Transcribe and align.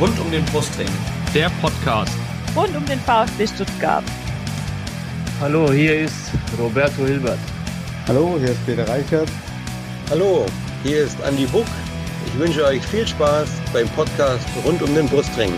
rund 0.00 0.18
um 0.20 0.30
den 0.30 0.44
Brustring. 0.46 0.88
Der 1.34 1.50
Podcast 1.60 2.16
rund 2.56 2.74
um 2.76 2.84
den 2.86 3.00
VfB 3.00 3.46
Stuttgart. 3.46 4.04
Hallo, 5.40 5.72
hier 5.72 6.00
ist 6.00 6.30
Roberto 6.58 7.04
Hilbert. 7.04 7.38
Hallo, 8.06 8.36
hier 8.38 8.50
ist 8.50 8.64
Peter 8.66 8.88
Reichert. 8.88 9.28
Hallo, 10.10 10.46
hier 10.82 11.04
ist 11.04 11.20
Andi 11.22 11.46
Buck. 11.46 11.66
Ich 12.26 12.38
wünsche 12.38 12.64
euch 12.64 12.84
viel 12.86 13.06
Spaß 13.06 13.48
beim 13.72 13.88
Podcast 13.90 14.46
rund 14.64 14.82
um 14.82 14.94
den 14.94 15.08
Brustring. 15.08 15.52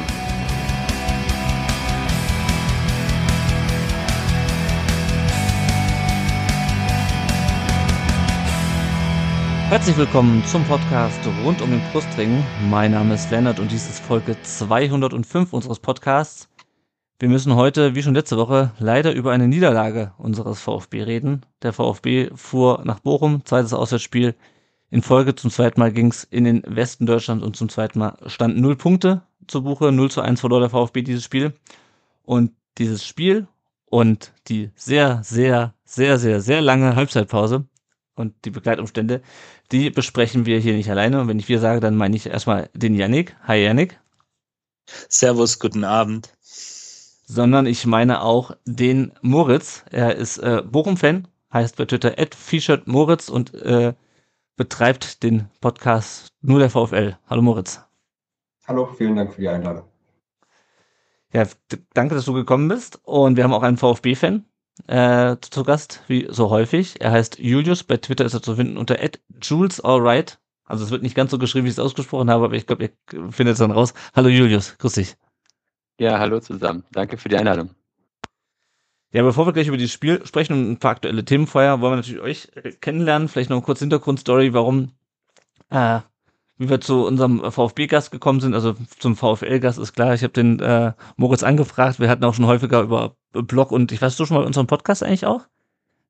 Herzlich 9.70 9.96
willkommen 9.96 10.44
zum 10.46 10.64
Podcast 10.64 11.20
rund 11.44 11.62
um 11.62 11.70
den 11.70 11.80
Brustring. 11.92 12.42
Mein 12.68 12.90
Name 12.90 13.14
ist 13.14 13.30
Lennart 13.30 13.60
und 13.60 13.70
dies 13.70 13.88
ist 13.88 14.00
Folge 14.00 14.36
205 14.42 15.52
unseres 15.52 15.78
Podcasts. 15.78 16.48
Wir 17.20 17.28
müssen 17.28 17.54
heute, 17.54 17.94
wie 17.94 18.02
schon 18.02 18.16
letzte 18.16 18.36
Woche, 18.36 18.72
leider 18.80 19.12
über 19.12 19.30
eine 19.30 19.46
Niederlage 19.46 20.12
unseres 20.18 20.60
VfB 20.60 21.04
reden. 21.04 21.46
Der 21.62 21.72
VfB 21.72 22.30
fuhr 22.34 22.82
nach 22.84 22.98
Bochum, 22.98 23.44
zweites 23.44 23.72
Auswärtsspiel. 23.72 24.34
In 24.90 25.02
Folge 25.02 25.36
zum 25.36 25.52
zweiten 25.52 25.78
Mal 25.78 25.92
ging 25.92 26.08
es 26.08 26.24
in 26.24 26.42
den 26.42 26.64
Westen 26.66 27.06
Deutschlands 27.06 27.44
und 27.44 27.54
zum 27.54 27.68
zweiten 27.68 28.00
Mal 28.00 28.16
standen 28.26 28.60
null 28.60 28.74
Punkte 28.74 29.22
zur 29.46 29.62
Buche. 29.62 29.92
0 29.92 30.10
zu 30.10 30.20
1 30.20 30.40
verlor 30.40 30.58
der 30.58 30.70
VfB 30.70 31.02
dieses 31.02 31.22
Spiel. 31.22 31.52
Und 32.24 32.50
dieses 32.78 33.06
Spiel 33.06 33.46
und 33.84 34.32
die 34.48 34.70
sehr, 34.74 35.22
sehr, 35.22 35.74
sehr, 35.84 36.18
sehr, 36.18 36.40
sehr 36.40 36.60
lange 36.60 36.96
Halbzeitpause 36.96 37.66
und 38.20 38.34
die 38.44 38.50
Begleitumstände, 38.50 39.22
die 39.72 39.90
besprechen 39.90 40.46
wir 40.46 40.58
hier 40.60 40.74
nicht 40.74 40.90
alleine. 40.90 41.20
Und 41.20 41.28
wenn 41.28 41.38
ich 41.38 41.48
wir 41.48 41.58
sage, 41.58 41.80
dann 41.80 41.96
meine 41.96 42.14
ich 42.14 42.26
erstmal 42.26 42.70
den 42.74 42.94
Yannick. 42.94 43.34
Hi 43.42 43.64
Yannick. 43.64 43.98
Servus, 45.08 45.58
guten 45.58 45.84
Abend. 45.84 46.32
Sondern 46.42 47.66
ich 47.66 47.86
meine 47.86 48.22
auch 48.22 48.56
den 48.64 49.12
Moritz. 49.22 49.84
Er 49.90 50.16
ist 50.16 50.38
äh, 50.38 50.62
Bochum-Fan, 50.64 51.28
heißt 51.52 51.76
bei 51.76 51.86
Twitter 51.86 52.14
featured 52.36 52.86
Moritz 52.86 53.28
und 53.28 53.54
äh, 53.54 53.94
betreibt 54.56 55.22
den 55.22 55.48
Podcast 55.60 56.28
Nur 56.42 56.58
der 56.58 56.70
VfL. 56.70 57.16
Hallo 57.28 57.42
Moritz. 57.42 57.80
Hallo, 58.66 58.86
vielen 58.86 59.16
Dank 59.16 59.32
für 59.32 59.40
die 59.40 59.48
Einladung. 59.48 59.84
Ja, 61.32 61.46
danke, 61.94 62.14
dass 62.14 62.24
du 62.24 62.32
gekommen 62.32 62.68
bist. 62.68 63.00
Und 63.04 63.36
wir 63.36 63.44
haben 63.44 63.54
auch 63.54 63.62
einen 63.62 63.76
VfB-Fan, 63.76 64.44
äh, 64.86 65.36
zu 65.40 65.64
Gast, 65.64 66.02
wie 66.08 66.26
so 66.30 66.50
häufig. 66.50 67.00
Er 67.00 67.12
heißt 67.12 67.38
Julius, 67.38 67.84
bei 67.84 67.96
Twitter 67.96 68.24
ist 68.24 68.34
er 68.34 68.42
zu 68.42 68.56
finden 68.56 68.76
unter 68.76 68.98
@julesallright. 69.42 70.38
Also 70.64 70.84
es 70.84 70.90
wird 70.90 71.02
nicht 71.02 71.16
ganz 71.16 71.30
so 71.30 71.38
geschrieben, 71.38 71.64
wie 71.64 71.70
ich 71.70 71.74
es 71.74 71.80
ausgesprochen 71.80 72.30
habe, 72.30 72.44
aber 72.44 72.54
ich 72.54 72.66
glaube, 72.66 72.84
ihr 72.84 73.32
findet 73.32 73.54
es 73.54 73.58
dann 73.58 73.72
raus. 73.72 73.92
Hallo 74.14 74.28
Julius, 74.28 74.78
grüß 74.78 74.92
dich. 74.92 75.16
Ja, 75.98 76.18
hallo 76.18 76.40
zusammen. 76.40 76.84
Danke 76.92 77.18
für 77.18 77.28
die 77.28 77.36
Einladung. 77.36 77.70
Ja, 79.12 79.24
bevor 79.24 79.46
wir 79.46 79.52
gleich 79.52 79.66
über 79.66 79.76
dieses 79.76 79.92
Spiel 79.92 80.24
sprechen 80.24 80.52
und 80.52 80.70
ein 80.70 80.78
paar 80.78 80.92
aktuelle 80.92 81.24
Themen 81.24 81.48
vorher, 81.48 81.80
wollen 81.80 81.92
wir 81.92 81.96
natürlich 81.96 82.20
euch 82.20 82.48
kennenlernen. 82.80 83.28
Vielleicht 83.28 83.50
noch 83.50 83.56
eine 83.56 83.64
kurze 83.64 83.80
Hintergrundstory, 83.80 84.54
warum, 84.54 84.92
äh, 85.70 86.00
wie 86.60 86.68
wir 86.68 86.78
zu 86.78 87.06
unserem 87.06 87.50
VfB-Gast 87.50 88.10
gekommen 88.10 88.40
sind. 88.40 88.52
Also 88.52 88.74
zum 88.98 89.16
VfL-Gast 89.16 89.78
ist 89.78 89.94
klar, 89.94 90.12
ich 90.12 90.22
habe 90.22 90.34
den 90.34 90.60
äh, 90.60 90.92
Moritz 91.16 91.42
angefragt. 91.42 91.98
Wir 91.98 92.10
hatten 92.10 92.22
auch 92.22 92.34
schon 92.34 92.46
häufiger 92.46 92.82
über 92.82 93.16
Blog 93.32 93.72
und 93.72 93.92
ich 93.92 94.02
weiß 94.02 94.14
du 94.18 94.26
schon 94.26 94.36
mal 94.36 94.44
unseren 94.44 94.66
Podcast 94.66 95.02
eigentlich 95.02 95.24
auch? 95.24 95.46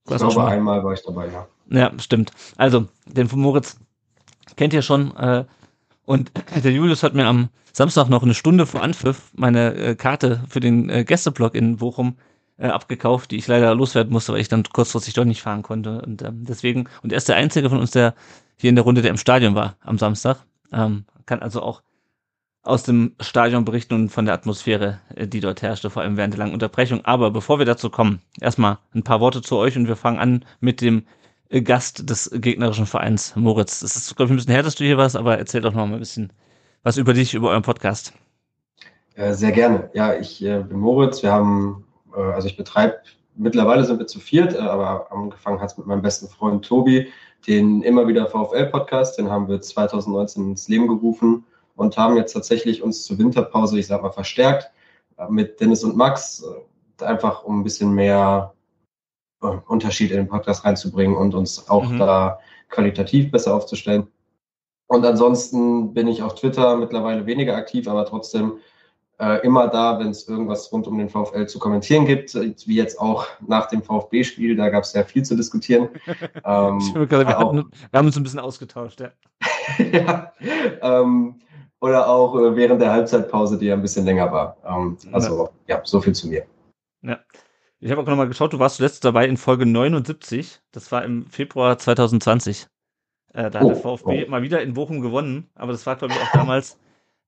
Ich 0.09 0.17
glaube, 0.17 0.45
einmal 0.45 0.83
war 0.83 0.93
ich 0.93 1.03
dabei, 1.07 1.29
ja. 1.29 1.47
Ja, 1.69 1.93
stimmt. 2.01 2.33
Also, 2.57 2.89
den 3.07 3.29
von 3.29 3.39
Moritz 3.39 3.79
kennt 4.57 4.75
ihr 4.75 4.83
schon. 4.83 5.15
Äh, 5.17 5.45
und 6.05 6.33
der 6.65 6.73
Julius 6.73 7.05
hat 7.05 7.15
mir 7.15 7.27
am 7.27 7.51
Samstag 7.73 8.09
noch 8.09 8.25
eine 8.25 8.35
Stunde 8.35 8.67
vor 8.67 8.83
Anpfiff 8.83 9.31
meine 9.37 9.73
äh, 9.75 9.95
Karte 9.95 10.43
für 10.49 10.59
den 10.59 10.91
äh, 10.91 11.05
Gästeblog 11.05 11.55
in 11.55 11.77
Bochum 11.77 12.17
äh, 12.59 12.67
abgekauft, 12.67 13.31
die 13.31 13.37
ich 13.37 13.47
leider 13.47 13.73
loswerden 13.77 14.13
musste, 14.13 14.33
weil 14.33 14.41
ich 14.41 14.49
dann 14.49 14.65
kurzfristig 14.65 15.15
doch 15.15 15.25
nicht 15.25 15.43
fahren 15.43 15.63
konnte. 15.63 16.03
Und 16.03 16.23
ähm, 16.23 16.45
deswegen, 16.45 16.89
und 17.05 17.13
er 17.13 17.19
ist 17.19 17.29
der 17.29 17.37
Einzige 17.37 17.71
von 17.71 17.79
uns, 17.79 17.93
der 17.93 18.15
hier 18.61 18.69
in 18.71 18.77
der 18.77 18.85
Runde, 18.85 19.03
der 19.03 19.11
im 19.11 19.17
Stadion 19.17 19.55
war 19.55 19.77
am 19.81 19.99
Samstag. 19.99 20.45
Ähm, 20.73 21.05
kann 21.27 21.41
also 21.41 21.63
auch 21.63 21.83
aus 22.63 22.83
dem 22.83 23.15
Stadion 23.21 23.65
berichten 23.65 23.95
und 23.95 24.09
von 24.11 24.27
der 24.27 24.35
Atmosphäre, 24.35 25.01
äh, 25.15 25.27
die 25.27 25.41
dort 25.41 25.63
herrschte, 25.63 25.89
vor 25.89 26.03
allem 26.03 26.17
während 26.17 26.35
der 26.35 26.41
langen 26.41 26.53
Unterbrechung. 26.53 27.05
Aber 27.05 27.31
bevor 27.31 27.59
wir 27.59 27.67
dazu 27.67 27.89
kommen, 27.89 28.21
erstmal 28.41 28.79
ein 28.95 29.03
paar 29.03 29.21
Worte 29.21 29.41
zu 29.41 29.57
euch 29.57 29.77
und 29.77 29.89
wir 29.89 29.97
fangen 29.97 30.19
an 30.19 30.45
mit 30.61 30.81
dem 30.83 31.07
äh, 31.49 31.63
Gast 31.63 32.11
des 32.11 32.31
gegnerischen 32.35 32.87
Vereins, 32.87 33.35
Moritz. 33.35 33.83
Es 33.83 33.97
ist, 33.97 34.15
glaube 34.15 34.27
ich, 34.29 34.33
ein 34.33 34.37
bisschen 34.37 34.53
her, 34.53 34.63
dass 34.63 34.75
du 34.75 34.85
hier 34.85 34.99
warst, 34.99 35.17
aber 35.17 35.39
erzähl 35.39 35.63
doch 35.63 35.73
noch 35.73 35.87
mal 35.87 35.95
ein 35.95 36.01
bisschen 36.01 36.33
was 36.83 36.99
über 36.99 37.15
dich, 37.15 37.33
über 37.33 37.51
euren 37.51 37.63
Podcast. 37.63 38.13
Äh, 39.15 39.33
sehr 39.33 39.53
gerne. 39.53 39.91
Ja, 39.95 40.15
ich 40.15 40.41
bin 40.41 40.79
Moritz. 40.79 41.23
Wir 41.23 41.33
haben, 41.33 41.87
also 42.13 42.47
ich 42.47 42.57
betreibe, 42.57 42.97
mittlerweile 43.37 43.85
sind 43.85 43.99
wir 43.99 44.07
zu 44.07 44.21
viert, 44.21 44.57
aber 44.57 45.11
angefangen 45.13 45.61
hat 45.61 45.73
es 45.73 45.79
mit 45.79 45.87
meinem 45.87 46.03
besten 46.03 46.29
Freund 46.29 46.65
Tobi, 46.65 47.09
den 47.47 47.83
immer 47.83 48.07
wieder 48.07 48.27
VfL-Podcast, 48.27 49.19
den 49.19 49.31
haben 49.31 49.49
wir 49.49 49.61
2019 49.61 50.51
ins 50.51 50.69
Leben 50.69 50.89
gerufen 50.89 51.45
und 51.77 51.97
haben 51.97 52.17
jetzt 52.17 52.33
tatsächlich 52.33 52.83
uns 52.83 53.05
zur 53.05 53.19
Winterpause, 53.19 53.79
ich 53.79 53.87
sag 53.87 54.03
mal, 54.03 54.13
verstärkt 54.13 54.71
äh, 55.17 55.29
mit 55.29 55.61
Dennis 55.61 55.85
und 55.85 55.97
Max, 55.97 56.45
äh, 57.01 57.05
einfach 57.05 57.45
um 57.45 57.61
ein 57.61 57.65
bisschen 57.65 57.93
mehr 57.93 58.53
äh, 59.43 59.47
Unterschied 59.69 60.11
in 60.11 60.19
den 60.19 60.29
Podcast 60.29 60.65
reinzubringen 60.65 61.17
und 61.17 61.35
uns 61.35 61.69
auch 61.69 61.89
mhm. 61.89 61.99
da 61.99 62.39
qualitativ 62.69 63.31
besser 63.31 63.55
aufzustellen. 63.55 64.07
Und 64.87 65.07
ansonsten 65.07 65.95
bin 65.95 66.09
ich 66.09 66.23
auf 66.23 66.35
Twitter 66.35 66.77
mittlerweile 66.77 67.25
weniger 67.25 67.57
aktiv, 67.57 67.87
aber 67.89 68.05
trotzdem 68.05 68.59
äh, 69.21 69.47
immer 69.47 69.69
da, 69.69 69.99
wenn 69.99 70.09
es 70.09 70.27
irgendwas 70.27 70.73
rund 70.73 70.87
um 70.87 70.97
den 70.97 71.11
VfL 71.11 71.47
zu 71.47 71.59
kommentieren 71.59 72.07
gibt, 72.07 72.35
wie 72.35 72.75
jetzt 72.75 72.99
auch 72.99 73.27
nach 73.47 73.67
dem 73.69 73.83
VfB-Spiel, 73.83 74.57
da 74.57 74.71
gab 74.71 74.85
es 74.85 74.93
sehr 74.93 75.05
viel 75.05 75.23
zu 75.23 75.37
diskutieren. 75.37 75.91
ähm, 76.45 76.81
wir, 76.95 77.27
hatten, 77.27 77.71
wir, 77.91 77.99
haben 77.99 78.07
uns 78.07 78.17
ein 78.17 78.23
bisschen 78.23 78.41
ausgetauscht, 78.41 79.01
ja. 79.01 79.11
ja 79.93 80.33
ähm, 80.81 81.35
oder 81.81 82.09
auch 82.09 82.35
äh, 82.37 82.57
während 82.57 82.81
der 82.81 82.93
Halbzeitpause, 82.93 83.59
die 83.59 83.67
ja 83.67 83.75
ein 83.75 83.83
bisschen 83.83 84.07
länger 84.07 84.33
war. 84.33 84.57
Ähm, 84.65 84.97
also 85.13 85.51
ja. 85.67 85.77
ja, 85.77 85.83
so 85.85 86.01
viel 86.01 86.15
zu 86.15 86.29
mir. 86.29 86.45
Ja. 87.03 87.19
Ich 87.79 87.91
habe 87.91 88.03
auch 88.03 88.07
nochmal 88.07 88.29
geschaut, 88.29 88.53
du 88.53 88.59
warst 88.59 88.77
zuletzt 88.77 89.05
dabei 89.05 89.27
in 89.27 89.37
Folge 89.37 89.67
79. 89.67 90.61
Das 90.73 90.93
war 90.93 91.05
im 91.05 91.27
Februar 91.27 91.79
2020. 91.79 92.67
Äh, 93.33 93.51
da 93.51 93.61
oh, 93.61 93.69
hat 93.69 93.77
der 93.77 93.77
VfB 93.77 94.25
oh. 94.27 94.31
mal 94.31 94.43
wieder 94.43 94.63
in 94.63 94.75
Bochum 94.75 95.01
gewonnen, 95.01 95.51
aber 95.55 95.73
das 95.73 95.87
war, 95.87 95.97
glaube 95.97 96.15
ich, 96.15 96.21
auch 96.21 96.33
damals 96.33 96.79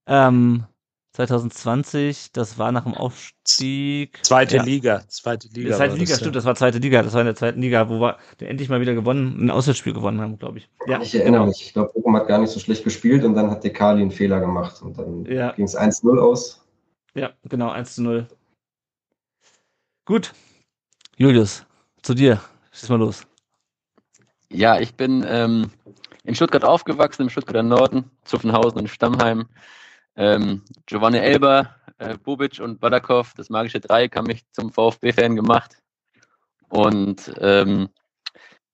ähm, 0.06 0.64
2020, 1.12 2.32
das 2.32 2.58
war 2.58 2.72
nach 2.72 2.84
dem 2.84 2.94
Aufstieg. 2.94 4.18
Zweite 4.22 4.56
ja. 4.56 4.62
Liga, 4.62 5.02
zweite 5.08 5.48
Liga. 5.48 5.76
Zweite 5.76 5.94
Liga, 5.94 6.06
das, 6.06 6.16
stimmt, 6.16 6.34
ja. 6.34 6.38
das 6.38 6.44
war 6.46 6.54
zweite 6.54 6.78
Liga, 6.78 7.02
das 7.02 7.12
war 7.12 7.20
in 7.20 7.26
der 7.26 7.34
zweiten 7.34 7.60
Liga, 7.60 7.88
wo 7.90 8.00
wir 8.00 8.16
endlich 8.38 8.70
mal 8.70 8.80
wieder 8.80 8.94
gewonnen, 8.94 9.36
ein 9.38 9.50
Auswärtsspiel 9.50 9.92
gewonnen 9.92 10.22
haben, 10.22 10.38
glaube 10.38 10.58
ich. 10.58 10.70
Ja. 10.86 11.02
Ich 11.02 11.14
erinnere 11.14 11.46
mich, 11.46 11.60
ich 11.60 11.72
glaube, 11.74 11.92
Bochum 11.92 12.16
hat 12.16 12.28
gar 12.28 12.38
nicht 12.38 12.50
so 12.50 12.60
schlecht 12.60 12.82
gespielt 12.82 13.24
und 13.24 13.34
dann 13.34 13.50
hat 13.50 13.62
Dekali 13.62 14.00
einen 14.00 14.10
Fehler 14.10 14.40
gemacht 14.40 14.80
und 14.80 14.98
dann 14.98 15.26
ja. 15.26 15.52
ging 15.52 15.66
es 15.66 15.78
1-0 15.78 16.18
aus. 16.18 16.64
Ja, 17.14 17.30
genau, 17.44 17.70
1 17.70 17.98
0. 17.98 18.26
Gut. 20.06 20.32
Julius, 21.16 21.66
zu 22.02 22.14
dir. 22.14 22.40
Schieß 22.72 22.88
mal 22.88 22.98
los. 22.98 23.26
Ja, 24.50 24.80
ich 24.80 24.94
bin 24.94 25.24
ähm, 25.28 25.70
in 26.24 26.34
Stuttgart 26.34 26.64
aufgewachsen, 26.64 27.22
im 27.22 27.28
Stuttgarter 27.28 27.62
Norden, 27.62 28.10
Zuffenhausen 28.24 28.80
und 28.80 28.88
Stammheim. 28.88 29.46
Ähm, 30.16 30.62
Giovanni 30.86 31.18
Elber, 31.18 31.74
äh, 31.98 32.16
Bubic 32.18 32.60
und 32.60 32.80
Badakov, 32.80 33.34
das 33.34 33.50
magische 33.50 33.80
Dreieck, 33.80 34.16
haben 34.16 34.26
mich 34.26 34.42
zum 34.52 34.72
VfB-Fan 34.72 35.36
gemacht. 35.36 35.76
Und 36.68 37.32
ähm, 37.38 37.88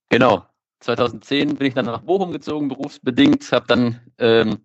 genau, 0.09 0.47
2010 0.81 1.57
bin 1.57 1.67
ich 1.67 1.75
dann 1.75 1.87
nach 1.87 2.03
Bochum 2.03 2.33
gezogen, 2.33 2.69
berufsbedingt, 2.69 3.51
habe 3.53 3.67
dann 3.67 4.01
ähm, 4.19 4.59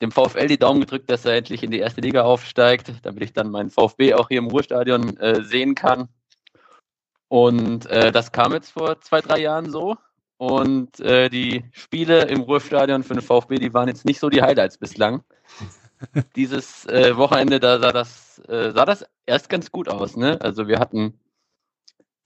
dem 0.00 0.10
VfL 0.10 0.46
die 0.46 0.58
Daumen 0.58 0.80
gedrückt, 0.80 1.10
dass 1.10 1.24
er 1.24 1.34
endlich 1.34 1.62
in 1.62 1.70
die 1.70 1.80
erste 1.80 2.00
Liga 2.00 2.22
aufsteigt, 2.22 2.92
damit 3.02 3.22
ich 3.22 3.32
dann 3.32 3.50
meinen 3.50 3.70
VfB 3.70 4.14
auch 4.14 4.28
hier 4.28 4.38
im 4.38 4.46
Ruhrstadion 4.46 5.16
äh, 5.18 5.42
sehen 5.42 5.74
kann. 5.74 6.08
Und 7.28 7.86
äh, 7.86 8.12
das 8.12 8.30
kam 8.30 8.52
jetzt 8.52 8.70
vor 8.70 9.00
zwei, 9.00 9.20
drei 9.20 9.40
Jahren 9.40 9.70
so. 9.70 9.96
Und 10.36 11.00
äh, 11.00 11.28
die 11.28 11.64
Spiele 11.72 12.22
im 12.26 12.42
Ruhrstadion 12.42 13.02
für 13.02 13.14
den 13.14 13.22
VfB, 13.22 13.56
die 13.56 13.74
waren 13.74 13.88
jetzt 13.88 14.04
nicht 14.04 14.20
so 14.20 14.28
die 14.30 14.42
Highlights 14.42 14.78
bislang. 14.78 15.24
Dieses 16.36 16.86
äh, 16.86 17.16
Wochenende, 17.16 17.60
da 17.60 17.78
sah 17.78 17.92
das, 17.92 18.38
äh, 18.48 18.72
sah 18.72 18.84
das 18.84 19.06
erst 19.26 19.48
ganz 19.48 19.70
gut 19.70 19.88
aus. 19.88 20.16
Ne? 20.16 20.40
Also 20.40 20.68
wir 20.68 20.78
hatten, 20.78 21.18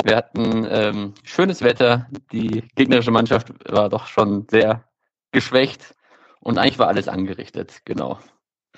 wir 0.03 0.17
hatten 0.17 0.67
ähm, 0.69 1.15
schönes 1.25 1.63
Wetter. 1.63 2.07
Die 2.33 2.65
gegnerische 2.75 3.11
Mannschaft 3.11 3.53
war 3.71 3.89
doch 3.89 4.07
schon 4.07 4.47
sehr 4.51 4.85
geschwächt 5.33 5.95
und 6.41 6.59
eigentlich 6.59 6.79
war 6.79 6.89
alles 6.89 7.09
angerichtet. 7.09 7.83
Genau. 7.85 8.19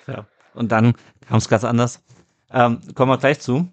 Ja. 0.07 0.27
Und 0.55 0.73
dann 0.73 0.95
kam 1.27 1.39
es 1.39 1.49
ganz 1.49 1.65
anders. 1.65 2.03
Ähm, 2.51 2.81
kommen 2.95 3.13
wir 3.13 3.19
gleich 3.19 3.41
zu. 3.41 3.69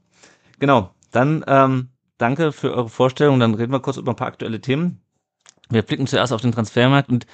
Genau. 0.59 0.93
Dann 1.11 1.43
ähm, 1.47 1.89
danke 2.17 2.51
für 2.51 2.73
eure 2.73 2.89
Vorstellung. 2.89 3.39
Dann 3.39 3.55
reden 3.55 3.71
wir 3.71 3.79
kurz 3.79 3.97
über 3.97 4.11
ein 4.11 4.17
paar 4.17 4.27
aktuelle 4.27 4.61
Themen. 4.61 5.01
Wir 5.69 5.81
blicken 5.81 6.07
zuerst 6.07 6.31
auf 6.31 6.41
den 6.41 6.51
Transfermarkt 6.51 7.09
und 7.09 7.25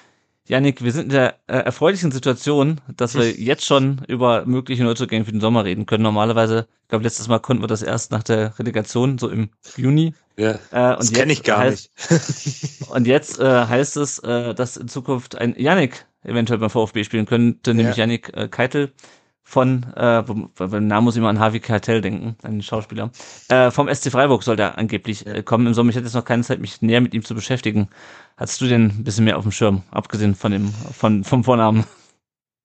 Janik, 0.45 0.83
wir 0.83 0.91
sind 0.91 1.05
in 1.05 1.09
der 1.09 1.35
äh, 1.47 1.55
erfreulichen 1.57 2.11
Situation, 2.11 2.81
dass 2.97 3.15
wir 3.15 3.31
jetzt 3.31 3.65
schon 3.65 4.01
über 4.07 4.45
mögliche 4.45 4.83
Neuzugänge 4.83 5.23
für 5.23 5.31
den 5.31 5.39
Sommer 5.39 5.63
reden 5.63 5.85
können. 5.85 6.03
Normalerweise, 6.03 6.67
ich 6.81 6.87
glaube, 6.89 7.05
letztes 7.05 7.29
Mal 7.29 7.39
konnten 7.39 7.63
wir 7.63 7.67
das 7.67 7.81
erst 7.81 8.11
nach 8.11 8.23
der 8.23 8.57
Relegation, 8.59 9.17
so 9.17 9.29
im 9.29 9.49
Juni. 9.77 10.13
Ja, 10.37 10.59
Äh, 10.71 10.91
und 10.97 10.99
das 10.99 11.13
kenne 11.13 11.31
ich 11.31 11.43
gar 11.43 11.59
heißt, 11.59 11.91
nicht. 12.09 12.81
Und 12.89 13.07
jetzt 13.07 13.39
äh, 13.39 13.65
heißt 13.67 13.97
es, 13.97 14.19
äh, 14.19 14.53
dass 14.53 14.77
in 14.77 14.87
Zukunft 14.87 15.35
ein 15.35 15.55
Yannick 15.57 16.05
eventuell 16.23 16.59
beim 16.59 16.69
VfB 16.69 17.03
spielen 17.03 17.25
könnte, 17.25 17.73
nämlich 17.73 17.97
Yannick 17.97 18.33
äh, 18.35 18.47
Keitel 18.49 18.91
von, 19.43 19.83
äh, 19.95 20.23
beim 20.23 20.87
Namen 20.87 21.03
muss 21.05 21.15
ich 21.15 21.19
immer 21.19 21.29
an 21.29 21.39
Harvey 21.39 21.59
Keitel 21.59 22.01
denken, 22.01 22.37
einen 22.43 22.63
Schauspieler. 22.63 23.11
Äh, 23.49 23.71
vom 23.71 23.93
SC 23.93 24.09
Freiburg 24.09 24.43
soll 24.43 24.55
der 24.55 24.77
angeblich 24.77 25.27
äh, 25.27 25.43
kommen 25.43 25.67
im 25.67 25.73
Sommer. 25.73 25.89
Ich 25.89 25.95
hatte 25.95 26.05
jetzt 26.05 26.15
noch 26.15 26.25
keine 26.25 26.43
Zeit, 26.43 26.59
mich 26.59 26.81
näher 26.81 27.01
mit 27.01 27.13
ihm 27.13 27.23
zu 27.23 27.35
beschäftigen. 27.35 27.89
Hattest 28.37 28.61
du 28.61 28.67
denn 28.67 28.85
ein 28.85 29.03
bisschen 29.03 29.25
mehr 29.25 29.37
auf 29.37 29.43
dem 29.43 29.51
Schirm, 29.51 29.83
abgesehen 29.91 30.33
von 30.35 30.51
dem, 30.51 30.73
von, 30.73 31.23
vom 31.23 31.43
Vornamen? 31.43 31.85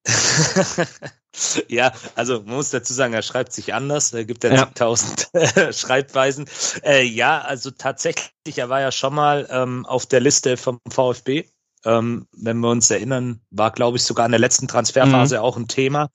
ja, 1.69 1.93
also 2.15 2.43
man 2.43 2.57
muss 2.57 2.71
dazu 2.71 2.95
sagen, 2.95 3.13
er 3.13 3.23
schreibt 3.23 3.53
sich 3.53 3.75
anders, 3.75 4.13
er 4.13 4.25
gibt 4.25 4.45
ja 4.45 4.51
Ja. 4.51 4.67
zigtausend 4.67 5.29
äh, 5.35 5.73
Schreibweisen. 5.73 6.49
Äh, 6.83 7.05
ja, 7.05 7.41
also 7.41 7.71
tatsächlich, 7.71 8.31
er 8.57 8.69
war 8.69 8.81
ja 8.81 8.93
schon 8.93 9.15
mal 9.15 9.47
ähm, 9.51 9.85
auf 9.85 10.07
der 10.07 10.21
Liste 10.21 10.57
vom 10.57 10.79
VfB. 10.89 11.45
Ähm, 11.89 12.27
wenn 12.37 12.59
wir 12.59 12.69
uns 12.69 12.91
erinnern, 12.91 13.41
war, 13.51 13.71
glaube 13.71 13.97
ich, 13.97 14.05
sogar 14.05 14.27
in 14.27 14.33
der 14.33 14.41
letzten 14.41 14.69
Transferphase 14.69 15.41
auch 15.41 15.57
ein 15.57 15.69
Thema. 15.69 16.11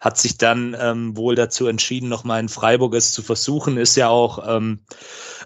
Hat 0.00 0.16
sich 0.16 0.38
dann 0.38 0.74
ähm, 0.78 1.16
wohl 1.16 1.34
dazu 1.34 1.66
entschieden, 1.66 2.08
nochmal 2.08 2.40
in 2.40 2.48
Freiburg 2.48 2.94
es 2.94 3.12
zu 3.12 3.22
versuchen. 3.22 3.76
Ist 3.76 3.96
ja 3.96 4.08
auch 4.08 4.42
ähm, 4.48 4.84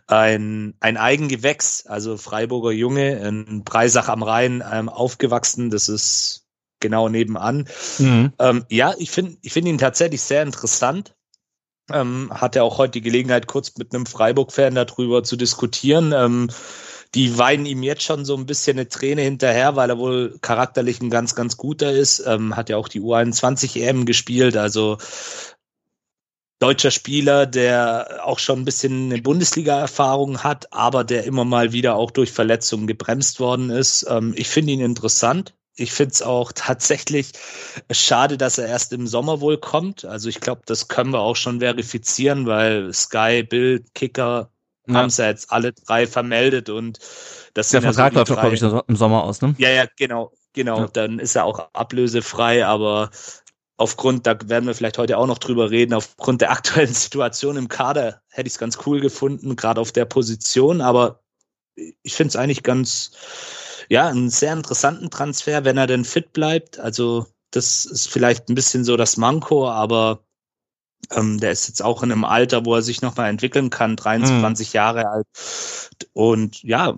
ein, 0.06 0.75
ein 0.79 0.96
Eigengewächs, 0.96 1.87
also 1.87 2.17
Freiburger 2.17 2.70
Junge, 2.70 3.19
in 3.26 3.64
Breisach 3.64 4.08
am 4.08 4.23
Rhein 4.23 4.62
ähm, 4.70 4.88
aufgewachsen. 4.88 5.70
Das 5.70 5.88
ist 5.88 6.46
genau 6.79 7.08
nebenan. 7.08 7.67
Mhm. 7.99 8.32
Ähm, 8.38 8.64
ja, 8.69 8.94
ich 8.99 9.11
finde 9.11 9.37
ich 9.43 9.52
finde 9.52 9.70
ihn 9.70 9.79
tatsächlich 9.79 10.23
sehr 10.23 10.43
interessant. 10.43 11.17
Ähm, 11.90 12.31
hatte 12.32 12.62
auch 12.62 12.79
heute 12.79 12.93
die 12.93 13.02
Gelegenheit, 13.02 13.49
kurz 13.49 13.76
mit 13.76 13.94
einem 13.94 14.06
Freiburg-Fan 14.06 14.75
darüber 14.76 15.25
zu 15.25 15.37
diskutieren. 15.37 16.12
Ähm, 16.12 16.50
die 17.14 17.37
weinen 17.37 17.67
ihm 17.67 17.82
jetzt 17.82 18.03
schon 18.03 18.25
so 18.25 18.37
ein 18.37 18.47
bisschen 18.47 18.79
eine 18.79 18.88
Träne 18.88 19.23
hinterher, 19.23 19.76
weil 19.76 19.91
er 19.91 19.99
wohl 19.99 20.38
charakterlich 20.41 21.00
ein 21.00 21.11
ganz, 21.11 21.35
ganz 21.35 21.56
guter 21.56 21.93
ist. 21.93 22.25
Ähm, 22.26 22.56
hat 22.56 22.70
ja 22.70 22.79
auch 22.79 22.88
die 22.88 23.03
U21 23.03 23.81
EM 23.81 24.06
gespielt, 24.06 24.56
also 24.56 24.99
deutscher 26.59 26.93
Spieler, 26.93 27.44
der 27.47 28.20
auch 28.25 28.38
schon 28.38 28.61
ein 28.61 28.64
bisschen 28.64 29.12
eine 29.12 29.20
Bundesliga-Erfahrung 29.20 30.44
hat, 30.44 30.73
aber 30.73 31.05
der 31.05 31.25
immer 31.25 31.44
mal 31.44 31.73
wieder 31.73 31.97
auch 31.97 32.12
durch 32.12 32.32
Verletzungen 32.32 32.87
gebremst 32.87 33.41
worden 33.41 33.69
ist. 33.69 34.06
Ähm, 34.08 34.32
ich 34.37 34.49
finde 34.49 34.73
ihn 34.73 34.81
interessant. 34.81 35.55
Ich 35.76 35.93
finde 35.93 36.12
es 36.12 36.23
auch 36.23 36.53
tatsächlich 36.55 37.32
schade, 37.91 38.38
dass 38.38 38.58
er 38.58 38.69
erst 38.69 38.93
im 38.93 39.06
Sommer 39.06 39.41
wohl 39.41 39.58
kommt. 39.58 40.05
Also 40.06 40.29
ich 40.31 40.41
glaube, 40.41 40.62
das 40.65 40.88
können 40.88 41.12
wir 41.12 41.20
auch 41.20 41.37
schon 41.37 41.61
verifizieren, 41.61 42.47
weil 42.47 42.93
Sky, 42.94 43.43
Bild, 43.43 43.93
Kicker 43.94 44.53
Ja. 44.87 44.94
haben 44.94 45.06
es 45.08 45.17
ja 45.17 45.26
jetzt 45.26 45.52
alle 45.52 45.73
drei 45.73 46.06
vermeldet 46.06 46.69
und 46.69 46.99
das 47.55 47.69
Der 47.70 47.82
Vertrag 47.82 48.14
läuft 48.14 48.31
doch, 48.31 48.40
glaube 48.40 48.55
ich, 48.55 48.62
im 48.62 48.96
Sommer 48.96 49.25
aus, 49.25 49.40
ne? 49.43 49.55
ja, 49.58 49.70
ja, 49.70 49.84
genau, 49.96 50.32
genau. 50.52 50.81
Ja. 50.81 50.88
Dann 50.88 51.19
ist 51.19 51.37
er 51.37 51.44
auch 51.44 51.69
ablösefrei, 51.73 52.67
aber 52.67 53.11
aufgrund, 53.76 54.26
da 54.26 54.37
werden 54.46 54.67
wir 54.67 54.75
vielleicht 54.75 54.99
heute 54.99 55.19
auch 55.19 55.26
noch 55.26 55.38
drüber 55.38 55.70
reden, 55.70 55.94
aufgrund 55.94 56.40
der 56.40 56.50
aktuellen 56.52 56.94
Situation 56.94 57.56
im 57.56 57.69
Kader 57.69 58.23
hätte 58.29 58.46
ich 58.46 58.55
es 58.55 58.58
ganz 58.58 58.79
cool 58.87 59.00
gefunden, 59.00 59.56
gerade 59.56 59.81
auf 59.81 59.93
der 59.93 60.05
Position, 60.05 60.81
aber 60.81 61.20
ich 61.75 62.14
finde 62.14 62.29
es 62.29 62.37
eigentlich 62.37 62.62
ganz, 62.62 63.12
ja, 63.88 64.08
einen 64.08 64.31
sehr 64.31 64.52
interessanten 64.52 65.11
Transfer, 65.11 65.64
wenn 65.64 65.79
er 65.79 65.87
denn 65.87 66.05
fit 66.05 66.32
bleibt. 66.32 66.79
Also 66.79 67.26
das 67.50 67.84
ist 67.84 68.08
vielleicht 68.08 68.49
ein 68.49 68.55
bisschen 68.55 68.84
so 68.84 68.96
das 68.96 69.17
Manko, 69.17 69.69
aber 69.69 70.25
ähm, 71.14 71.38
der 71.41 71.53
ist 71.53 71.69
jetzt 71.69 71.82
auch 71.82 72.03
in 72.03 72.11
einem 72.12 72.25
Alter, 72.25 72.64
wo 72.64 72.75
er 72.75 72.82
sich 72.82 73.03
nochmal 73.03 73.31
entwickeln 73.31 73.70
kann, 73.70 73.97
23 73.97 74.73
Jahre 74.73 75.09
alt. 75.09 75.26
Und 76.12 76.62
ja, 76.62 76.94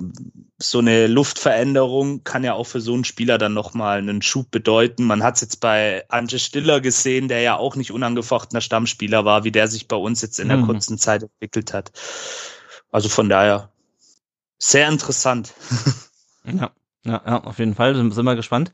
so 0.58 0.78
eine 0.78 1.06
Luftveränderung 1.06 2.25
kann 2.25 2.44
ja 2.44 2.55
auch 2.55 2.64
für 2.64 2.81
so 2.81 2.94
einen 2.94 3.05
Spieler 3.05 3.38
dann 3.38 3.52
nochmal 3.55 3.99
einen 3.99 4.22
Schub 4.22 4.50
bedeuten. 4.50 5.05
Man 5.05 5.22
hat 5.22 5.34
es 5.37 5.40
jetzt 5.43 5.61
bei 5.61 6.05
Ante 6.08 6.38
Stiller 6.38 6.81
gesehen, 6.81 7.28
der 7.28 7.40
ja 7.40 7.56
auch 7.56 7.76
nicht 7.76 7.93
unangefochtener 7.93 8.61
Stammspieler 8.61 9.25
war, 9.25 9.44
wie 9.44 9.52
der 9.52 9.69
sich 9.69 9.88
bei 9.88 9.96
uns 9.96 10.22
jetzt 10.22 10.40
in 10.40 10.49
der 10.49 10.58
Mhm. 10.58 10.67
kurzen 10.67 10.99
Zeit 10.99 11.22
entwickelt 11.25 11.72
hat. 11.75 11.93
Also 12.90 13.08
von 13.08 13.28
daher 13.28 13.70
sehr 14.58 14.88
interessant. 14.88 15.52
Ja, 16.46 16.72
ja, 17.06 17.22
ja 17.25 17.44
auf 17.44 17.58
jeden 17.58 17.75
Fall. 17.75 17.94
Sind, 17.94 18.12
sind 18.12 18.25
wir 18.26 18.37
gespannt. 18.37 18.70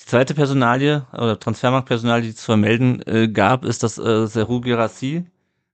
Die 0.00 0.06
zweite 0.06 0.34
Personalie 0.34 1.06
oder 1.12 1.38
Transfermarktpersonalie, 1.38 2.22
die 2.22 2.30
es 2.30 2.36
zu 2.36 2.46
vermelden 2.46 3.02
äh, 3.06 3.28
gab, 3.28 3.64
ist, 3.64 3.82
dass 3.82 3.98
äh, 3.98 4.26
Seru 4.26 4.60
Girassi 4.62 5.26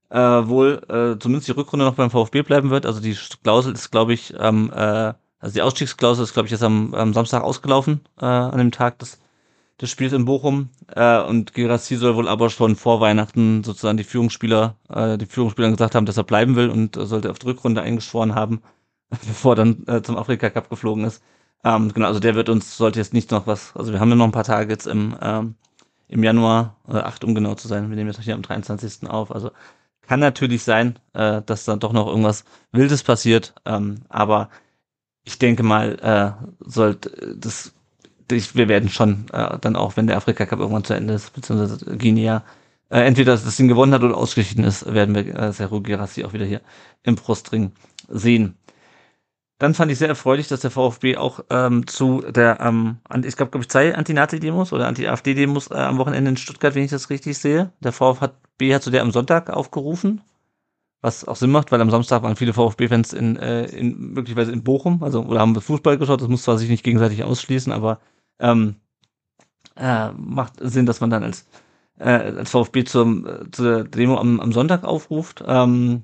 äh, 0.09 0.17
wohl 0.19 0.81
äh, 0.89 1.17
zumindest 1.17 1.47
die 1.47 1.53
Rückrunde 1.53 1.85
noch 1.85 1.95
beim 1.95 2.11
VfB 2.11 2.41
bleiben 2.41 2.69
wird. 2.69 2.85
Also 2.85 2.99
die 2.99 3.15
Klausel 3.43 3.73
ist, 3.73 3.89
glaube 3.89 4.13
ich, 4.13 4.37
am, 4.39 4.69
äh, 4.71 5.13
also 5.39 5.53
die 5.53 5.61
Ausstiegsklausel 5.61 6.25
ist, 6.25 6.33
glaube 6.33 6.47
ich, 6.47 6.51
jetzt 6.51 6.63
am, 6.63 6.93
am 6.93 7.13
Samstag 7.13 7.41
ausgelaufen, 7.41 8.01
äh, 8.19 8.25
an 8.25 8.57
dem 8.57 8.71
Tag 8.71 8.99
des, 8.99 9.19
des 9.79 9.89
Spiels 9.89 10.11
in 10.11 10.25
Bochum. 10.25 10.69
Äh, 10.93 11.21
und 11.21 11.53
Girassi 11.53 11.95
soll 11.95 12.15
wohl 12.15 12.27
aber 12.27 12.49
schon 12.49 12.75
vor 12.75 12.99
Weihnachten 12.99 13.63
sozusagen 13.63 13.97
die 13.97 14.03
Führungsspieler, 14.03 14.75
äh, 14.89 15.17
die 15.17 15.25
Führungsspieler 15.25 15.71
gesagt 15.71 15.95
haben, 15.95 16.05
dass 16.05 16.17
er 16.17 16.25
bleiben 16.25 16.57
will 16.57 16.69
und 16.69 16.97
äh, 16.97 17.05
sollte 17.05 17.31
auf 17.31 17.39
die 17.39 17.47
Rückrunde 17.47 17.81
eingeschworen 17.81 18.35
haben, 18.35 18.61
bevor 19.09 19.55
dann 19.55 19.85
äh, 19.87 20.01
zum 20.01 20.17
Afrika 20.17 20.49
Cup 20.49 20.69
geflogen 20.69 21.05
ist. 21.05 21.23
Ähm, 21.63 21.93
genau, 21.93 22.07
also 22.07 22.19
der 22.19 22.35
wird 22.35 22.49
uns, 22.49 22.77
sollte 22.77 22.99
jetzt 22.99 23.13
nicht 23.13 23.31
noch 23.31 23.47
was, 23.47 23.75
also 23.75 23.91
wir 23.91 23.99
haben 23.99 24.09
ja 24.09 24.15
noch 24.15 24.25
ein 24.25 24.31
paar 24.31 24.43
Tage 24.43 24.71
jetzt 24.71 24.87
im, 24.87 25.15
ähm, 25.21 25.55
im 26.07 26.23
Januar, 26.23 26.77
äh, 26.87 26.97
acht 26.97 27.23
um 27.23 27.35
genau 27.35 27.55
zu 27.55 27.67
sein, 27.67 27.89
wir 27.89 27.95
nehmen 27.95 28.09
jetzt 28.11 28.21
hier 28.21 28.35
am 28.35 28.41
23. 28.41 29.09
auf, 29.09 29.31
also 29.31 29.51
kann 30.01 30.19
natürlich 30.19 30.63
sein, 30.63 30.99
äh, 31.13 31.41
dass 31.45 31.65
dann 31.65 31.79
doch 31.79 31.93
noch 31.93 32.07
irgendwas 32.07 32.45
Wildes 32.71 33.03
passiert, 33.03 33.53
ähm, 33.65 34.01
aber 34.09 34.49
ich 35.25 35.39
denke 35.39 35.63
mal, 35.63 35.99
äh, 35.99 36.45
sollte 36.65 37.35
das, 37.37 37.73
ich, 38.31 38.55
wir 38.55 38.69
werden 38.69 38.89
schon 38.89 39.25
äh, 39.33 39.57
dann 39.59 39.75
auch, 39.75 39.97
wenn 39.97 40.07
der 40.07 40.17
Afrika 40.17 40.45
Cup 40.45 40.59
irgendwann 40.59 40.85
zu 40.85 40.93
Ende 40.93 41.13
ist, 41.15 41.33
beziehungsweise 41.33 41.97
Guinea, 41.97 42.43
äh, 42.89 43.01
entweder 43.01 43.33
das 43.33 43.57
Ding 43.57 43.67
gewonnen 43.67 43.93
hat 43.93 44.03
oder 44.03 44.15
ausgeschieden 44.15 44.63
ist, 44.63 44.91
werden 44.93 45.15
wir 45.15 45.35
äh, 45.35 45.51
Sergio 45.51 45.81
Girassi 45.81 46.23
auch 46.23 46.31
wieder 46.33 46.45
hier 46.45 46.61
im 47.03 47.15
Brustring 47.15 47.73
sehen. 48.07 48.55
Dann 49.59 49.73
fand 49.73 49.91
ich 49.91 49.97
sehr 49.97 50.07
erfreulich, 50.07 50.47
dass 50.47 50.59
der 50.59 50.69
VfB 50.69 51.17
auch 51.17 51.39
ähm, 51.49 51.87
zu 51.87 52.21
der, 52.21 52.59
ähm, 52.61 52.97
ich 53.23 53.35
glaube, 53.35 53.51
glaube 53.51 53.63
ich, 53.63 53.69
zwei 53.69 53.95
Anti-Nazi-Demos 53.95 54.71
oder 54.71 54.87
Anti-AfD-Demos 54.87 55.71
äh, 55.71 55.75
am 55.75 55.97
Wochenende 55.97 56.29
in 56.29 56.37
Stuttgart, 56.37 56.75
wenn 56.75 56.83
ich 56.83 56.91
das 56.91 57.09
richtig 57.09 57.37
sehe. 57.39 57.71
Der 57.79 57.91
VfB 57.91 58.75
hat 58.75 58.83
zu 58.83 58.91
der 58.91 59.01
am 59.01 59.11
Sonntag 59.11 59.49
aufgerufen, 59.49 60.21
was 61.01 61.27
auch 61.27 61.35
Sinn 61.35 61.51
macht, 61.51 61.71
weil 61.71 61.81
am 61.81 61.89
Samstag 61.89 62.21
waren 62.21 62.35
viele 62.35 62.53
VfB-Fans 62.53 63.13
in, 63.13 63.35
äh, 63.37 63.65
in 63.65 64.13
möglicherweise 64.13 64.51
in 64.51 64.63
Bochum, 64.63 65.01
also 65.01 65.23
oder 65.23 65.39
haben 65.39 65.59
Fußball 65.59 65.97
geschaut. 65.97 66.21
Das 66.21 66.27
muss 66.27 66.43
zwar 66.43 66.59
sich 66.59 66.69
nicht 66.69 66.83
gegenseitig 66.83 67.23
ausschließen, 67.23 67.73
aber 67.73 67.99
ähm, 68.39 68.75
äh, 69.75 70.11
macht 70.11 70.53
Sinn, 70.59 70.85
dass 70.85 71.01
man 71.01 71.09
dann 71.09 71.23
als 71.23 71.47
äh, 71.99 72.09
als 72.09 72.51
VfB 72.51 72.83
zum, 72.83 73.25
äh, 73.25 73.51
zur 73.51 73.83
Demo 73.85 74.17
am, 74.17 74.39
am 74.39 74.51
Sonntag 74.51 74.83
aufruft. 74.83 75.43
Ähm, 75.45 76.03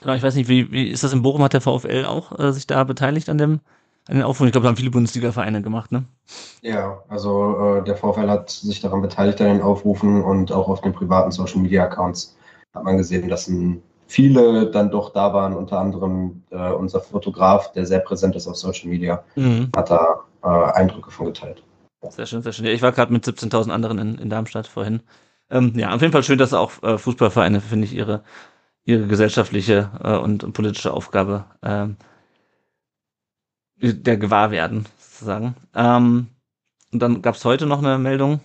Genau, 0.00 0.14
ich 0.14 0.22
weiß 0.22 0.34
nicht, 0.34 0.48
wie, 0.48 0.70
wie 0.72 0.88
ist 0.88 1.04
das 1.04 1.12
in 1.12 1.22
Bochum? 1.22 1.42
Hat 1.42 1.52
der 1.52 1.60
VfL 1.60 2.04
auch 2.06 2.38
äh, 2.38 2.52
sich 2.52 2.66
da 2.66 2.82
beteiligt 2.84 3.28
an 3.28 3.38
dem 3.38 3.60
an 4.08 4.16
den 4.16 4.22
Aufruf? 4.24 4.46
Ich 4.46 4.52
glaube, 4.52 4.64
da 4.64 4.68
haben 4.70 4.76
viele 4.76 4.90
Bundesliga-Vereine 4.90 5.62
gemacht, 5.62 5.92
ne? 5.92 6.04
Ja, 6.62 7.02
also 7.08 7.78
äh, 7.78 7.84
der 7.84 7.96
VfL 7.96 8.28
hat 8.28 8.50
sich 8.50 8.80
daran 8.80 9.02
beteiligt 9.02 9.40
an 9.40 9.48
den 9.48 9.62
Aufrufen 9.62 10.22
und 10.22 10.52
auch 10.52 10.68
auf 10.68 10.80
den 10.80 10.92
privaten 10.92 11.30
Social 11.30 11.60
Media 11.60 11.84
Accounts 11.84 12.36
hat 12.74 12.84
man 12.84 12.96
gesehen, 12.96 13.28
dass 13.28 13.48
ein, 13.48 13.82
viele 14.06 14.70
dann 14.70 14.90
doch 14.90 15.12
da 15.12 15.32
waren, 15.34 15.54
unter 15.54 15.78
anderem 15.78 16.42
äh, 16.50 16.72
unser 16.72 17.00
Fotograf, 17.00 17.72
der 17.72 17.86
sehr 17.86 18.00
präsent 18.00 18.36
ist 18.36 18.46
auf 18.46 18.56
Social 18.56 18.88
Media, 18.88 19.22
Mhm. 19.36 19.70
hat 19.74 19.90
da 19.90 20.20
äh, 20.42 20.72
Eindrücke 20.72 21.10
von 21.10 21.26
geteilt. 21.26 21.62
Sehr 22.08 22.26
schön, 22.26 22.42
sehr 22.42 22.52
schön. 22.52 22.64
Ja, 22.64 22.72
ich 22.72 22.82
war 22.82 22.92
gerade 22.92 23.12
mit 23.12 23.24
17.000 23.24 23.70
anderen 23.70 23.98
in, 23.98 24.14
in 24.16 24.30
Darmstadt 24.30 24.66
vorhin. 24.66 25.00
Ähm, 25.50 25.72
ja, 25.76 25.94
auf 25.94 26.00
jeden 26.00 26.12
Fall 26.12 26.22
schön, 26.22 26.38
dass 26.38 26.54
auch 26.54 26.82
äh, 26.82 26.96
Fußballvereine, 26.96 27.60
finde 27.60 27.86
ich, 27.86 27.92
ihre 27.94 28.22
ihre 28.90 29.06
gesellschaftliche 29.06 29.90
äh, 30.02 30.16
und, 30.16 30.52
politische 30.52 30.92
Aufgabe 30.92 31.44
ähm, 31.62 31.96
der 33.82 34.18
gewahr 34.18 34.50
werden, 34.50 34.86
sozusagen. 34.98 35.54
Ähm, 35.74 36.28
und 36.92 37.00
dann 37.00 37.22
gab 37.22 37.36
es 37.36 37.44
heute 37.44 37.66
noch 37.66 37.78
eine 37.78 37.98
Meldung, 37.98 38.40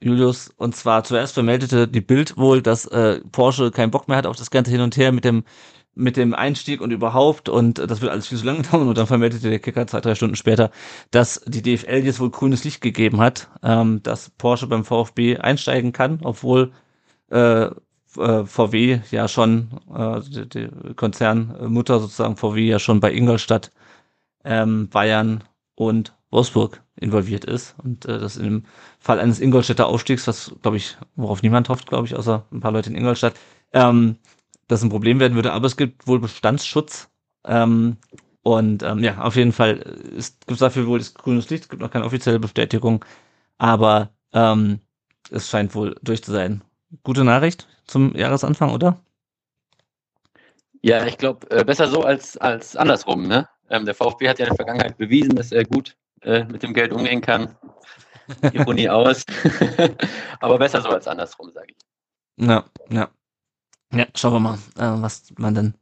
Julius, 0.00 0.50
und 0.56 0.76
zwar 0.76 1.04
zuerst 1.04 1.34
vermeldete 1.34 1.88
die 1.88 2.02
Bild 2.02 2.36
wohl, 2.36 2.60
dass 2.60 2.84
äh, 2.86 3.20
Porsche 3.32 3.70
keinen 3.70 3.90
Bock 3.90 4.08
mehr 4.08 4.18
hat 4.18 4.26
auf 4.26 4.36
das 4.36 4.50
ganze 4.50 4.70
Hin 4.70 4.82
und 4.82 4.96
Her 4.96 5.12
mit 5.12 5.24
dem 5.24 5.44
mit 5.98 6.18
dem 6.18 6.34
Einstieg 6.34 6.82
und 6.82 6.90
überhaupt 6.90 7.48
und 7.48 7.78
äh, 7.78 7.86
das 7.86 8.02
wird 8.02 8.12
alles 8.12 8.26
viel 8.28 8.36
zu 8.36 8.44
lange 8.44 8.62
dauern 8.70 8.88
und 8.88 8.98
dann 8.98 9.06
vermeldete 9.06 9.48
der 9.48 9.58
Kicker 9.58 9.86
zwei, 9.86 10.00
drei 10.02 10.14
Stunden 10.14 10.36
später, 10.36 10.70
dass 11.10 11.40
die 11.46 11.62
DFL 11.62 12.04
jetzt 12.04 12.20
wohl 12.20 12.30
grünes 12.30 12.64
Licht 12.64 12.82
gegeben 12.82 13.20
hat, 13.20 13.48
ähm, 13.62 14.02
dass 14.02 14.30
Porsche 14.30 14.66
beim 14.66 14.84
VfB 14.84 15.38
einsteigen 15.38 15.92
kann, 15.92 16.20
obwohl 16.22 16.72
äh, 17.30 17.70
äh, 18.18 18.44
VW 18.46 19.00
ja 19.10 19.28
schon, 19.28 19.68
äh, 19.94 20.20
die, 20.20 20.48
die 20.48 20.94
Konzernmutter 20.94 22.00
sozusagen 22.00 22.36
VW 22.36 22.66
ja 22.66 22.78
schon 22.78 23.00
bei 23.00 23.12
Ingolstadt, 23.12 23.72
ähm, 24.44 24.88
Bayern 24.88 25.44
und 25.74 26.14
Wolfsburg 26.30 26.82
involviert 26.96 27.44
ist 27.44 27.74
und 27.82 28.04
äh, 28.06 28.18
das 28.18 28.36
im 28.36 28.64
Fall 28.98 29.20
eines 29.20 29.40
Ingolstädter 29.40 29.86
Aufstiegs, 29.86 30.26
was 30.26 30.54
glaube 30.62 30.76
ich, 30.78 30.96
worauf 31.14 31.42
niemand 31.42 31.68
hofft, 31.68 31.86
glaube 31.86 32.06
ich, 32.06 32.16
außer 32.16 32.44
ein 32.50 32.60
paar 32.60 32.72
Leute 32.72 32.90
in 32.90 32.96
Ingolstadt, 32.96 33.34
ähm, 33.72 34.16
das 34.68 34.82
ein 34.82 34.90
Problem 34.90 35.20
werden 35.20 35.34
würde. 35.34 35.52
Aber 35.52 35.66
es 35.66 35.76
gibt 35.76 36.06
wohl 36.06 36.18
Bestandsschutz 36.20 37.08
ähm, 37.46 37.98
und 38.42 38.82
ähm, 38.82 39.04
ja, 39.04 39.20
auf 39.22 39.36
jeden 39.36 39.52
Fall 39.52 39.78
es 40.16 40.38
gibt 40.46 40.60
dafür 40.60 40.86
wohl 40.86 40.98
das 40.98 41.14
grünes 41.14 41.50
Licht, 41.50 41.64
es 41.64 41.68
gibt 41.68 41.82
noch 41.82 41.90
keine 41.90 42.04
offizielle 42.04 42.40
Bestätigung, 42.40 43.04
aber 43.58 44.10
ähm, 44.32 44.80
es 45.30 45.48
scheint 45.48 45.74
wohl 45.74 45.96
durch 46.02 46.22
zu 46.22 46.32
sein. 46.32 46.62
Gute 47.02 47.24
Nachricht 47.24 47.68
zum 47.86 48.14
Jahresanfang, 48.14 48.72
oder? 48.72 49.00
Ja, 50.82 51.04
ich 51.06 51.18
glaube, 51.18 51.50
äh, 51.50 51.64
besser 51.64 51.88
so 51.88 52.02
als, 52.02 52.36
als 52.36 52.76
andersrum. 52.76 53.26
Ne? 53.26 53.48
Ähm, 53.70 53.84
der 53.86 53.94
VfB 53.94 54.28
hat 54.28 54.38
ja 54.38 54.46
in 54.46 54.50
der 54.50 54.56
Vergangenheit 54.56 54.96
bewiesen, 54.98 55.34
dass 55.34 55.52
er 55.52 55.64
gut 55.64 55.96
äh, 56.22 56.44
mit 56.44 56.62
dem 56.62 56.74
Geld 56.74 56.92
umgehen 56.92 57.20
kann. 57.20 57.56
Ironie 58.52 58.88
aus. 58.88 59.24
Aber 60.40 60.58
besser 60.58 60.80
so 60.82 60.88
als 60.88 61.08
andersrum, 61.08 61.50
sage 61.52 61.68
ich. 61.70 62.46
Ja, 62.46 62.64
ja. 62.90 63.08
Ja, 63.92 64.06
schauen 64.14 64.32
wir 64.34 64.40
mal, 64.40 64.58
äh, 64.76 65.02
was 65.02 65.32
man 65.38 65.54
dann, 65.54 65.74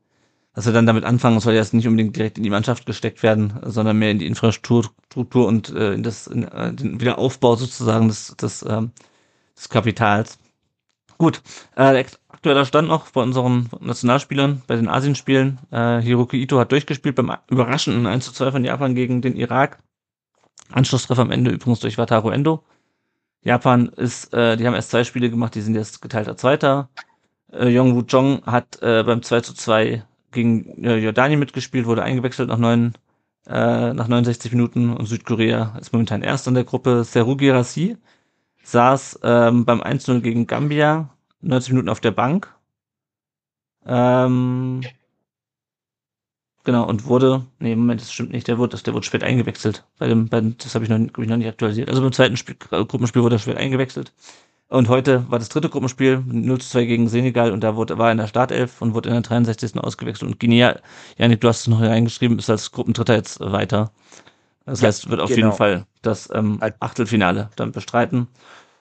was 0.54 0.66
wir 0.66 0.73
dann 0.73 0.87
damit 0.87 1.04
anfangen. 1.04 1.38
Es 1.38 1.44
soll 1.44 1.54
jetzt 1.54 1.75
nicht 1.75 1.88
unbedingt 1.88 2.16
direkt 2.16 2.37
in 2.37 2.44
die 2.44 2.50
Mannschaft 2.50 2.87
gesteckt 2.87 3.23
werden, 3.23 3.58
sondern 3.62 3.99
mehr 3.99 4.11
in 4.11 4.18
die 4.18 4.26
Infrastruktur 4.26 5.46
und 5.46 5.70
äh, 5.70 5.94
in 5.94 6.02
das 6.02 6.26
in, 6.26 6.44
äh, 6.44 6.73
den 6.73 7.00
Wiederaufbau 7.00 7.56
sozusagen 7.56 8.08
des, 8.08 8.37
des, 8.37 8.64
ähm, 8.68 8.92
des 9.56 9.68
Kapitals. 9.68 10.38
Gut, 11.25 11.40
äh, 11.75 12.04
aktueller 12.28 12.66
Stand 12.66 12.88
noch 12.88 13.09
bei 13.09 13.23
unseren 13.23 13.71
Nationalspielern 13.81 14.61
bei 14.66 14.76
den 14.76 14.90
Asienspielen. 14.90 15.59
Äh, 15.71 16.02
Hiroki 16.02 16.37
Ito 16.37 16.59
hat 16.59 16.71
durchgespielt 16.71 17.14
beim 17.14 17.35
überraschenden 17.49 18.07
1 18.07 18.26
zu 18.26 18.33
2 18.35 18.52
von 18.52 18.62
Japan 18.62 18.95
gegen 18.95 19.23
den 19.23 19.35
Irak. 19.35 19.78
Anschlusstreffer 20.71 21.23
am 21.23 21.31
Ende 21.31 21.50
übrigens 21.50 21.81
durch 21.81 21.97
Wataru 21.97 22.28
Endo. 22.28 22.62
Japan 23.40 23.88
ist, 23.88 24.35
äh, 24.35 24.59
die 24.59 24.66
haben 24.66 24.75
erst 24.75 24.90
zwei 24.90 25.02
Spiele 25.02 25.31
gemacht, 25.31 25.54
die 25.54 25.62
sind 25.62 25.75
jetzt 25.75 26.02
geteilter 26.02 26.37
Zweiter. 26.37 26.90
Äh, 27.50 27.69
Yong 27.69 27.95
Woo 27.95 28.04
Jong 28.07 28.45
hat 28.45 28.83
äh, 28.83 29.02
beim 29.02 29.23
2 29.23 29.40
zu 29.40 29.54
2 29.54 30.04
gegen 30.31 30.85
äh, 30.85 30.97
Jordanien 30.97 31.38
mitgespielt, 31.38 31.87
wurde 31.87 32.02
eingewechselt 32.02 32.50
nach 32.50 32.59
neun, 32.59 32.93
äh, 33.47 33.95
nach 33.95 34.09
69 34.09 34.52
Minuten 34.52 34.95
und 34.95 35.07
Südkorea 35.07 35.75
ist 35.81 35.95
momentan 35.95 36.21
erst 36.21 36.47
in 36.49 36.52
der 36.54 36.64
Gruppe. 36.64 37.02
Serugi 37.02 37.49
Rassi 37.49 37.97
saß 38.64 39.21
ähm, 39.23 39.64
beim 39.64 39.81
1-0 39.81 40.21
gegen 40.21 40.47
Gambia 40.47 41.13
90 41.44 41.72
Minuten 41.72 41.88
auf 41.88 42.00
der 42.00 42.10
Bank. 42.10 42.54
Ähm, 43.86 44.82
Genau, 46.64 46.88
und 46.88 47.04
wurde, 47.04 47.44
nee, 47.58 47.76
Moment, 47.76 48.00
das 48.00 48.10
stimmt 48.10 48.32
nicht, 48.32 48.48
der 48.48 48.56
wurde, 48.56 48.78
der 48.78 48.94
wurde 48.94 49.04
spät 49.04 49.22
eingewechselt. 49.22 49.84
Bei 49.98 50.08
dem, 50.08 50.28
bei 50.30 50.40
das 50.40 50.74
habe 50.74 50.84
ich 50.84 50.90
noch, 50.90 50.98
ich 50.98 51.28
noch 51.28 51.36
nicht 51.36 51.46
aktualisiert. 51.46 51.90
Also 51.90 52.00
beim 52.00 52.12
zweiten 52.12 52.38
Spiel, 52.38 52.56
Gruppenspiel 52.56 53.22
wurde 53.22 53.36
er 53.36 53.38
spät 53.38 53.58
eingewechselt. 53.58 54.14
Und 54.68 54.88
heute 54.88 55.30
war 55.30 55.38
das 55.38 55.50
dritte 55.50 55.68
Gruppenspiel, 55.68 56.24
0 56.26 56.60
zu 56.62 56.70
2 56.70 56.86
gegen 56.86 57.08
Senegal, 57.08 57.52
und 57.52 57.60
da 57.62 57.76
wurde, 57.76 57.98
war 57.98 58.08
er 58.08 58.12
in 58.12 58.18
der 58.18 58.28
Startelf 58.28 58.80
und 58.80 58.94
wurde 58.94 59.10
in 59.10 59.14
der 59.14 59.22
63. 59.22 59.76
ausgewechselt. 59.76 60.30
Und 60.30 60.40
Guinea, 60.40 60.80
Janik, 61.18 61.42
du 61.42 61.48
hast 61.48 61.60
es 61.60 61.66
noch 61.68 61.82
reingeschrieben, 61.82 62.38
ist 62.38 62.48
als 62.48 62.72
Gruppendritter 62.72 63.14
jetzt 63.14 63.40
weiter. 63.40 63.92
Das 64.64 64.80
ja, 64.80 64.88
heißt, 64.88 65.10
wird 65.10 65.20
auf 65.20 65.28
genau. 65.28 65.48
jeden 65.48 65.52
Fall 65.52 65.86
das 66.00 66.30
ähm, 66.32 66.60
Achtelfinale 66.80 67.50
dann 67.56 67.72
bestreiten. 67.72 68.28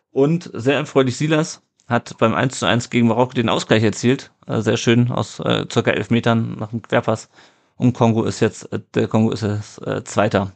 Und 0.09 0.49
sehr 0.53 0.75
erfreulich 0.75 1.17
Silas 1.17 1.61
hat 1.87 2.17
beim 2.17 2.33
1 2.33 2.59
zu 2.59 2.65
1 2.65 2.89
gegen 2.89 3.07
Marokko 3.07 3.33
den 3.33 3.49
Ausgleich 3.49 3.83
erzielt. 3.83 4.31
Äh, 4.47 4.61
sehr 4.61 4.77
schön 4.77 5.11
aus 5.11 5.39
äh, 5.39 5.65
circa 5.71 5.91
elf 5.91 6.09
Metern 6.09 6.57
nach 6.59 6.69
dem 6.69 6.81
Querpass. 6.81 7.29
Und 7.75 7.93
Kongo 7.93 8.23
ist 8.23 8.39
jetzt, 8.39 8.71
äh, 8.71 8.79
der 8.93 9.07
Kongo 9.07 9.31
ist 9.31 9.41
jetzt 9.41 9.85
äh, 9.85 10.03
Zweiter 10.03 10.51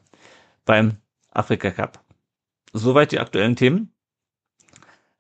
beim 0.66 0.98
Afrika 1.32 1.72
Cup. 1.72 2.04
Soweit 2.74 3.12
die 3.12 3.20
aktuellen 3.20 3.56
Themen. 3.56 3.92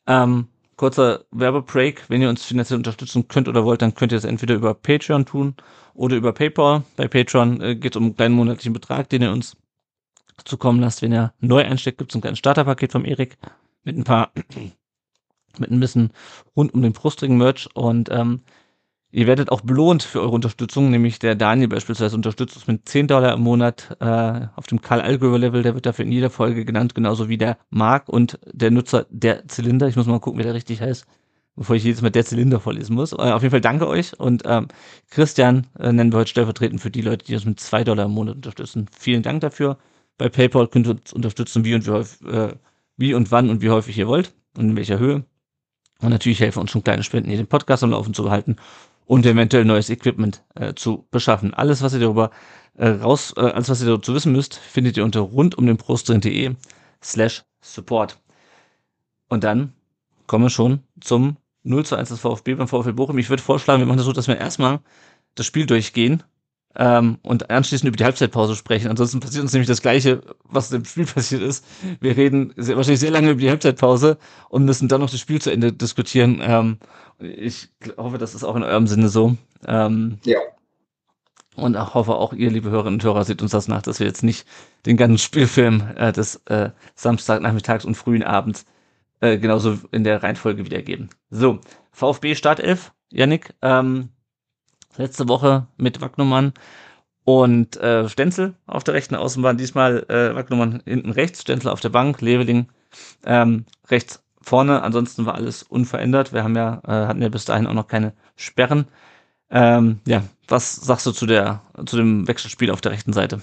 Ähm, 0.06 0.48
kurzer 0.78 1.26
Werbebreak. 1.32 2.10
Wenn 2.10 2.22
ihr 2.22 2.30
uns 2.30 2.46
finanziell 2.46 2.78
unterstützen 2.78 3.28
könnt 3.28 3.48
oder 3.48 3.66
wollt, 3.66 3.82
dann 3.82 3.96
könnt 3.96 4.12
ihr 4.12 4.18
es 4.18 4.24
entweder 4.24 4.56
über 4.56 4.74
Patreon 4.74 5.26
tun 5.26 5.56
oder 5.94 6.16
über 6.16 6.34
PayPal. 6.34 6.84
Bei 6.96 7.08
Patreon 7.08 7.62
äh, 7.62 7.76
geht 7.76 7.94
es 7.94 7.98
um 7.98 8.04
einen 8.04 8.16
kleinen 8.16 8.36
monatlichen 8.36 8.74
Betrag, 8.74 9.10
den 9.10 9.24
ihr 9.24 9.32
uns 9.32 9.58
zukommen 10.46 10.80
lasst. 10.80 11.02
Wenn 11.02 11.14
ihr 11.14 11.34
neu 11.40 11.64
einsteckt, 11.64 11.98
gibt 11.98 12.12
es 12.12 12.16
ein 12.16 12.22
kleines 12.22 12.40
Starterpaket 12.40 12.92
vom 12.92 13.06
Erik 13.06 13.38
mit 13.84 13.98
ein 13.98 14.04
paar, 14.04 14.32
mit 15.60 15.72
ein 15.72 15.80
bisschen 15.80 16.12
rund 16.56 16.74
um 16.74 16.82
den 16.82 16.94
Brustring 16.94 17.38
Merch 17.38 17.68
und 17.74 18.10
ähm, 18.12 18.42
Ihr 19.10 19.26
werdet 19.26 19.52
auch 19.52 19.62
belohnt 19.62 20.04
für 20.04 20.20
eure 20.22 20.32
Unterstützung, 20.32 20.92
nämlich 20.92 21.18
der 21.18 21.36
Daniel 21.36 21.70
beispielsweise 21.70 22.16
unterstützt 22.16 22.58
uns 22.58 22.68
mit 22.68 22.90
10 22.90 23.08
Dollar 23.08 23.34
im 23.34 23.42
Monat 23.42 23.96
äh, 24.02 24.48
auf 24.56 24.68
dem 24.68 24.82
Karl 24.82 25.00
Allgöwer 25.00 25.40
Level, 25.40 25.64
der 25.64 25.76
wird 25.76 25.86
dafür 25.86 26.04
in 26.04 26.12
jeder 26.12 26.30
Folge 26.30 26.66
genannt, 26.66 26.94
genauso 26.94 27.30
wie 27.30 27.38
der 27.38 27.58
Mark 27.70 28.10
und 28.10 28.38
der 28.52 28.70
Nutzer 28.70 29.06
der 29.10 29.48
Zylinder. 29.48 29.88
Ich 29.88 29.96
muss 29.96 30.08
mal 30.08 30.20
gucken, 30.20 30.40
wie 30.40 30.44
der 30.44 30.54
richtig 30.54 30.82
heißt, 30.82 31.06
bevor 31.56 31.78
ich 31.78 31.86
jedes 31.86 32.02
Mal 32.02 32.10
der 32.10 32.26
Zylinder 32.26 32.60
vorlesen 32.60 32.96
muss. 32.96 33.14
Äh, 33.14 33.16
auf 33.16 33.42
jeden 33.44 33.52
Fall 33.52 33.62
danke 33.62 33.88
euch 33.88 34.20
und 34.20 34.44
ähm, 34.46 34.68
Christian 35.10 35.68
äh, 35.80 35.94
nennen 35.94 36.12
wir 36.12 36.20
heute 36.20 36.30
stellvertretend 36.30 36.82
für 36.82 36.92
die 36.92 37.02
Leute, 37.02 37.26
die 37.26 37.34
uns 37.34 37.46
mit 37.46 37.62
2 37.62 37.86
Dollar 37.86 38.06
im 38.06 38.12
Monat 38.12 38.36
unterstützen. 38.36 38.88
Vielen 38.92 39.24
Dank 39.24 39.40
dafür. 39.40 39.78
Bei 40.18 40.28
PayPal 40.28 40.68
könnt 40.68 40.86
ihr 40.86 40.92
uns 40.92 41.14
unterstützen, 41.14 41.64
wie 41.64 41.76
und 41.76 41.88
wie, 41.88 42.28
äh, 42.28 42.54
wie 42.98 43.14
und 43.14 43.32
wann 43.32 43.50
und 43.50 43.62
wie 43.62 43.70
häufig 43.70 43.98
ihr 43.98 44.08
wollt 44.08 44.34
und 44.58 44.72
in 44.72 44.76
welcher 44.76 45.00
Höhe. 45.00 45.24
Und 46.01 46.10
natürlich 46.10 46.39
helfen 46.39 46.60
uns 46.60 46.72
schon 46.72 46.84
kleine 46.84 47.04
Spenden, 47.04 47.30
hier 47.30 47.38
den 47.38 47.48
Podcast 47.48 47.84
am 47.84 47.92
Laufen 47.92 48.13
zu 48.13 48.24
behalten 48.24 48.58
und 49.06 49.25
eventuell 49.25 49.66
neues 49.66 49.89
Equipment 49.89 50.44
äh, 50.56 50.74
zu 50.74 51.08
beschaffen. 51.12 51.54
Alles, 51.54 51.82
was 51.82 51.94
ihr 51.94 52.00
darüber 52.00 52.32
äh, 52.75 52.88
raus, 52.88 53.34
äh, 53.38 53.42
alles, 53.42 53.70
was 53.70 53.82
ihr 53.82 53.88
dazu 53.88 54.13
wissen 54.13 54.32
müsst, 54.32 54.56
findet 54.56 54.98
ihr 54.98 55.04
unter 55.04 55.22
rundumdenbrustring.de 55.22 56.56
slash 57.04 57.44
support. 57.62 58.20
Und 59.30 59.44
dann 59.44 59.74
kommen 60.27 60.46
wir 60.46 60.50
schon 60.50 60.82
zum 61.01 61.38
0 61.63 61.86
zu 61.86 61.96
1 61.96 62.10
des 62.10 62.20
VfB 62.20 62.56
beim 62.56 62.68
VfB 62.68 62.92
Bochum. 62.92 63.18
Ich 63.18 63.30
würde 63.30 63.44
vorschlagen, 63.44 63.82
wir 63.82 63.88
machen 63.88 63.98
das 63.98 64.06
so, 64.06 64.13
dass 64.13 64.27
wir 64.27 64.38
erstmal 64.38 64.80
das 65.36 65.46
Spiel 65.46 65.66
durchgehen 65.66 66.24
ähm, 66.78 67.18
und 67.24 67.50
anschließend 67.50 67.88
über 67.88 67.98
die 67.98 68.04
Halbzeitpause 68.04 68.56
sprechen. 68.56 68.90
Ansonsten 68.90 69.20
passiert 69.20 69.42
uns 69.44 69.54
nämlich 69.54 69.68
das 69.68 69.82
Gleiche, 69.82 70.22
was 70.44 70.72
im 70.72 70.86
Spiel 70.86 71.06
passiert 71.14 71.42
ist. 71.42 71.66
Wir 72.00 72.16
reden 72.16 72.54
sehr, 72.56 72.78
wahrscheinlich 72.78 73.00
sehr 73.00 73.12
lange 73.12 73.32
über 73.32 73.42
die 73.42 73.50
Halbzeitpause 73.50 74.18
und 74.50 74.66
müssen 74.66 74.88
dann 74.88 75.02
noch 75.02 75.10
das 75.10 75.20
Spiel 75.20 75.42
zu 75.42 75.52
Ende 75.52 75.74
diskutieren. 75.74 76.40
Ähm, 76.42 76.78
ich 77.20 77.70
hoffe, 77.98 78.20
das 78.20 78.36
ist 78.36 78.44
auch 78.44 78.56
in 78.56 78.64
eurem 78.64 78.88
Sinne 78.88 79.10
so. 79.10 79.36
Ähm, 79.66 80.20
ja. 80.24 80.40
Und 81.56 81.76
ich 81.76 81.94
hoffe 81.96 82.14
auch 82.14 82.34
ihr, 82.34 82.52
liebe 82.52 82.70
Hörerinnen 82.70 83.00
und 83.00 83.04
Hörer, 83.04 83.26
seht 83.26 83.42
uns 83.42 83.50
das 83.50 83.68
nach, 83.68 83.82
dass 83.82 84.00
wir 84.00 84.06
jetzt 84.06 84.24
nicht 84.24 84.48
den 84.86 84.96
ganzen 84.96 85.18
Spielfilm 85.18 85.84
äh, 85.96 86.12
des 86.12 86.36
äh, 86.46 86.70
Samstagnachmittags 86.94 87.84
und 87.84 87.96
frühen 87.96 88.22
Abends 88.22 88.66
äh, 89.22 89.40
genauso 89.40 89.80
in 89.92 90.04
der 90.04 90.22
Reihenfolge 90.22 90.66
wiedergeben. 90.66 91.10
So, 91.32 91.60
VfB 91.92 92.36
Startelf, 92.36 92.94
Yannick, 93.10 93.56
ähm, 93.64 94.10
letzte 94.96 95.27
Woche 95.27 95.67
mit 95.77 96.01
Wagnumann 96.01 96.53
und 97.24 97.75
äh, 97.77 98.08
Stenzel 98.08 98.56
auf 98.67 98.84
der 98.84 98.94
rechten 98.94 99.15
Außenbahn, 99.15 99.58
diesmal 99.58 100.06
äh, 100.10 100.34
Wagnumann 100.34 100.82
hinten 100.86 101.12
rechts, 101.12 101.41
Stenzel 101.41 101.70
auf 101.70 101.82
der 101.82 101.89
Bank, 101.89 102.22
Leveling 102.22 102.70
ähm, 103.25 103.65
rechts 103.89 104.24
vorne. 104.41 104.82
Ansonsten 104.82 105.25
war 105.25 105.36
alles 105.36 105.63
unverändert. 105.63 106.34
Wir 106.34 106.44
haben 106.44 106.56
ja, 106.56 106.82
äh, 106.86 107.08
hatten 107.08 107.22
ja 107.22 107.29
bis 107.29 107.46
dahin 107.46 107.67
auch 107.67 107.74
noch 107.74 107.88
keine 107.88 108.13
Sperren. 108.36 108.88
Ähm, 109.50 110.00
ja, 110.06 110.24
was 110.48 110.75
sagst 110.75 111.06
du 111.06 111.12
zu 111.12 111.25
der, 111.25 111.62
zu 111.86 111.98
dem 111.98 112.27
Wechselspiel 112.27 112.72
auf 112.72 112.82
der 112.82 112.94
rechten 112.94 113.13
Seite? 113.13 113.41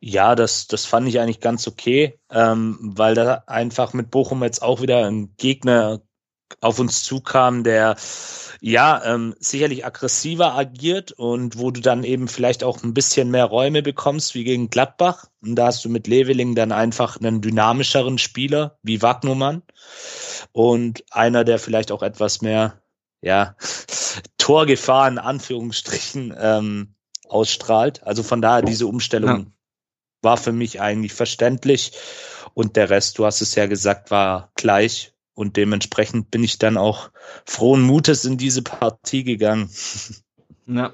Ja, 0.00 0.34
das, 0.34 0.66
das 0.66 0.86
fand 0.86 1.08
ich 1.08 1.20
eigentlich 1.20 1.40
ganz 1.40 1.68
okay, 1.68 2.18
ähm, 2.30 2.78
weil 2.80 3.14
da 3.14 3.44
einfach 3.46 3.92
mit 3.92 4.10
Bochum 4.10 4.42
jetzt 4.42 4.62
auch 4.62 4.80
wieder 4.80 5.06
ein 5.06 5.34
Gegner 5.36 6.00
auf 6.60 6.78
uns 6.78 7.02
zukam, 7.02 7.64
der 7.64 7.96
ja 8.60 9.02
ähm, 9.04 9.34
sicherlich 9.38 9.86
aggressiver 9.86 10.54
agiert 10.54 11.12
und 11.12 11.58
wo 11.58 11.70
du 11.70 11.80
dann 11.80 12.04
eben 12.04 12.28
vielleicht 12.28 12.62
auch 12.64 12.82
ein 12.82 12.94
bisschen 12.94 13.30
mehr 13.30 13.46
Räume 13.46 13.82
bekommst 13.82 14.34
wie 14.34 14.44
gegen 14.44 14.70
Gladbach. 14.70 15.26
Und 15.42 15.56
da 15.56 15.66
hast 15.66 15.84
du 15.84 15.88
mit 15.88 16.06
Leveling 16.06 16.54
dann 16.54 16.72
einfach 16.72 17.18
einen 17.18 17.40
dynamischeren 17.40 18.18
Spieler 18.18 18.78
wie 18.82 19.02
Wagnumann 19.02 19.62
und 20.52 21.04
einer, 21.10 21.44
der 21.44 21.58
vielleicht 21.58 21.92
auch 21.92 22.02
etwas 22.02 22.42
mehr 22.42 22.80
ja 23.22 23.56
Torgefahr 24.38 25.08
in 25.08 25.18
Anführungsstrichen 25.18 26.34
ähm, 26.38 26.94
ausstrahlt. 27.28 28.02
Also 28.02 28.22
von 28.22 28.42
daher 28.42 28.62
diese 28.62 28.86
Umstellung 28.86 29.38
ja. 29.38 29.46
war 30.22 30.36
für 30.36 30.52
mich 30.52 30.80
eigentlich 30.80 31.14
verständlich 31.14 31.92
und 32.54 32.76
der 32.76 32.90
Rest, 32.90 33.18
du 33.18 33.24
hast 33.24 33.40
es 33.40 33.54
ja 33.54 33.66
gesagt, 33.66 34.10
war 34.10 34.50
gleich 34.56 35.12
und 35.40 35.56
dementsprechend 35.56 36.30
bin 36.30 36.44
ich 36.44 36.58
dann 36.58 36.76
auch 36.76 37.10
frohen 37.46 37.82
Mutes 37.82 38.24
in 38.24 38.36
diese 38.36 38.62
Partie 38.62 39.24
gegangen. 39.24 39.70
Ja. 40.66 40.92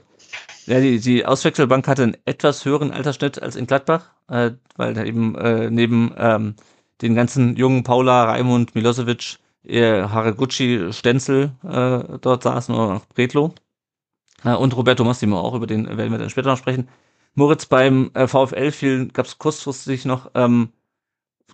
Ja, 0.66 0.80
die, 0.80 0.98
die 0.98 1.24
Auswechselbank 1.24 1.86
hatte 1.86 2.02
einen 2.02 2.16
etwas 2.24 2.64
höheren 2.64 2.90
Altersschnitt 2.90 3.40
als 3.40 3.54
in 3.54 3.66
Gladbach, 3.66 4.10
äh, 4.28 4.52
weil 4.76 4.94
da 4.94 5.04
eben 5.04 5.36
äh, 5.36 5.70
neben 5.70 6.12
ähm, 6.16 6.54
den 7.02 7.14
ganzen 7.14 7.56
jungen 7.56 7.84
Paula, 7.84 8.24
Raimund, 8.24 8.74
Milosevic, 8.74 9.38
äh, 9.64 10.02
Haraguchi, 10.02 10.92
Stenzel 10.92 11.52
äh, 11.62 12.18
dort 12.20 12.42
saßen 12.42 12.74
oder 12.74 13.02
Bretlo 13.14 13.54
äh, 14.44 14.54
und 14.54 14.76
Roberto 14.76 15.04
Massimo 15.04 15.38
auch, 15.38 15.54
über 15.54 15.66
den 15.66 15.86
werden 15.86 16.10
wir 16.10 16.18
dann 16.18 16.30
später 16.30 16.50
noch 16.50 16.58
sprechen. 16.58 16.88
Moritz, 17.34 17.66
beim 17.66 18.10
äh, 18.14 18.26
VfL 18.26 19.06
gab 19.12 19.26
es 19.26 19.38
kurzfristig 19.38 20.04
noch 20.04 20.30
ähm, 20.34 20.70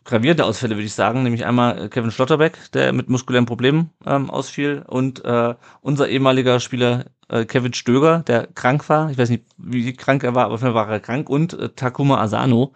gravierende 0.05 0.45
Ausfälle, 0.45 0.77
würde 0.77 0.87
ich 0.87 0.95
sagen, 0.95 1.23
nämlich 1.23 1.45
einmal 1.45 1.85
äh, 1.85 1.89
Kevin 1.89 2.11
Schlotterbeck, 2.11 2.59
der 2.73 2.93
mit 2.93 3.09
muskulären 3.09 3.47
Problemen 3.47 3.91
ähm, 4.07 4.31
ausfiel, 4.31 4.85
und 4.87 5.25
äh, 5.25 5.55
unser 5.81 6.09
ehemaliger 6.09 6.61
Spieler 6.61 7.07
äh, 7.29 7.45
Kevin 7.45 7.73
Stöger, 7.73 8.21
der 8.21 8.49
krank 8.49 8.89
war. 8.89 9.11
Ich 9.11 9.19
weiß 9.19 9.31
nicht, 9.31 9.45
wie 9.57 9.93
krank 9.95 10.25
er 10.25 10.35
war, 10.35 10.47
aber 10.47 10.55
auf 10.55 10.63
jeden 10.63 10.75
Fall 10.75 10.87
war 10.87 10.93
er 10.93 11.01
krank. 11.01 11.29
Und 11.29 11.55
äh, 11.55 11.69
Takuma 11.71 12.21
Asano, 12.21 12.73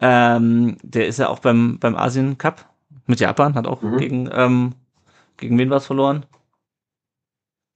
ähm, 0.00 0.76
der 0.82 1.06
ist 1.06 1.18
ja 1.18 1.28
auch 1.28 1.38
beim, 1.40 1.78
beim 1.78 1.96
Asien 1.96 2.38
Cup 2.38 2.68
mit 3.06 3.20
Japan, 3.20 3.54
hat 3.54 3.66
auch 3.66 3.82
mhm. 3.82 3.96
gegen, 3.96 4.30
ähm, 4.32 4.74
gegen 5.36 5.58
wen 5.58 5.70
war 5.70 5.78
es 5.78 5.86
verloren? 5.86 6.26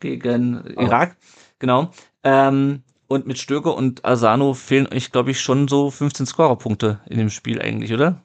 Gegen 0.00 0.62
oh. 0.76 0.82
Irak, 0.82 1.16
genau. 1.58 1.90
Ähm, 2.24 2.82
und 3.06 3.26
mit 3.26 3.38
Stöger 3.38 3.74
und 3.74 4.04
Asano 4.04 4.54
fehlen 4.54 4.88
euch, 4.92 5.12
glaube 5.12 5.30
ich, 5.30 5.40
schon 5.40 5.68
so 5.68 5.90
15 5.90 6.26
Scorerpunkte 6.26 7.00
in 7.08 7.18
dem 7.18 7.30
Spiel 7.30 7.60
eigentlich, 7.60 7.92
oder? 7.92 8.22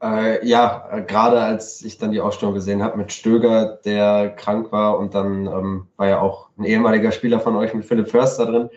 Äh, 0.00 0.46
ja, 0.46 0.88
äh, 0.92 1.02
gerade 1.02 1.40
als 1.40 1.82
ich 1.82 1.98
dann 1.98 2.12
die 2.12 2.20
Ausstellung 2.20 2.54
gesehen 2.54 2.82
habe 2.82 2.96
mit 2.96 3.12
Stöger, 3.12 3.80
der 3.84 4.30
krank 4.30 4.70
war 4.70 4.98
und 4.98 5.14
dann 5.14 5.46
ähm, 5.46 5.88
war 5.96 6.06
ja 6.06 6.20
auch 6.20 6.50
ein 6.56 6.64
ehemaliger 6.64 7.10
Spieler 7.10 7.40
von 7.40 7.56
euch 7.56 7.74
mit 7.74 7.84
Philipp 7.84 8.08
Förster 8.08 8.46
drin. 8.46 8.70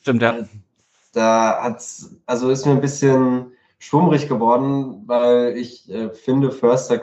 Stimmt, 0.00 0.22
ja. 0.22 0.38
Äh, 0.38 0.44
da 1.12 1.62
hat's, 1.62 2.14
also 2.26 2.50
ist 2.50 2.64
mir 2.64 2.72
ein 2.72 2.80
bisschen 2.80 3.52
schwummrig 3.78 4.28
geworden, 4.28 5.02
weil 5.06 5.56
ich 5.56 5.90
äh, 5.90 6.10
finde, 6.10 6.52
Förster 6.52 7.00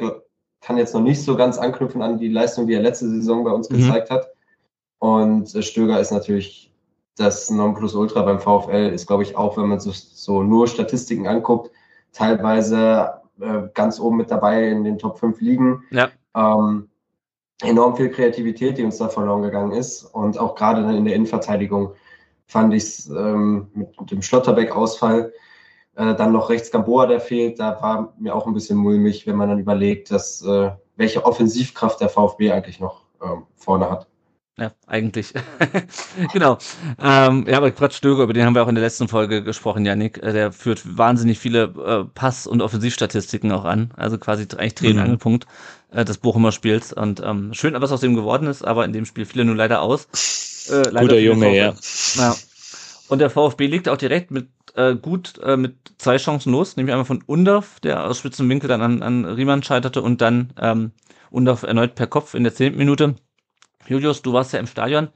kann 0.61 0.77
jetzt 0.77 0.93
noch 0.93 1.01
nicht 1.01 1.21
so 1.21 1.35
ganz 1.35 1.57
anknüpfen 1.57 2.01
an 2.01 2.17
die 2.17 2.29
Leistung, 2.29 2.67
die 2.67 2.73
er 2.73 2.81
letzte 2.81 3.09
Saison 3.09 3.43
bei 3.43 3.51
uns 3.51 3.69
mhm. 3.69 3.77
gezeigt 3.77 4.09
hat. 4.09 4.29
Und 4.99 5.53
äh, 5.53 5.61
Stöger 5.61 5.99
ist 5.99 6.11
natürlich 6.11 6.71
das 7.17 7.49
Nonplusultra 7.49 8.21
beim 8.21 8.39
VfL, 8.39 8.91
ist 8.93 9.07
glaube 9.07 9.23
ich 9.23 9.35
auch, 9.35 9.57
wenn 9.57 9.67
man 9.67 9.79
so, 9.81 9.91
so 9.91 10.43
nur 10.43 10.67
Statistiken 10.67 11.27
anguckt, 11.27 11.71
teilweise 12.13 13.21
äh, 13.39 13.63
ganz 13.73 13.99
oben 13.99 14.17
mit 14.17 14.31
dabei 14.31 14.69
in 14.69 14.83
den 14.83 14.97
Top 14.97 15.19
5 15.19 15.41
Ligen. 15.41 15.83
Ja. 15.91 16.09
Ähm, 16.35 16.89
enorm 17.61 17.95
viel 17.95 18.09
Kreativität, 18.09 18.77
die 18.77 18.83
uns 18.83 18.97
da 18.97 19.09
verloren 19.09 19.41
gegangen 19.41 19.71
ist. 19.71 20.03
Und 20.03 20.37
auch 20.37 20.55
gerade 20.55 20.81
in 20.95 21.05
der 21.05 21.15
Innenverteidigung 21.15 21.93
fand 22.47 22.73
ich 22.73 22.83
es 22.83 23.09
ähm, 23.09 23.67
mit 23.73 24.11
dem 24.11 24.21
Schlotterbeck-Ausfall 24.21 25.31
äh, 25.95 26.15
dann 26.15 26.33
noch 26.33 26.49
rechts 26.49 26.71
Gamboa, 26.71 27.07
der 27.07 27.19
fehlt. 27.19 27.59
Da 27.59 27.81
war 27.81 28.13
mir 28.19 28.35
auch 28.35 28.45
ein 28.45 28.53
bisschen 28.53 28.77
mulmig, 28.77 29.25
wenn 29.25 29.35
man 29.35 29.49
dann 29.49 29.59
überlegt, 29.59 30.11
dass, 30.11 30.45
äh, 30.45 30.71
welche 30.95 31.25
Offensivkraft 31.25 32.01
der 32.01 32.09
VfB 32.09 32.51
eigentlich 32.51 32.79
noch 32.79 33.05
ähm, 33.21 33.43
vorne 33.55 33.89
hat. 33.89 34.07
Ja, 34.57 34.71
eigentlich. 34.87 35.33
genau. 36.33 36.57
Ähm, 37.01 37.45
ja, 37.45 37.57
aber 37.57 37.71
Quatsch 37.71 37.95
Stöger, 37.95 38.23
über 38.23 38.31
den 38.31 38.45
haben 38.45 38.55
wir 38.55 38.63
auch 38.63 38.69
in 38.69 38.75
der 38.75 38.83
letzten 38.83 39.09
Folge 39.09 39.43
gesprochen, 39.43 39.85
Janik. 39.85 40.23
Äh, 40.23 40.31
der 40.31 40.53
führt 40.53 40.97
wahnsinnig 40.97 41.39
viele 41.39 41.63
äh, 41.63 42.05
Pass- 42.13 42.47
und 42.47 42.61
Offensivstatistiken 42.61 43.51
auch 43.51 43.65
an. 43.65 43.91
Also 43.97 44.17
quasi 44.17 44.47
eigentlich 44.57 44.75
Dreh- 44.75 44.91
und 44.97 45.25
mhm. 45.25 45.39
Äh, 45.91 46.05
des 46.05 46.19
Bochumer 46.19 46.53
Spiels. 46.53 46.93
Und 46.93 47.21
ähm, 47.21 47.53
schön, 47.53 47.73
was 47.81 47.91
aus 47.91 47.99
dem 47.99 48.15
geworden 48.15 48.47
ist, 48.47 48.63
aber 48.63 48.85
in 48.85 48.93
dem 48.93 49.05
Spiel 49.05 49.25
fiel 49.25 49.41
er 49.41 49.45
nur 49.45 49.55
leider 49.55 49.81
aus. 49.81 50.07
Äh, 50.69 50.89
leider 50.89 51.01
Guter 51.01 51.19
Junge, 51.19 51.55
ja. 51.55 51.73
ja. 52.15 52.35
Und 53.09 53.19
der 53.19 53.29
VfB 53.29 53.67
liegt 53.67 53.89
auch 53.89 53.97
direkt 53.97 54.31
mit 54.31 54.47
äh, 54.75 54.95
gut 54.95 55.37
äh, 55.43 55.57
mit 55.57 55.75
zwei 55.97 56.17
Chancen 56.17 56.51
los, 56.51 56.77
nämlich 56.77 56.93
einmal 56.93 57.05
von 57.05 57.23
Undorf, 57.25 57.79
der 57.81 58.05
aus 58.05 58.19
spitzen 58.19 58.49
Winkel 58.49 58.67
dann 58.67 58.81
an, 58.81 59.03
an 59.03 59.25
Riemann 59.25 59.63
scheiterte 59.63 60.01
und 60.01 60.21
dann 60.21 60.53
ähm, 60.59 60.91
Undorf 61.29 61.63
erneut 61.63 61.95
per 61.95 62.07
Kopf 62.07 62.33
in 62.33 62.43
der 62.43 62.53
zehnten 62.53 62.79
Minute. 62.79 63.15
Julius, 63.87 64.21
du 64.21 64.33
warst 64.33 64.53
ja 64.53 64.59
im 64.59 64.67
Stadion 64.67 65.09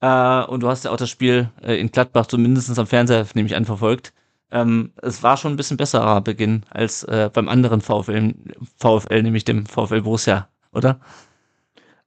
äh, 0.00 0.42
und 0.44 0.62
du 0.62 0.68
hast 0.68 0.84
ja 0.84 0.90
auch 0.90 0.96
das 0.96 1.10
Spiel 1.10 1.50
äh, 1.62 1.78
in 1.80 1.90
Gladbach 1.90 2.26
zumindest 2.26 2.78
am 2.78 2.86
Fernseher, 2.86 3.26
nehme 3.34 3.48
ich 3.48 3.56
an, 3.56 3.64
verfolgt. 3.64 4.12
Ähm, 4.50 4.92
es 5.02 5.22
war 5.22 5.36
schon 5.36 5.52
ein 5.52 5.56
bisschen 5.56 5.76
besserer 5.76 6.20
Beginn 6.20 6.64
als 6.70 7.02
äh, 7.04 7.30
beim 7.32 7.48
anderen 7.48 7.80
VfL, 7.80 8.34
VfL, 8.78 9.22
nämlich 9.22 9.44
dem 9.44 9.66
VfL 9.66 10.02
Borussia, 10.02 10.48
oder? 10.72 11.00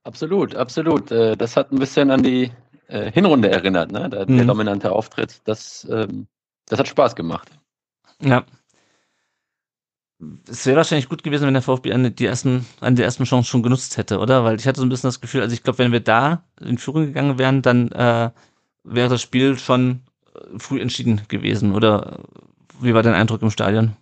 Absolut, 0.04 0.56
absolut. 0.56 1.12
Äh, 1.12 1.36
das 1.36 1.58
hat 1.58 1.72
ein 1.72 1.80
bisschen 1.80 2.12
an 2.12 2.24
die 2.24 2.52
äh, 2.88 3.12
Hinrunde 3.12 3.50
erinnert, 3.50 3.92
ne? 3.92 4.10
der, 4.10 4.30
mhm. 4.30 4.48
dominante 4.48 4.92
Auftritt. 4.92 5.42
Das, 5.44 5.88
ähm, 5.92 6.28
das 6.68 6.80
hat 6.80 6.88
Spaß 6.88 7.16
gemacht. 7.16 7.50
Ja, 8.22 8.46
es 10.50 10.66
wäre 10.66 10.78
wahrscheinlich 10.78 11.08
gut 11.08 11.24
gewesen, 11.24 11.48
wenn 11.48 11.54
der 11.54 11.64
VfB 11.64 11.94
eine, 11.94 12.12
die 12.12 12.26
ersten, 12.26 12.66
eine 12.82 12.96
der 12.96 13.06
ersten 13.06 13.24
Chancen 13.24 13.48
schon 13.48 13.64
genutzt 13.64 13.98
hätte, 13.98 14.20
oder? 14.20 14.44
Weil 14.44 14.58
ich 14.58 14.68
hatte 14.68 14.80
so 14.80 14.86
ein 14.86 14.90
bisschen 14.90 15.08
das 15.08 15.22
Gefühl, 15.22 15.42
also 15.42 15.54
ich 15.54 15.64
glaube, 15.64 15.80
wenn 15.80 15.92
wir 15.92 16.02
da 16.02 16.44
in 16.60 16.78
Führung 16.78 17.06
gegangen 17.06 17.38
wären, 17.38 17.62
dann 17.62 17.92
äh, 17.92 18.32
wäre 18.84 19.10
das 19.10 19.22
Spiel 19.22 19.58
schon 19.58 20.02
äh, 20.36 20.60
früh 20.60 20.82
entschieden 20.82 21.22
gewesen. 21.30 21.74
Oder 21.74 22.20
wie 22.82 22.94
war 22.94 23.04
dein 23.04 23.14
Eindruck 23.14 23.42
im 23.42 23.50
Stadion? 23.50 23.96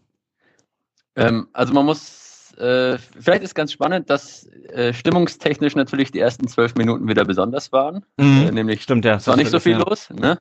Ähm, 1.15 1.47
also 1.53 1.73
man 1.73 1.85
muss, 1.85 2.53
äh, 2.57 2.97
vielleicht 2.97 3.43
ist 3.43 3.53
ganz 3.53 3.71
spannend, 3.71 4.09
dass 4.09 4.47
äh, 4.69 4.93
stimmungstechnisch 4.93 5.75
natürlich 5.75 6.11
die 6.11 6.19
ersten 6.19 6.47
zwölf 6.47 6.73
Minuten 6.75 7.07
wieder 7.07 7.25
besonders 7.25 7.71
waren. 7.71 8.03
Mhm. 8.17 8.47
Äh, 8.47 8.51
nämlich 8.51 8.81
Stimmt, 8.81 9.05
ja. 9.05 9.15
Es 9.15 9.27
war 9.27 9.35
nicht 9.35 9.51
so 9.51 9.59
viel 9.59 9.73
ja. 9.73 9.79
los. 9.79 10.09
Ne? 10.09 10.39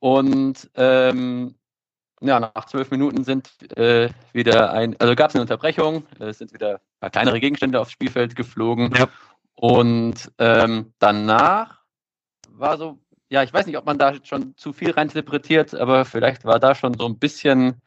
Und 0.00 0.70
ähm, 0.74 1.54
ja, 2.20 2.40
nach 2.40 2.66
zwölf 2.66 2.90
Minuten 2.90 3.24
sind 3.24 3.50
äh, 3.76 4.08
wieder 4.32 4.72
ein, 4.72 4.96
also 4.98 5.14
gab 5.14 5.30
es 5.30 5.34
eine 5.34 5.42
Unterbrechung, 5.42 6.04
es 6.18 6.38
sind 6.38 6.52
wieder 6.52 6.74
ein 6.74 7.00
paar 7.00 7.10
kleinere 7.10 7.40
Gegenstände 7.40 7.80
aufs 7.80 7.92
Spielfeld 7.92 8.34
geflogen. 8.36 8.92
Ja. 8.96 9.08
Und 9.54 10.30
ähm, 10.38 10.92
danach 10.98 11.82
war 12.50 12.78
so, 12.78 12.98
ja, 13.28 13.42
ich 13.42 13.52
weiß 13.52 13.66
nicht, 13.66 13.76
ob 13.76 13.86
man 13.86 13.98
da 13.98 14.14
schon 14.24 14.56
zu 14.56 14.72
viel 14.72 14.90
reininterpretiert, 14.90 15.74
aber 15.74 16.04
vielleicht 16.04 16.44
war 16.44 16.58
da 16.58 16.74
schon 16.74 16.94
so 16.94 17.06
ein 17.06 17.18
bisschen 17.18 17.80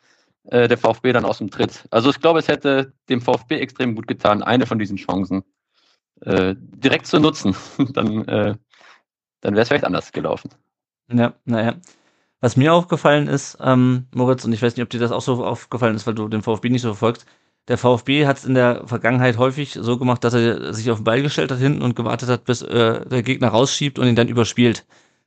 äh, 0.46 0.67
der 0.67 0.78
VfB 0.78 1.13
dann 1.13 1.26
aus 1.26 1.39
dem 1.39 1.50
Tritt. 1.50 1.86
Also 1.91 2.10
ich 2.10 2.20
glaube, 2.20 2.39
es 2.39 2.48
hätte 2.48 2.94
dem 3.10 3.22
VfB 3.22 3.60
extrem 3.60 3.96
gut 3.96 4.08
getan, 4.08 4.44
eine 4.44 4.65
von 4.65 4.80
diesen 4.80 4.98
Chancen 4.98 5.44
äh, 6.22 6.56
direkt 6.58 7.08
zu 7.08 7.20
nutzen. 7.20 7.56
dann 7.94 8.28
äh, 8.28 8.56
dann 9.41 9.56
wäre 9.56 9.63
es 9.63 9.67
vielleicht 9.67 9.86
anders 9.86 10.12
gelaufen. 10.12 10.52
Ja, 11.12 11.34
naja. 11.46 11.76
Was 12.41 12.58
mir 12.58 12.73
aufgefallen 12.73 13.27
ist, 13.27 13.58
ähm, 13.62 14.08
Moritz, 14.13 14.43
und 14.43 14.51
ich 14.51 14.62
weiß 14.62 14.75
nicht, 14.75 14.84
ob 14.84 14.89
dir 14.89 14.99
das 14.99 15.12
auch 15.12 15.21
so 15.21 15.45
aufgefallen 15.45 15.95
ist, 15.95 16.08
weil 16.08 16.15
du 16.15 16.27
den 16.27 16.41
VfB 16.41 16.69
nicht 16.69 16.82
so 16.82 16.89
verfolgst, 16.89 17.27
der 17.67 17.77
VfB 17.77 18.25
hat 18.25 18.38
es 18.38 18.45
in 18.45 18.56
der 18.56 18.88
Vergangenheit 18.88 19.38
häufig 19.38 19.77
so 19.80 19.97
gemacht, 19.99 20.23
dass 20.23 20.34
er 20.34 20.73
sich 20.73 20.89
auf 20.89 20.97
den 20.97 21.04
Ball 21.04 21.21
gestellt 21.21 21.51
hat 21.51 21.60
hinten 21.60 21.84
und 21.84 21.95
gewartet 21.95 22.30
hat, 22.30 22.43
bis 22.45 22.63
äh, 22.63 23.06
der 23.06 23.21
Gegner 23.21 23.49
rausschiebt 23.49 23.99
und 23.99 24.08
ihn 24.08 24.15
dann 24.15 24.27
überspielt. 24.27 24.86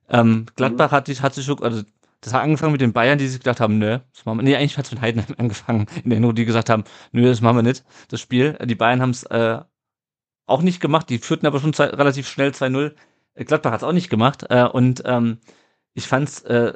Ähm, 0.09 0.47
Gladbach 0.57 0.91
hat, 0.91 1.09
hat 1.09 1.35
sich, 1.35 1.49
also 1.49 1.83
das 2.21 2.33
hat 2.35 2.43
angefangen 2.43 2.73
mit 2.73 2.81
den 2.81 2.93
Bayern, 2.93 3.19
die 3.19 3.29
sich 3.29 3.39
gedacht 3.39 3.61
haben, 3.61 3.79
nö, 3.79 3.99
das 4.13 4.25
machen 4.25 4.39
wir, 4.39 4.43
nee, 4.43 4.57
eigentlich 4.57 4.77
hat 4.77 4.87
es 4.87 4.93
mit 4.93 5.01
Heidenheim 5.01 5.35
angefangen, 5.39 5.87
in 6.03 6.11
der 6.11 6.21
Not, 6.21 6.37
die 6.37 6.45
gesagt 6.45 6.69
haben, 6.69 6.85
nö, 7.13 7.25
das 7.27 7.41
machen 7.41 7.59
wir 7.59 7.63
nicht, 7.63 7.85
das 8.09 8.21
Spiel. 8.21 8.59
Die 8.65 8.75
Bayern 8.75 9.01
haben 9.01 9.11
es 9.11 9.23
äh, 9.25 9.61
auch 10.47 10.63
nicht 10.63 10.81
gemacht, 10.81 11.09
die 11.11 11.19
führten 11.19 11.47
aber 11.47 11.61
schon 11.61 11.73
relativ 11.75 12.29
schnell 12.29 12.51
2-0. 12.51 12.93
Gladbach 13.37 13.73
hat 13.73 13.81
es 13.81 13.85
auch 13.85 13.93
nicht 13.93 14.11
gemacht 14.11 14.47
äh, 14.51 14.65
und 14.65 15.03
ähm, 15.07 15.39
ich 15.95 16.09
fand's 16.09 16.43
äh, 16.43 16.75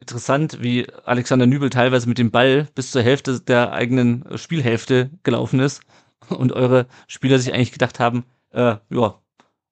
interessant, 0.00 0.58
wie 0.62 0.86
Alexander 1.04 1.46
Nübel 1.46 1.70
teilweise 1.70 2.08
mit 2.08 2.18
dem 2.18 2.30
Ball 2.30 2.68
bis 2.74 2.90
zur 2.92 3.02
Hälfte 3.02 3.40
der 3.40 3.72
eigenen 3.72 4.24
Spielhälfte 4.36 5.10
gelaufen 5.22 5.60
ist 5.60 5.82
und 6.28 6.52
eure 6.52 6.86
Spieler 7.06 7.38
sich 7.38 7.52
eigentlich 7.52 7.72
gedacht 7.72 8.00
haben, 8.00 8.24
äh, 8.50 8.76
ja, 8.90 9.20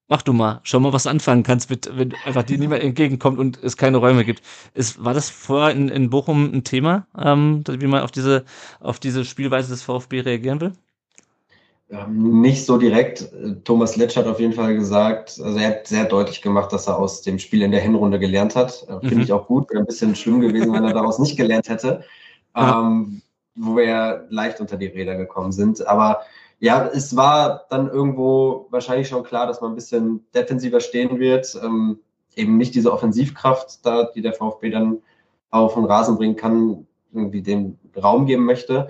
mach 0.08 0.22
du 0.22 0.32
mal, 0.32 0.60
schau 0.62 0.80
mal, 0.80 0.92
was 0.92 1.04
du 1.04 1.10
anfangen 1.10 1.42
kannst, 1.42 1.70
mit, 1.70 1.90
wenn 1.96 2.14
einfach 2.24 2.42
dir 2.42 2.58
niemand 2.58 2.82
entgegenkommt 2.82 3.38
und 3.38 3.62
es 3.62 3.76
keine 3.76 3.98
Räume 3.98 4.24
gibt. 4.24 4.42
Ist, 4.74 5.04
war 5.04 5.14
das 5.14 5.30
vorher 5.30 5.74
in, 5.74 5.88
in 5.88 6.10
Bochum 6.10 6.52
ein 6.52 6.64
Thema, 6.64 7.06
ähm, 7.18 7.64
wie 7.68 7.86
man 7.86 8.02
auf 8.02 8.10
diese, 8.10 8.44
auf 8.80 9.00
diese 9.00 9.24
Spielweise 9.24 9.70
des 9.70 9.82
VfB 9.82 10.20
reagieren 10.20 10.60
will? 10.60 10.72
Ähm, 11.88 12.40
nicht 12.40 12.64
so 12.64 12.78
direkt. 12.78 13.28
Thomas 13.64 13.96
Letsch 13.96 14.16
hat 14.16 14.26
auf 14.26 14.40
jeden 14.40 14.52
Fall 14.52 14.74
gesagt, 14.74 15.40
also 15.42 15.56
er 15.56 15.68
hat 15.68 15.86
sehr 15.86 16.04
deutlich 16.04 16.42
gemacht, 16.42 16.72
dass 16.72 16.88
er 16.88 16.98
aus 16.98 17.22
dem 17.22 17.38
Spiel 17.38 17.62
in 17.62 17.70
der 17.70 17.80
Hinrunde 17.80 18.18
gelernt 18.18 18.56
hat. 18.56 18.84
Äh, 18.88 18.98
finde 19.00 19.16
mhm. 19.16 19.20
ich 19.22 19.32
auch 19.32 19.46
gut. 19.46 19.70
Wäre 19.70 19.80
ein 19.80 19.86
bisschen 19.86 20.16
schlimm 20.16 20.40
gewesen, 20.40 20.72
wenn 20.72 20.84
er 20.84 20.94
daraus 20.94 21.20
nicht 21.20 21.36
gelernt 21.36 21.68
hätte, 21.68 22.02
ähm, 22.56 23.22
wo 23.54 23.76
wir 23.76 24.26
leicht 24.30 24.60
unter 24.60 24.76
die 24.76 24.86
Räder 24.86 25.14
gekommen 25.14 25.52
sind. 25.52 25.86
Aber 25.86 26.22
ja, 26.58 26.86
es 26.88 27.14
war 27.14 27.66
dann 27.70 27.88
irgendwo 27.88 28.66
wahrscheinlich 28.70 29.06
schon 29.06 29.22
klar, 29.22 29.46
dass 29.46 29.60
man 29.60 29.72
ein 29.72 29.76
bisschen 29.76 30.26
defensiver 30.34 30.80
stehen 30.80 31.20
wird. 31.20 31.56
Ähm, 31.62 32.00
eben 32.34 32.56
nicht 32.56 32.74
diese 32.74 32.92
Offensivkraft 32.92 33.86
da, 33.86 34.10
die 34.12 34.22
der 34.22 34.32
VfB 34.32 34.70
dann 34.70 34.98
auf 35.50 35.74
den 35.74 35.84
Rasen 35.84 36.16
bringen 36.16 36.36
kann, 36.36 36.86
irgendwie 37.12 37.42
den 37.42 37.78
Raum 37.96 38.26
geben 38.26 38.44
möchte 38.44 38.88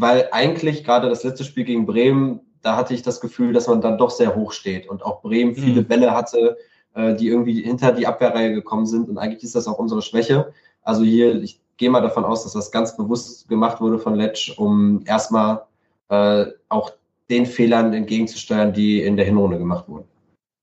weil 0.00 0.28
eigentlich 0.30 0.84
gerade 0.84 1.08
das 1.08 1.24
letzte 1.24 1.42
Spiel 1.42 1.64
gegen 1.64 1.84
Bremen, 1.84 2.40
da 2.62 2.76
hatte 2.76 2.94
ich 2.94 3.02
das 3.02 3.20
Gefühl, 3.20 3.52
dass 3.52 3.66
man 3.66 3.80
dann 3.80 3.98
doch 3.98 4.10
sehr 4.10 4.36
hoch 4.36 4.52
steht 4.52 4.88
und 4.88 5.04
auch 5.04 5.22
Bremen 5.22 5.56
viele 5.56 5.82
mhm. 5.82 5.86
Bälle 5.88 6.14
hatte, 6.14 6.56
äh, 6.94 7.16
die 7.16 7.26
irgendwie 7.26 7.62
hinter 7.62 7.90
die 7.90 8.06
Abwehrreihe 8.06 8.52
gekommen 8.52 8.86
sind 8.86 9.08
und 9.08 9.18
eigentlich 9.18 9.42
ist 9.42 9.56
das 9.56 9.66
auch 9.66 9.80
unsere 9.80 10.00
Schwäche. 10.00 10.52
Also 10.82 11.02
hier, 11.02 11.42
ich 11.42 11.60
gehe 11.78 11.90
mal 11.90 12.00
davon 12.00 12.24
aus, 12.24 12.44
dass 12.44 12.52
das 12.52 12.70
ganz 12.70 12.96
bewusst 12.96 13.48
gemacht 13.48 13.80
wurde 13.80 13.98
von 13.98 14.14
Letsch, 14.14 14.56
um 14.56 15.02
erstmal 15.04 15.62
äh, 16.10 16.46
auch 16.68 16.92
den 17.28 17.46
Fehlern 17.46 17.92
entgegenzusteuern, 17.92 18.72
die 18.72 19.02
in 19.02 19.16
der 19.16 19.26
Hinrunde 19.26 19.58
gemacht 19.58 19.88
wurden. 19.88 20.06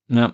Ja, 0.08 0.32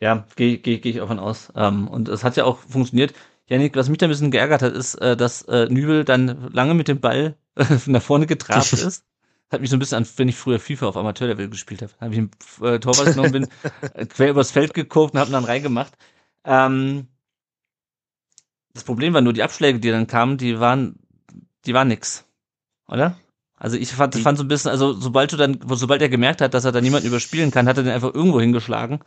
ja, 0.00 0.24
gehe 0.36 0.56
geh, 0.56 0.78
geh 0.78 0.88
ich 0.88 1.02
auch 1.02 1.08
von 1.08 1.18
aus. 1.18 1.52
Ähm, 1.54 1.86
und 1.86 2.08
es 2.08 2.24
hat 2.24 2.36
ja 2.36 2.44
auch 2.44 2.56
funktioniert. 2.56 3.12
Janik, 3.46 3.76
was 3.76 3.90
mich 3.90 3.98
da 3.98 4.06
ein 4.06 4.10
bisschen 4.10 4.30
geärgert 4.30 4.62
hat, 4.62 4.72
ist, 4.72 4.94
äh, 4.94 5.18
dass 5.18 5.42
äh, 5.42 5.66
Nübel 5.68 6.06
dann 6.06 6.50
lange 6.50 6.72
mit 6.72 6.88
dem 6.88 7.00
Ball 7.00 7.36
nach 7.86 8.02
vorne 8.02 8.26
getrabt 8.26 8.72
ist. 8.72 9.04
Hat 9.50 9.60
mich 9.60 9.68
so 9.68 9.76
ein 9.76 9.80
bisschen 9.80 9.98
an, 9.98 10.08
wenn 10.16 10.28
ich 10.28 10.36
früher 10.36 10.58
FIFA 10.58 10.86
auf 10.88 10.96
Amateurlevel 10.96 11.50
gespielt 11.50 11.82
habe. 11.82 11.92
Habe 12.00 12.14
ich 12.14 12.18
einen 12.18 12.30
äh, 12.62 12.80
Torwart 12.80 13.08
genommen, 13.08 13.32
bin 13.32 13.48
äh, 13.94 14.06
quer 14.06 14.30
übers 14.30 14.50
Feld 14.50 14.72
geguckt 14.72 15.12
und 15.12 15.20
habe 15.20 15.30
dann 15.30 15.44
reingemacht. 15.44 15.92
Ähm, 16.44 17.08
das 18.72 18.84
Problem 18.84 19.12
war 19.12 19.20
nur, 19.20 19.34
die 19.34 19.42
Abschläge, 19.42 19.78
die 19.78 19.90
dann 19.90 20.06
kamen, 20.06 20.38
die 20.38 20.58
waren, 20.58 20.98
die 21.66 21.74
waren 21.74 21.88
nix. 21.88 22.24
Oder? 22.88 23.18
Also 23.56 23.76
ich 23.76 23.92
fand, 23.92 24.16
fand 24.16 24.38
so 24.38 24.44
ein 24.44 24.48
bisschen, 24.48 24.70
also 24.70 24.92
sobald 24.94 25.32
du 25.32 25.36
dann, 25.36 25.60
sobald 25.68 26.02
er 26.02 26.08
gemerkt 26.08 26.40
hat, 26.40 26.54
dass 26.54 26.64
er 26.64 26.72
da 26.72 26.80
niemanden 26.80 27.06
überspielen 27.06 27.50
kann, 27.50 27.68
hat 27.68 27.76
er 27.76 27.84
den 27.84 27.92
einfach 27.92 28.12
irgendwo 28.14 28.40
hingeschlagen. 28.40 29.00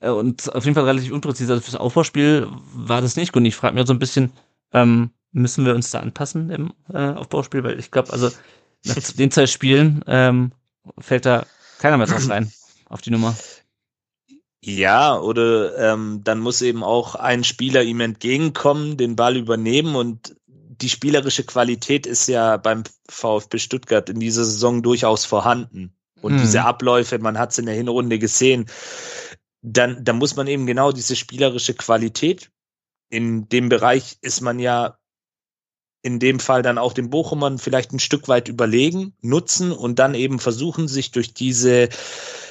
Äh, 0.00 0.10
und 0.10 0.52
auf 0.54 0.64
jeden 0.64 0.74
Fall 0.74 0.84
relativ 0.84 1.12
unpräzise. 1.12 1.52
Also 1.52 1.62
fürs 1.62 1.76
Aufbauspiel 1.76 2.48
war 2.74 3.02
das 3.02 3.16
nicht 3.16 3.32
gut. 3.32 3.40
Und 3.40 3.46
ich 3.46 3.56
frage 3.56 3.74
mich 3.74 3.86
so 3.86 3.92
ein 3.92 3.98
bisschen, 3.98 4.32
ähm, 4.72 5.10
müssen 5.32 5.64
wir 5.64 5.74
uns 5.74 5.90
da 5.90 6.00
anpassen 6.00 6.50
im 6.50 6.72
äh, 6.92 6.98
Aufbauspiel? 6.98 7.62
Weil 7.64 7.78
ich 7.78 7.90
glaube, 7.90 8.12
also 8.12 8.30
nach 8.84 8.96
den 8.96 9.30
zwei 9.30 9.46
Spielen 9.46 10.02
ähm, 10.06 10.52
fällt 10.98 11.26
da 11.26 11.46
keiner 11.78 11.98
mehr 11.98 12.06
drauf 12.06 12.28
rein 12.28 12.52
auf 12.88 13.00
die 13.00 13.10
Nummer. 13.10 13.36
Ja, 14.62 15.18
oder 15.18 15.92
ähm, 15.92 16.20
dann 16.22 16.38
muss 16.38 16.60
eben 16.60 16.84
auch 16.84 17.14
ein 17.14 17.44
Spieler 17.44 17.82
ihm 17.82 18.00
entgegenkommen, 18.00 18.98
den 18.98 19.16
Ball 19.16 19.36
übernehmen 19.36 19.96
und 19.96 20.36
die 20.46 20.88
spielerische 20.88 21.44
Qualität 21.44 22.06
ist 22.06 22.26
ja 22.26 22.56
beim 22.56 22.84
VfB 23.08 23.58
Stuttgart 23.58 24.08
in 24.08 24.20
dieser 24.20 24.44
Saison 24.44 24.82
durchaus 24.82 25.24
vorhanden. 25.24 25.94
Und 26.20 26.34
hm. 26.34 26.40
diese 26.40 26.64
Abläufe, 26.64 27.18
man 27.18 27.38
hat 27.38 27.52
es 27.52 27.58
in 27.58 27.66
der 27.66 27.74
Hinrunde 27.74 28.18
gesehen, 28.18 28.66
dann, 29.62 30.04
dann 30.04 30.18
muss 30.18 30.36
man 30.36 30.46
eben 30.46 30.66
genau 30.66 30.92
diese 30.92 31.16
spielerische 31.16 31.74
Qualität, 31.74 32.50
in 33.10 33.48
dem 33.48 33.68
Bereich 33.68 34.18
ist 34.20 34.40
man 34.40 34.58
ja 34.58 34.98
in 36.02 36.18
dem 36.18 36.40
Fall 36.40 36.62
dann 36.62 36.78
auch 36.78 36.92
den 36.92 37.10
Bochumern 37.10 37.58
vielleicht 37.58 37.92
ein 37.92 37.98
Stück 37.98 38.28
weit 38.28 38.48
überlegen, 38.48 39.14
nutzen 39.20 39.72
und 39.72 39.98
dann 39.98 40.14
eben 40.14 40.38
versuchen, 40.38 40.88
sich 40.88 41.10
durch 41.10 41.34
diese, 41.34 41.88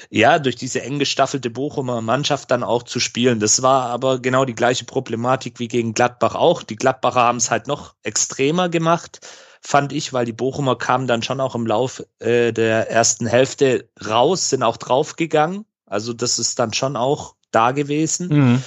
ja, 0.09 0.39
durch 0.39 0.55
diese 0.55 0.81
eng 0.81 0.99
gestaffelte 0.99 1.49
Bochumer 1.49 2.01
Mannschaft 2.01 2.51
dann 2.51 2.63
auch 2.63 2.83
zu 2.83 2.99
spielen. 2.99 3.39
Das 3.39 3.61
war 3.61 3.89
aber 3.89 4.19
genau 4.19 4.45
die 4.45 4.55
gleiche 4.55 4.85
Problematik 4.85 5.59
wie 5.59 5.67
gegen 5.67 5.93
Gladbach 5.93 6.35
auch. 6.35 6.61
Die 6.61 6.75
Gladbacher 6.75 7.21
haben 7.21 7.37
es 7.37 7.49
halt 7.49 7.67
noch 7.67 7.95
extremer 8.03 8.69
gemacht, 8.69 9.21
fand 9.61 9.93
ich, 9.93 10.13
weil 10.13 10.25
die 10.25 10.33
Bochumer 10.33 10.77
kamen 10.77 11.07
dann 11.07 11.23
schon 11.23 11.41
auch 11.41 11.55
im 11.55 11.65
Lauf 11.65 12.03
äh, 12.19 12.51
der 12.51 12.89
ersten 12.91 13.25
Hälfte 13.25 13.89
raus, 14.07 14.49
sind 14.49 14.63
auch 14.63 14.77
draufgegangen. 14.77 15.65
Also 15.87 16.13
das 16.13 16.37
ist 16.37 16.59
dann 16.59 16.73
schon 16.73 16.95
auch 16.95 17.35
da 17.51 17.71
gewesen. 17.71 18.27
Mhm. 18.27 18.63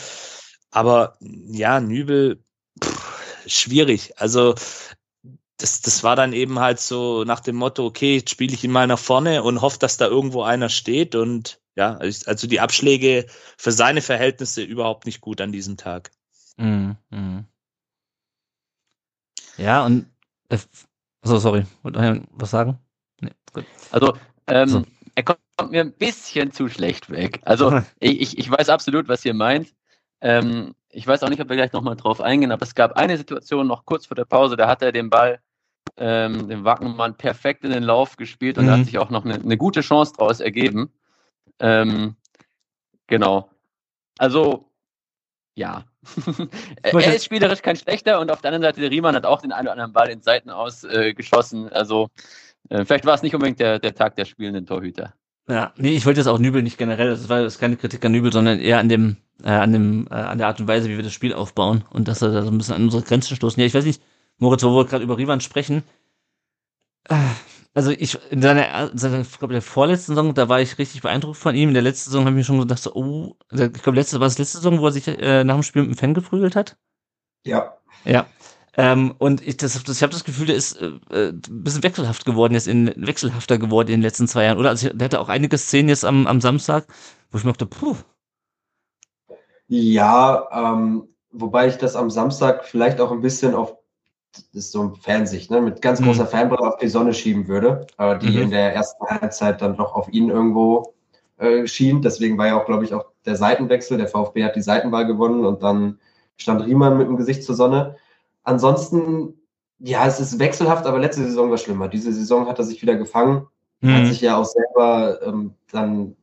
Aber 0.73 1.17
ja, 1.21 1.81
Nübel, 1.81 2.43
schwierig. 3.47 4.19
Also 4.21 4.55
das, 5.57 5.81
das 5.81 6.03
war 6.03 6.17
dann 6.17 6.33
eben 6.33 6.59
halt 6.59 6.81
so 6.81 7.25
nach 7.25 7.41
dem 7.41 7.57
Motto, 7.57 7.87
okay, 7.87 8.17
jetzt 8.17 8.31
spiele 8.31 8.53
ich 8.53 8.65
ihn 8.65 8.73
mal 8.73 8.87
nach 8.87 8.99
vorne 8.99 9.43
und 9.43 9.61
hoffe, 9.61 9.79
dass 9.79 9.97
da 9.97 10.07
irgendwo 10.07 10.43
einer 10.43 10.69
steht. 10.69 11.15
Und 11.15 11.61
ja, 11.77 11.97
also 11.97 12.47
die 12.47 12.61
Abschläge 12.61 13.27
für 13.57 13.73
seine 13.73 14.03
Verhältnisse 14.03 14.63
überhaupt 14.63 15.07
nicht 15.07 15.21
gut 15.21 15.41
an 15.41 15.53
diesem 15.53 15.77
Tag. 15.77 16.11
Mhm. 16.57 16.97
mhm. 17.11 17.45
Ja, 19.59 19.85
und 19.85 20.07
äh, 20.49 20.59
also 21.21 21.39
sorry, 21.39 21.67
wollte 21.83 22.23
was 22.33 22.51
sagen? 22.51 22.79
Nee, 23.21 23.33
gut. 23.53 23.65
Also, 23.91 24.17
ähm, 24.47 24.69
so. 24.69 24.83
er 25.15 25.23
kommt 25.23 25.41
mir 25.71 25.83
ein 25.83 25.93
bisschen 25.93 26.53
zu 26.53 26.69
schlecht 26.69 27.11
weg. 27.11 27.41
Also 27.45 27.83
ich, 28.01 28.39
ich 28.39 28.51
weiß 28.51 28.71
absolut, 28.71 29.09
was 29.09 29.25
ihr 29.25 29.35
meint. 29.35 29.73
Ähm, 30.21 30.75
ich 30.93 31.07
weiß 31.07 31.23
auch 31.23 31.29
nicht, 31.29 31.41
ob 31.41 31.49
wir 31.49 31.57
gleich 31.57 31.73
nochmal 31.73 31.97
drauf 31.97 32.21
eingehen, 32.21 32.53
aber 32.53 32.63
es 32.63 32.75
gab 32.75 32.93
eine 32.97 33.17
Situation 33.17 33.67
noch 33.67 33.85
kurz 33.85 34.07
vor 34.07 34.15
der 34.15 34.27
Pause, 34.27 34.57
da 34.57 34.69
hat 34.69 34.83
er 34.83 34.93
den 34.93 35.11
Ball, 35.11 35.41
ähm, 35.97 36.49
den 36.49 36.65
Wackenmann, 36.65 37.17
perfekt 37.17 37.65
in 37.65 37.71
den 37.71 37.83
Lauf 37.83 38.17
gespielt 38.17 38.59
und 38.59 38.65
mhm. 38.65 38.69
da 38.69 38.79
hat 38.79 38.85
sich 38.85 38.99
auch 38.99 39.11
noch 39.11 39.25
eine, 39.25 39.35
eine 39.35 39.57
gute 39.57 39.81
Chance 39.81 40.13
daraus 40.17 40.41
ergeben. 40.41 40.93
Ähm, 41.59 42.17
genau. 43.07 43.51
Also, 44.19 44.71
ja. 45.55 45.85
er 46.83 47.15
ist 47.15 47.25
spielerisch 47.25 47.63
kein 47.63 47.77
schlechter 47.77 48.21
und 48.21 48.31
auf 48.31 48.41
der 48.41 48.53
anderen 48.53 48.71
Seite, 48.71 48.81
der 48.81 48.91
Riemann 48.91 49.15
hat 49.15 49.27
auch 49.27 49.41
den 49.41 49.53
einen 49.53 49.67
oder 49.67 49.73
anderen 49.73 49.93
Ball 49.93 50.11
in 50.11 50.23
Seiten 50.23 50.51
ausgeschossen. 50.51 51.69
Äh, 51.69 51.75
also, 51.75 52.09
äh, 52.69 52.85
vielleicht 52.85 53.07
war 53.07 53.15
es 53.15 53.23
nicht 53.23 53.35
unbedingt 53.35 53.61
der, 53.61 53.79
der 53.79 53.95
Tag 53.95 54.17
der 54.17 54.25
spielenden 54.25 54.67
Torhüter. 54.67 55.15
Ja, 55.49 55.73
nee, 55.77 55.97
ich 55.97 56.07
wollte 56.07 56.21
jetzt 56.21 56.29
auch 56.29 56.39
Nübel 56.39 56.63
nicht 56.63 56.79
generell, 56.79 57.11
das 57.11 57.29
war 57.29 57.41
jetzt 57.41 57.59
keine 57.59 57.77
Kritik 57.77 58.05
an 58.05 58.13
Nübel, 58.13 58.33
sondern 58.33 58.61
eher 58.61 58.79
an 58.79 58.89
dem, 58.89 59.17
äh, 59.43 59.51
an 59.51 59.73
dem, 59.73 60.07
äh, 60.09 60.15
an 60.15 60.39
der 60.39 60.47
Art 60.47 60.61
und 60.61 60.69
Weise, 60.69 60.89
wie 60.89 60.97
wir 60.97 61.03
das 61.03 61.13
Spiel 61.13 61.35
aufbauen 61.35 61.85
und 61.91 62.09
dass 62.09 62.23
er 62.23 62.31
da 62.31 62.43
so 62.43 62.51
ein 62.51 62.59
bisschen 62.59 62.77
an 62.77 62.85
unsere 62.85 63.03
Grenzen 63.03 63.35
stoßen. 63.35 63.61
Ja, 63.61 63.67
ich 63.67 63.75
weiß 63.75 63.85
nicht, 63.85 64.03
Moritz, 64.39 64.63
wo 64.63 64.77
wir 64.77 64.87
gerade 64.87 65.05
über 65.05 65.19
Rivan 65.19 65.41
sprechen. 65.41 65.83
Äh, 67.09 67.17
also 67.75 67.91
ich, 67.91 68.19
in 68.31 68.43
seiner, 68.43 68.91
seiner 68.97 69.21
ich 69.21 69.39
glaube, 69.39 69.55
der 69.55 69.63
vorletzten 69.63 70.15
Saison, 70.15 70.35
da 70.35 70.49
war 70.49 70.61
ich 70.61 70.79
richtig 70.79 71.01
beeindruckt 71.01 71.39
von 71.39 71.55
ihm. 71.55 71.69
In 71.69 71.75
der 71.75 71.83
letzten 71.83 72.11
Saison 72.11 72.25
habe 72.25 72.33
ich 72.33 72.37
mir 72.37 72.45
schon 72.45 72.61
gedacht, 72.61 72.83
so, 72.83 72.95
oh, 72.95 73.37
ich 73.51 73.83
glaube, 73.83 73.99
letzte, 73.99 74.21
war 74.21 74.27
es 74.27 74.39
letzte 74.39 74.59
Saison, 74.59 74.79
wo 74.81 74.87
er 74.87 74.93
sich 74.93 75.09
äh, 75.09 75.43
nach 75.43 75.55
dem 75.55 75.63
Spiel 75.63 75.83
mit 75.83 75.93
dem 75.93 75.99
Fan 75.99 76.15
geprügelt 76.15 76.55
hat? 76.55 76.77
Ja. 77.45 77.79
Ja. 78.05 78.27
Ähm, 78.75 79.15
und 79.19 79.47
ich, 79.47 79.59
das, 79.59 79.83
das, 79.83 79.97
ich 79.97 80.03
habe 80.03 80.13
das 80.13 80.25
Gefühl, 80.25 80.47
der 80.47 80.57
ist 80.57 80.81
äh, 80.81 80.93
äh, 81.11 81.29
ein 81.29 81.63
bisschen 81.63 81.83
wechselhaft 81.83 82.25
geworden, 82.25 82.55
jetzt 82.55 82.69
in 82.69 82.93
wechselhafter 82.97 83.59
geworden 83.59 83.89
in 83.89 83.97
den 83.97 84.03
letzten 84.03 84.29
zwei 84.29 84.45
Jahren. 84.45 84.59
Oder 84.59 84.71
also 84.71 84.89
der 84.89 85.05
hatte 85.05 85.21
auch 85.21 85.29
einige 85.29 85.59
Szenen 85.59 85.91
jetzt 85.91 86.05
am, 86.05 86.27
am 86.27 86.41
Samstag, 86.41 86.87
wo 87.31 87.39
ich 87.39 87.45
mir 87.45 87.53
dachte, 87.53 87.67
puh. 87.67 87.97
Ja, 89.69 90.49
ähm, 90.53 91.09
wobei 91.33 91.69
ich 91.69 91.77
das 91.77 91.97
am 91.97 92.11
Samstag 92.11 92.65
vielleicht 92.65 93.01
auch 93.01 93.13
ein 93.13 93.21
bisschen 93.21 93.55
auf 93.55 93.77
das 94.33 94.45
ist 94.55 94.73
so 94.73 94.83
ein 94.83 94.95
Fansicht, 94.95 95.51
ne, 95.51 95.61
mit 95.61 95.83
ganz 95.83 96.01
mhm. 96.01 96.07
großer 96.07 96.25
mhm. 96.25 96.29
Fanbrille 96.29 96.67
auf 96.67 96.79
die 96.79 96.89
Sonne 96.89 97.13
schieben 97.13 97.49
würde, 97.49 97.87
äh, 97.99 98.19
die 98.19 98.31
mhm. 98.31 98.43
in 98.45 98.51
der 98.51 98.75
ersten 98.75 99.05
Halbzeit 99.07 99.61
dann 99.61 99.77
doch 99.77 99.95
auf 99.95 100.11
ihn 100.11 100.31
irgendwo 100.31 100.95
äh, 101.37 101.67
schien. 101.67 102.01
Deswegen 102.01 102.39
war 102.39 102.47
ja 102.47 102.61
auch, 102.61 102.65
glaube 102.65 102.85
ich, 102.85 102.95
auch 102.95 103.05
der 103.27 103.37
Seitenwechsel. 103.37 103.99
Der 103.99 104.09
VfB 104.09 104.45
hat 104.45 104.57
die 104.57 104.63
Seitenwahl 104.63 105.07
gewonnen 105.07 105.45
und 105.45 105.63
dann 105.63 105.99
stand 106.37 106.65
Riemann 106.65 106.97
mit 106.97 107.09
dem 107.09 107.17
Gesicht 107.17 107.45
zur 107.45 107.55
Sonne. 107.55 107.97
Ansonsten, 108.45 109.41
ja, 109.79 110.07
es 110.07 110.21
ist 110.21 110.39
wechselhaft, 110.39 110.87
aber 110.87 110.99
letzte 110.99 111.23
Saison 111.25 111.51
war 111.51 111.59
schlimmer. 111.59 111.89
Diese 111.89 112.13
Saison 112.13 112.47
hat 112.49 112.59
er 112.59 112.65
sich 112.65 112.83
wieder 112.83 112.97
gefangen, 112.97 113.47
mhm. 113.81 113.95
hat 113.95 114.07
sich 114.07 114.21
ja 114.21 114.37
auch 114.37 114.45
selber 114.45 115.21
ähm, 115.23 115.55
dann, 115.71 116.17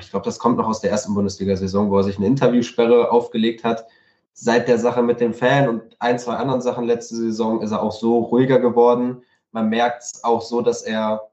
ich 0.00 0.10
glaube, 0.10 0.24
das 0.24 0.38
kommt 0.38 0.58
noch 0.58 0.68
aus 0.68 0.80
der 0.80 0.90
ersten 0.90 1.14
Bundesliga-Saison, 1.14 1.90
wo 1.90 1.98
er 1.98 2.04
sich 2.04 2.18
eine 2.18 2.26
Interviewsperre 2.26 3.10
aufgelegt 3.10 3.64
hat. 3.64 3.86
Seit 4.32 4.66
der 4.68 4.78
Sache 4.78 5.02
mit 5.02 5.20
dem 5.20 5.32
Fan 5.32 5.68
und 5.68 5.82
ein, 6.00 6.18
zwei 6.18 6.34
anderen 6.34 6.60
Sachen 6.60 6.84
letzte 6.84 7.14
Saison 7.14 7.62
ist 7.62 7.70
er 7.70 7.82
auch 7.82 7.92
so 7.92 8.18
ruhiger 8.18 8.58
geworden. 8.58 9.22
Man 9.52 9.68
merkt 9.68 10.02
es 10.02 10.24
auch 10.24 10.42
so, 10.42 10.60
dass 10.60 10.82
er, 10.82 11.30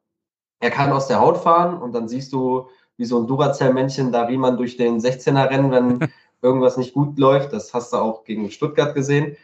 er 0.59 0.69
kann 0.69 0.91
aus 0.91 1.07
der 1.07 1.19
Haut 1.19 1.37
fahren 1.37 1.81
und 1.81 1.93
dann 1.93 2.07
siehst 2.07 2.31
du, 2.31 2.67
wie 2.97 3.05
so 3.05 3.19
ein 3.19 3.25
Duracell-Männchen 3.25 4.11
da 4.11 4.23
Riemann 4.23 4.57
durch 4.57 4.77
den 4.77 4.99
16er 4.99 5.49
rennen, 5.49 5.71
wenn 5.71 6.11
irgendwas 6.43 6.77
nicht 6.77 6.93
gut 6.93 7.17
läuft. 7.17 7.51
Das 7.53 7.73
hast 7.73 7.91
du 7.93 7.97
auch 7.97 8.23
gegen 8.23 8.51
Stuttgart 8.51 8.93
gesehen 8.93 9.35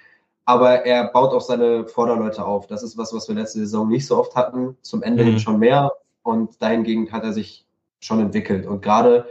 aber 0.47 0.86
er 0.86 1.10
baut 1.10 1.33
auch 1.33 1.41
seine 1.41 1.86
Vorderleute 1.86 2.45
auf. 2.45 2.67
Das 2.67 2.81
ist 2.81 2.97
was, 2.97 3.13
was 3.13 3.27
wir 3.27 3.36
letzte 3.36 3.60
Saison 3.60 3.89
nicht 3.89 4.07
so 4.07 4.17
oft 4.17 4.33
hatten, 4.33 4.77
zum 4.81 5.03
Ende 5.03 5.23
mhm. 5.23 5.27
hin 5.27 5.39
schon 5.39 5.60
mehr 5.60 5.91
und 6.23 6.62
dahingehend 6.62 7.12
hat 7.12 7.23
er 7.23 7.33
sich 7.33 7.65
schon 7.99 8.21
entwickelt. 8.21 8.65
Und 8.65 8.81
gerade, 8.81 9.27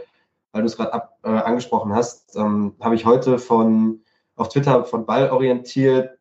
weil 0.51 0.61
du 0.61 0.67
es 0.67 0.77
gerade 0.77 1.09
äh, 1.23 1.29
angesprochen 1.29 1.91
hast, 1.91 2.35
ähm, 2.35 2.75
habe 2.79 2.93
ich 2.93 3.05
heute 3.05 3.39
von 3.39 4.01
auf 4.35 4.49
Twitter 4.49 4.83
von 4.83 5.07
Ballorientiert, 5.07 6.19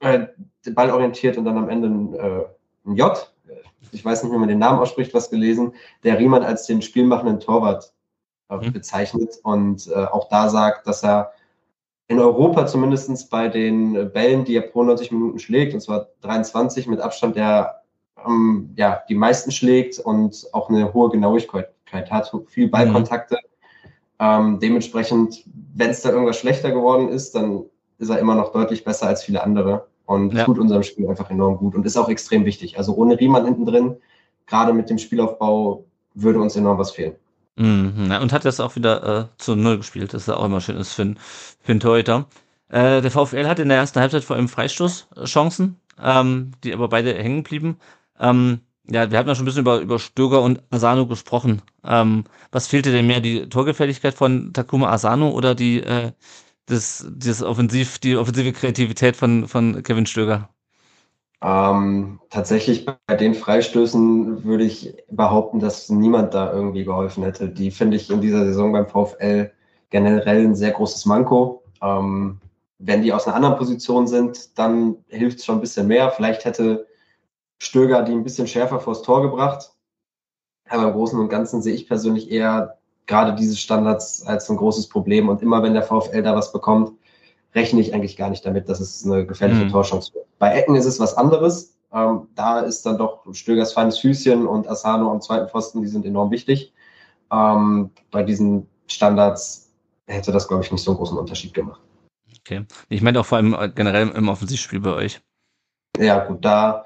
äh, 0.00 0.26
Ballorientiert 0.70 1.38
und 1.38 1.46
dann 1.46 1.56
am 1.56 1.70
Ende 1.70 1.88
ein, 1.88 2.14
äh, 2.14 2.44
ein 2.84 2.96
J, 2.96 3.32
ich 3.92 4.04
weiß 4.04 4.24
nicht, 4.24 4.32
wie 4.34 4.38
man 4.38 4.48
den 4.48 4.58
Namen 4.58 4.78
ausspricht, 4.78 5.14
was 5.14 5.30
gelesen, 5.30 5.72
der 6.04 6.18
Riemann 6.18 6.42
als 6.42 6.66
den 6.66 6.82
spielmachenden 6.82 7.40
Torwart 7.40 7.94
äh, 8.50 8.58
mhm. 8.58 8.74
bezeichnet 8.74 9.38
und 9.42 9.86
äh, 9.86 10.04
auch 10.04 10.28
da 10.28 10.50
sagt, 10.50 10.86
dass 10.86 11.02
er 11.02 11.32
in 12.08 12.18
Europa 12.18 12.66
zumindest 12.66 13.30
bei 13.30 13.48
den 13.48 14.12
Bällen, 14.12 14.44
die 14.44 14.56
er 14.56 14.62
pro 14.62 14.82
90 14.82 15.12
Minuten 15.12 15.38
schlägt, 15.38 15.74
und 15.74 15.80
zwar 15.80 16.08
23 16.22 16.86
mit 16.86 17.00
Abstand, 17.00 17.36
der 17.36 17.82
ähm, 18.26 18.70
ja, 18.76 19.02
die 19.08 19.14
meisten 19.14 19.50
schlägt 19.50 19.98
und 19.98 20.46
auch 20.52 20.68
eine 20.68 20.92
hohe 20.92 21.10
Genauigkeit 21.10 21.70
hat, 22.10 22.32
viel 22.48 22.68
Ballkontakte. 22.68 23.36
Mhm. 23.36 23.48
Ähm, 24.18 24.58
dementsprechend, 24.60 25.44
wenn 25.74 25.90
es 25.90 26.02
da 26.02 26.10
irgendwas 26.10 26.38
schlechter 26.38 26.70
geworden 26.70 27.08
ist, 27.08 27.34
dann 27.34 27.64
ist 27.98 28.10
er 28.10 28.18
immer 28.18 28.34
noch 28.34 28.52
deutlich 28.52 28.84
besser 28.84 29.06
als 29.06 29.22
viele 29.22 29.42
andere 29.42 29.86
und 30.06 30.34
ja. 30.34 30.44
tut 30.44 30.58
unserem 30.58 30.82
Spiel 30.82 31.08
einfach 31.08 31.30
enorm 31.30 31.56
gut 31.56 31.74
und 31.74 31.86
ist 31.86 31.96
auch 31.96 32.08
extrem 32.08 32.44
wichtig. 32.44 32.78
Also 32.78 32.94
ohne 32.94 33.18
Riemann 33.18 33.44
hinten 33.44 33.66
drin, 33.66 33.96
gerade 34.46 34.72
mit 34.72 34.90
dem 34.90 34.98
Spielaufbau, 34.98 35.84
würde 36.14 36.40
uns 36.40 36.56
enorm 36.56 36.78
was 36.78 36.90
fehlen. 36.90 37.14
Mhm, 37.56 38.08
ja, 38.10 38.20
und 38.20 38.32
hat 38.32 38.44
das 38.44 38.60
auch 38.60 38.76
wieder 38.76 39.30
äh, 39.32 39.38
zu 39.38 39.56
Null 39.56 39.76
gespielt. 39.78 40.14
Das 40.14 40.22
ist 40.22 40.28
auch 40.30 40.44
immer 40.44 40.60
schön 40.60 40.76
ist 40.76 40.94
für, 40.94 41.14
für 41.60 41.72
einen 41.72 41.80
Torhüter. 41.80 42.26
Äh, 42.68 43.02
der 43.02 43.10
VfL 43.10 43.46
hat 43.46 43.58
in 43.58 43.68
der 43.68 43.78
ersten 43.78 44.00
Halbzeit 44.00 44.24
vor 44.24 44.36
allem 44.36 44.48
Freistoßchancen, 44.48 45.76
ähm, 46.02 46.52
die 46.64 46.72
aber 46.72 46.88
beide 46.88 47.14
hängen 47.14 47.42
blieben. 47.42 47.78
Ähm, 48.18 48.60
ja, 48.90 49.10
wir 49.10 49.18
haben 49.18 49.28
ja 49.28 49.34
schon 49.34 49.44
ein 49.44 49.46
bisschen 49.46 49.62
über, 49.62 49.80
über 49.80 49.98
Stöger 49.98 50.42
und 50.42 50.62
Asano 50.70 51.06
gesprochen. 51.06 51.62
Ähm, 51.84 52.24
was 52.50 52.66
fehlte 52.68 52.90
denn 52.92 53.06
mehr, 53.06 53.20
die 53.20 53.48
Torgefälligkeit 53.48 54.14
von 54.14 54.52
Takuma 54.52 54.90
Asano 54.90 55.30
oder 55.30 55.54
die, 55.54 55.82
äh, 55.82 56.12
das, 56.66 57.06
das 57.10 57.42
Offensiv, 57.42 57.98
die 57.98 58.16
offensive 58.16 58.52
Kreativität 58.52 59.16
von, 59.16 59.48
von 59.48 59.82
Kevin 59.82 60.06
Stöger? 60.06 60.48
Ähm, 61.42 62.20
tatsächlich 62.30 62.86
bei 62.86 63.16
den 63.16 63.34
Freistößen 63.34 64.44
würde 64.44 64.64
ich 64.64 64.94
behaupten, 65.10 65.58
dass 65.58 65.88
niemand 65.88 66.34
da 66.34 66.52
irgendwie 66.52 66.84
geholfen 66.84 67.24
hätte. 67.24 67.48
Die 67.48 67.72
finde 67.72 67.96
ich 67.96 68.10
in 68.10 68.20
dieser 68.20 68.44
Saison 68.44 68.72
beim 68.72 68.86
VfL 68.86 69.50
generell 69.90 70.44
ein 70.44 70.54
sehr 70.54 70.70
großes 70.70 71.04
Manko. 71.04 71.64
Ähm, 71.82 72.40
wenn 72.78 73.02
die 73.02 73.12
aus 73.12 73.26
einer 73.26 73.36
anderen 73.36 73.56
Position 73.56 74.06
sind, 74.06 74.56
dann 74.56 74.96
hilft 75.08 75.40
es 75.40 75.44
schon 75.44 75.56
ein 75.56 75.60
bisschen 75.60 75.88
mehr. 75.88 76.10
Vielleicht 76.10 76.44
hätte 76.44 76.86
Stöger 77.58 78.02
die 78.02 78.12
ein 78.12 78.24
bisschen 78.24 78.46
schärfer 78.46 78.78
vors 78.78 79.02
Tor 79.02 79.22
gebracht. 79.22 79.72
Aber 80.68 80.84
im 80.88 80.92
Großen 80.92 81.18
und 81.18 81.28
Ganzen 81.28 81.60
sehe 81.60 81.74
ich 81.74 81.88
persönlich 81.88 82.30
eher 82.30 82.78
gerade 83.06 83.34
diese 83.34 83.56
Standards 83.56 84.24
als 84.26 84.48
ein 84.48 84.56
großes 84.56 84.88
Problem. 84.88 85.28
Und 85.28 85.42
immer 85.42 85.62
wenn 85.62 85.74
der 85.74 85.82
VfL 85.82 86.22
da 86.22 86.36
was 86.36 86.52
bekommt, 86.52 86.92
rechne 87.54 87.80
ich 87.80 87.94
eigentlich 87.94 88.16
gar 88.16 88.30
nicht 88.30 88.44
damit, 88.44 88.68
dass 88.68 88.80
es 88.80 89.04
eine 89.04 89.26
gefährliche 89.26 89.64
mhm. 89.64 89.70
Torchance 89.70 90.14
wird. 90.14 90.26
Bei 90.38 90.52
Ecken 90.52 90.74
ist 90.74 90.86
es 90.86 91.00
was 91.00 91.16
anderes. 91.16 91.76
Ähm, 91.92 92.28
da 92.34 92.60
ist 92.60 92.86
dann 92.86 92.98
doch 92.98 93.22
Stögers 93.32 93.72
feines 93.72 93.98
Füßchen 93.98 94.46
und 94.46 94.68
Asano 94.68 95.10
am 95.10 95.20
zweiten 95.20 95.48
Pfosten, 95.48 95.82
die 95.82 95.88
sind 95.88 96.06
enorm 96.06 96.30
wichtig. 96.30 96.72
Ähm, 97.30 97.90
bei 98.10 98.22
diesen 98.22 98.66
Standards 98.86 99.70
hätte 100.06 100.32
das, 100.32 100.48
glaube 100.48 100.62
ich, 100.64 100.72
nicht 100.72 100.82
so 100.82 100.92
einen 100.92 100.98
großen 100.98 101.18
Unterschied 101.18 101.52
gemacht. 101.52 101.80
Okay. 102.40 102.64
Ich 102.88 103.02
meine 103.02 103.20
auch 103.20 103.26
vor 103.26 103.38
allem 103.38 103.56
generell 103.74 104.08
im 104.08 104.28
Offensivspiel 104.28 104.80
bei 104.80 104.94
euch. 104.94 105.20
Ja, 105.98 106.24
gut, 106.24 106.44
da 106.44 106.84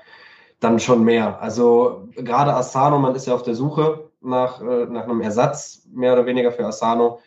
dann 0.61 0.81
schon 0.81 1.05
mehr. 1.05 1.41
Also 1.41 2.09
gerade 2.15 2.55
Asano, 2.55 2.99
man 2.99 3.15
ist 3.15 3.27
ja 3.27 3.35
auf 3.35 3.43
der 3.43 3.55
Suche 3.55 4.11
nach, 4.21 4.61
äh, 4.61 4.87
nach 4.87 5.05
einem 5.05 5.21
Ersatz, 5.21 5.87
mehr 5.93 6.13
oder 6.13 6.27
weniger 6.27 6.51
für 6.51 6.67
Asano 6.67 7.21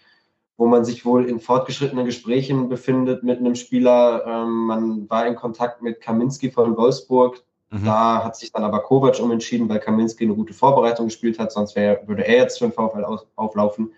wo 0.60 0.68
man 0.68 0.84
sich 0.84 1.06
wohl 1.06 1.26
in 1.30 1.40
fortgeschrittenen 1.40 2.06
Gesprächen 2.06 2.68
befindet 2.68 3.24
mit 3.24 3.40
einem 3.40 3.56
Spieler. 3.56 4.26
Ähm, 4.28 4.66
man 4.66 5.10
war 5.10 5.26
in 5.26 5.36
Kontakt 5.36 5.82
mit 5.82 6.02
Kaminski 6.02 6.52
von 6.52 6.76
Wolfsburg. 6.76 7.42
Mhm. 7.70 7.86
Da 7.86 8.26
hat 8.26 8.36
sich 8.36 8.52
dann 8.52 8.66
aber 8.66 8.82
Kovac 8.82 9.22
umentschieden, 9.22 9.70
weil 9.70 9.80
Kaminski 9.80 10.26
eine 10.26 10.36
gute 10.36 10.54
Vorbereitung 10.54 11.06
gespielt 11.06 11.40
hat, 11.40 11.54
sonst 11.54 11.78
wär, 11.78 12.06
würde 12.10 12.28
er 12.28 12.36
jetzt 12.36 12.60
für 12.60 12.66
den 12.66 12.74
VfL 12.74 13.06
auf, 13.06 13.26
auflaufen. 13.38 13.94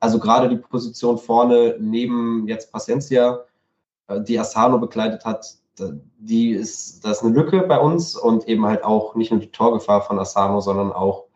Also 0.00 0.18
gerade 0.18 0.48
die 0.48 0.56
Position 0.56 1.16
vorne 1.16 1.76
neben 1.78 2.48
jetzt 2.48 2.72
Paciencia, 2.72 3.44
äh, 4.08 4.20
die 4.20 4.36
Asano 4.36 4.78
bekleidet 4.78 5.24
hat, 5.24 5.58
die 6.18 6.50
ist, 6.50 7.04
das 7.04 7.18
ist 7.18 7.24
eine 7.24 7.36
Lücke 7.36 7.62
bei 7.62 7.78
uns 7.78 8.16
und 8.16 8.48
eben 8.48 8.66
halt 8.66 8.82
auch 8.82 9.14
nicht 9.14 9.30
nur 9.30 9.38
die 9.38 9.52
Torgefahr 9.52 10.02
von 10.02 10.18
Asano, 10.18 10.60
sondern 10.60 10.92
auch 10.92 11.26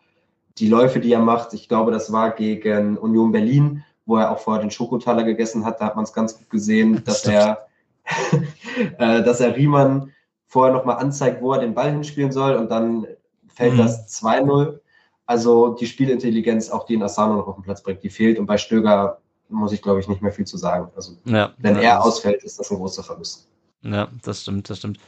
die 0.59 0.69
Läufe, 0.69 0.99
die 0.99 1.13
er 1.13 1.21
macht. 1.21 1.55
Ich 1.55 1.69
glaube, 1.69 1.93
das 1.93 2.11
war 2.13 2.33
gegen 2.33 2.99
Union 2.99 3.31
Berlin, 3.31 3.85
wo 4.07 4.17
er 4.17 4.31
auch 4.31 4.39
vorher 4.39 4.63
den 4.63 4.71
Schokotaler 4.71 5.25
gegessen 5.25 5.65
hat. 5.65 5.81
Da 5.81 5.87
hat 5.87 5.97
man 5.97 6.05
es 6.05 6.13
ganz 6.13 6.37
gut 6.37 6.51
gesehen, 6.51 7.03
dass 7.07 7.25
er, 7.25 7.67
äh, 8.99 9.23
dass 9.23 9.41
er 9.41 9.57
Riemann 9.57 10.13
vorher 10.47 10.75
nochmal 10.75 10.97
anzeigt, 10.97 11.43
wo 11.43 11.53
er 11.53 11.61
den 11.61 11.75
Ball 11.75 11.91
hinspielen 11.91 12.33
soll 12.33 12.55
und 12.55 12.71
dann 12.71 13.07
fällt 13.49 13.75
mhm. 13.75 13.79
das 13.79 14.23
2-0. 14.23 14.79
Also 15.27 15.75
die 15.75 15.87
Spielintelligenz, 15.87 16.71
auch 16.71 16.85
die 16.85 16.95
in 16.95 17.03
Asano 17.03 17.37
noch 17.37 17.49
auf 17.49 17.57
den 17.57 17.65
Platz 17.65 17.83
bringt, 17.83 18.03
die 18.03 18.11
fehlt. 18.11 18.39
Und 18.39 18.47
bei 18.47 18.59
Stöger 18.59 19.19
muss 19.49 19.73
ich, 19.73 19.83
glaube 19.83 20.01
ich, 20.01 20.09
nicht 20.09 20.23
mehr 20.23 20.33
viel 20.33 20.47
zu 20.47 20.57
sagen. 20.57 20.91
Also 20.97 21.17
ja, 21.25 21.53
wenn 21.59 21.77
ja, 21.77 21.83
er 21.83 22.05
ausfällt, 22.05 22.43
ist 22.45 22.59
das 22.59 22.71
ein 22.71 22.77
großer 22.77 23.03
Verlust. 23.03 23.49
Ja, 23.83 24.09
das 24.23 24.43
stimmt, 24.43 24.69
das 24.69 24.79
stimmt. 24.79 24.99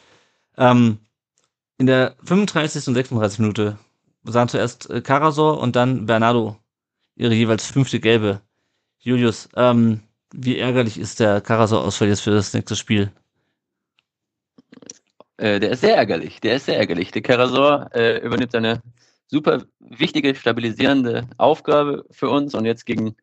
Ähm, 0.57 0.99
in 1.79 1.87
der 1.87 2.15
35. 2.25 2.89
und 2.89 2.95
36. 2.95 3.39
Minute 3.41 3.79
sahen 4.25 4.49
zuerst 4.49 4.89
äh, 4.91 5.01
Karasor 5.01 5.61
und 5.61 5.77
dann 5.77 6.07
Bernardo 6.07 6.57
ihre 7.15 7.35
jeweils 7.35 7.67
fünfte 7.67 8.01
gelbe. 8.01 8.41
Julius, 9.07 9.49
ähm, 9.55 10.01
wie 10.35 10.59
ärgerlich 10.59 10.99
ist 10.99 11.21
der 11.21 11.40
Karasor-Ausfall 11.40 12.09
jetzt 12.09 12.23
für 12.23 12.33
das 12.33 12.53
nächste 12.53 12.75
Spiel? 12.75 13.12
Äh, 15.37 15.61
der 15.61 15.71
ist 15.71 15.83
sehr 15.83 15.97
ärgerlich. 15.97 16.40
Der 16.40 16.57
ist 16.57 16.66
sehr 16.66 16.77
ärgerlich. 16.77 17.12
Der 17.12 17.23
Karasor 17.23 17.88
äh, 17.95 18.19
übernimmt 18.19 18.53
eine 18.57 18.83
super 19.29 19.62
wichtige, 19.79 20.35
stabilisierende 20.35 21.29
Aufgabe 21.38 22.05
für 22.11 22.29
uns 22.29 22.57
und 22.57 22.64
jetzt 22.64 22.85
gegen, 22.85 23.14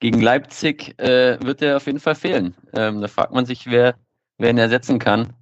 gegen 0.00 0.20
Leipzig 0.20 0.98
äh, 0.98 1.38
wird 1.42 1.62
er 1.62 1.78
auf 1.78 1.86
jeden 1.86 2.00
Fall 2.00 2.14
fehlen. 2.14 2.54
Ähm, 2.74 3.00
da 3.00 3.08
fragt 3.08 3.32
man 3.32 3.46
sich, 3.46 3.68
wer, 3.68 3.94
wer 4.36 4.50
ihn 4.50 4.58
ersetzen 4.58 4.98
kann. 4.98 5.32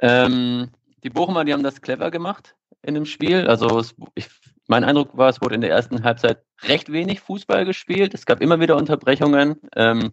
Ähm, 0.00 0.70
die 1.04 1.10
Bochumer, 1.10 1.44
die 1.44 1.52
haben 1.52 1.62
das 1.62 1.80
clever 1.80 2.10
gemacht 2.10 2.56
in 2.82 2.94
dem 2.94 3.06
Spiel. 3.06 3.46
Also 3.46 3.80
ich 4.16 4.28
mein 4.66 4.84
Eindruck 4.84 5.16
war, 5.16 5.28
es 5.28 5.40
wurde 5.40 5.54
in 5.54 5.60
der 5.60 5.70
ersten 5.70 6.02
Halbzeit 6.02 6.42
recht 6.62 6.90
wenig 6.90 7.20
Fußball 7.20 7.64
gespielt. 7.64 8.14
Es 8.14 8.26
gab 8.26 8.40
immer 8.40 8.60
wieder 8.60 8.76
Unterbrechungen, 8.76 9.60
ähm, 9.74 10.10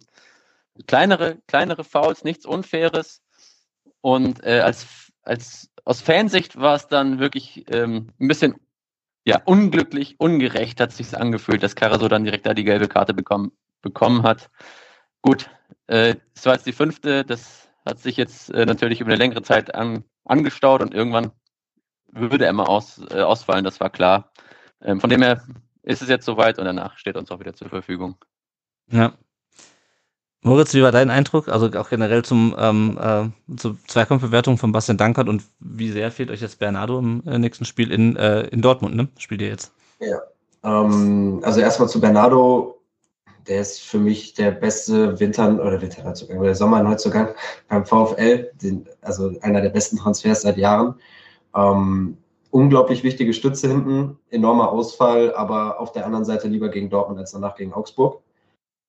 kleinere, 0.86 1.38
kleinere 1.46 1.84
Fouls, 1.84 2.24
nichts 2.24 2.46
Unfaires. 2.46 3.22
Und 4.00 4.44
äh, 4.44 4.60
als, 4.60 5.12
als 5.22 5.70
aus 5.84 6.00
Fansicht 6.00 6.56
war 6.56 6.74
es 6.74 6.88
dann 6.88 7.18
wirklich 7.18 7.64
ähm, 7.72 8.08
ein 8.20 8.28
bisschen 8.28 8.54
ja, 9.26 9.40
unglücklich, 9.44 10.16
ungerecht 10.18 10.80
hat 10.80 10.90
es 10.90 10.98
sich 10.98 11.16
angefühlt, 11.16 11.62
dass 11.62 11.76
Caraso 11.76 12.08
dann 12.08 12.24
direkt 12.24 12.46
da 12.46 12.52
die 12.52 12.64
gelbe 12.64 12.88
Karte 12.88 13.14
bekommen, 13.14 13.52
bekommen 13.80 14.22
hat. 14.22 14.50
Gut, 15.22 15.48
äh, 15.86 16.16
das 16.34 16.44
war 16.44 16.54
jetzt 16.54 16.66
die 16.66 16.72
fünfte, 16.72 17.24
das 17.24 17.70
hat 17.86 17.98
sich 18.00 18.16
jetzt 18.16 18.50
äh, 18.50 18.66
natürlich 18.66 19.00
über 19.00 19.08
eine 19.08 19.18
längere 19.18 19.42
Zeit 19.42 19.74
an, 19.74 20.04
angestaut 20.24 20.82
und 20.82 20.94
irgendwann 20.94 21.32
würde 22.14 22.46
er 22.46 22.52
mal 22.52 22.64
aus, 22.64 23.00
äh, 23.10 23.20
ausfallen, 23.20 23.64
das 23.64 23.80
war 23.80 23.90
klar. 23.90 24.30
Ähm, 24.82 25.00
von 25.00 25.10
dem 25.10 25.22
her 25.22 25.42
ist 25.82 26.02
es 26.02 26.08
jetzt 26.08 26.24
soweit 26.24 26.58
und 26.58 26.64
danach 26.64 26.96
steht 26.98 27.16
uns 27.16 27.30
auch 27.30 27.40
wieder 27.40 27.54
zur 27.54 27.68
Verfügung. 27.68 28.16
Ja. 28.90 29.14
Moritz, 30.42 30.74
wie 30.74 30.82
war 30.82 30.92
dein 30.92 31.10
Eindruck? 31.10 31.48
Also 31.48 31.70
auch 31.78 31.88
generell 31.88 32.22
zum 32.22 32.54
ähm, 32.58 32.98
äh, 33.00 33.56
zur 33.56 33.78
Zweikampfbewertung 33.86 34.58
von 34.58 34.72
Bastian 34.72 34.98
Dankert 34.98 35.28
und 35.28 35.42
wie 35.58 35.90
sehr 35.90 36.10
fehlt 36.10 36.30
euch 36.30 36.42
jetzt 36.42 36.58
Bernardo 36.58 36.98
im 36.98 37.22
äh, 37.26 37.38
nächsten 37.38 37.64
Spiel 37.64 37.90
in, 37.90 38.16
äh, 38.16 38.42
in 38.48 38.60
Dortmund, 38.60 38.94
ne? 38.94 39.08
Spielt 39.16 39.40
ihr 39.40 39.48
jetzt? 39.48 39.72
Ja. 40.00 40.20
Ähm, 40.62 41.40
also 41.44 41.60
erstmal 41.60 41.88
zu 41.88 41.98
Bernardo, 41.98 42.78
der 43.48 43.62
ist 43.62 43.80
für 43.80 43.98
mich 43.98 44.34
der 44.34 44.50
beste 44.50 45.18
Winter- 45.18 45.54
oder 45.54 45.80
Winterneuzugang, 45.80 46.38
oder 46.38 46.54
Sommerneuzugang 46.54 47.34
beim 47.68 47.86
VfL, 47.86 48.50
den, 48.60 48.86
also 49.00 49.32
einer 49.40 49.62
der 49.62 49.70
besten 49.70 49.96
Transfers 49.96 50.42
seit 50.42 50.58
Jahren. 50.58 50.94
Ähm, 51.54 52.18
unglaublich 52.50 53.02
wichtige 53.02 53.32
Stütze 53.32 53.68
hinten, 53.68 54.18
enormer 54.30 54.70
Ausfall, 54.70 55.34
aber 55.34 55.80
auf 55.80 55.92
der 55.92 56.06
anderen 56.06 56.24
Seite 56.24 56.48
lieber 56.48 56.68
gegen 56.68 56.90
Dortmund 56.90 57.18
als 57.18 57.32
danach 57.32 57.56
gegen 57.56 57.72
Augsburg. 57.72 58.22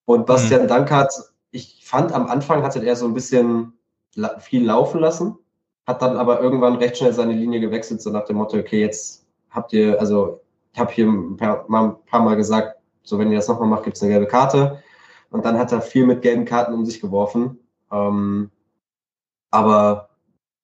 Und 0.05 0.25
Bastian 0.25 0.63
mhm. 0.63 0.67
Dankert, 0.67 1.13
ich 1.51 1.83
fand 1.83 2.11
am 2.13 2.27
Anfang 2.27 2.63
hatte 2.63 2.85
er 2.85 2.95
so 2.95 3.05
ein 3.05 3.13
bisschen 3.13 3.73
viel 4.39 4.65
laufen 4.65 4.99
lassen, 4.99 5.37
hat 5.87 6.01
dann 6.01 6.17
aber 6.17 6.41
irgendwann 6.41 6.75
recht 6.75 6.97
schnell 6.97 7.13
seine 7.13 7.33
Linie 7.33 7.59
gewechselt, 7.59 8.01
so 8.01 8.09
nach 8.09 8.25
dem 8.25 8.37
Motto, 8.37 8.57
okay, 8.57 8.81
jetzt 8.81 9.25
habt 9.49 9.73
ihr, 9.73 9.99
also 9.99 10.41
ich 10.73 10.79
habe 10.79 10.91
hier 10.91 11.07
ein 11.07 11.37
paar, 11.37 11.65
mal, 11.67 11.85
ein 11.85 12.05
paar 12.05 12.21
Mal 12.21 12.35
gesagt, 12.35 12.77
so 13.03 13.17
wenn 13.17 13.31
ihr 13.31 13.37
das 13.37 13.47
nochmal 13.47 13.69
macht, 13.69 13.83
gibt 13.83 13.95
es 13.95 14.03
eine 14.03 14.11
gelbe 14.11 14.27
Karte. 14.27 14.83
Und 15.29 15.45
dann 15.45 15.57
hat 15.57 15.71
er 15.71 15.81
viel 15.81 16.05
mit 16.05 16.21
gelben 16.21 16.45
Karten 16.45 16.73
um 16.73 16.85
sich 16.85 17.01
geworfen. 17.01 17.59
Ähm, 17.91 18.51
aber 19.51 20.09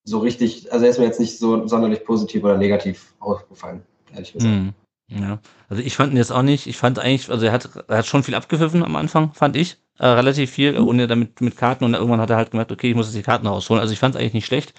so 0.03 0.19
richtig, 0.19 0.71
also 0.71 0.85
er 0.85 0.91
ist 0.91 0.99
mir 0.99 1.05
jetzt 1.05 1.19
nicht 1.19 1.37
so 1.37 1.67
sonderlich 1.67 2.03
positiv 2.03 2.43
oder 2.43 2.57
negativ 2.57 3.13
aufgefallen, 3.19 3.83
ehrlich 4.13 4.33
gesagt. 4.33 4.53
Hm, 4.53 4.73
ja, 5.07 5.39
also 5.69 5.83
ich 5.83 5.95
fand 5.95 6.13
ihn 6.13 6.17
jetzt 6.17 6.31
auch 6.31 6.41
nicht. 6.41 6.67
Ich 6.67 6.77
fand 6.77 6.99
eigentlich, 6.99 7.29
also 7.29 7.45
er 7.45 7.51
hat, 7.51 7.69
er 7.87 7.97
hat 7.97 8.05
schon 8.05 8.23
viel 8.23 8.35
abgepfiffen 8.35 8.83
am 8.83 8.95
Anfang, 8.95 9.33
fand 9.33 9.55
ich. 9.55 9.77
Äh, 9.99 10.07
relativ 10.07 10.49
viel, 10.49 10.79
mhm. 10.79 10.87
ohne 10.87 11.07
damit 11.07 11.41
mit 11.41 11.57
Karten 11.57 11.83
und 11.83 11.93
irgendwann 11.93 12.21
hat 12.21 12.29
er 12.29 12.37
halt 12.37 12.51
gemerkt, 12.51 12.71
okay, 12.71 12.89
ich 12.89 12.95
muss 12.95 13.07
jetzt 13.07 13.15
die 13.15 13.21
Karten 13.21 13.45
rausholen. 13.45 13.81
Also 13.81 13.93
ich 13.93 13.99
fand 13.99 14.15
es 14.15 14.19
eigentlich 14.19 14.33
nicht 14.33 14.47
schlecht. 14.47 14.73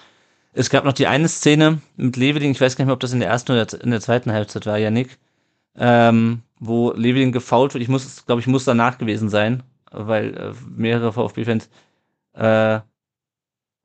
Es 0.52 0.68
gab 0.68 0.84
noch 0.84 0.92
die 0.92 1.06
eine 1.06 1.28
Szene 1.28 1.80
mit 1.96 2.16
Leveling, 2.16 2.50
ich 2.50 2.60
weiß 2.60 2.76
gar 2.76 2.82
nicht 2.82 2.88
mehr, 2.88 2.94
ob 2.94 3.00
das 3.00 3.12
in 3.12 3.20
der 3.20 3.28
ersten 3.28 3.52
oder 3.52 3.66
in 3.82 3.90
der 3.90 4.00
zweiten 4.00 4.32
Halbzeit 4.32 4.66
war, 4.66 4.78
Janik, 4.78 5.18
ähm, 5.76 6.42
wo 6.58 6.92
Leveling 6.92 7.32
gefault 7.32 7.72
wird. 7.72 7.82
Ich 7.82 7.88
muss, 7.88 8.26
glaube 8.26 8.40
ich, 8.40 8.46
muss 8.46 8.64
danach 8.64 8.98
gewesen 8.98 9.28
sein, 9.28 9.62
weil 9.92 10.36
äh, 10.36 10.52
mehrere 10.68 11.12
VfB-Fans 11.12 11.70
äh, 12.34 12.80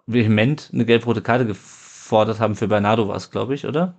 vehement 0.07 0.71
eine 0.73 0.85
gelb-rote 0.85 1.21
Karte 1.21 1.45
gefordert 1.45 2.39
haben 2.39 2.55
für 2.55 2.67
Bernardo 2.67 3.07
war 3.07 3.17
es, 3.17 3.29
glaube 3.29 3.53
ich, 3.53 3.67
oder? 3.67 3.95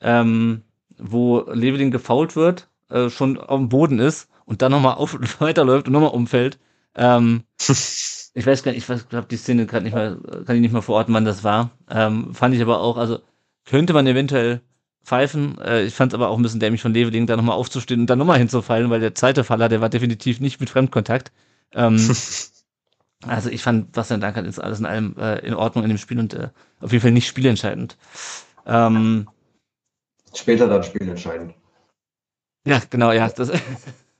Ähm, 0.00 0.62
wo 0.98 1.44
Leveling 1.50 1.90
gefault 1.90 2.36
wird, 2.36 2.68
äh, 2.90 3.08
schon 3.08 3.38
auf 3.38 3.58
dem 3.58 3.68
Boden 3.68 3.98
ist 3.98 4.28
und 4.44 4.60
dann 4.60 4.72
nochmal 4.72 4.94
auf 4.94 5.16
weiterläuft 5.40 5.86
und 5.86 5.92
nochmal 5.92 6.10
umfällt. 6.10 6.58
Ähm, 6.94 7.44
ich 7.60 8.46
weiß 8.46 8.62
gar 8.62 8.72
nicht, 8.72 8.88
ich 8.88 9.08
glaube, 9.08 9.28
die 9.30 9.36
Szene 9.36 9.66
kann, 9.66 9.84
nicht 9.84 9.94
mehr, 9.94 10.18
kann 10.44 10.56
ich 10.56 10.62
nicht 10.62 10.72
mehr 10.72 10.82
verorten, 10.82 11.14
wann 11.14 11.24
das 11.24 11.44
war. 11.44 11.70
Ähm, 11.88 12.34
fand 12.34 12.54
ich 12.54 12.60
aber 12.60 12.80
auch, 12.80 12.96
also 12.96 13.20
könnte 13.64 13.92
man 13.92 14.06
eventuell 14.06 14.60
pfeifen. 15.04 15.58
Äh, 15.58 15.84
ich 15.84 15.94
fand 15.94 16.12
es 16.12 16.14
aber 16.14 16.28
auch 16.28 16.36
ein 16.36 16.42
bisschen 16.42 16.60
dämlich 16.60 16.82
von 16.82 16.92
Leveling, 16.92 17.26
da 17.26 17.36
nochmal 17.36 17.56
aufzustehen 17.56 18.00
und 18.00 18.06
dann 18.08 18.18
nochmal 18.18 18.38
hinzufallen, 18.38 18.90
weil 18.90 19.00
der 19.00 19.14
zweite 19.14 19.44
Faller, 19.44 19.68
der 19.68 19.80
war 19.80 19.88
definitiv 19.88 20.40
nicht 20.40 20.60
mit 20.60 20.70
Fremdkontakt. 20.70 21.32
Ähm, 21.72 21.96
Also 23.28 23.50
ich 23.50 23.62
fand 23.62 23.92
Bastian 23.92 24.20
Dankert 24.20 24.46
ist 24.46 24.58
alles 24.58 24.80
in 24.80 24.86
allem 24.86 25.16
äh, 25.18 25.38
in 25.40 25.54
Ordnung 25.54 25.84
in 25.84 25.90
dem 25.90 25.98
Spiel 25.98 26.18
und 26.18 26.34
äh, 26.34 26.48
auf 26.80 26.92
jeden 26.92 27.02
Fall 27.02 27.12
nicht 27.12 27.26
spielentscheidend. 27.26 27.96
Ähm, 28.66 29.28
Später 30.34 30.68
dann 30.68 30.82
spielentscheidend. 30.82 31.54
Ja, 32.66 32.80
genau, 32.90 33.12
ja. 33.12 33.28
Das, 33.28 33.50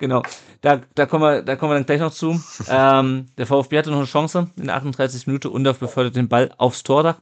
Genau. 0.00 0.22
Da, 0.60 0.80
da, 0.94 1.06
kommen 1.06 1.24
wir, 1.24 1.42
da 1.42 1.56
kommen 1.56 1.72
wir 1.72 1.76
dann 1.76 1.86
gleich 1.86 2.00
noch 2.00 2.12
zu. 2.12 2.40
Ähm, 2.68 3.26
der 3.38 3.46
VfB 3.46 3.78
hatte 3.78 3.90
noch 3.90 3.98
eine 3.98 4.06
Chance 4.06 4.50
in 4.56 4.66
der 4.66 4.76
38. 4.76 5.26
Minute. 5.26 5.50
Undorf 5.50 5.78
befördert 5.78 6.16
den 6.16 6.28
Ball 6.28 6.50
aufs 6.58 6.82
Tordach. 6.82 7.20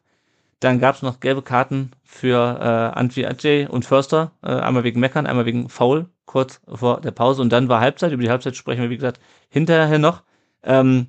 Dann 0.61 0.79
gab 0.79 0.95
es 0.95 1.03
noch 1.03 1.21
gelbe 1.21 1.43
Karten 1.43 1.91
für 2.05 2.59
äh, 2.61 2.99
Antwi 2.99 3.27
Ajay 3.27 3.67
und 3.67 3.85
Förster. 3.85 4.33
Äh, 4.43 4.53
einmal 4.53 4.85
wegen 4.85 5.01
Meckern, 5.01 5.27
einmal 5.27 5.47
wegen 5.47 5.69
Foul, 5.69 6.07
kurz 6.25 6.61
vor 6.73 7.01
der 7.01 7.11
Pause. 7.11 7.43
Und 7.43 7.51
dann 7.51 7.69
war 7.69 7.81
Halbzeit. 7.81 8.13
Über 8.13 8.23
die 8.23 8.31
Halbzeit 8.31 8.57
sprechen 8.57 8.83
wir, 8.83 8.91
wie 8.91 8.97
gesagt, 8.97 9.21
hinterher 9.49 9.99
noch. 9.99 10.23
Ähm, 10.63 11.09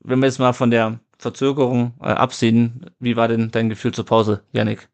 wenn 0.00 0.20
wir 0.20 0.26
jetzt 0.26 0.38
mal 0.38 0.52
von 0.52 0.70
der 0.70 1.00
Verzögerung 1.18 1.94
äh, 2.00 2.06
absehen, 2.06 2.90
wie 2.98 3.16
war 3.16 3.28
denn 3.28 3.50
dein 3.50 3.68
Gefühl 3.68 3.92
zur 3.92 4.04
Pause, 4.06 4.42
Yannick? 4.52 4.88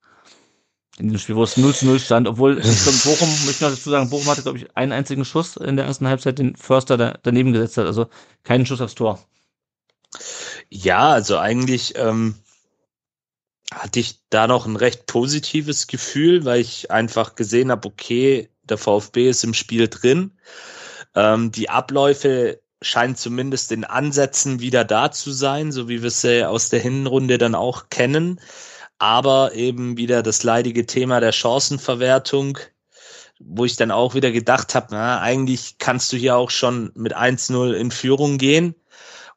In 0.98 1.08
dem 1.08 1.18
Spiel, 1.18 1.36
wo 1.36 1.44
es 1.44 1.56
0 1.56 1.74
zu 1.74 1.86
0 1.86 1.98
stand, 1.98 2.28
obwohl 2.28 2.58
ich 2.58 2.82
glaube, 2.82 2.98
Bochum, 3.04 3.28
möchte 3.28 3.50
ich 3.50 3.60
noch 3.60 3.70
dazu 3.70 3.90
sagen, 3.90 4.10
Bochum 4.10 4.26
hatte, 4.26 4.42
glaube 4.42 4.58
ich, 4.58 4.76
einen 4.76 4.92
einzigen 4.92 5.24
Schuss 5.24 5.56
in 5.56 5.76
der 5.76 5.86
ersten 5.86 6.06
Halbzeit, 6.06 6.38
den 6.38 6.56
Förster 6.56 6.96
da, 6.96 7.18
daneben 7.22 7.52
gesetzt 7.52 7.78
hat, 7.78 7.86
also 7.86 8.08
keinen 8.44 8.66
Schuss 8.66 8.80
aufs 8.80 8.94
Tor. 8.94 9.18
Ja, 10.68 11.10
also 11.10 11.38
eigentlich 11.38 11.94
ähm, 11.96 12.34
hatte 13.72 14.00
ich 14.00 14.20
da 14.28 14.46
noch 14.46 14.66
ein 14.66 14.76
recht 14.76 15.06
positives 15.06 15.86
Gefühl, 15.86 16.44
weil 16.44 16.60
ich 16.60 16.90
einfach 16.90 17.34
gesehen 17.34 17.70
habe, 17.70 17.88
okay, 17.88 18.50
der 18.62 18.78
VfB 18.78 19.30
ist 19.30 19.44
im 19.44 19.54
Spiel 19.54 19.88
drin. 19.88 20.32
Ähm, 21.14 21.50
die 21.52 21.70
Abläufe 21.70 22.60
scheinen 22.82 23.16
zumindest 23.16 23.72
in 23.72 23.84
Ansätzen 23.84 24.60
wieder 24.60 24.84
da 24.84 25.10
zu 25.10 25.32
sein, 25.32 25.72
so 25.72 25.88
wie 25.88 26.02
wir 26.02 26.10
sie 26.10 26.46
aus 26.46 26.68
der 26.68 26.80
Hinrunde 26.80 27.38
dann 27.38 27.54
auch 27.54 27.90
kennen. 27.90 28.40
Aber 28.98 29.54
eben 29.54 29.96
wieder 29.96 30.22
das 30.22 30.42
leidige 30.42 30.86
Thema 30.86 31.20
der 31.20 31.32
Chancenverwertung, 31.32 32.58
wo 33.38 33.64
ich 33.64 33.76
dann 33.76 33.90
auch 33.90 34.14
wieder 34.14 34.30
gedacht 34.30 34.74
habe, 34.74 34.96
eigentlich 34.98 35.78
kannst 35.78 36.12
du 36.12 36.16
hier 36.16 36.36
auch 36.36 36.50
schon 36.50 36.92
mit 36.94 37.16
1-0 37.16 37.72
in 37.72 37.90
Führung 37.90 38.38
gehen. 38.38 38.74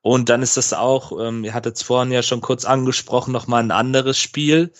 Und 0.01 0.27
dann 0.27 0.41
ist 0.41 0.58
das 0.58 0.73
auch, 0.73 1.17
ähm, 1.17 1.45
ihr 1.45 1.53
hattet 1.53 1.77
es 1.77 1.84
vorhin 1.84 2.12
ja 2.12 2.21
schon 2.21 2.41
kurz 2.41 2.65
angesprochen, 2.65 3.32
nochmal 3.32 3.63
ein 3.63 3.71
anderes 3.71 4.17
Spiel, 4.17 4.73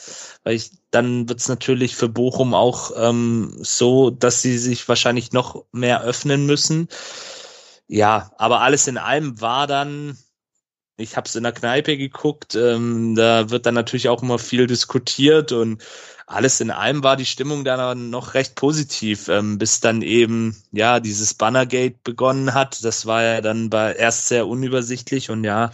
weil 0.44 0.56
ich, 0.56 0.72
dann 0.92 1.30
wird 1.30 1.40
es 1.40 1.48
natürlich 1.48 1.96
für 1.96 2.10
Bochum 2.10 2.54
auch 2.54 2.92
ähm, 2.98 3.56
so, 3.62 4.10
dass 4.10 4.42
sie 4.42 4.58
sich 4.58 4.86
wahrscheinlich 4.90 5.32
noch 5.32 5.64
mehr 5.72 6.02
öffnen 6.04 6.46
müssen. 6.46 6.90
Ja, 7.88 8.32
aber 8.38 8.62
alles 8.62 8.88
in 8.88 8.98
allem 8.98 9.40
war 9.42 9.68
dann, 9.68 10.18
ich 10.98 11.18
habe 11.18 11.28
es 11.28 11.36
in 11.36 11.44
der 11.44 11.52
Kneipe 11.52 11.98
geguckt, 11.98 12.56
ähm, 12.56 13.16
da 13.16 13.50
wird 13.50 13.66
dann 13.66 13.76
natürlich 13.76 14.10
auch 14.10 14.24
immer 14.24 14.40
viel 14.40 14.68
diskutiert 14.68 15.52
und 15.52 15.84
alles 16.26 16.62
in 16.62 16.72
allem 16.72 17.04
war 17.04 17.18
die 17.18 17.26
Stimmung 17.26 17.66
dann 17.66 18.10
noch 18.10 18.34
recht 18.34 18.56
positiv, 18.56 19.28
ähm, 19.28 19.58
bis 19.58 19.82
dann 19.82 20.02
eben 20.02 20.56
ja 20.72 21.00
dieses 21.00 21.34
Bannergate 21.34 21.98
begonnen 22.04 22.54
hat. 22.54 22.84
Das 22.84 23.06
war 23.06 23.24
ja 23.24 23.42
dann 23.42 23.70
bei 23.70 23.94
erst 23.94 24.28
sehr 24.28 24.48
unübersichtlich 24.48 25.30
und 25.30 25.44
ja, 25.44 25.72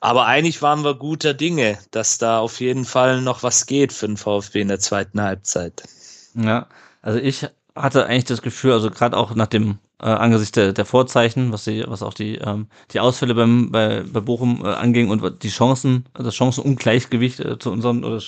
aber 0.00 0.26
eigentlich 0.26 0.62
waren 0.62 0.82
wir 0.82 0.94
guter 0.94 1.34
Dinge, 1.34 1.78
dass 1.90 2.16
da 2.16 2.38
auf 2.38 2.60
jeden 2.60 2.86
Fall 2.86 3.20
noch 3.20 3.42
was 3.42 3.66
geht 3.66 3.92
für 3.92 4.06
den 4.06 4.16
VfB 4.16 4.62
in 4.62 4.68
der 4.68 4.80
zweiten 4.80 5.20
Halbzeit. 5.20 5.82
Ja, 6.34 6.68
also 7.02 7.18
ich 7.18 7.46
hatte 7.74 8.06
eigentlich 8.06 8.24
das 8.24 8.40
Gefühl, 8.40 8.72
also 8.72 8.90
gerade 8.90 9.16
auch 9.16 9.34
nach 9.34 9.46
dem 9.46 9.78
äh, 10.00 10.06
angesichts 10.06 10.52
der, 10.52 10.72
der 10.72 10.84
Vorzeichen, 10.84 11.52
was 11.52 11.64
die, 11.64 11.84
was 11.86 12.02
auch 12.02 12.14
die 12.14 12.36
ähm, 12.36 12.68
die 12.92 13.00
Ausfälle 13.00 13.34
beim 13.34 13.70
bei, 13.70 14.02
bei 14.02 14.20
Bochum 14.20 14.64
äh, 14.64 14.68
anging 14.68 15.10
und 15.10 15.42
die 15.42 15.48
Chancen, 15.48 16.06
das 16.14 16.34
Chancenungleichgewicht 16.34 17.40
äh, 17.40 17.58
zu 17.58 17.70
unseren 17.70 18.04
oder 18.04 18.20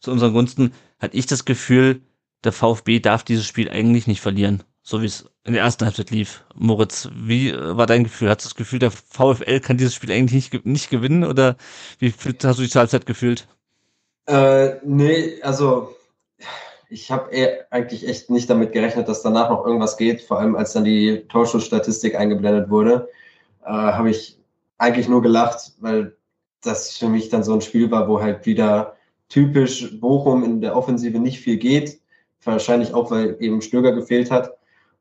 zu 0.00 0.10
unseren 0.10 0.32
Gunsten, 0.32 0.72
hatte 0.98 1.16
ich 1.16 1.26
das 1.26 1.44
Gefühl, 1.44 2.00
der 2.44 2.52
VfB 2.52 3.00
darf 3.00 3.22
dieses 3.22 3.46
Spiel 3.46 3.70
eigentlich 3.70 4.06
nicht 4.06 4.20
verlieren, 4.20 4.62
so 4.82 5.00
wie 5.00 5.06
es 5.06 5.30
in 5.44 5.54
der 5.54 5.62
ersten 5.62 5.84
Halbzeit 5.84 6.10
lief. 6.10 6.44
Moritz, 6.54 7.08
wie 7.14 7.50
äh, 7.50 7.76
war 7.76 7.86
dein 7.86 8.04
Gefühl? 8.04 8.30
Hattest 8.30 8.46
du 8.46 8.50
das 8.50 8.56
Gefühl, 8.56 8.78
der 8.78 8.90
VfL 8.90 9.60
kann 9.60 9.76
dieses 9.76 9.94
Spiel 9.94 10.12
eigentlich 10.12 10.52
nicht, 10.52 10.66
nicht 10.66 10.90
gewinnen 10.90 11.24
oder 11.24 11.56
wie 11.98 12.12
hast 12.12 12.58
du 12.58 12.62
dich 12.62 12.70
zur 12.70 12.80
Halbzeit 12.80 13.06
gefühlt? 13.06 13.46
Äh, 14.26 14.76
nee, 14.84 15.40
also 15.42 15.94
ich 16.92 17.10
habe 17.10 17.30
eigentlich 17.70 18.06
echt 18.06 18.30
nicht 18.30 18.50
damit 18.50 18.72
gerechnet, 18.72 19.08
dass 19.08 19.22
danach 19.22 19.48
noch 19.48 19.64
irgendwas 19.64 19.96
geht. 19.96 20.20
Vor 20.20 20.38
allem 20.38 20.54
als 20.54 20.74
dann 20.74 20.84
die 20.84 21.24
Torschussstatistik 21.28 22.14
eingeblendet 22.14 22.68
wurde, 22.68 23.08
äh, 23.64 23.70
habe 23.70 24.10
ich 24.10 24.38
eigentlich 24.78 25.08
nur 25.08 25.22
gelacht, 25.22 25.72
weil 25.80 26.16
das 26.60 26.96
für 26.96 27.08
mich 27.08 27.30
dann 27.30 27.44
so 27.44 27.54
ein 27.54 27.62
Spiel 27.62 27.90
war, 27.90 28.08
wo 28.08 28.20
halt 28.20 28.44
wieder 28.46 28.96
typisch 29.28 29.98
Bochum 30.00 30.44
in 30.44 30.60
der 30.60 30.76
Offensive 30.76 31.18
nicht 31.18 31.40
viel 31.40 31.56
geht. 31.56 32.00
Wahrscheinlich 32.44 32.92
auch, 32.92 33.10
weil 33.10 33.36
eben 33.40 33.62
Stöger 33.62 33.92
gefehlt 33.92 34.30
hat. 34.30 34.52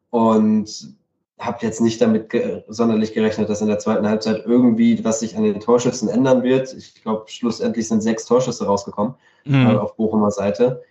Und 0.10 0.96
habe 1.40 1.58
jetzt 1.62 1.82
nicht 1.82 2.00
damit 2.02 2.30
ge 2.30 2.64
sonderlich 2.68 3.14
gerechnet, 3.14 3.50
dass 3.50 3.62
in 3.62 3.68
der 3.68 3.80
zweiten 3.80 4.08
Halbzeit 4.08 4.44
irgendwie 4.46 5.04
was 5.04 5.20
sich 5.20 5.36
an 5.36 5.44
den 5.44 5.60
Torschützen 5.60 6.08
ändern 6.08 6.44
wird. 6.44 6.74
Ich 6.74 7.02
glaube, 7.02 7.26
schlussendlich 7.28 7.88
sind 7.88 8.02
sechs 8.02 8.26
Torschüsse 8.26 8.66
rausgekommen 8.66 9.16
mhm. 9.44 9.68
äh, 9.68 9.76
auf 9.76 9.96
Bochumer 9.96 10.32
Seite. 10.32 10.84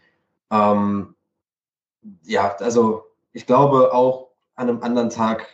Ähm, 0.50 1.14
ja, 2.24 2.54
also 2.58 3.04
ich 3.32 3.46
glaube 3.46 3.92
auch 3.92 4.28
an 4.56 4.68
einem 4.68 4.82
anderen 4.82 5.10
Tag 5.10 5.46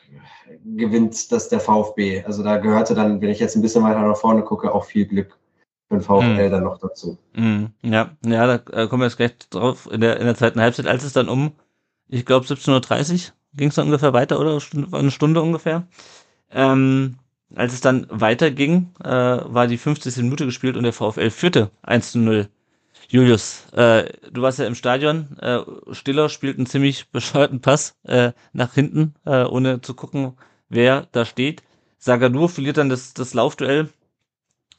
gewinnt 0.64 1.30
das 1.32 1.48
der 1.48 1.61
VfB. 1.61 2.24
Also 2.24 2.42
da 2.42 2.56
gehörte 2.59 2.94
dann, 2.94 3.20
wenn 3.20 3.30
ich 3.30 3.40
jetzt 3.40 3.56
ein 3.56 3.62
bisschen 3.62 3.85
weiter 3.85 4.00
nach 4.00 4.16
vorne 4.16 4.42
gucke, 4.42 4.74
auch 4.74 4.85
viel 4.85 5.06
Glück 5.06 5.38
für 5.88 5.96
den 5.96 6.02
VfL 6.02 6.48
mm. 6.48 6.50
dann 6.50 6.64
noch 6.64 6.78
dazu. 6.78 7.18
Mm. 7.35 7.66
Ja, 7.82 8.11
ja, 8.24 8.46
da 8.46 8.54
äh, 8.72 8.88
kommen 8.88 9.02
wir 9.02 9.06
jetzt 9.06 9.16
gleich 9.16 9.37
drauf 9.50 9.88
in 9.90 10.00
der, 10.00 10.18
in 10.18 10.26
der 10.26 10.35
zweiten 10.35 10.61
Halbzeit, 10.61 10.87
als 10.87 11.04
es 11.04 11.12
dann 11.12 11.28
um, 11.28 11.52
ich 12.09 12.26
glaube 12.26 12.46
17.30 12.46 13.12
Uhr 13.28 13.32
ging 13.54 13.68
es 13.68 13.76
dann 13.76 13.87
ungefähr 13.87 14.12
weiter 14.12 14.40
oder 14.40 14.59
eine 14.92 15.11
Stunde 15.11 15.40
ungefähr. 15.40 15.87
Ähm, 16.50 17.16
als 17.54 17.72
es 17.72 17.80
dann 17.80 18.06
weiterging, 18.11 18.92
äh, 19.02 19.09
war 19.09 19.66
die 19.66 19.78
50. 19.78 20.16
Minute 20.18 20.46
gespielt 20.46 20.76
und 20.76 20.82
der 20.82 20.92
VfL 20.92 21.30
führte 21.30 21.70
1 21.82 22.12
zu 22.12 22.18
0. 22.18 22.48
Julius, 23.09 23.66
äh, 23.73 24.12
du 24.31 24.42
warst 24.42 24.59
ja 24.59 24.66
im 24.66 24.75
Stadion. 24.75 25.38
Äh, 25.38 25.61
Stiller 25.92 26.29
spielt 26.29 26.57
einen 26.57 26.66
ziemlich 26.66 27.09
bescheuerten 27.12 27.61
Pass 27.61 27.97
äh, 28.05 28.33
nach 28.53 28.75
hinten, 28.75 29.14
äh, 29.25 29.45
ohne 29.45 29.81
zu 29.81 29.95
gucken, 29.95 30.37
wer 30.69 31.07
da 31.12 31.25
steht. 31.25 31.62
Sagadur 31.99 32.49
verliert 32.49 32.77
dann 32.77 32.88
das, 32.88 33.14
das 33.14 33.35
Laufduell 33.35 33.88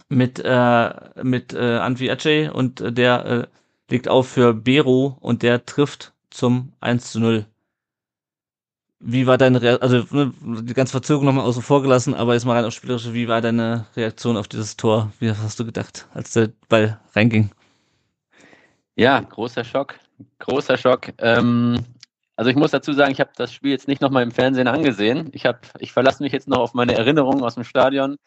mit, 0.09 0.39
äh, 0.43 0.93
mit 1.23 1.53
äh, 1.53 1.77
Antwi 1.77 2.09
Aceh 2.09 2.49
und 2.49 2.81
äh, 2.81 2.91
der 2.91 3.25
äh, 3.25 3.47
legt 3.89 4.07
auf 4.07 4.27
für 4.27 4.53
Bero 4.53 5.17
und 5.21 5.43
der 5.43 5.65
trifft 5.65 6.13
zum 6.29 6.73
1 6.81 7.11
zu 7.11 7.19
0. 7.19 7.45
Wie 8.99 9.27
war 9.27 9.37
deine 9.37 9.61
Reaktion, 9.61 9.89
also 9.89 10.15
ne, 10.15 10.33
die 10.63 10.73
ganze 10.73 10.91
Verzögerung 10.91 11.25
nochmal 11.25 11.45
außen 11.45 11.61
vor 11.61 11.81
gelassen, 11.83 12.15
aber 12.15 12.33
jetzt 12.33 12.45
mal 12.45 12.55
rein 12.55 12.65
auf 12.65 12.73
spielerische, 12.73 13.13
wie 13.13 13.27
war 13.27 13.41
deine 13.41 13.85
Reaktion 13.95 14.37
auf 14.37 14.47
dieses 14.47 14.75
Tor? 14.75 15.11
Wie 15.19 15.31
hast 15.31 15.59
du 15.59 15.65
gedacht, 15.65 16.07
als 16.13 16.33
der 16.33 16.49
Ball 16.67 16.99
reinging? 17.15 17.51
Ja, 18.97 19.19
großer 19.19 19.63
Schock, 19.63 19.99
großer 20.39 20.75
Schock. 20.75 21.13
Ähm, 21.19 21.85
also 22.35 22.49
ich 22.49 22.55
muss 22.55 22.71
dazu 22.71 22.93
sagen, 22.93 23.11
ich 23.11 23.19
habe 23.19 23.29
das 23.35 23.53
Spiel 23.53 23.69
jetzt 23.69 23.87
nicht 23.87 24.01
nochmal 24.01 24.23
im 24.23 24.31
Fernsehen 24.31 24.67
angesehen. 24.67 25.29
Ich 25.33 25.45
habe, 25.45 25.59
ich 25.77 25.93
verlasse 25.93 26.23
mich 26.23 26.33
jetzt 26.33 26.47
noch 26.47 26.57
auf 26.57 26.73
meine 26.73 26.95
Erinnerungen 26.95 27.43
aus 27.43 27.53
dem 27.53 27.63
Stadion 27.63 28.17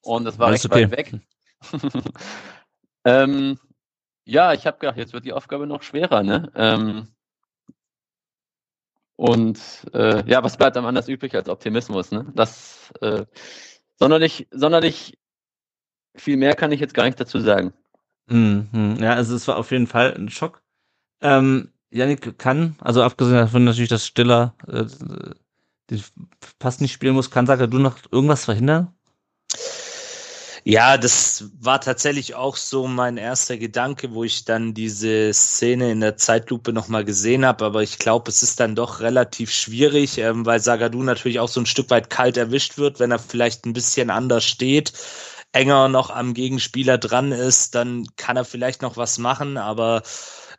und 0.00 0.24
das 0.24 0.38
war 0.38 0.46
Alles 0.46 0.64
recht 0.64 0.72
okay. 0.72 0.90
weit 0.90 0.98
weg. 0.98 1.20
ähm, 3.04 3.58
ja, 4.24 4.54
ich 4.54 4.66
habe 4.66 4.78
gedacht, 4.78 4.96
jetzt 4.96 5.12
wird 5.12 5.26
die 5.26 5.34
Aufgabe 5.34 5.66
noch 5.66 5.82
schwerer, 5.82 6.22
ne? 6.22 6.50
Ähm, 6.54 7.08
und 9.16 9.60
äh, 9.92 10.26
ja, 10.26 10.42
was 10.42 10.56
bleibt 10.56 10.78
am 10.78 10.86
anders 10.86 11.08
übrig 11.08 11.34
als 11.34 11.50
Optimismus, 11.50 12.12
ne? 12.12 12.32
Das 12.34 12.90
äh, 13.02 13.26
sonderlich, 13.96 14.48
sonderlich 14.50 15.18
viel 16.16 16.38
mehr 16.38 16.54
kann 16.54 16.72
ich 16.72 16.80
jetzt 16.80 16.94
gar 16.94 17.04
nicht 17.04 17.20
dazu 17.20 17.40
sagen. 17.40 17.74
Mhm. 18.26 18.96
Ja, 19.00 19.14
also 19.14 19.34
es 19.34 19.46
war 19.48 19.56
auf 19.56 19.70
jeden 19.70 19.86
Fall 19.86 20.14
ein 20.14 20.30
Schock. 20.30 20.62
Ähm, 21.20 21.72
Janik 21.90 22.38
kann, 22.38 22.76
also 22.80 23.02
abgesehen 23.02 23.36
davon 23.36 23.64
natürlich, 23.64 23.90
dass 23.90 24.06
Stiller 24.06 24.54
äh, 24.66 24.84
den 25.90 26.02
Pass 26.58 26.80
nicht 26.80 26.92
spielen 26.92 27.14
muss, 27.14 27.30
kann 27.30 27.46
Saga 27.46 27.66
du 27.66 27.78
noch 27.78 27.98
irgendwas 28.10 28.44
verhindern? 28.44 28.94
Ja, 30.66 30.96
das 30.96 31.50
war 31.60 31.78
tatsächlich 31.78 32.34
auch 32.36 32.56
so 32.56 32.86
mein 32.86 33.18
erster 33.18 33.58
Gedanke, 33.58 34.14
wo 34.14 34.24
ich 34.24 34.46
dann 34.46 34.72
diese 34.72 35.30
Szene 35.34 35.92
in 35.92 36.00
der 36.00 36.16
Zeitlupe 36.16 36.72
nochmal 36.72 37.04
gesehen 37.04 37.44
habe. 37.44 37.66
Aber 37.66 37.82
ich 37.82 37.98
glaube, 37.98 38.30
es 38.30 38.42
ist 38.42 38.60
dann 38.60 38.74
doch 38.74 39.00
relativ 39.00 39.50
schwierig, 39.52 40.16
ähm, 40.16 40.46
weil 40.46 40.60
Sagadu 40.60 41.02
natürlich 41.02 41.38
auch 41.38 41.50
so 41.50 41.60
ein 41.60 41.66
Stück 41.66 41.90
weit 41.90 42.08
kalt 42.08 42.38
erwischt 42.38 42.78
wird, 42.78 42.98
wenn 42.98 43.10
er 43.10 43.18
vielleicht 43.18 43.66
ein 43.66 43.74
bisschen 43.74 44.08
anders 44.08 44.44
steht, 44.44 44.94
enger 45.54 45.88
noch 45.88 46.10
am 46.10 46.34
Gegenspieler 46.34 46.98
dran 46.98 47.32
ist, 47.32 47.74
dann 47.74 48.06
kann 48.16 48.36
er 48.36 48.44
vielleicht 48.44 48.82
noch 48.82 48.96
was 48.96 49.18
machen. 49.18 49.56
Aber 49.56 50.02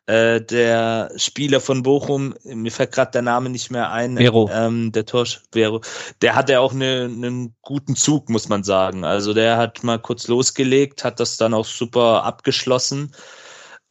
äh, 0.07 0.41
der 0.41 1.11
Spieler 1.17 1.59
von 1.59 1.83
Bochum, 1.83 2.33
mir 2.43 2.71
fällt 2.71 2.91
gerade 2.91 3.11
der 3.11 3.21
Name 3.21 3.49
nicht 3.49 3.71
mehr 3.71 3.91
ein, 3.91 4.17
Vero. 4.17 4.49
Ähm, 4.51 4.91
der 4.91 5.05
Torsch, 5.05 5.41
Vero, 5.51 5.81
der 6.21 6.35
hatte 6.35 6.59
auch 6.59 6.73
eine, 6.73 7.03
einen 7.05 7.55
guten 7.61 7.95
Zug, 7.95 8.29
muss 8.29 8.49
man 8.49 8.63
sagen. 8.63 9.03
Also 9.03 9.33
der 9.33 9.57
hat 9.57 9.83
mal 9.83 9.99
kurz 9.99 10.27
losgelegt, 10.27 11.03
hat 11.03 11.19
das 11.19 11.37
dann 11.37 11.53
auch 11.53 11.65
super 11.65 12.23
abgeschlossen. 12.23 13.13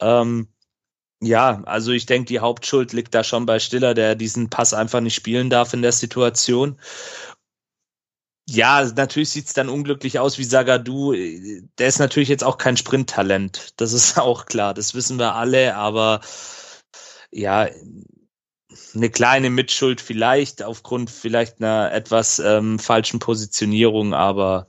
Ähm, 0.00 0.48
Ja, 1.20 1.62
also 1.64 1.92
ich 1.92 2.06
denke, 2.06 2.26
die 2.26 2.40
Hauptschuld 2.40 2.92
liegt 2.92 3.14
da 3.14 3.24
schon 3.24 3.46
bei 3.46 3.58
Stiller, 3.58 3.94
der 3.94 4.14
diesen 4.14 4.50
Pass 4.50 4.74
einfach 4.74 5.00
nicht 5.00 5.14
spielen 5.14 5.48
darf 5.48 5.72
in 5.72 5.80
der 5.80 5.92
Situation. 5.92 6.78
Ja, 8.48 8.84
natürlich 8.94 9.30
sieht's 9.30 9.54
dann 9.54 9.70
unglücklich 9.70 10.18
aus 10.18 10.38
wie 10.38 10.44
Sagadu. 10.44 11.12
Der 11.78 11.88
ist 11.88 11.98
natürlich 11.98 12.28
jetzt 12.28 12.44
auch 12.44 12.58
kein 12.58 12.76
Sprinttalent. 12.76 13.80
Das 13.80 13.92
ist 13.92 14.18
auch 14.18 14.46
klar. 14.46 14.74
Das 14.74 14.94
wissen 14.94 15.18
wir 15.18 15.34
alle. 15.34 15.76
Aber 15.76 16.20
ja, 17.30 17.68
eine 18.94 19.10
kleine 19.10 19.50
Mitschuld 19.50 20.00
vielleicht 20.00 20.62
aufgrund 20.62 21.10
vielleicht 21.10 21.60
einer 21.60 21.92
etwas 21.92 22.38
ähm, 22.38 22.78
falschen 22.78 23.18
Positionierung. 23.18 24.12
Aber 24.14 24.68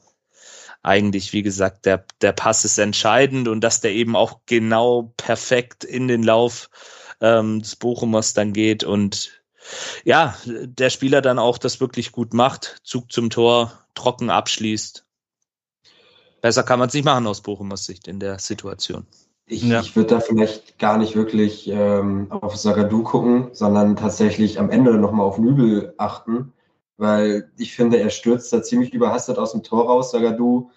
eigentlich, 0.81 1.33
wie 1.33 1.41
gesagt, 1.43 1.85
der, 1.85 2.05
der 2.21 2.31
Pass 2.31 2.63
ist 2.63 2.77
entscheidend 2.77 3.47
und 3.47 3.61
dass 3.61 3.81
der 3.81 3.91
eben 3.91 4.15
auch 4.15 4.41
genau 4.45 5.13
perfekt 5.17 5.83
in 5.83 6.07
den 6.07 6.23
Lauf 6.23 6.69
ähm, 7.21 7.61
des 7.61 7.75
Bochumers 7.75 8.33
dann 8.33 8.53
geht 8.53 8.83
und 8.83 9.43
ja, 10.03 10.35
der 10.45 10.89
Spieler 10.89 11.21
dann 11.21 11.39
auch 11.39 11.57
das 11.57 11.79
wirklich 11.79 12.11
gut 12.11 12.33
macht, 12.33 12.77
Zug 12.83 13.11
zum 13.11 13.29
Tor, 13.29 13.71
trocken 13.93 14.29
abschließt. 14.29 15.05
Besser 16.41 16.63
kann 16.63 16.79
man 16.79 16.89
es 16.89 16.93
nicht 16.93 17.05
machen 17.05 17.25
aus 17.27 17.41
Bochumers 17.41 17.85
Sicht 17.85 18.07
in 18.07 18.19
der 18.19 18.39
Situation. 18.39 19.07
Ich, 19.47 19.63
ja. 19.63 19.81
ich 19.81 19.95
würde 19.95 20.15
da 20.15 20.19
vielleicht 20.19 20.79
gar 20.79 20.97
nicht 20.97 21.15
wirklich 21.15 21.67
ähm, 21.67 22.27
auf 22.31 22.55
Sagadu 22.55 23.03
gucken, 23.03 23.49
sondern 23.51 23.95
tatsächlich 23.95 24.59
am 24.59 24.71
Ende 24.71 24.97
nochmal 24.97 25.25
auf 25.25 25.37
Nübel 25.37 25.93
achten, 25.97 26.53
weil 26.97 27.51
ich 27.57 27.75
finde, 27.75 27.97
er 27.97 28.09
stürzt 28.09 28.51
da 28.51 28.63
ziemlich 28.63 28.93
überhastet 28.93 29.37
aus 29.37 29.51
dem 29.51 29.61
Tor 29.61 29.85
raus. 29.85 30.11
Sagadu 30.11 30.71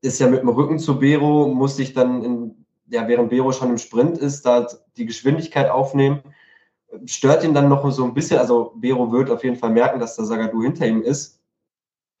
ist 0.00 0.18
ja 0.18 0.28
mit 0.28 0.40
dem 0.40 0.48
Rücken 0.48 0.78
zu 0.78 0.98
Bero, 0.98 1.48
muss 1.48 1.76
sich 1.76 1.92
dann, 1.92 2.22
in, 2.24 2.64
ja, 2.88 3.06
während 3.06 3.30
Bero 3.30 3.52
schon 3.52 3.70
im 3.70 3.78
Sprint 3.78 4.18
ist, 4.18 4.46
da 4.46 4.66
die 4.96 5.06
Geschwindigkeit 5.06 5.70
aufnehmen. 5.70 6.22
Stört 7.06 7.44
ihn 7.44 7.54
dann 7.54 7.68
noch 7.68 7.88
so 7.90 8.04
ein 8.04 8.14
bisschen, 8.14 8.38
also 8.38 8.72
Bero 8.76 9.12
wird 9.12 9.30
auf 9.30 9.44
jeden 9.44 9.56
Fall 9.56 9.70
merken, 9.70 10.00
dass 10.00 10.16
der 10.16 10.24
Sagadu 10.24 10.62
hinter 10.62 10.86
ihm 10.86 11.02
ist 11.02 11.40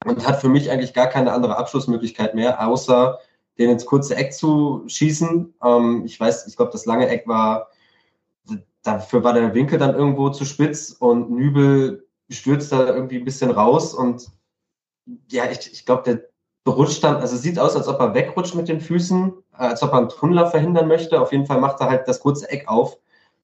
und 0.04 0.26
hat 0.26 0.40
für 0.40 0.48
mich 0.48 0.70
eigentlich 0.70 0.94
gar 0.94 1.06
keine 1.06 1.32
andere 1.32 1.56
Abschlussmöglichkeit 1.56 2.34
mehr, 2.34 2.66
außer 2.66 3.18
den 3.58 3.70
ins 3.70 3.86
kurze 3.86 4.14
Eck 4.16 4.32
zu 4.32 4.84
schießen. 4.86 5.54
Ähm, 5.62 6.02
ich 6.04 6.18
weiß, 6.18 6.46
ich 6.46 6.56
glaube, 6.56 6.72
das 6.72 6.86
lange 6.86 7.08
Eck 7.08 7.26
war, 7.26 7.68
dafür 8.82 9.24
war 9.24 9.32
der 9.32 9.54
Winkel 9.54 9.78
dann 9.78 9.94
irgendwo 9.94 10.30
zu 10.30 10.44
spitz 10.44 10.90
und 10.90 11.30
Nübel 11.30 12.06
stürzt 12.30 12.72
da 12.72 12.86
irgendwie 12.86 13.18
ein 13.18 13.24
bisschen 13.24 13.50
raus 13.50 13.94
und 13.94 14.30
ja, 15.30 15.50
ich, 15.50 15.72
ich 15.72 15.86
glaube, 15.86 16.02
der 16.04 16.28
rutscht 16.70 17.02
dann, 17.02 17.16
also 17.16 17.36
sieht 17.36 17.58
aus, 17.58 17.76
als 17.76 17.88
ob 17.88 17.98
er 18.00 18.14
wegrutscht 18.14 18.54
mit 18.54 18.68
den 18.68 18.80
Füßen, 18.80 19.32
als 19.52 19.82
ob 19.82 19.92
er 19.92 19.98
einen 19.98 20.08
Tunnler 20.10 20.50
verhindern 20.50 20.86
möchte. 20.86 21.20
Auf 21.20 21.32
jeden 21.32 21.46
Fall 21.46 21.60
macht 21.60 21.80
er 21.80 21.88
halt 21.88 22.06
das 22.06 22.20
kurze 22.20 22.50
Eck 22.50 22.68
auf, 22.68 22.98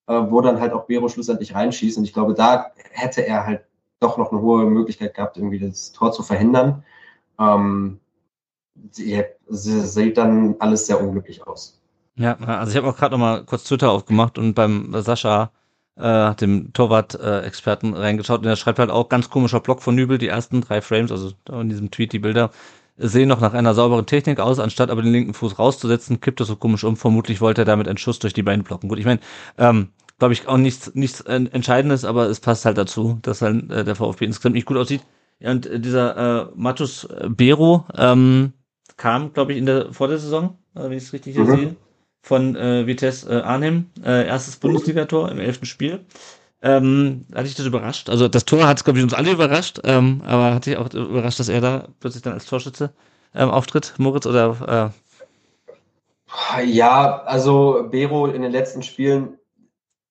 äh, 0.07 0.21
wo 0.29 0.41
dann 0.41 0.61
halt 0.61 0.73
auch 0.73 0.87
Bero 0.87 1.09
schlussendlich 1.09 1.55
reinschießt. 1.55 1.99
Und 1.99 2.05
ich 2.05 2.13
glaube, 2.13 2.35
da 2.35 2.73
hätte 2.93 3.27
er 3.27 3.47
halt 3.47 3.65
doch 4.01 4.19
noch 4.19 4.33
eine 4.33 4.41
hohe 4.41 4.67
Möglichkeit 4.67 5.15
gehabt, 5.15 5.37
irgendwie 5.37 5.59
das 5.59 5.93
Tor 5.93 6.13
zu 6.13 6.23
verhindern. 6.23 6.85
Ähm, 7.39 8.01
sie, 8.91 9.23
sie 9.49 9.81
sieht 9.81 10.19
dann 10.19 10.57
alles 10.59 10.87
sehr 10.87 11.01
unglücklich 11.01 11.47
aus. 11.47 11.81
Ja, 12.17 12.37
also 12.39 12.71
ich 12.71 12.77
habe 12.77 12.89
auch 12.89 12.97
gerade 12.97 13.13
noch 13.13 13.19
mal 13.19 13.45
kurz 13.45 13.65
Twitter 13.65 13.91
aufgemacht 13.91 14.39
und 14.39 14.55
beim 14.55 14.95
Sascha, 15.03 15.51
äh, 15.97 16.35
dem 16.37 16.73
Torwart-Experten, 16.73 17.95
reingeschaut 17.95 18.41
und 18.41 18.47
er 18.47 18.57
schreibt 18.57 18.79
halt 18.79 18.91
auch 18.91 19.09
ganz 19.09 19.31
komischer 19.31 19.61
Block 19.61 19.83
von 19.83 19.95
Nübel, 19.95 20.19
die 20.19 20.29
ersten 20.29 20.61
drei 20.61 20.81
Frames, 20.81 21.11
also 21.11 21.33
in 21.51 21.69
diesem 21.69 21.91
Tweet 21.91 22.13
die 22.13 22.21
Bilder 22.21 22.51
sehen 22.97 23.29
noch 23.29 23.41
nach 23.41 23.55
einer 23.55 23.75
sauberen 23.75 24.07
Technik 24.07 24.41
aus, 24.41 24.59
anstatt 24.59 24.91
aber 24.91 25.03
den 25.03 25.13
linken 25.13 25.35
Fuß 25.35 25.59
rauszusetzen, 25.59 26.21
kippt 26.21 26.41
er 26.41 26.47
so 26.47 26.57
komisch 26.57 26.85
um. 26.85 26.97
Vermutlich 26.97 27.41
wollte 27.41 27.63
er 27.63 27.67
damit 27.67 27.89
einen 27.89 27.99
Schuss 27.99 28.19
durch 28.19 28.35
die 28.35 28.43
Beine 28.43 28.63
blocken. 28.63 28.89
Gut, 28.89 28.99
ich 28.99 29.05
meine, 29.05 29.21
ähm, 29.59 29.89
glaube 30.19 30.35
ich 30.35 30.47
auch 30.47 30.57
nichts, 30.57 30.95
nichts 30.95 31.21
Entscheidendes, 31.21 32.05
aber 32.05 32.27
es 32.27 32.41
passt 32.41 32.65
halt 32.65 32.79
dazu, 32.79 33.19
dass 33.23 33.43
halt 33.43 33.71
äh, 33.71 33.85
der 33.85 33.97
VfB 33.97 34.25
insgesamt 34.25 34.55
nicht 34.55 34.67
gut 34.67 34.77
aussieht. 34.77 35.03
Ja, 35.41 35.51
und 35.51 35.67
äh, 35.67 35.81
dieser 35.81 36.17
äh, 36.17 36.53
Matus 36.55 37.09
Bero 37.29 37.85
ähm, 37.97 38.53
kam, 38.97 39.33
glaube 39.33 39.53
ich, 39.53 39.59
in 39.59 39.67
der 39.67 39.93
vor 39.93 40.09
der 40.09 40.19
Saison, 40.19 40.59
äh, 40.75 40.85
wenn 40.85 40.93
ich 40.93 41.05
es 41.05 41.13
richtig 41.13 41.37
mhm. 41.37 41.47
sehe, 41.47 41.77
von 42.23 42.57
äh, 42.57 42.87
Vitesse 42.87 43.31
äh, 43.31 43.43
Arnhem, 43.43 43.91
äh, 44.03 44.27
erstes 44.27 44.57
Bundesligator 44.57 45.31
im 45.31 45.41
elften 45.41 45.67
Spiel. 45.67 46.05
Ähm, 46.65 47.27
hatte 47.35 47.47
ich 47.47 47.55
das 47.55 47.67
überrascht. 47.67 48.09
Also 48.09 48.27
das 48.27 48.47
Tor 48.47 48.67
hat, 48.67 48.83
glaube 48.85 48.99
ich, 48.99 49.05
uns 49.05 49.13
alle 49.13 49.33
überrascht, 49.33 49.81
ähm, 49.85 50.23
aber 50.25 50.55
hatte 50.55 50.71
ich 50.71 50.77
auch 50.79 50.91
überrascht, 50.95 51.39
dass 51.39 51.51
er 51.51 51.61
da 51.61 51.89
plötzlich 52.01 52.23
dann 52.23 52.33
als 52.33 52.47
Torschütze 52.47 52.91
ähm, 53.35 53.51
auftritt, 53.51 53.93
Moritz, 53.99 54.25
oder 54.25 54.91
äh? 56.57 56.65
Ja, 56.65 57.23
also 57.25 57.87
Bero 57.91 58.29
in 58.29 58.41
den 58.41 58.51
letzten 58.51 58.83
Spielen, 58.83 59.39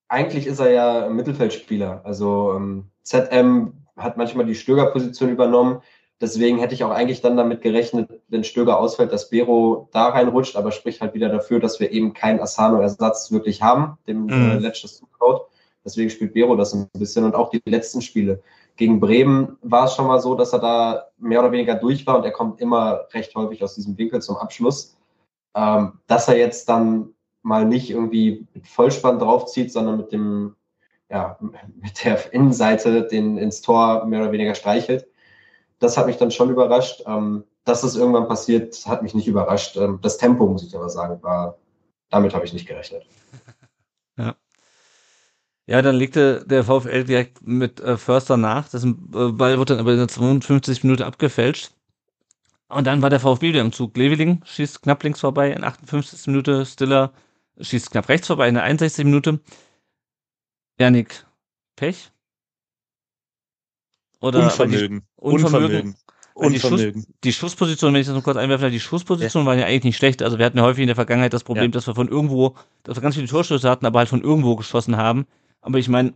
eigentlich 0.10 0.46
ist 0.46 0.60
er 0.60 0.70
ja 0.70 1.10
Mittelfeldspieler. 1.10 2.02
Also 2.04 2.54
ähm, 2.56 2.86
ZM 3.02 3.74
hat 3.98 4.18
manchmal 4.18 4.46
die 4.46 4.54
Stöger-Position 4.54 5.32
übernommen. 5.32 5.82
Deswegen 6.22 6.60
hätte 6.60 6.76
ich 6.76 6.84
auch 6.84 6.92
eigentlich 6.92 7.22
dann 7.22 7.36
damit 7.36 7.64
gerechnet, 7.64 8.12
wenn 8.28 8.44
Stöger 8.44 8.80
ausfällt, 8.80 9.12
dass 9.12 9.32
Bero 9.32 9.90
da 9.92 10.10
reinrutscht, 10.10 10.56
aber 10.56 10.72
spricht 10.72 11.02
halt 11.02 11.16
wieder 11.16 11.30
dafür, 11.30 11.60
dass 11.60 11.80
wir 11.80 11.92
eben 11.92 12.14
keinen 12.14 12.40
Asano-Ersatz 12.40 13.32
wirklich 13.32 13.64
haben, 13.64 13.98
dem 14.08 14.26
mhm. 14.26 14.52
äh, 14.52 14.60
letztes 14.60 15.00
zutraut. 15.00 15.48
Deswegen 15.86 16.10
spielt 16.10 16.34
Bero 16.34 16.56
das 16.56 16.74
ein 16.74 16.90
bisschen 16.94 17.26
und 17.26 17.36
auch 17.36 17.50
die 17.50 17.62
letzten 17.66 18.02
Spiele. 18.02 18.42
Gegen 18.76 19.00
Bremen 19.00 19.58
war 19.62 19.86
es 19.86 19.96
schon 19.96 20.08
mal 20.08 20.20
so, 20.20 20.36
dass 20.36 20.54
er 20.54 20.60
da 20.60 21.08
mehr 21.18 21.40
oder 21.40 21.52
weniger 21.52 21.76
durch 21.76 22.08
war 22.08 22.18
und 22.18 22.24
er 22.24 22.32
kommt 22.32 22.62
immer 22.62 23.02
recht 23.14 23.36
häufig 23.36 23.64
aus 23.64 23.76
diesem 23.76 23.98
Winkel 23.98 24.22
zum 24.22 24.38
Abschluss. 24.38 24.98
Ähm, 25.56 26.00
dass 26.08 26.28
er 26.28 26.38
jetzt 26.38 26.68
dann 26.70 27.10
mal 27.44 27.66
nicht 27.66 27.92
irgendwie 27.92 28.48
mit 28.54 28.68
Vollspann 28.68 29.20
draufzieht, 29.20 29.72
sondern 29.72 29.98
mit 29.98 30.12
dem, 30.12 30.56
ja, 31.10 31.38
mit 31.82 32.04
der 32.04 32.34
Innenseite 32.34 33.04
den 33.08 33.38
ins 33.38 33.62
Tor 33.62 34.06
mehr 34.06 34.22
oder 34.22 34.32
weniger 34.32 34.56
streichelt. 34.56 35.08
Das 35.80 35.98
hat 35.98 36.08
mich 36.08 36.18
dann 36.18 36.32
schon 36.32 36.50
überrascht. 36.50 37.04
Ähm, 37.06 37.44
dass 37.66 37.84
es 37.84 37.96
irgendwann 37.96 38.28
passiert, 38.28 38.86
hat 38.88 39.04
mich 39.04 39.14
nicht 39.14 39.28
überrascht. 39.28 39.78
Ähm, 39.78 40.00
das 40.02 40.18
Tempo, 40.18 40.48
muss 40.48 40.66
ich 40.66 40.76
aber 40.76 40.90
sagen, 40.90 41.22
war, 41.24 41.58
damit 42.10 42.34
habe 42.34 42.46
ich 42.46 42.54
nicht 42.54 42.68
gerechnet. 42.68 43.06
Ja. 44.16 44.36
Ja, 45.66 45.82
dann 45.82 45.96
legte 45.96 46.46
der 46.46 46.66
VfL 46.66 47.06
direkt 47.06 47.42
mit 47.42 47.80
äh, 47.80 47.98
Förster 47.98 48.36
nach. 48.36 48.68
Das 48.70 48.84
äh, 48.84 48.92
Ball 48.92 49.58
wurde 49.58 49.74
dann 49.74 49.80
aber 49.80 49.92
in 49.92 49.98
der 49.98 50.08
52 50.10 50.84
Minute 50.84 51.06
abgefälscht. 51.06 51.72
Und 52.68 52.86
dann 52.86 53.02
war 53.02 53.10
der 53.10 53.20
VfB 53.20 53.50
wieder 53.50 53.62
im 53.62 53.72
Zug. 53.72 53.96
Leveling 53.96 54.42
schießt 54.46 54.82
knapp 54.82 55.04
links 55.04 55.22
vorbei 55.22 55.52
in 55.52 55.64
58 55.64 56.28
Minute. 56.28 56.66
Stiller 56.66 57.14
schießt 57.60 57.92
knapp 57.92 58.10
rechts 58.10 58.28
vorbei 58.28 58.50
in 58.50 58.56
der 58.56 58.64
61 58.64 59.06
Minute. 59.06 59.40
Janik, 60.80 61.26
Pech? 61.76 62.12
Oder 64.20 64.44
Unvermögen. 64.44 65.04
Unvermögen. 65.16 65.96
Unvermögen. 66.34 66.54
Die, 66.54 66.60
Schuss, 66.60 67.14
die, 67.24 67.34
Schussposition, 67.34 67.94
wenn 67.94 68.02
ich 68.02 68.08
das 68.08 68.16
noch 68.16 68.24
kurz 68.24 68.38
einwerfe, 68.38 68.72
die 68.72 68.80
Schussposition 68.80 69.44
ja. 69.44 69.48
waren 69.48 69.60
ja 69.60 69.66
eigentlich 69.66 69.84
nicht 69.84 69.98
schlecht. 69.98 70.24
Also 70.24 70.40
wir 70.40 70.46
hatten 70.46 70.58
ja 70.58 70.64
häufig 70.64 70.82
in 70.82 70.88
der 70.88 70.96
Vergangenheit 70.96 71.32
das 71.32 71.44
Problem, 71.44 71.66
ja. 71.66 71.72
dass 71.72 71.86
wir 71.86 71.94
von 71.94 72.08
irgendwo, 72.08 72.56
dass 72.82 72.98
wir 72.98 73.02
ganz 73.02 73.16
viele 73.16 73.28
Torschüsse 73.28 73.70
hatten, 73.70 73.86
aber 73.86 74.00
halt 74.00 74.10
von 74.10 74.24
irgendwo 74.24 74.56
geschossen 74.56 74.98
haben. 74.98 75.28
Aber 75.64 75.80
ich 75.80 75.90
meine, 75.90 76.14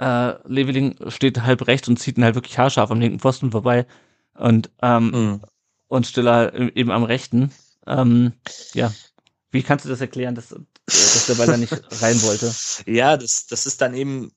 äh, 0.00 0.34
Leveling 0.48 0.96
steht 1.08 1.42
halb 1.42 1.66
rechts 1.66 1.88
und 1.88 1.98
zieht 1.98 2.16
ihn 2.16 2.24
halt 2.24 2.34
wirklich 2.34 2.58
haarscharf 2.58 2.90
am 2.90 3.00
linken 3.00 3.20
Pfosten 3.20 3.50
vorbei. 3.50 3.86
Und, 4.34 4.70
ähm, 4.82 5.10
mhm. 5.10 5.40
und 5.88 6.06
Stiller 6.06 6.54
eben 6.76 6.90
am 6.90 7.04
rechten. 7.04 7.52
Ähm, 7.86 8.32
ja. 8.72 8.92
Wie 9.50 9.62
kannst 9.62 9.84
du 9.84 9.88
das 9.88 10.00
erklären, 10.00 10.34
dass, 10.34 10.48
dass 10.86 11.26
der 11.26 11.34
Ball 11.34 11.46
da 11.46 11.56
nicht 11.56 11.72
rein 12.02 12.20
wollte? 12.22 12.52
Ja, 12.86 13.16
das, 13.16 13.46
das 13.46 13.66
ist 13.66 13.80
dann 13.80 13.94
eben 13.94 14.32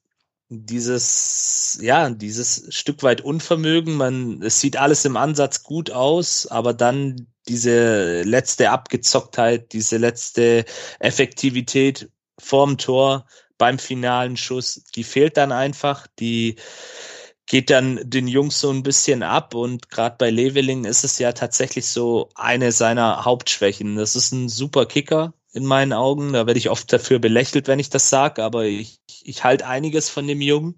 dieses, 0.49 1.80
ja, 1.82 2.09
dieses 2.09 2.68
Stück 2.70 3.03
weit 3.03 3.22
Unvermögen. 3.22 3.95
Man, 3.95 4.41
es 4.41 4.61
sieht 4.61 4.78
alles 4.78 5.05
im 5.05 5.18
Ansatz 5.18 5.63
gut 5.63 5.91
aus, 5.91 6.47
aber 6.47 6.74
dann 6.74 7.28
diese 7.47 8.22
letzte 8.24 8.70
Abgezocktheit, 8.70 9.74
diese 9.74 9.97
letzte 9.97 10.65
Effektivität 10.99 12.09
vorm 12.39 12.78
Tor, 12.78 13.26
beim 13.58 13.80
finalen 13.80 14.38
Schuss, 14.38 14.84
die 14.95 15.03
fehlt 15.03 15.38
dann 15.38 15.51
einfach, 15.51 16.08
die 16.20 16.55
geht 17.47 17.70
dann 17.70 17.99
den 18.03 18.28
Jungs 18.28 18.60
so 18.60 18.70
ein 18.70 18.84
bisschen 18.84 19.24
ab 19.24 19.55
und 19.55 19.89
gerade 19.89 20.18
bei 20.20 20.30
Leveling 20.30 20.86
ist 20.86 21.03
es 21.03 21.18
ja 21.18 21.32
tatsächlich 21.32 21.88
so 21.88 22.30
eine 22.36 22.72
seiner 22.74 23.24
Hauptschwächen. 23.24 23.95
Das 23.95 24.16
ist 24.16 24.34
ein 24.34 24.49
super 24.49 24.86
Kicker 24.86 25.34
in 25.53 25.66
meinen 25.66 25.93
Augen, 25.93 26.34
da 26.34 26.45
werde 26.45 26.60
ich 26.60 26.70
oft 26.70 26.91
dafür 26.91 27.20
belächelt, 27.20 27.68
wenn 27.68 27.80
ich 27.80 27.89
das 27.89 28.10
sage, 28.10 28.43
aber 28.43 28.66
ich, 28.66 28.99
ich 29.24 29.43
halte 29.43 29.66
einiges 29.66 30.10
von 30.10 30.28
dem 30.28 30.41
Jungen. 30.41 30.76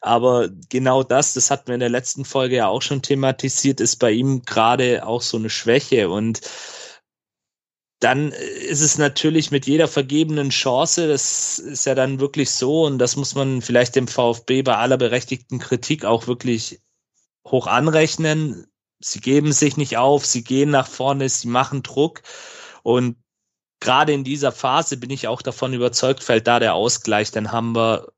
Aber 0.00 0.48
genau 0.68 1.02
das, 1.02 1.34
das 1.34 1.50
hatten 1.50 1.68
wir 1.68 1.74
in 1.74 1.80
der 1.80 1.88
letzten 1.88 2.24
Folge 2.24 2.56
ja 2.56 2.68
auch 2.68 2.82
schon 2.82 3.02
thematisiert, 3.02 3.80
ist 3.80 3.96
bei 3.96 4.12
ihm 4.12 4.42
gerade 4.42 5.04
auch 5.06 5.22
so 5.22 5.36
eine 5.36 5.50
Schwäche 5.50 6.08
und 6.08 6.40
dann 8.00 8.30
ist 8.32 8.82
es 8.82 8.98
natürlich 8.98 9.50
mit 9.50 9.66
jeder 9.66 9.88
vergebenen 9.88 10.50
Chance, 10.50 11.08
das 11.08 11.58
ist 11.58 11.86
ja 11.86 11.94
dann 11.94 12.20
wirklich 12.20 12.50
so 12.50 12.84
und 12.84 12.98
das 12.98 13.16
muss 13.16 13.34
man 13.34 13.62
vielleicht 13.62 13.96
dem 13.96 14.06
VfB 14.06 14.62
bei 14.62 14.76
aller 14.76 14.98
berechtigten 14.98 15.58
Kritik 15.58 16.04
auch 16.04 16.26
wirklich 16.26 16.80
hoch 17.46 17.66
anrechnen. 17.66 18.66
Sie 18.98 19.20
geben 19.20 19.52
sich 19.52 19.76
nicht 19.76 19.96
auf, 19.96 20.26
sie 20.26 20.44
gehen 20.44 20.70
nach 20.70 20.86
vorne, 20.86 21.28
sie 21.28 21.48
machen 21.48 21.82
Druck 21.82 22.22
und 22.82 23.16
gerade 23.80 24.12
in 24.12 24.24
dieser 24.24 24.52
Phase 24.52 24.96
bin 24.96 25.10
ich 25.10 25.28
auch 25.28 25.42
davon 25.42 25.72
überzeugt, 25.72 26.22
fällt 26.22 26.46
da 26.46 26.58
der 26.60 26.74
Ausgleich, 26.74 27.30
dann 27.30 27.52
haben 27.52 27.74
wir 27.74 28.12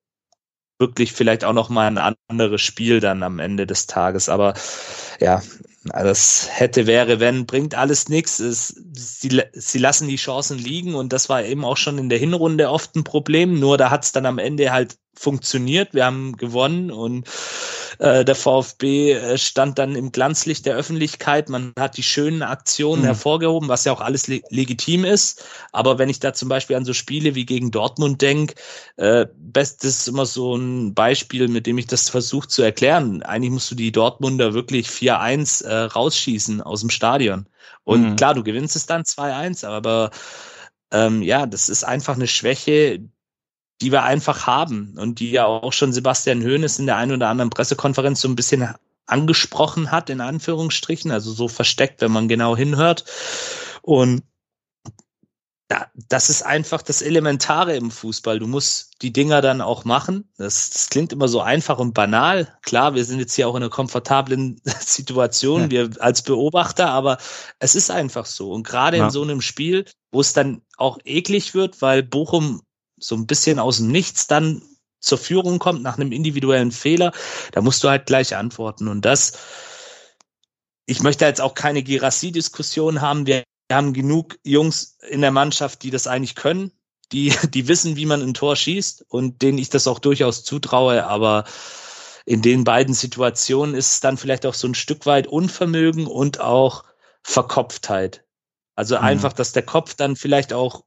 wirklich 0.79 1.13
vielleicht 1.13 1.45
auch 1.45 1.53
noch 1.53 1.69
mal 1.69 1.87
ein 1.87 2.15
anderes 2.29 2.63
Spiel 2.63 3.01
dann 3.01 3.23
am 3.23 3.39
Ende 3.39 3.67
des 3.67 3.87
Tages. 3.87 4.29
Aber 4.29 4.55
ja, 5.21 5.43
das 5.85 6.49
hätte, 6.51 6.87
wäre, 6.87 7.21
wenn, 7.21 7.47
bringt 7.47 7.75
alles 7.75 8.09
nichts. 8.09 8.37
Sie, 8.37 9.43
sie 9.53 9.79
lassen 9.79 10.09
die 10.09 10.17
Chancen 10.17 10.59
liegen 10.59 10.95
und 10.95 11.13
das 11.13 11.29
war 11.29 11.45
eben 11.45 11.65
auch 11.65 11.77
schon 11.77 11.99
in 11.99 12.09
der 12.09 12.19
Hinrunde 12.19 12.71
oft 12.71 12.95
ein 12.97 13.05
Problem. 13.05 13.59
Nur 13.59 13.79
da 13.79 13.91
hat 13.91 14.05
es 14.05 14.13
dann 14.13 14.27
am 14.27 14.39
Ende 14.39 14.73
halt 14.73 14.99
funktioniert. 15.15 15.95
Wir 15.95 16.05
haben 16.05 16.37
gewonnen 16.37 16.91
und 16.91 17.29
äh, 17.99 18.25
der 18.25 18.35
VfB 18.35 19.13
äh, 19.13 19.39
stand 19.39 19.79
dann 19.79 19.97
im 19.97 20.13
Glanzlicht 20.13 20.67
der 20.67 20.77
Öffentlichkeit. 20.77 21.49
Man 21.49 21.73
hat 21.79 21.97
die 21.97 22.03
schönen 22.03 22.43
Aktionen 22.43 23.03
mhm. 23.03 23.07
hervorgehoben, 23.07 23.69
was 23.69 23.85
ja 23.85 23.93
auch 23.93 24.01
alles 24.01 24.29
le 24.29 24.41
legitim 24.51 25.05
ist. 25.05 25.45
Aber 25.73 25.99
wenn 25.99 26.09
ich 26.09 26.21
da 26.21 26.33
zum 26.33 26.49
Beispiel 26.49 26.77
an 26.77 26.85
so 26.85 26.93
Spiele 26.93 27.35
wie 27.35 27.47
gegen 27.47 27.71
Dortmund 27.71 28.23
denke, 28.23 28.55
äh, 28.97 29.27
best 29.37 29.85
ist 29.85 30.09
immer 30.09 30.27
so 30.27 30.57
ein 30.57 30.95
Beispiel, 30.95 31.49
mit 31.49 31.67
dem 31.67 31.79
ich 31.79 31.87
das 31.87 32.09
versuche 32.09 32.49
zu 32.49 32.63
erklären. 32.63 33.23
Eigentlich 33.23 33.53
musst 33.53 33.71
du 33.71 33.75
die 33.75 33.93
Dortmunder 33.93 34.55
wirklich 34.55 34.89
4-1 34.89 35.65
äh, 35.65 35.75
rausschießen 35.85 36.63
aus 36.63 36.81
dem 36.81 36.91
Stadion. 36.91 37.47
Und 37.85 38.11
mhm. 38.11 38.17
klar, 38.17 38.35
du 38.35 38.43
gewinnst 38.43 38.77
es 38.77 38.87
dann 38.87 39.03
2-1, 39.03 39.67
aber 39.67 40.11
ähm, 40.91 41.23
ja, 41.23 41.47
das 41.47 41.69
ist 41.69 41.85
einfach 41.85 42.15
eine 42.15 42.27
Schwäche, 42.27 43.01
die 43.81 43.93
wir 43.93 44.03
einfach 44.03 44.47
haben 44.47 44.95
und 44.99 45.21
die 45.21 45.31
ja 45.31 45.47
auch 45.47 45.73
schon 45.73 45.93
Sebastian 45.93 46.43
Hoeneß 46.43 46.79
in 46.79 46.87
der 46.87 46.97
einen 46.97 47.13
oder 47.13 47.29
anderen 47.29 47.51
Pressekonferenz 47.51 48.21
so 48.21 48.29
ein 48.29 48.37
bisschen 48.37 48.75
angesprochen 49.07 49.91
hat, 49.91 50.11
in 50.11 50.21
Anführungsstrichen, 50.21 51.11
also 51.11 51.33
so 51.33 51.49
versteckt, 51.49 52.01
wenn 52.01 52.13
man 52.13 52.29
genau 52.29 52.57
hinhört. 52.57 53.05
Und 53.83 54.23
ja, 55.71 55.87
das 56.09 56.31
ist 56.31 56.43
einfach 56.43 56.81
das 56.81 57.03
Elementare 57.03 57.77
im 57.77 57.91
Fußball. 57.91 58.39
Du 58.39 58.47
musst 58.47 59.03
die 59.03 59.13
Dinger 59.13 59.43
dann 59.43 59.61
auch 59.61 59.85
machen. 59.85 60.31
Das, 60.39 60.71
das 60.71 60.89
klingt 60.89 61.13
immer 61.13 61.29
so 61.29 61.43
einfach 61.43 61.79
und 61.79 61.93
banal. 61.93 62.57
Klar, 62.63 62.95
wir 62.95 63.05
sind 63.05 63.21
jetzt 63.21 63.35
hier 63.35 63.49
auch 63.49 63.55
in 63.55 63.63
einer 63.63 63.71
komfortablen 63.71 64.61
Situation, 64.81 65.63
ja. 65.63 65.71
wir 65.71 65.91
als 66.01 66.23
Beobachter, 66.23 66.89
aber 66.89 67.19
es 67.59 67.75
ist 67.75 67.91
einfach 67.91 68.25
so. 68.25 68.51
Und 68.51 68.67
gerade 68.67 68.97
ja. 68.97 69.05
in 69.05 69.11
so 69.11 69.23
einem 69.23 69.43
Spiel, 69.43 69.85
wo 70.11 70.21
es 70.21 70.33
dann 70.33 70.63
auch 70.79 70.99
eklig 71.05 71.55
wird, 71.55 71.83
weil 71.83 72.03
Bochum 72.03 72.63
so 73.01 73.15
ein 73.15 73.27
bisschen 73.27 73.59
aus 73.59 73.79
dem 73.79 73.91
Nichts 73.91 74.27
dann 74.27 74.63
zur 75.01 75.19
Führung 75.19 75.59
kommt 75.59 75.83
nach 75.83 75.97
einem 75.97 76.13
individuellen 76.13 76.73
Fehler, 76.73 77.13
da 77.53 77.61
musst 77.61 77.85
du 77.85 77.89
halt 77.89 78.07
gleich 78.07 78.35
antworten. 78.35 78.89
Und 78.89 79.05
das, 79.05 79.33
ich 80.87 81.03
möchte 81.03 81.25
jetzt 81.25 81.41
auch 81.41 81.55
keine 81.55 81.83
Girassi-Diskussion 81.83 83.01
haben. 83.01 83.27
Wir 83.27 83.45
haben 83.71 83.93
genug 83.93 84.39
Jungs 84.45 84.99
in 85.09 85.21
der 85.21 85.31
Mannschaft, 85.31 85.83
die 85.83 85.91
das 85.91 86.07
eigentlich 86.07 86.35
können, 86.35 86.73
die, 87.13 87.33
die 87.55 87.69
wissen, 87.69 87.97
wie 87.97 88.07
man 88.07 88.23
ein 88.23 88.35
Tor 88.35 88.57
schießt 88.57 89.07
und 89.09 89.43
denen 89.43 89.59
ich 89.59 89.71
das 89.71 89.87
auch 89.87 89.99
durchaus 89.99 90.45
zutraue. 90.45 91.07
Aber 91.07 91.45
in 92.25 92.43
den 92.43 92.65
beiden 92.65 92.95
Situationen 92.95 93.75
ist 93.75 93.93
es 93.93 94.01
dann 94.01 94.17
vielleicht 94.17 94.47
auch 94.47 94.55
so 94.55 94.67
ein 94.67 94.75
Stück 94.75 95.07
weit 95.07 95.27
Unvermögen 95.27 96.07
und 96.07 96.41
auch 96.41 96.85
Verkopftheit. 97.23 98.25
Also 98.75 98.97
mhm. 98.97 99.05
einfach, 99.05 99.33
dass 99.33 99.53
der 99.53 99.65
Kopf 99.65 99.95
dann 99.95 100.17
vielleicht 100.17 100.53
auch 100.53 100.85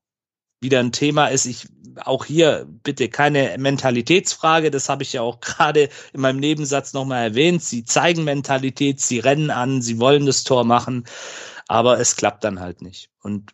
wieder 0.61 0.79
ein 0.79 0.91
Thema 0.91 1.27
ist. 1.27 1.45
Ich 1.45 1.67
auch 2.03 2.25
hier 2.25 2.67
bitte 2.83 3.09
keine 3.09 3.55
Mentalitätsfrage, 3.57 4.71
das 4.71 4.89
habe 4.89 5.03
ich 5.03 5.13
ja 5.13 5.21
auch 5.21 5.39
gerade 5.41 5.89
in 6.13 6.21
meinem 6.21 6.39
Nebensatz 6.39 6.93
nochmal 6.93 7.23
erwähnt. 7.23 7.63
Sie 7.63 7.83
zeigen 7.83 8.23
Mentalität, 8.23 8.99
sie 8.99 9.19
rennen 9.19 9.49
an, 9.49 9.81
sie 9.81 9.99
wollen 9.99 10.25
das 10.25 10.43
Tor 10.43 10.63
machen, 10.63 11.05
aber 11.67 11.99
es 11.99 12.15
klappt 12.15 12.43
dann 12.43 12.59
halt 12.59 12.81
nicht. 12.81 13.09
Und 13.21 13.53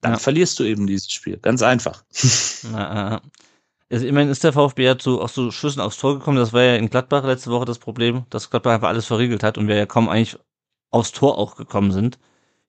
dann 0.00 0.12
ja. 0.12 0.18
verlierst 0.18 0.58
du 0.58 0.64
eben 0.64 0.86
dieses 0.86 1.10
Spiel. 1.10 1.38
Ganz 1.38 1.62
einfach. 1.62 2.04
Na, 2.72 3.22
also, 3.90 4.06
immerhin 4.06 4.30
ist 4.30 4.42
der 4.42 4.54
VfB 4.54 4.84
ja 4.84 4.96
zu, 4.96 5.20
auch 5.20 5.30
zu 5.30 5.50
Schüssen 5.50 5.80
aufs 5.80 5.98
Tor 5.98 6.18
gekommen. 6.18 6.38
Das 6.38 6.54
war 6.54 6.62
ja 6.62 6.76
in 6.76 6.88
Gladbach 6.88 7.24
letzte 7.24 7.50
Woche 7.50 7.66
das 7.66 7.78
Problem, 7.78 8.24
dass 8.30 8.48
Gladbach 8.48 8.72
einfach 8.72 8.88
alles 8.88 9.04
verriegelt 9.04 9.42
hat 9.42 9.58
und 9.58 9.68
wir 9.68 9.76
ja 9.76 9.84
kaum 9.84 10.08
eigentlich 10.08 10.38
aufs 10.90 11.12
Tor 11.12 11.36
auch 11.36 11.56
gekommen 11.56 11.92
sind. 11.92 12.18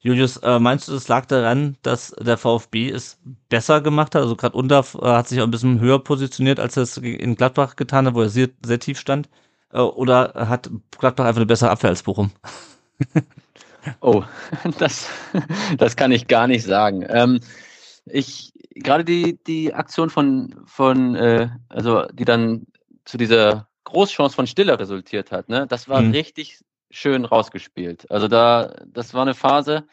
Julius, 0.04 0.36
äh, 0.38 0.60
meinst 0.60 0.90
du, 0.90 0.92
das 0.92 1.08
lag 1.08 1.26
daran, 1.28 1.78
dass 1.82 2.14
der 2.20 2.38
VfB 2.38 2.90
es 2.90 3.18
besser 3.48 3.80
gemacht 3.80 4.16
hat? 4.16 4.24
Also 4.24 4.36
gerade 4.36 4.58
Undaf 4.58 4.96
äh, 4.96 5.06
hat 5.06 5.30
sich 5.30 5.40
auch 5.40 5.46
ein 5.46 5.52
bisschen 5.52 5.80
höher 5.80 6.04
positioniert, 6.04 6.60
als 6.60 6.76
er 6.76 6.84
es 6.84 6.98
in 6.98 7.36
Gladbach 7.36 7.78
getan 7.78 8.06
hat, 8.06 8.14
wo 8.14 8.22
er 8.22 8.30
sehr, 8.30 8.50
sehr 8.66 8.80
tief 8.80 9.00
stand. 9.00 9.30
Äh, 9.72 9.80
oder 9.80 10.34
hat 10.36 10.70
Gladbach 11.00 11.24
einfach 11.26 11.40
eine 11.40 11.46
bessere 11.46 11.70
Abwehr 11.70 11.90
als 11.90 12.04
Bochum? 12.04 12.32
oh, 14.02 14.24
das, 14.78 15.08
das 15.78 15.96
kann 15.96 16.12
ich 16.12 16.28
gar 16.28 16.48
nicht 16.48 16.66
sagen. 16.66 17.06
Ähm, 17.08 17.40
ich 18.06 18.52
gerade 18.76 19.06
die, 19.06 19.40
die 19.48 19.74
Aktion 19.74 20.10
von, 20.10 20.54
von 20.66 21.16
äh, 21.16 21.48
also 21.70 22.06
die 22.08 22.26
dann 22.26 22.68
zu 23.06 23.18
dieser 23.18 23.70
Großchance 23.86 24.36
von 24.36 24.48
Stiller 24.48 24.78
resultiert 24.78 25.32
hat, 25.32 25.48
ne, 25.48 25.66
das 25.66 25.88
war 25.88 26.02
mhm. 26.02 26.12
richtig 26.12 26.60
schön 26.94 27.26
rausgespielt. 27.26 28.10
Also 28.12 28.28
da, 28.28 28.74
das 28.86 29.14
war 29.14 29.24
eine 29.24 29.34
Phase, 29.34 29.86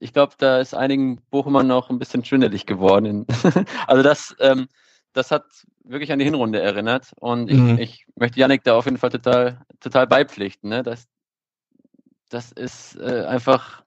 ich 0.00 0.12
glaube, 0.12 0.34
da 0.38 0.58
ist 0.58 0.74
einigen 0.74 1.20
Bochumern 1.30 1.66
noch 1.66 1.90
ein 1.90 1.98
bisschen 1.98 2.24
schwindelig 2.24 2.66
geworden. 2.66 3.26
also 3.86 4.02
das, 4.02 4.34
ähm, 4.40 4.68
das 5.12 5.30
hat 5.30 5.44
wirklich 5.84 6.12
an 6.12 6.18
die 6.18 6.24
Hinrunde 6.24 6.60
erinnert 6.60 7.12
und 7.18 7.50
ich, 7.50 7.56
mhm. 7.56 7.78
ich 7.78 8.06
möchte 8.16 8.40
Yannick 8.40 8.64
da 8.64 8.76
auf 8.76 8.84
jeden 8.84 8.98
Fall 8.98 9.10
total, 9.10 9.60
total 9.80 10.06
beipflichten. 10.06 10.70
Ne? 10.70 10.82
Das, 10.82 11.06
das 12.30 12.52
ist 12.52 12.96
äh, 12.96 13.24
einfach 13.26 13.82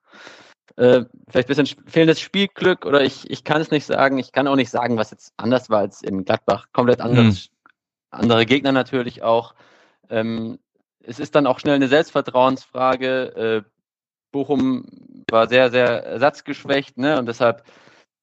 äh, 0.75 1.05
vielleicht 1.29 1.49
ein 1.49 1.55
bisschen 1.55 1.83
fehlendes 1.87 2.19
Spielglück 2.19 2.85
oder 2.85 3.03
ich, 3.03 3.29
ich 3.29 3.43
kann 3.43 3.61
es 3.61 3.71
nicht 3.71 3.85
sagen. 3.85 4.17
Ich 4.17 4.31
kann 4.31 4.47
auch 4.47 4.55
nicht 4.55 4.69
sagen, 4.69 4.97
was 4.97 5.11
jetzt 5.11 5.33
anders 5.37 5.69
war 5.69 5.79
als 5.79 6.01
in 6.01 6.25
Gladbach. 6.25 6.67
Komplett 6.73 7.01
anderes, 7.01 7.49
mhm. 7.49 7.69
andere 8.09 8.45
Gegner 8.45 8.71
natürlich 8.71 9.23
auch. 9.23 9.55
Ähm, 10.09 10.59
es 11.03 11.19
ist 11.19 11.35
dann 11.35 11.47
auch 11.47 11.59
schnell 11.59 11.75
eine 11.75 11.87
Selbstvertrauensfrage. 11.87 13.63
Äh, 13.65 13.69
Bochum 14.31 14.85
war 15.29 15.47
sehr, 15.47 15.71
sehr 15.71 16.03
ersatzgeschwächt, 16.03 16.97
ne? 16.97 17.19
Und 17.19 17.25
deshalb, 17.25 17.63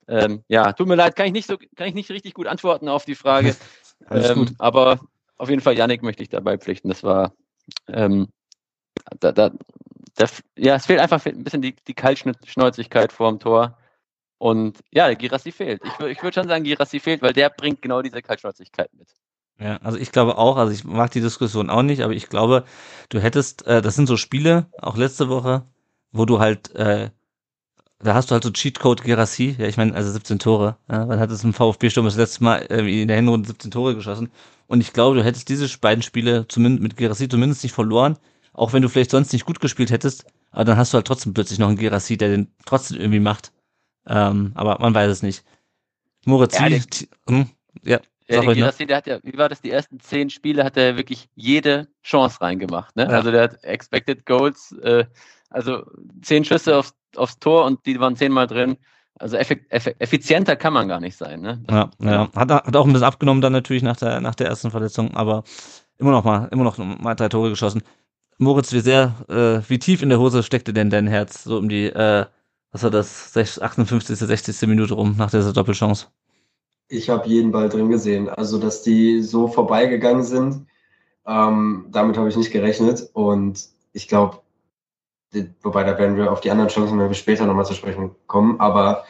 ähm, 0.06 0.42
ja, 0.48 0.72
tut 0.72 0.88
mir 0.88 0.94
leid, 0.94 1.16
kann 1.16 1.26
ich 1.26 1.32
nicht 1.32 1.48
so, 1.48 1.58
kann 1.76 1.88
ich 1.88 1.94
nicht 1.94 2.10
richtig 2.10 2.34
gut 2.34 2.46
antworten 2.46 2.88
auf 2.88 3.04
die 3.04 3.14
Frage. 3.14 3.54
Ähm. 4.10 4.54
Aber 4.58 5.00
auf 5.36 5.50
jeden 5.50 5.60
Fall, 5.60 5.76
Yannick 5.76 6.02
möchte 6.02 6.22
ich 6.22 6.28
dabei 6.28 6.56
pflichten. 6.56 6.88
Das 6.88 7.02
war, 7.02 7.32
ähm, 7.88 8.28
da, 9.18 9.32
da, 9.32 9.50
da, 10.14 10.26
ja, 10.56 10.76
es 10.76 10.86
fehlt 10.86 11.00
einfach 11.00 11.26
ein 11.26 11.44
bisschen 11.44 11.62
die, 11.62 11.74
die 11.74 11.94
Kaltschnäuzigkeit 11.94 13.12
vorm 13.12 13.40
Tor. 13.40 13.76
Und 14.38 14.78
ja, 14.92 15.12
Girassi 15.14 15.50
fehlt. 15.52 15.82
Ich, 15.84 16.06
ich 16.06 16.22
würde 16.22 16.34
schon 16.34 16.48
sagen, 16.48 16.64
Girassi 16.64 17.00
fehlt, 17.00 17.22
weil 17.22 17.32
der 17.32 17.50
bringt 17.50 17.82
genau 17.82 18.02
diese 18.02 18.22
Kaltschnäuzigkeit 18.22 18.94
mit. 18.94 19.08
Ja, 19.60 19.78
also 19.78 19.98
ich 19.98 20.12
glaube 20.12 20.38
auch, 20.38 20.56
also 20.56 20.72
ich 20.72 20.84
mag 20.84 21.10
die 21.10 21.20
Diskussion 21.20 21.68
auch 21.68 21.82
nicht, 21.82 22.02
aber 22.02 22.12
ich 22.12 22.28
glaube, 22.28 22.64
du 23.08 23.20
hättest, 23.20 23.66
äh, 23.66 23.82
das 23.82 23.96
sind 23.96 24.06
so 24.06 24.16
Spiele, 24.16 24.66
auch 24.80 24.96
letzte 24.96 25.28
Woche, 25.28 25.64
wo 26.12 26.24
du 26.24 26.38
halt, 26.38 26.74
äh, 26.76 27.10
da 27.98 28.14
hast 28.14 28.30
du 28.30 28.34
halt 28.34 28.44
so 28.44 28.52
Cheatcode 28.52 29.02
Gerassi, 29.02 29.56
ja, 29.58 29.66
ich 29.66 29.76
meine, 29.76 29.94
also 29.94 30.12
17 30.12 30.38
Tore, 30.38 30.76
ja, 30.88 31.08
wann 31.08 31.18
hat 31.18 31.32
es 31.32 31.42
im 31.42 31.52
VfB-Sturm 31.52 32.04
das 32.04 32.16
letzte 32.16 32.44
Mal 32.44 32.58
äh, 32.70 33.02
in 33.02 33.08
der 33.08 33.16
Hinrunde 33.16 33.48
17 33.48 33.72
Tore 33.72 33.96
geschossen 33.96 34.30
und 34.68 34.80
ich 34.80 34.92
glaube, 34.92 35.16
du 35.16 35.24
hättest 35.24 35.48
diese 35.48 35.66
beiden 35.78 36.02
Spiele 36.02 36.46
zumindest 36.46 36.82
mit 36.82 36.96
Gerassi 36.96 37.28
zumindest 37.28 37.64
nicht 37.64 37.72
verloren, 37.72 38.16
auch 38.52 38.72
wenn 38.72 38.82
du 38.82 38.88
vielleicht 38.88 39.10
sonst 39.10 39.32
nicht 39.32 39.44
gut 39.44 39.58
gespielt 39.58 39.90
hättest, 39.90 40.24
aber 40.52 40.66
dann 40.66 40.76
hast 40.76 40.92
du 40.92 40.96
halt 40.96 41.06
trotzdem 41.08 41.34
plötzlich 41.34 41.58
noch 41.58 41.68
einen 41.68 41.78
Gerassi, 41.78 42.16
der 42.16 42.28
den 42.28 42.54
trotzdem 42.64 42.98
irgendwie 42.98 43.20
macht, 43.20 43.52
ähm, 44.06 44.52
aber 44.54 44.78
man 44.78 44.94
weiß 44.94 45.10
es 45.10 45.22
nicht. 45.22 45.44
Moritz, 46.24 46.56
ja, 46.56 46.68
hm, 47.28 47.50
ja. 47.82 47.98
Ja, 48.30 48.42
der 48.42 48.54
Girassi, 48.54 48.86
der 48.86 48.98
hat 48.98 49.06
ja, 49.06 49.18
wie 49.22 49.38
war 49.38 49.48
das, 49.48 49.62
die 49.62 49.70
ersten 49.70 50.00
zehn 50.00 50.28
Spiele 50.28 50.62
hat 50.62 50.76
er 50.76 50.96
wirklich 50.96 51.28
jede 51.34 51.88
Chance 52.02 52.40
reingemacht. 52.40 52.94
Ne? 52.94 53.04
Ja. 53.04 53.08
Also 53.10 53.30
der 53.30 53.44
hat 53.44 53.64
Expected 53.64 54.26
Goals, 54.26 54.72
äh, 54.82 55.06
also 55.48 55.84
zehn 56.20 56.44
Schüsse 56.44 56.76
aufs, 56.76 56.94
aufs 57.16 57.38
Tor 57.38 57.64
und 57.64 57.86
die 57.86 57.98
waren 57.98 58.16
zehnmal 58.16 58.46
drin. 58.46 58.76
Also 59.18 59.36
effizienter 59.36 60.56
kann 60.56 60.72
man 60.72 60.88
gar 60.88 61.00
nicht 61.00 61.16
sein. 61.16 61.40
Ne? 61.40 61.62
Ja, 61.68 61.90
ja. 62.00 62.28
Hat, 62.36 62.50
hat 62.50 62.76
auch 62.76 62.86
ein 62.86 62.92
bisschen 62.92 63.06
abgenommen 63.06 63.40
dann 63.40 63.52
natürlich 63.52 63.82
nach 63.82 63.96
der, 63.96 64.20
nach 64.20 64.34
der 64.34 64.46
ersten 64.46 64.70
Verletzung, 64.70 65.16
aber 65.16 65.42
immer 65.96 66.12
noch 66.12 66.22
mal, 66.22 66.48
immer 66.52 66.64
noch 66.64 66.78
mal 66.78 67.14
drei 67.14 67.28
Tore 67.28 67.50
geschossen. 67.50 67.82
Moritz, 68.36 68.72
wie 68.72 68.80
sehr, 68.80 69.14
äh, 69.28 69.68
wie 69.68 69.80
tief 69.80 70.02
in 70.02 70.10
der 70.10 70.20
Hose 70.20 70.44
steckte 70.44 70.72
denn 70.72 70.90
dein 70.90 71.08
Herz 71.08 71.42
so 71.42 71.58
um 71.58 71.68
die, 71.68 71.86
äh, 71.86 72.26
was 72.70 72.82
war 72.84 72.90
das, 72.90 73.36
58., 73.36 74.16
60. 74.16 74.68
Minute 74.68 74.94
rum 74.94 75.16
nach 75.16 75.30
dieser 75.30 75.52
Doppelchance? 75.52 76.06
Ich 76.88 77.10
habe 77.10 77.28
jeden 77.28 77.52
Ball 77.52 77.68
drin 77.68 77.90
gesehen. 77.90 78.28
Also, 78.28 78.58
dass 78.58 78.82
die 78.82 79.22
so 79.22 79.48
vorbeigegangen 79.48 80.24
sind, 80.24 80.66
ähm, 81.26 81.86
damit 81.90 82.16
habe 82.16 82.28
ich 82.28 82.36
nicht 82.36 82.50
gerechnet. 82.50 83.10
Und 83.12 83.68
ich 83.92 84.08
glaube, 84.08 84.40
wobei 85.62 85.84
da 85.84 85.98
werden 85.98 86.16
wir 86.16 86.32
auf 86.32 86.40
die 86.40 86.50
anderen 86.50 86.70
Chancen 86.70 86.98
wir 86.98 87.12
später 87.14 87.46
nochmal 87.46 87.66
zu 87.66 87.74
sprechen 87.74 88.14
kommen. 88.26 88.58
Aber 88.60 89.04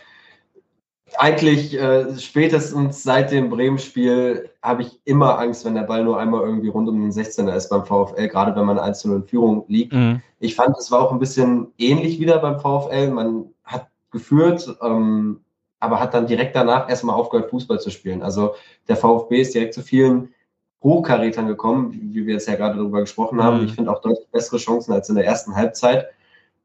eigentlich 1.16 1.78
äh, 1.78 2.18
spätestens 2.18 3.02
seit 3.02 3.30
dem 3.30 3.48
Bremen-Spiel 3.48 4.50
habe 4.62 4.82
ich 4.82 5.00
immer 5.04 5.38
Angst, 5.38 5.64
wenn 5.64 5.74
der 5.74 5.82
Ball 5.82 6.04
nur 6.04 6.18
einmal 6.18 6.42
irgendwie 6.42 6.68
rund 6.68 6.88
um 6.88 7.00
den 7.00 7.12
16er 7.12 7.54
ist 7.54 7.68
beim 7.68 7.84
VfL, 7.84 8.28
gerade 8.28 8.54
wenn 8.54 8.66
man 8.66 8.78
1 8.78 9.04
in 9.04 9.24
Führung 9.24 9.64
liegt. 9.68 9.92
Mhm. 9.92 10.20
Ich 10.40 10.54
fand, 10.54 10.76
es 10.76 10.90
war 10.90 11.00
auch 11.00 11.12
ein 11.12 11.18
bisschen 11.18 11.68
ähnlich 11.78 12.20
wieder 12.20 12.38
beim 12.38 12.60
VfL. 12.60 13.10
Man 13.10 13.46
hat 13.64 13.88
geführt, 14.10 14.76
ähm, 14.82 15.40
aber 15.80 16.00
hat 16.00 16.14
dann 16.14 16.26
direkt 16.26 16.56
danach 16.56 16.88
erstmal 16.88 17.16
aufgehört, 17.16 17.50
Fußball 17.50 17.80
zu 17.80 17.90
spielen. 17.90 18.22
Also 18.22 18.54
der 18.88 18.96
VfB 18.96 19.40
ist 19.40 19.54
direkt 19.54 19.74
zu 19.74 19.82
vielen 19.82 20.34
Hochkarätern 20.82 21.46
gekommen, 21.46 21.92
wie 22.14 22.26
wir 22.26 22.34
jetzt 22.34 22.48
ja 22.48 22.54
gerade 22.54 22.76
darüber 22.76 23.00
gesprochen 23.00 23.42
haben. 23.42 23.58
Mhm. 23.58 23.66
Ich 23.66 23.72
finde 23.74 23.90
auch 23.90 24.00
deutlich 24.00 24.28
bessere 24.30 24.58
Chancen 24.58 24.92
als 24.92 25.08
in 25.08 25.16
der 25.16 25.26
ersten 25.26 25.54
Halbzeit. 25.54 26.08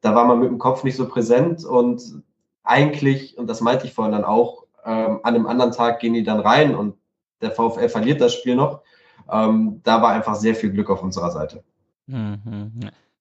Da 0.02 0.16
war 0.16 0.26
man 0.26 0.40
mit 0.40 0.50
dem 0.50 0.60
Kopf 0.60 0.84
nicht 0.84 0.96
so 0.96 1.08
präsent 1.08 1.64
und 1.66 2.24
eigentlich, 2.64 3.38
und 3.38 3.48
das 3.48 3.62
meinte 3.62 3.86
ich 3.86 3.94
vorhin 3.94 4.14
dann 4.14 4.24
auch, 4.24 4.66
ähm, 4.86 5.20
an 5.24 5.36
einem 5.36 5.48
anderen 5.48 5.72
Tag 5.72 6.00
gehen 6.00 6.14
die 6.14 6.24
dann 6.24 6.40
rein 6.40 6.76
und 6.76 6.96
der 7.42 7.52
VfL 7.52 7.90
verliert 7.90 8.22
das 8.22 8.34
Spiel 8.34 8.56
noch. 8.56 8.82
Ähm, 9.32 9.82
da 9.84 10.02
war 10.02 10.12
einfach 10.12 10.36
sehr 10.36 10.56
viel 10.56 10.72
Glück 10.72 10.90
auf 10.90 11.02
unserer 11.02 11.32
Seite. 11.32 11.64
Mhm. 12.08 12.72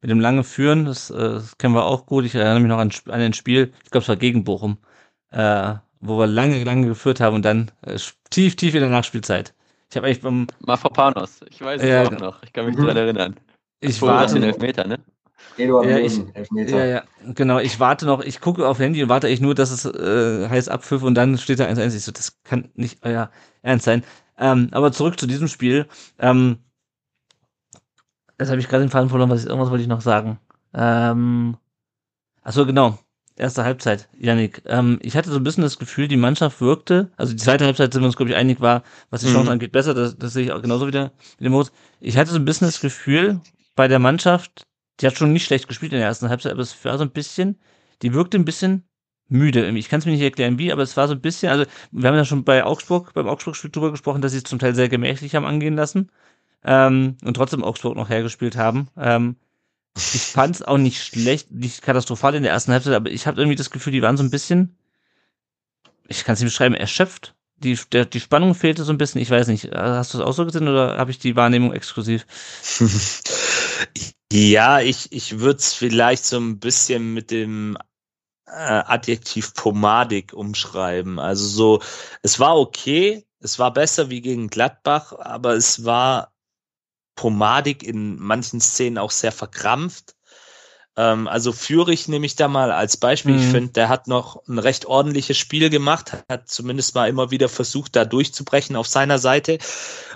Mit 0.01 0.11
dem 0.11 0.20
lange 0.20 0.43
Führen, 0.43 0.84
das, 0.84 1.11
äh, 1.11 1.16
das, 1.16 1.57
kennen 1.59 1.74
wir 1.74 1.84
auch 1.84 2.07
gut. 2.07 2.24
Ich 2.24 2.34
erinnere 2.34 2.61
mich 2.61 2.68
noch 2.68 2.78
an, 2.78 2.90
an 3.07 3.20
ein 3.20 3.32
Spiel, 3.32 3.72
ich 3.84 3.90
glaube, 3.90 4.03
es 4.03 4.09
war 4.09 4.16
gegen 4.16 4.45
Bochum, 4.45 4.78
äh, 5.33 5.74
wo 6.01 6.18
wir 6.18 6.26
lange, 6.26 6.62
lange 6.64 6.87
geführt 6.87 7.20
haben 7.20 7.37
und 7.37 7.45
dann 7.45 7.70
äh, 7.83 7.99
tief, 8.30 8.57
tief 8.57 8.74
in 8.74 8.80
der 8.80 8.91
Nachspielzeit. 8.91 9.55
Ich 9.91 9.97
habe 9.97 10.07
eigentlich 10.07 10.20
beim. 10.20 10.47
Mafapanos, 10.66 11.41
ich 11.49 11.61
weiß 11.61 11.80
es 11.83 11.89
ja, 11.89 12.05
auch 12.05 12.11
noch. 12.11 12.43
Ich 12.43 12.53
kann 12.53 12.66
mich 12.66 12.76
mhm. 12.76 12.83
daran 12.83 12.97
erinnern. 12.97 13.37
Ich 13.80 14.01
warte. 14.03 14.35
Den 14.35 14.45
Elfmeter, 14.45 14.87
ne? 14.87 14.99
Eduard 15.57 15.87
ja, 15.87 15.99
ich, 15.99 16.20
Elfmeter. 16.35 16.78
Ja, 16.78 16.85
ja, 16.87 17.03
genau. 17.35 17.59
Ich 17.59 17.78
warte 17.78 18.07
noch, 18.07 18.22
ich 18.22 18.41
gucke 18.41 18.66
auf 18.66 18.78
Handy 18.78 19.03
und 19.03 19.09
warte 19.09 19.26
eigentlich 19.26 19.41
nur, 19.41 19.55
dass 19.55 19.70
es 19.70 19.85
äh, 19.85 20.49
heißt 20.49 20.70
Abpfiff 20.70 21.03
und 21.03 21.14
dann 21.14 21.37
steht 21.39 21.61
da 21.61 21.66
1-1. 21.66 21.97
Ich 21.97 22.05
so, 22.05 22.12
das 22.12 22.43
kann 22.43 22.70
nicht 22.74 23.05
euer 23.05 23.30
Ernst 23.62 23.85
sein. 23.85 24.03
Ähm, 24.39 24.68
aber 24.72 24.93
zurück 24.93 25.20
zu 25.20 25.26
diesem 25.26 25.49
Spiel. 25.49 25.87
Ähm, 26.18 26.59
das 28.39 28.51
habe 28.51 28.61
ich 28.61 28.68
gerade 28.68 28.85
den 28.85 28.91
Faden 28.91 29.09
verloren, 29.09 29.30
was 29.30 29.43
ich, 29.43 29.47
irgendwas 29.49 29.70
wollte 29.70 29.83
ich 29.83 29.89
noch 29.89 30.01
sagen. 30.01 30.39
Ähm, 30.74 31.57
achso, 32.43 32.64
genau 32.64 32.99
erste 33.37 33.64
Halbzeit, 33.64 34.09
Yannick. 34.18 34.62
Ähm, 34.66 34.99
ich 35.03 35.16
hatte 35.16 35.30
so 35.30 35.37
ein 35.37 35.45
bisschen 35.45 35.62
das 35.62 35.78
Gefühl, 35.78 36.09
die 36.09 36.16
Mannschaft 36.16 36.61
wirkte, 36.61 37.11
also 37.16 37.33
die 37.33 37.39
zweite 37.39 37.64
Halbzeit 37.64 37.93
sind 37.93 38.03
wir 38.03 38.07
uns, 38.07 38.16
glaube 38.16 38.30
ich, 38.30 38.37
einig 38.37 38.61
war, 38.61 38.83
was 39.11 39.20
die 39.22 39.28
Chance 39.28 39.45
mhm. 39.45 39.53
angeht, 39.53 39.72
besser. 39.72 39.95
Das, 39.95 40.16
das 40.16 40.33
sehe 40.33 40.45
ich 40.45 40.53
auch 40.53 40.62
genauso 40.62 40.87
wieder 40.87 41.12
mit 41.39 41.47
dem 41.47 41.53
Mut. 41.53 41.72
Ich 42.01 42.16
hatte 42.16 42.30
so 42.30 42.37
ein 42.37 42.45
bisschen 42.45 42.68
das 42.68 42.80
Gefühl, 42.80 43.41
bei 43.74 43.89
der 43.89 43.99
Mannschaft, 43.99 44.66
die 45.01 45.07
hat 45.07 45.16
schon 45.16 45.33
nicht 45.33 45.45
schlecht 45.45 45.68
gespielt 45.68 45.93
in 45.93 45.99
der 45.99 46.09
ersten 46.09 46.28
Halbzeit, 46.28 46.53
aber 46.53 46.62
es 46.62 46.85
war 46.85 46.99
so 46.99 47.05
ein 47.05 47.11
bisschen, 47.11 47.59
die 48.03 48.12
wirkte 48.14 48.39
ein 48.39 48.45
bisschen 48.45 48.85
müde. 49.28 49.68
Ich 49.70 49.89
kann 49.89 50.01
es 50.01 50.07
mir 50.07 50.12
nicht 50.12 50.22
erklären, 50.22 50.59
wie, 50.59 50.72
aber 50.72 50.83
es 50.83 50.97
war 50.97 51.09
so 51.09 51.14
ein 51.14 51.20
bisschen, 51.20 51.51
also 51.51 51.64
wir 51.91 52.09
haben 52.09 52.16
ja 52.16 52.24
schon 52.24 52.45
bei 52.45 52.64
Augsburg, 52.64 53.14
beim 53.14 53.28
Augsburg-Spiel 53.28 53.70
drüber 53.70 53.91
gesprochen, 53.91 54.20
dass 54.20 54.33
sie 54.33 54.39
es 54.39 54.45
zum 54.45 54.59
Teil 54.59 54.74
sehr 54.74 54.89
gemächlich 54.89 55.35
haben 55.35 55.47
angehen 55.47 55.74
lassen 55.74 56.11
ähm, 56.64 57.16
und 57.24 57.35
trotzdem 57.35 57.64
Augsburg 57.64 57.97
noch 57.97 58.11
hergespielt 58.11 58.57
haben. 58.57 58.89
Ähm, 58.97 59.37
ich 59.95 60.22
fand 60.22 60.57
es 60.57 60.62
auch 60.62 60.78
nicht 60.78 61.03
schlecht, 61.03 61.51
nicht 61.51 61.82
katastrophal 61.82 62.34
in 62.34 62.43
der 62.43 62.53
ersten 62.53 62.72
Halbzeit, 62.72 62.95
aber 62.95 63.11
ich 63.11 63.26
habe 63.26 63.40
irgendwie 63.40 63.57
das 63.57 63.70
Gefühl, 63.70 63.93
die 63.93 64.03
waren 64.03 64.16
so 64.16 64.22
ein 64.22 64.30
bisschen, 64.30 64.76
ich 66.09 66.24
kann 66.24 66.34
es 66.34 66.40
nicht 66.40 66.51
beschreiben, 66.51 66.74
erschöpft. 66.74 67.34
Die, 67.57 67.78
der, 67.93 68.07
die 68.07 68.20
Spannung 68.20 68.55
fehlte 68.55 68.82
so 68.82 68.93
ein 68.93 68.99
bisschen. 68.99 69.20
Ich 69.20 69.30
weiß 69.30 69.47
nicht, 69.47 69.70
hast 69.72 70.14
du 70.14 70.18
es 70.18 70.24
auch 70.24 70.32
so 70.32 70.45
gesehen 70.45 70.66
oder 70.66 70.99
habe 70.99 71.12
ich 71.12 71.18
die 71.20 71.36
Wahrnehmung 71.36 71.72
exklusiv? 71.72 72.26
ja, 74.32 74.80
ich, 74.80 75.12
ich 75.12 75.38
würde 75.38 75.59
es 75.59 75.72
vielleicht 75.72 76.24
so 76.24 76.38
ein 76.38 76.59
bisschen 76.59 77.14
mit 77.14 77.30
dem 77.30 77.78
äh, 78.47 78.51
Adjektiv 78.51 79.55
pomadig 79.55 80.32
umschreiben. 80.32 81.20
Also 81.20 81.47
so, 81.47 81.82
es 82.22 82.40
war 82.40 82.59
okay, 82.59 83.24
es 83.38 83.59
war 83.59 83.72
besser 83.72 84.11
wie 84.11 84.20
gegen 84.22 84.49
Gladbach, 84.49 85.12
aber 85.18 85.55
es 85.55 85.84
war 85.84 86.32
pomadig, 87.15 87.83
in 87.83 88.19
manchen 88.19 88.61
Szenen 88.61 88.99
auch 88.99 89.11
sehr 89.11 89.33
verkrampft. 89.33 90.15
Ähm, 90.97 91.27
also 91.27 91.53
Führig 91.53 92.09
nehme 92.09 92.27
ich 92.27 92.37
da 92.37 92.49
mal 92.49 92.71
als 92.71 92.97
Beispiel. 92.97 93.35
Mhm. 93.35 93.41
Ich 93.41 93.47
finde, 93.47 93.73
der 93.73 93.89
hat 93.89 94.09
noch 94.09 94.47
ein 94.47 94.59
recht 94.59 94.87
ordentliches 94.87 95.39
Spiel 95.39 95.71
gemacht, 95.71 96.13
hat 96.29 96.49
zumindest 96.49 96.95
mal 96.95 97.09
immer 97.09 97.31
wieder 97.31 97.49
versucht, 97.49 97.97
da 97.97 98.05
durchzubrechen 98.05 98.77
auf 98.77 98.87
seiner 98.87 99.19
Seite. 99.19 99.59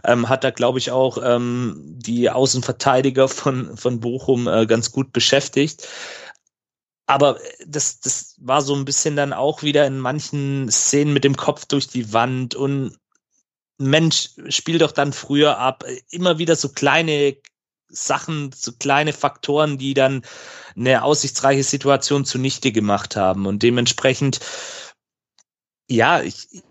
Ähm, 0.04 0.28
hat 0.28 0.44
da, 0.44 0.50
glaube 0.50 0.78
ich, 0.78 0.90
auch 0.90 1.18
ähm, 1.22 1.80
die 1.82 2.30
Außenverteidiger 2.30 3.28
von, 3.28 3.76
von 3.76 4.00
Bochum 4.00 4.48
äh, 4.48 4.66
ganz 4.66 4.92
gut 4.92 5.12
beschäftigt. 5.12 5.88
Aber 7.06 7.38
das, 7.64 8.00
das 8.00 8.34
war 8.38 8.62
so 8.62 8.74
ein 8.74 8.84
bisschen 8.84 9.14
dann 9.14 9.32
auch 9.32 9.62
wieder 9.62 9.86
in 9.86 9.98
manchen 9.98 10.68
Szenen 10.70 11.12
mit 11.12 11.22
dem 11.22 11.36
Kopf 11.36 11.64
durch 11.64 11.86
die 11.86 12.12
Wand 12.12 12.56
und 12.56 12.98
Mensch, 13.78 14.30
spiel 14.48 14.78
doch 14.78 14.92
dann 14.92 15.12
früher 15.12 15.58
ab. 15.58 15.84
Immer 16.10 16.38
wieder 16.38 16.56
so 16.56 16.70
kleine 16.70 17.36
Sachen, 17.88 18.52
so 18.52 18.72
kleine 18.72 19.12
Faktoren, 19.12 19.78
die 19.78 19.94
dann 19.94 20.22
eine 20.74 21.02
aussichtsreiche 21.02 21.62
Situation 21.62 22.24
zunichte 22.24 22.72
gemacht 22.72 23.16
haben. 23.16 23.46
Und 23.46 23.62
dementsprechend, 23.62 24.40
ja, 25.88 26.22
ich, 26.22 26.62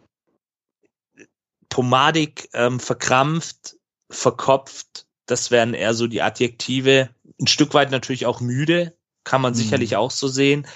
pomadig, 1.69 2.49
ähm, 2.53 2.79
verkrampft, 2.79 3.77
verkopft, 4.09 5.05
das 5.25 5.51
wären 5.51 5.73
eher 5.73 5.93
so 5.93 6.07
die 6.07 6.21
Adjektive. 6.21 7.09
Ein 7.39 7.47
Stück 7.47 7.73
weit 7.73 7.91
natürlich 7.91 8.25
auch 8.25 8.41
müde, 8.41 8.95
kann 9.23 9.41
man 9.41 9.53
mhm. 9.53 9.57
sicherlich 9.57 9.95
auch 9.95 10.11
so 10.11 10.27
sehen. 10.27 10.67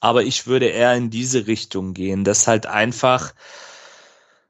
Aber 0.00 0.22
ich 0.22 0.46
würde 0.46 0.66
eher 0.66 0.94
in 0.94 1.10
diese 1.10 1.46
Richtung 1.46 1.92
gehen, 1.92 2.24
dass 2.24 2.46
halt 2.46 2.66
einfach, 2.66 3.34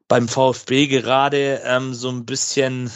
beim 0.09 0.27
VfB 0.27 0.87
gerade 0.87 1.61
ähm, 1.65 1.95
so 1.95 2.09
ein 2.09 2.25
bisschen 2.25 2.91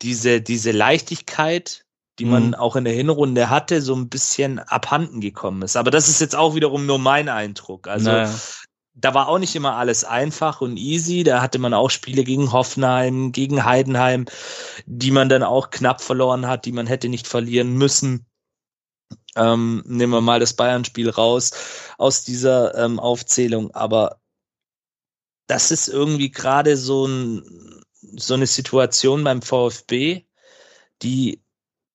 diese, 0.00 0.40
diese 0.40 0.70
Leichtigkeit, 0.70 1.84
die 2.18 2.24
man 2.24 2.48
mhm. 2.48 2.54
auch 2.54 2.76
in 2.76 2.84
der 2.84 2.94
Hinrunde 2.94 3.50
hatte, 3.50 3.82
so 3.82 3.94
ein 3.94 4.08
bisschen 4.08 4.58
abhanden 4.60 5.20
gekommen 5.20 5.62
ist. 5.62 5.76
Aber 5.76 5.90
das 5.90 6.08
ist 6.08 6.20
jetzt 6.20 6.36
auch 6.36 6.54
wiederum 6.54 6.86
nur 6.86 6.98
mein 6.98 7.28
Eindruck. 7.28 7.88
Also 7.88 8.10
naja. 8.12 8.34
da 8.94 9.14
war 9.14 9.28
auch 9.28 9.38
nicht 9.38 9.56
immer 9.56 9.76
alles 9.76 10.04
einfach 10.04 10.60
und 10.60 10.76
easy. 10.76 11.24
Da 11.24 11.42
hatte 11.42 11.58
man 11.58 11.74
auch 11.74 11.90
Spiele 11.90 12.22
gegen 12.22 12.52
Hoffenheim, 12.52 13.32
gegen 13.32 13.64
Heidenheim, 13.64 14.26
die 14.86 15.10
man 15.10 15.28
dann 15.28 15.42
auch 15.42 15.70
knapp 15.70 16.00
verloren 16.00 16.46
hat, 16.46 16.64
die 16.64 16.72
man 16.72 16.86
hätte 16.86 17.08
nicht 17.08 17.26
verlieren 17.26 17.72
müssen. 17.72 18.26
Ähm, 19.36 19.82
nehmen 19.86 20.12
wir 20.12 20.20
mal 20.20 20.40
das 20.40 20.54
Bayern-Spiel 20.54 21.10
raus 21.10 21.52
aus 21.98 22.22
dieser 22.22 22.76
ähm, 22.76 22.98
Aufzählung. 23.00 23.70
Aber 23.74 24.19
das 25.50 25.72
ist 25.72 25.88
irgendwie 25.88 26.30
gerade 26.30 26.76
so, 26.76 27.06
ein, 27.06 27.82
so 28.16 28.34
eine 28.34 28.46
Situation 28.46 29.24
beim 29.24 29.42
VfB, 29.42 30.22
die 31.02 31.42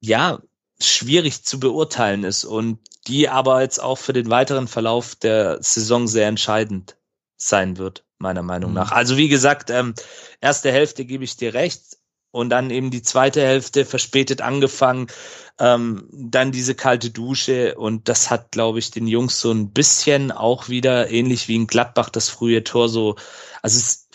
ja 0.02 0.40
schwierig 0.82 1.44
zu 1.46 1.60
beurteilen 1.60 2.26
ist 2.26 2.44
und 2.44 2.80
die 3.08 3.30
aber 3.30 3.62
jetzt 3.62 3.82
auch 3.82 3.98
für 3.98 4.12
den 4.12 4.30
weiteren 4.30 4.68
Verlauf 4.68 5.16
der 5.16 5.64
Saison 5.64 6.06
sehr 6.06 6.28
entscheidend 6.28 6.98
sein 7.38 7.78
wird, 7.78 8.04
meiner 8.18 8.44
Meinung 8.44 8.72
mhm. 8.72 8.76
nach. 8.76 8.92
Also 8.92 9.16
wie 9.16 9.30
gesagt, 9.30 9.70
ähm, 9.70 9.94
erste 10.42 10.70
Hälfte 10.70 11.06
gebe 11.06 11.24
ich 11.24 11.38
dir 11.38 11.54
recht 11.54 11.98
und 12.32 12.50
dann 12.50 12.72
eben 12.72 12.92
die 12.92 13.04
zweite 13.04 13.42
Hälfte 13.42 13.86
verspätet 13.86 14.42
angefangen, 14.42 15.08
ähm, 15.60 16.08
dann 16.12 16.52
diese 16.52 16.76
kalte 16.76 17.12
Dusche 17.12 17.76
und 17.76 18.10
das 18.10 18.30
hat, 18.30 18.52
glaube 18.52 18.80
ich, 18.80 18.92
den 18.92 19.08
Jungs 19.08 19.40
so 19.40 19.52
ein 19.52 19.72
bisschen 19.72 20.32
auch 20.32 20.68
wieder 20.70 21.10
ähnlich 21.10 21.48
wie 21.48 21.56
in 21.56 21.68
Gladbach 21.68 22.10
das 22.10 22.30
frühe 22.30 22.64
Tor 22.64 22.90
so, 22.90 23.16
also 23.62 23.78
es, 23.78 24.10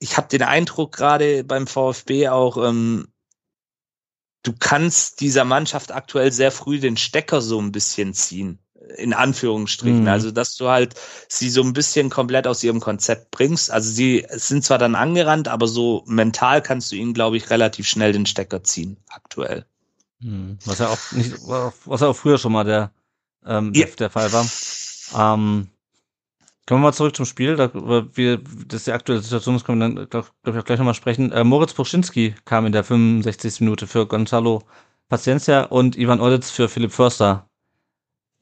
ich 0.00 0.16
habe 0.16 0.28
den 0.28 0.42
Eindruck 0.42 0.92
gerade 0.92 1.44
beim 1.44 1.66
VfB 1.66 2.28
auch, 2.28 2.56
ähm, 2.56 3.08
du 4.42 4.52
kannst 4.58 5.20
dieser 5.20 5.44
Mannschaft 5.44 5.92
aktuell 5.92 6.32
sehr 6.32 6.50
früh 6.50 6.80
den 6.80 6.96
Stecker 6.96 7.40
so 7.40 7.60
ein 7.60 7.72
bisschen 7.72 8.14
ziehen 8.14 8.58
in 8.96 9.12
Anführungsstrichen. 9.12 10.02
Mhm. 10.02 10.08
Also, 10.08 10.30
dass 10.30 10.56
du 10.56 10.68
halt 10.68 10.94
sie 11.28 11.50
so 11.50 11.62
ein 11.62 11.72
bisschen 11.72 12.10
komplett 12.10 12.46
aus 12.46 12.64
ihrem 12.64 12.80
Konzept 12.80 13.30
bringst. 13.30 13.70
Also, 13.70 13.90
sie 13.90 14.26
sind 14.30 14.64
zwar 14.64 14.78
dann 14.78 14.94
angerannt, 14.94 15.48
aber 15.48 15.68
so 15.68 16.04
mental 16.06 16.62
kannst 16.62 16.92
du 16.92 16.96
ihnen, 16.96 17.14
glaube 17.14 17.36
ich, 17.36 17.50
relativ 17.50 17.86
schnell 17.86 18.12
den 18.12 18.26
Stecker 18.26 18.62
ziehen, 18.62 18.96
aktuell. 19.08 19.66
Mhm. 20.20 20.58
Was 20.64 20.78
ja 20.78 20.88
auch 20.88 21.12
nicht, 21.12 21.32
was 21.46 22.00
ja 22.00 22.08
auch 22.08 22.16
früher 22.16 22.38
schon 22.38 22.52
mal 22.52 22.64
der, 22.64 22.92
ähm, 23.44 23.72
ja. 23.74 23.86
der 23.86 24.10
Fall 24.10 24.32
war. 24.32 24.46
Ähm, 25.34 25.68
Kommen 26.68 26.82
wir 26.82 26.88
mal 26.88 26.92
zurück 26.92 27.16
zum 27.16 27.24
Spiel, 27.24 27.56
da 27.56 27.72
wir, 27.72 28.42
das 28.66 28.80
ist 28.80 28.88
die 28.88 28.92
aktuelle 28.92 29.22
Situation, 29.22 29.54
das 29.54 29.64
können 29.64 29.78
wir 29.78 29.88
dann, 29.88 30.10
glaube 30.10 30.28
glaub 30.42 30.54
ich, 30.54 30.60
auch 30.60 30.66
gleich 30.66 30.78
nochmal 30.78 30.92
sprechen. 30.92 31.32
Äh, 31.32 31.42
Moritz 31.42 31.72
Puschinski 31.72 32.34
kam 32.44 32.66
in 32.66 32.72
der 32.72 32.84
65. 32.84 33.60
Minute 33.60 33.86
für 33.86 34.06
Gonzalo 34.06 34.64
Paciencia 35.08 35.62
und 35.62 35.96
Ivan 35.96 36.20
Oditz 36.20 36.50
für 36.50 36.68
Philipp 36.68 36.92
Förster. 36.92 37.48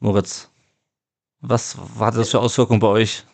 Moritz, 0.01 0.51
was 1.41 1.77
hatte 2.01 2.19
das 2.19 2.31
für 2.31 2.41
Auswirkungen 2.41 2.81
bei 2.81 2.89
euch? 2.89 3.25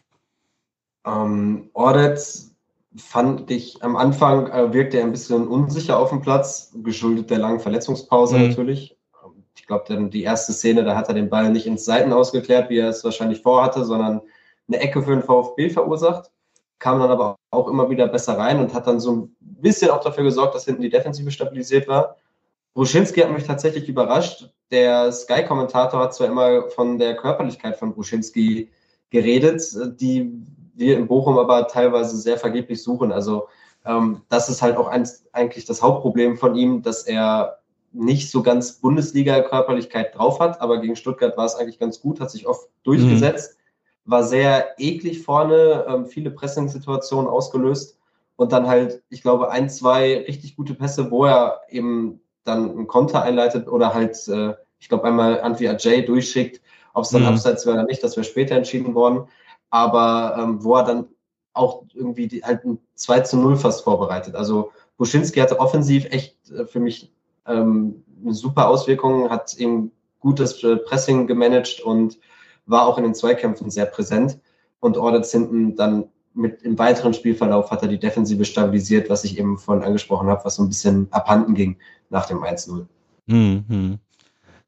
Ähm, 1.06 1.70
Ordetz 1.72 2.51
fand 2.96 3.50
ich 3.50 3.82
am 3.82 3.96
Anfang 3.96 4.48
äh, 4.48 4.72
wirkte 4.72 4.98
er 4.98 5.04
ein 5.04 5.12
bisschen 5.12 5.48
unsicher 5.48 5.98
auf 5.98 6.10
dem 6.10 6.20
Platz, 6.20 6.72
geschuldet 6.82 7.30
der 7.30 7.38
langen 7.38 7.60
Verletzungspause 7.60 8.38
mhm. 8.38 8.48
natürlich. 8.48 8.96
Ich 9.54 9.66
glaube, 9.66 10.08
die 10.08 10.22
erste 10.22 10.52
Szene, 10.52 10.84
da 10.84 10.96
hat 10.96 11.08
er 11.08 11.14
den 11.14 11.30
Ball 11.30 11.50
nicht 11.50 11.66
ins 11.66 11.84
Seiten 11.84 12.12
ausgeklärt, 12.12 12.68
wie 12.68 12.78
er 12.78 12.88
es 12.88 13.04
wahrscheinlich 13.04 13.42
vorhatte, 13.42 13.84
sondern 13.84 14.20
eine 14.68 14.80
Ecke 14.80 15.02
für 15.02 15.12
den 15.12 15.22
VfB 15.22 15.70
verursacht, 15.70 16.30
kam 16.78 16.98
dann 16.98 17.10
aber 17.10 17.36
auch 17.50 17.68
immer 17.68 17.88
wieder 17.88 18.08
besser 18.08 18.36
rein 18.36 18.58
und 18.58 18.74
hat 18.74 18.86
dann 18.86 18.98
so 18.98 19.12
ein 19.12 19.36
bisschen 19.40 19.90
auch 19.90 20.02
dafür 20.02 20.24
gesorgt, 20.24 20.54
dass 20.54 20.64
hinten 20.64 20.82
die 20.82 20.90
Defensive 20.90 21.30
stabilisiert 21.30 21.86
war. 21.86 22.16
Bruschinski 22.74 23.20
hat 23.20 23.30
mich 23.30 23.44
tatsächlich 23.44 23.88
überrascht. 23.88 24.48
Der 24.70 25.12
Sky-Kommentator 25.12 26.00
hat 26.00 26.14
zwar 26.14 26.28
immer 26.28 26.70
von 26.70 26.98
der 26.98 27.14
Körperlichkeit 27.16 27.76
von 27.76 27.92
Bruschinski 27.92 28.70
geredet, 29.10 29.62
die 30.00 30.32
wir 30.74 30.96
in 30.96 31.06
Bochum 31.06 31.38
aber 31.38 31.68
teilweise 31.68 32.16
sehr 32.16 32.38
vergeblich 32.38 32.82
suchen. 32.82 33.12
Also 33.12 33.48
ähm, 33.84 34.22
das 34.28 34.48
ist 34.48 34.62
halt 34.62 34.76
auch 34.76 34.88
eins, 34.88 35.24
eigentlich 35.32 35.64
das 35.64 35.82
Hauptproblem 35.82 36.36
von 36.36 36.54
ihm, 36.54 36.82
dass 36.82 37.02
er 37.02 37.58
nicht 37.92 38.30
so 38.30 38.42
ganz 38.42 38.80
Bundesliga-Körperlichkeit 38.80 40.16
drauf 40.16 40.40
hat, 40.40 40.60
aber 40.60 40.80
gegen 40.80 40.96
Stuttgart 40.96 41.36
war 41.36 41.44
es 41.44 41.54
eigentlich 41.54 41.78
ganz 41.78 42.00
gut, 42.00 42.20
hat 42.20 42.30
sich 42.30 42.46
oft 42.46 42.68
durchgesetzt, 42.84 43.58
mhm. 44.04 44.10
war 44.10 44.22
sehr 44.22 44.74
eklig 44.78 45.22
vorne, 45.22 45.84
ähm, 45.88 46.06
viele 46.06 46.30
Pressing-Situationen 46.30 47.28
ausgelöst 47.28 47.98
und 48.36 48.52
dann 48.52 48.66
halt, 48.66 49.02
ich 49.10 49.22
glaube, 49.22 49.50
ein, 49.50 49.68
zwei 49.68 50.24
richtig 50.26 50.56
gute 50.56 50.74
Pässe, 50.74 51.10
wo 51.10 51.26
er 51.26 51.60
eben 51.68 52.20
dann 52.44 52.70
einen 52.70 52.86
Konter 52.86 53.22
einleitet 53.22 53.68
oder 53.68 53.92
halt, 53.92 54.16
äh, 54.28 54.54
ich 54.80 54.88
glaube, 54.88 55.04
einmal 55.04 55.40
Antwi 55.42 55.68
Ajay 55.68 56.02
durchschickt, 56.04 56.60
ob 56.94 57.04
es 57.04 57.10
dann 57.10 57.22
mhm. 57.22 57.28
abseits 57.28 57.66
wäre 57.66 57.76
oder 57.76 57.86
nicht, 57.86 58.02
das 58.02 58.16
wäre 58.16 58.24
später 58.24 58.56
entschieden 58.56 58.94
worden, 58.94 59.28
aber 59.72 60.36
ähm, 60.38 60.62
wo 60.62 60.76
er 60.76 60.84
dann 60.84 61.08
auch 61.54 61.84
irgendwie 61.94 62.28
die, 62.28 62.44
halt 62.44 62.64
ein 62.64 62.78
2 62.94 63.20
zu 63.20 63.36
0 63.38 63.56
fast 63.56 63.82
vorbereitet. 63.82 64.36
Also 64.36 64.70
Buschinski 64.98 65.40
hatte 65.40 65.58
offensiv 65.58 66.04
echt 66.10 66.36
äh, 66.50 66.66
für 66.66 66.78
mich 66.78 67.10
ähm, 67.46 68.04
eine 68.22 68.34
super 68.34 68.68
Auswirkung, 68.68 69.30
hat 69.30 69.54
eben 69.54 69.90
gutes 70.20 70.62
äh, 70.62 70.76
Pressing 70.76 71.26
gemanagt 71.26 71.80
und 71.80 72.18
war 72.66 72.86
auch 72.86 72.98
in 72.98 73.04
den 73.04 73.14
Zweikämpfen 73.14 73.70
sehr 73.70 73.86
präsent. 73.86 74.38
Und 74.78 74.96
Ordets 74.98 75.32
hinten 75.32 75.74
dann 75.74 76.04
mit 76.34 76.62
im 76.62 76.78
weiteren 76.78 77.14
Spielverlauf 77.14 77.70
hat 77.70 77.82
er 77.82 77.88
die 77.88 77.98
Defensive 77.98 78.44
stabilisiert, 78.44 79.08
was 79.08 79.24
ich 79.24 79.38
eben 79.38 79.58
vorhin 79.58 79.84
angesprochen 79.84 80.28
habe, 80.28 80.44
was 80.44 80.56
so 80.56 80.62
ein 80.62 80.68
bisschen 80.68 81.08
abhanden 81.12 81.54
ging 81.54 81.78
nach 82.10 82.26
dem 82.26 82.44
1-0. 82.44 82.86
Mhm. 83.26 83.98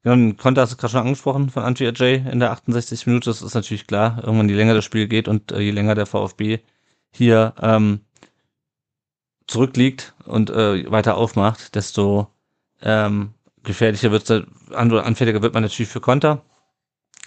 Ja, 0.05 0.13
und 0.13 0.37
Konter 0.37 0.61
hast 0.61 0.71
du 0.71 0.77
gerade 0.77 0.91
schon 0.91 1.01
angesprochen 1.01 1.49
von 1.49 1.63
Antwi 1.63 1.87
Ajay 1.87 2.23
in 2.31 2.39
der 2.39 2.51
68. 2.51 3.07
Minute. 3.07 3.31
Das 3.31 3.41
ist 3.41 3.55
natürlich 3.55 3.87
klar. 3.87 4.21
Irgendwann, 4.23 4.47
je 4.47 4.55
länger 4.55 4.75
das 4.75 4.85
Spiel 4.85 5.07
geht 5.07 5.27
und 5.27 5.51
äh, 5.51 5.59
je 5.59 5.71
länger 5.71 5.95
der 5.95 6.05
VfB 6.05 6.59
hier 7.11 7.55
ähm, 7.59 8.01
zurückliegt 9.47 10.13
und 10.25 10.51
äh, 10.51 10.89
weiter 10.91 11.17
aufmacht, 11.17 11.73
desto 11.73 12.27
ähm, 12.83 13.33
gefährlicher 13.63 14.11
wird 14.11 14.29
es, 14.29 14.43
anfälliger 14.71 15.41
wird 15.41 15.55
man 15.55 15.63
natürlich 15.63 15.89
für 15.89 16.01
Konter. 16.01 16.43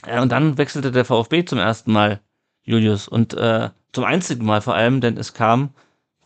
Äh, 0.06 0.20
und 0.20 0.30
dann 0.30 0.56
wechselte 0.56 0.92
der 0.92 1.04
VfB 1.04 1.44
zum 1.44 1.58
ersten 1.58 1.90
Mal 1.90 2.20
Julius 2.62 3.08
und 3.08 3.34
äh, 3.34 3.70
zum 3.92 4.04
einzigen 4.04 4.46
Mal 4.46 4.60
vor 4.60 4.74
allem, 4.74 5.00
denn 5.00 5.16
es 5.16 5.34
kam 5.34 5.70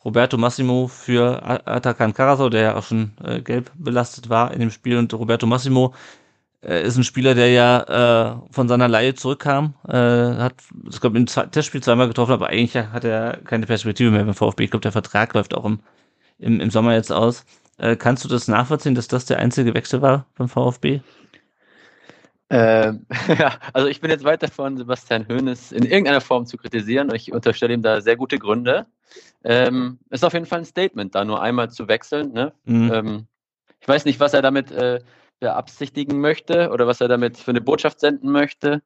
Roberto 0.05 0.37
Massimo 0.37 0.89
für 0.89 1.43
Atakan 1.67 2.13
Karasau, 2.13 2.51
der 2.51 2.63
ja 2.63 2.77
auch 2.77 2.83
schon 2.83 3.13
äh, 3.25 3.41
gelb 3.41 3.71
belastet 3.75 4.29
war 4.29 4.53
in 4.53 4.61
dem 4.61 4.71
Spiel 4.71 4.99
und 4.99 5.15
Roberto 5.15 5.47
Massimo 5.47 5.95
äh, 6.63 6.83
ist 6.83 6.97
ein 6.97 7.05
Spieler, 7.05 7.35
der 7.35 7.51
ja 7.51 8.37
äh, 8.37 8.37
von 8.51 8.69
seiner 8.69 8.89
Laie 8.89 9.15
zurückkam, 9.15 9.75
äh, 9.89 9.93
hat, 9.93 10.55
ich 10.89 11.01
glaube, 11.01 11.19
im 11.19 11.27
Testspiel 11.27 11.83
zweimal 11.83 12.09
getroffen, 12.09 12.33
aber 12.33 12.49
eigentlich 12.49 12.77
hat 12.77 13.05
er 13.05 13.39
keine 13.45 13.67
Perspektive 13.67 14.11
mehr 14.11 14.25
beim 14.25 14.35
VfB. 14.35 14.65
Ich 14.65 14.71
glaube, 14.71 14.83
der 14.83 14.93
Vertrag 14.93 15.35
läuft 15.35 15.55
auch 15.55 15.65
im, 15.65 15.81
im, 16.39 16.61
im 16.61 16.71
Sommer 16.71 16.95
jetzt 16.95 17.13
aus. 17.13 17.45
Äh, 17.79 17.97
kannst 17.97 18.25
du 18.25 18.29
das 18.29 18.49
nachvollziehen, 18.49 18.95
dass 18.95 19.09
das 19.09 19.25
der 19.25 19.39
einzige 19.39 19.75
Wechsel 19.75 20.03
war 20.03 20.27
beim 20.37 20.49
VfB? 20.49 21.01
Ähm, 22.49 23.07
ja, 23.39 23.55
also 23.73 23.89
ich 23.89 24.01
bin 24.01 24.11
jetzt 24.11 24.25
weit 24.25 24.43
davon, 24.43 24.77
Sebastian 24.77 25.27
Hoeneß 25.27 25.73
in 25.73 25.85
irgendeiner 25.85 26.21
Form 26.21 26.47
zu 26.47 26.59
kritisieren. 26.59 27.13
Ich 27.15 27.33
unterstelle 27.33 27.75
ihm 27.75 27.83
da 27.83 28.01
sehr 28.01 28.17
gute 28.17 28.39
Gründe. 28.39 28.87
Ähm, 29.43 29.99
ist 30.11 30.25
auf 30.25 30.35
jeden 30.35 30.47
Fall 30.47 30.61
ein 30.61 30.65
Statement, 30.65 31.15
da 31.15 31.25
nur 31.25 31.43
einmal 31.43 31.71
zu 31.71 31.89
wechseln. 31.89 32.33
Ne? 32.33 32.53
Mhm. 32.65 32.93
Ähm, 32.93 33.27
ich 33.81 33.89
weiß 33.89 34.05
nicht, 34.05 34.21
was 34.21 34.35
er 34.35 34.43
damit 34.43 34.71
äh, 34.71 35.01
beabsichtigen 35.43 36.21
möchte 36.21 36.71
oder 36.71 36.87
was 36.87 37.01
er 37.01 37.09
damit 37.09 37.37
für 37.37 37.51
eine 37.51 37.61
Botschaft 37.61 37.99
senden 37.99 38.31
möchte. 38.31 38.81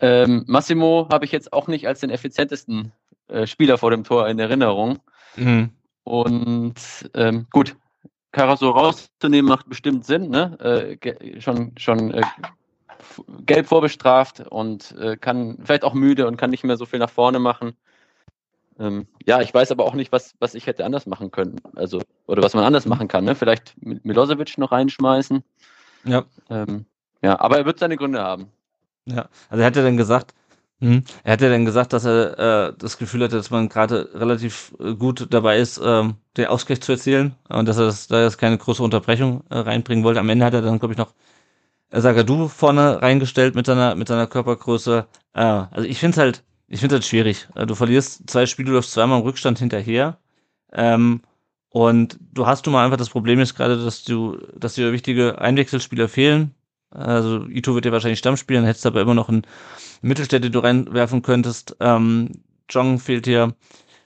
Ähm, 0.00 0.44
Massimo 0.46 1.06
habe 1.10 1.26
ich 1.26 1.32
jetzt 1.32 1.52
auch 1.52 1.68
nicht 1.68 1.86
als 1.86 2.00
den 2.00 2.10
effizientesten 2.10 2.92
äh, 3.28 3.46
Spieler 3.46 3.76
vor 3.76 3.90
dem 3.90 4.02
Tor 4.02 4.26
in 4.28 4.38
Erinnerung. 4.38 4.98
Mhm. 5.36 5.70
Und 6.02 6.74
ähm, 7.14 7.46
gut, 7.50 7.76
Carasso 8.32 8.70
rauszunehmen 8.70 9.48
macht 9.48 9.68
bestimmt 9.68 10.06
Sinn, 10.06 10.30
ne? 10.30 10.98
Äh, 10.98 11.40
schon 11.40 11.72
schon 11.76 12.12
äh, 12.14 12.22
gelb 13.44 13.66
vorbestraft 13.66 14.40
und 14.40 14.94
äh, 14.98 15.16
kann 15.16 15.58
vielleicht 15.62 15.84
auch 15.84 15.94
müde 15.94 16.26
und 16.26 16.38
kann 16.38 16.50
nicht 16.50 16.64
mehr 16.64 16.76
so 16.76 16.86
viel 16.86 16.98
nach 16.98 17.10
vorne 17.10 17.38
machen. 17.38 17.76
Ähm, 18.78 19.06
ja, 19.24 19.40
ich 19.40 19.52
weiß 19.52 19.70
aber 19.72 19.84
auch 19.84 19.94
nicht, 19.94 20.12
was, 20.12 20.34
was 20.38 20.54
ich 20.54 20.66
hätte 20.66 20.84
anders 20.84 21.06
machen 21.06 21.30
können. 21.30 21.60
Also, 21.74 22.02
oder 22.26 22.42
was 22.42 22.54
man 22.54 22.64
anders 22.64 22.84
mhm. 22.84 22.90
machen 22.90 23.08
kann. 23.08 23.24
Ne? 23.24 23.34
Vielleicht 23.34 23.74
Milosevic 23.80 24.58
noch 24.58 24.72
reinschmeißen. 24.72 25.42
Ja. 26.04 26.24
Ähm, 26.50 26.86
ja, 27.22 27.40
aber 27.40 27.58
er 27.58 27.66
wird 27.66 27.78
seine 27.78 27.96
Gründe 27.96 28.20
haben. 28.20 28.50
Ja, 29.06 29.28
also 29.48 29.60
er 29.62 29.66
hat 29.66 29.76
ja 29.76 29.82
dann 29.82 29.96
gesagt, 29.96 30.34
hm, 30.80 31.04
er 31.24 31.32
hat 31.32 31.40
ja 31.40 31.48
dann 31.48 31.64
gesagt, 31.64 31.92
dass 31.92 32.04
er 32.04 32.68
äh, 32.68 32.74
das 32.76 32.98
Gefühl 32.98 33.22
hatte, 33.24 33.36
dass 33.36 33.50
man 33.50 33.68
gerade 33.68 34.10
relativ 34.14 34.74
äh, 34.78 34.94
gut 34.94 35.26
dabei 35.30 35.58
ist, 35.58 35.80
ähm, 35.82 36.16
den 36.36 36.46
Ausgleich 36.46 36.82
zu 36.82 36.92
erzielen 36.92 37.34
und 37.48 37.66
dass 37.66 37.78
er 37.78 37.86
das, 37.86 38.08
da 38.08 38.22
jetzt 38.22 38.36
keine 38.38 38.58
große 38.58 38.82
Unterbrechung 38.82 39.42
äh, 39.48 39.58
reinbringen 39.58 40.04
wollte. 40.04 40.20
Am 40.20 40.28
Ende 40.28 40.44
hat 40.44 40.54
er 40.54 40.62
dann, 40.62 40.78
glaube 40.78 40.92
ich, 40.92 40.98
noch 40.98 41.14
Sagadu 41.90 42.48
vorne 42.48 43.00
reingestellt 43.00 43.54
mit 43.54 43.66
seiner, 43.66 43.94
mit 43.94 44.08
seiner 44.08 44.26
Körpergröße. 44.26 45.06
Äh, 45.34 45.40
also 45.40 45.88
ich 45.88 45.98
finde 45.98 46.14
es 46.14 46.18
halt, 46.18 46.44
ich 46.68 46.80
finde 46.80 46.96
halt 46.96 47.04
schwierig. 47.04 47.48
Äh, 47.54 47.66
du 47.66 47.74
verlierst 47.74 48.28
zwei 48.28 48.46
Spiele, 48.46 48.68
du 48.68 48.74
läufst 48.74 48.92
zweimal 48.92 49.18
im 49.20 49.24
Rückstand 49.24 49.58
hinterher. 49.58 50.18
Ähm, 50.72 51.22
und 51.70 52.18
du 52.32 52.46
hast 52.46 52.66
du 52.66 52.70
mal 52.70 52.84
einfach 52.84 52.96
das 52.96 53.10
Problem 53.10 53.38
ist 53.40 53.54
gerade, 53.54 53.82
dass 53.82 54.04
du, 54.04 54.38
dass 54.56 54.74
dir 54.74 54.92
wichtige 54.92 55.38
Einwechselspieler 55.40 56.08
fehlen. 56.08 56.54
Also 56.90 57.46
Ito 57.48 57.74
wird 57.74 57.84
ja 57.84 57.92
wahrscheinlich 57.92 58.18
Stamm 58.18 58.36
spielen, 58.36 58.64
hättest 58.64 58.86
aber 58.86 59.00
immer 59.00 59.14
noch 59.14 59.28
einen 59.28 59.42
Mittelstädte, 60.00 60.42
den 60.42 60.52
du 60.52 60.60
reinwerfen 60.60 61.22
könntest. 61.22 61.76
Ähm, 61.80 62.30
Jong 62.70 62.98
fehlt 62.98 63.26
hier, 63.26 63.54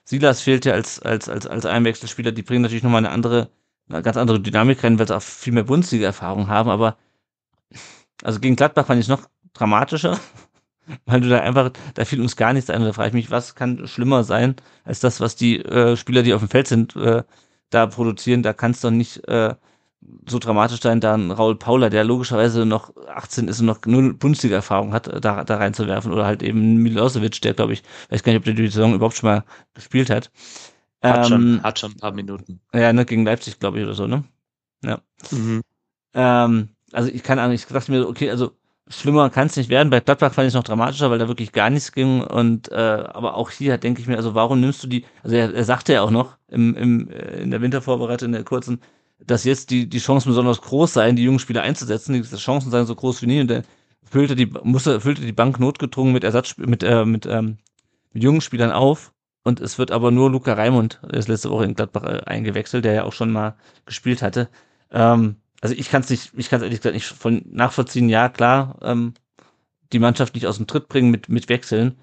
Silas 0.05 0.41
fehlt 0.41 0.65
ja 0.65 0.73
als, 0.73 1.01
als, 1.01 1.29
als, 1.29 1.47
als 1.47 1.67
Einwechselspieler. 1.67 2.33
Die 2.33 2.43
bringen 2.43 2.63
natürlich 2.63 2.83
nochmal 2.83 3.05
eine 3.05 3.11
andere, 3.11 3.51
eine 3.89 4.03
ganz 4.03 4.17
andere 4.17 4.41
Dynamik 4.41 4.83
rein, 4.83 4.99
weil 4.99 5.07
sie 5.07 5.17
auch 5.17 5.23
viel 5.23 5.53
mehr 5.53 5.65
Bundesliga-Erfahrung 5.65 6.49
haben. 6.49 6.71
Aber 6.71 6.97
also 8.23 8.41
gegen 8.41 8.57
Gladbach 8.57 8.87
fand 8.87 8.99
ich 8.99 9.07
es 9.07 9.11
noch 9.11 9.29
dramatischer 9.53 10.19
weil 11.07 11.21
du 11.21 11.29
da 11.29 11.41
einfach, 11.41 11.71
da 11.95 12.05
fiel 12.05 12.21
uns 12.21 12.37
gar 12.37 12.53
nichts 12.53 12.71
ein. 12.71 12.83
Da 12.83 12.93
frage 12.93 13.09
ich 13.09 13.15
mich, 13.15 13.31
was 13.31 13.55
kann 13.55 13.87
schlimmer 13.87 14.25
sein 14.25 14.57
als 14.85 15.01
das, 15.01 15.21
was 15.21 15.37
die 15.37 15.59
äh, 15.65 15.97
Spieler, 15.97 16.23
die 16.23 16.35
auf 16.35 16.41
dem 16.41 16.49
Feld 16.49 16.69
sind, 16.69 16.97
äh, 16.97 17.23
da 17.71 17.87
produzieren. 17.87 18.43
Da 18.43 18.53
kann 18.53 18.73
es 18.73 18.81
doch 18.81 18.91
nicht 18.91 19.27
äh, 19.29 19.55
so 20.27 20.39
dramatisch 20.39 20.81
sein, 20.81 21.01
da 21.01 21.15
ein 21.15 21.31
Raul 21.31 21.57
Paula, 21.57 21.91
der 21.91 22.05
logischerweise 22.05 22.65
noch 22.65 22.93
18 23.07 23.49
ist 23.49 23.61
und 23.61 23.67
noch 23.67 23.81
null 23.85 24.15
Bundesliga-Erfahrung 24.15 24.93
hat, 24.93 25.07
da, 25.25 25.45
da 25.45 25.57
reinzuwerfen. 25.57 26.13
Oder 26.13 26.27
halt 26.27 26.43
eben 26.43 26.77
Milosevic, 26.77 27.41
der, 27.43 27.55
glaube 27.55 27.75
ich, 27.75 27.83
weiß 28.09 28.23
gar 28.23 28.33
nicht, 28.33 28.41
ob 28.41 28.45
der 28.45 28.55
die 28.55 28.67
Saison 28.69 28.95
überhaupt 28.95 29.17
schon 29.17 29.29
mal 29.29 29.45
gespielt 29.75 30.11
hat. 30.11 30.31
Hat, 31.03 31.19
ähm, 31.19 31.25
schon, 31.25 31.63
hat 31.63 31.79
schon 31.79 31.93
ein 31.93 31.97
paar 31.97 32.13
Minuten. 32.13 32.61
Ja, 32.75 32.93
ne, 32.93 33.05
gegen 33.05 33.25
Leipzig, 33.25 33.59
glaube 33.59 33.79
ich, 33.79 33.85
oder 33.85 33.95
so, 33.95 34.07
ne? 34.07 34.25
Ja. 34.85 35.01
Mhm. 35.31 35.63
Ähm, 36.15 36.69
also 36.93 37.11
ich 37.11 37.23
kann 37.23 37.39
eigentlich, 37.39 37.63
ich 37.63 37.69
dachte 37.69 37.93
mir, 37.93 38.09
okay, 38.09 38.31
also 38.31 38.53
schlimmer 38.89 39.31
kann 39.31 39.47
es 39.47 39.57
nicht 39.57 39.71
werden. 39.71 39.91
Bei 39.91 40.01
Gladbach 40.01 40.35
fand 40.35 40.47
ich 40.47 40.51
es 40.51 40.55
noch 40.55 40.65
dramatischer, 40.65 41.11
weil 41.11 41.19
da 41.19 41.29
wirklich 41.29 41.53
gar 41.53 41.71
nichts 41.71 41.93
ging. 41.93 42.23
Und 42.23 42.71
äh, 42.71 42.75
aber 42.75 43.35
auch 43.37 43.51
hier 43.51 43.79
denke 43.79 44.01
ich 44.01 44.09
mir, 44.09 44.17
also 44.17 44.35
warum 44.35 44.61
nimmst 44.61 44.83
du 44.83 44.89
die? 44.89 45.05
Also 45.23 45.37
er, 45.37 45.55
er 45.55 45.65
sagte 45.65 45.93
ja 45.93 46.03
auch 46.03 46.11
noch 46.11 46.37
im, 46.49 46.75
im, 46.75 47.11
äh, 47.11 47.41
in 47.43 47.51
der 47.51 47.61
Wintervorbereitung, 47.61 48.27
in 48.27 48.33
der 48.33 48.45
kurzen, 48.45 48.81
dass 49.25 49.45
jetzt 49.45 49.71
die, 49.71 49.89
die 49.89 49.99
Chancen 49.99 50.31
besonders 50.31 50.61
groß 50.61 50.95
seien, 50.95 51.17
die 51.17 51.25
jungen 51.25 51.39
Spieler 51.39 51.63
einzusetzen. 51.63 52.15
Die 52.15 52.23
Chancen 52.23 52.71
seien 52.71 52.87
so 52.87 52.95
groß 52.95 53.23
wie 53.23 53.27
nie. 53.27 53.41
Und 53.41 53.49
der 53.49 53.63
füllte 54.03 54.35
die, 54.35 54.47
musste, 54.47 55.01
füllte 55.01 55.23
die 55.23 55.33
Bank 55.33 55.61
notgedrungen 55.61 56.13
mit 56.13 56.25
Ersatz, 56.25 56.57
mit, 56.57 56.83
äh, 56.83 57.05
mit, 57.05 57.27
ähm, 57.27 57.59
mit 58.13 58.23
jungen 58.23 58.41
Spielern 58.41 58.73
auf. 58.73 59.13
Und 59.43 59.61
es 59.61 59.79
wird 59.79 59.91
aber 59.91 60.11
nur 60.11 60.31
Luca 60.31 60.53
Raimund, 60.53 61.01
der 61.03 61.19
ist 61.19 61.29
letzte 61.29 61.51
Woche 61.51 61.65
in 61.65 61.75
Gladbach 61.75 62.05
äh, 62.05 62.21
eingewechselt, 62.27 62.85
der 62.85 62.93
ja 62.93 63.05
auch 63.05 63.13
schon 63.13 63.33
mal 63.33 63.57
gespielt 63.87 64.21
hatte. 64.21 64.49
Ähm, 64.91 65.37
also 65.61 65.75
ich 65.75 65.91
kann 65.91 66.03
es 66.03 66.11
nicht, 66.11 66.33
ich 66.37 66.49
kann 66.49 66.59
es 66.59 66.65
ehrlich 66.65 66.81
gesagt 66.81 66.95
nicht 66.95 67.07
von 67.07 67.43
nachvollziehen. 67.51 68.09
Ja, 68.09 68.29
klar, 68.29 68.79
ähm, 68.83 69.15
die 69.93 69.99
Mannschaft 69.99 70.35
nicht 70.35 70.47
aus 70.47 70.57
dem 70.57 70.67
Tritt 70.67 70.89
bringen 70.89 71.11
mit, 71.11 71.29
mit 71.29 71.49
Wechseln. 71.49 71.97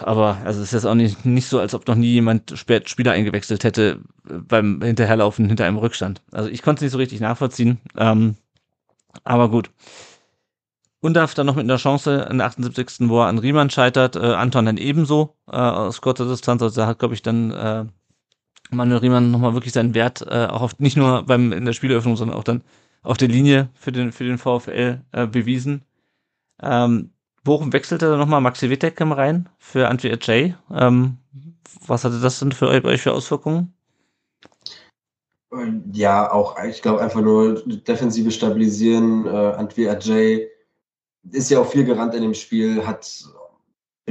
Aber 0.00 0.38
also 0.44 0.60
es 0.60 0.68
ist 0.68 0.72
jetzt 0.72 0.86
auch 0.86 0.94
nicht, 0.94 1.24
nicht 1.24 1.48
so, 1.48 1.60
als 1.60 1.74
ob 1.74 1.86
noch 1.86 1.94
nie 1.94 2.12
jemand 2.12 2.58
spät 2.58 2.88
Spieler 2.90 3.12
eingewechselt 3.12 3.64
hätte 3.64 4.00
äh, 4.28 4.34
beim 4.34 4.82
Hinterherlaufen 4.82 5.46
hinter 5.46 5.64
einem 5.64 5.78
Rückstand. 5.78 6.20
Also 6.32 6.48
ich 6.48 6.62
konnte 6.62 6.80
es 6.80 6.82
nicht 6.82 6.92
so 6.92 6.98
richtig 6.98 7.20
nachvollziehen. 7.20 7.78
Ähm, 7.96 8.36
aber 9.24 9.48
gut. 9.50 9.70
Und 11.00 11.14
darf 11.14 11.34
dann 11.34 11.46
noch 11.46 11.56
mit 11.56 11.64
einer 11.64 11.76
Chance 11.76 12.28
in 12.30 12.38
der 12.38 12.46
78. 12.46 13.08
wo 13.08 13.20
er 13.20 13.26
an 13.26 13.38
Riemann 13.38 13.70
scheitert, 13.70 14.16
äh, 14.16 14.20
Anton 14.20 14.66
dann 14.66 14.76
ebenso 14.76 15.36
äh, 15.48 15.56
aus 15.56 16.00
kurzer 16.00 16.28
Distanz. 16.28 16.62
Also 16.62 16.80
er 16.80 16.86
hat, 16.86 16.98
glaube 16.98 17.14
ich, 17.14 17.22
dann 17.22 17.50
äh, 17.50 17.84
Manuel 18.72 19.00
Riemann 19.00 19.30
nochmal 19.30 19.54
wirklich 19.54 19.72
seinen 19.72 19.94
Wert 19.94 20.22
äh, 20.22 20.46
auch 20.46 20.62
auf, 20.62 20.78
nicht 20.78 20.96
nur 20.96 21.24
beim 21.24 21.52
in 21.52 21.64
der 21.64 21.72
Spieleröffnung, 21.72 22.16
sondern 22.16 22.36
auch 22.36 22.44
dann 22.44 22.62
auf 23.02 23.16
der 23.16 23.28
Linie 23.28 23.68
für 23.74 23.92
den 23.92 24.12
für 24.12 24.24
den 24.24 24.38
VfL 24.38 25.00
äh, 25.12 25.26
bewiesen. 25.26 25.82
Ähm, 26.60 27.10
Bochum 27.44 27.72
wechselte 27.72 28.08
dann 28.08 28.18
nochmal 28.18 28.40
Maxi 28.40 28.70
Wittek 28.70 29.00
rein 29.00 29.48
für 29.58 29.88
Antwi 29.88 30.12
Ajay. 30.12 30.54
Ähm, 30.72 31.18
was 31.86 32.04
hatte 32.04 32.20
das 32.20 32.38
denn 32.38 32.52
für 32.52 32.68
euch 32.68 33.02
für 33.02 33.12
Auswirkungen? 33.12 33.74
Ja, 35.92 36.32
auch, 36.32 36.56
ich 36.64 36.80
glaube, 36.80 37.02
einfach 37.02 37.20
nur 37.20 37.62
defensive 37.66 38.30
stabilisieren. 38.30 39.26
Äh, 39.26 39.28
Antwi 39.28 39.88
Ajay 39.88 40.48
ist 41.30 41.50
ja 41.50 41.60
auch 41.60 41.70
viel 41.70 41.84
gerannt 41.84 42.14
in 42.14 42.22
dem 42.22 42.34
Spiel, 42.34 42.86
hat, 42.86 43.24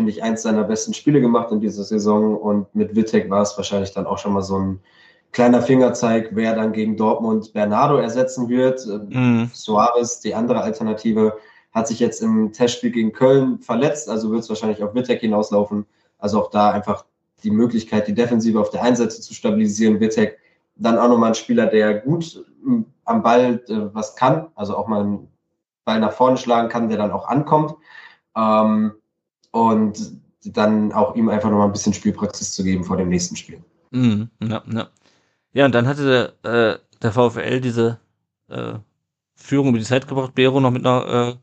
finde 0.01 0.13
ich, 0.13 0.23
eins 0.23 0.41
seiner 0.41 0.63
besten 0.63 0.95
Spiele 0.95 1.21
gemacht 1.21 1.51
in 1.51 1.59
dieser 1.59 1.83
Saison 1.83 2.35
und 2.35 2.73
mit 2.73 2.95
Wittek 2.95 3.29
war 3.29 3.43
es 3.43 3.55
wahrscheinlich 3.55 3.93
dann 3.93 4.07
auch 4.07 4.17
schon 4.17 4.33
mal 4.33 4.41
so 4.41 4.57
ein 4.57 4.79
kleiner 5.31 5.61
Fingerzeig, 5.61 6.29
wer 6.31 6.55
dann 6.55 6.73
gegen 6.73 6.97
Dortmund 6.97 7.53
Bernardo 7.53 7.97
ersetzen 7.97 8.49
wird. 8.49 8.83
Mhm. 8.87 9.51
Suarez, 9.53 10.19
die 10.19 10.33
andere 10.33 10.61
Alternative, 10.61 11.37
hat 11.71 11.87
sich 11.87 11.99
jetzt 11.99 12.23
im 12.23 12.51
Testspiel 12.51 12.89
gegen 12.89 13.13
Köln 13.13 13.59
verletzt, 13.59 14.09
also 14.09 14.31
wird 14.31 14.41
es 14.41 14.49
wahrscheinlich 14.49 14.83
auf 14.83 14.95
Wittek 14.95 15.19
hinauslaufen. 15.19 15.85
Also 16.17 16.41
auch 16.41 16.49
da 16.49 16.71
einfach 16.71 17.05
die 17.43 17.51
Möglichkeit, 17.51 18.07
die 18.07 18.15
Defensive 18.15 18.59
auf 18.59 18.71
der 18.71 18.81
Einsätze 18.81 19.21
zu 19.21 19.35
stabilisieren. 19.35 19.99
Wittek 19.99 20.39
dann 20.77 20.97
auch 20.97 21.09
nochmal 21.09 21.29
ein 21.29 21.35
Spieler, 21.35 21.67
der 21.67 21.99
gut 21.99 22.43
am 23.05 23.21
Ball 23.21 23.63
äh, 23.67 23.93
was 23.93 24.15
kann, 24.15 24.47
also 24.55 24.75
auch 24.75 24.87
mal 24.87 25.01
einen 25.01 25.27
Ball 25.85 25.99
nach 25.99 26.13
vorne 26.13 26.37
schlagen 26.37 26.69
kann, 26.69 26.89
der 26.89 26.97
dann 26.97 27.11
auch 27.11 27.27
ankommt. 27.27 27.75
Ähm, 28.35 28.93
und 29.51 30.13
dann 30.43 30.91
auch 30.91 31.15
ihm 31.15 31.29
einfach 31.29 31.49
nochmal 31.49 31.67
ein 31.67 31.73
bisschen 31.73 31.93
Spielpraxis 31.93 32.53
zu 32.53 32.63
geben 32.63 32.83
vor 32.83 32.97
dem 32.97 33.09
nächsten 33.09 33.35
Spiel. 33.35 33.61
Mhm, 33.91 34.29
ja, 34.41 34.63
ja. 34.71 34.89
ja, 35.53 35.65
und 35.65 35.75
dann 35.75 35.87
hatte 35.87 36.35
der, 36.43 36.73
äh, 36.73 36.79
der 37.01 37.11
VfL 37.11 37.61
diese 37.61 37.99
äh, 38.49 38.73
Führung 39.35 39.69
über 39.69 39.77
die 39.77 39.85
Zeit 39.85 40.07
gebracht. 40.07 40.33
Bero 40.35 40.59
noch 40.59 40.71
mit 40.71 40.85
einer, 40.85 41.07
äh, 41.07 41.35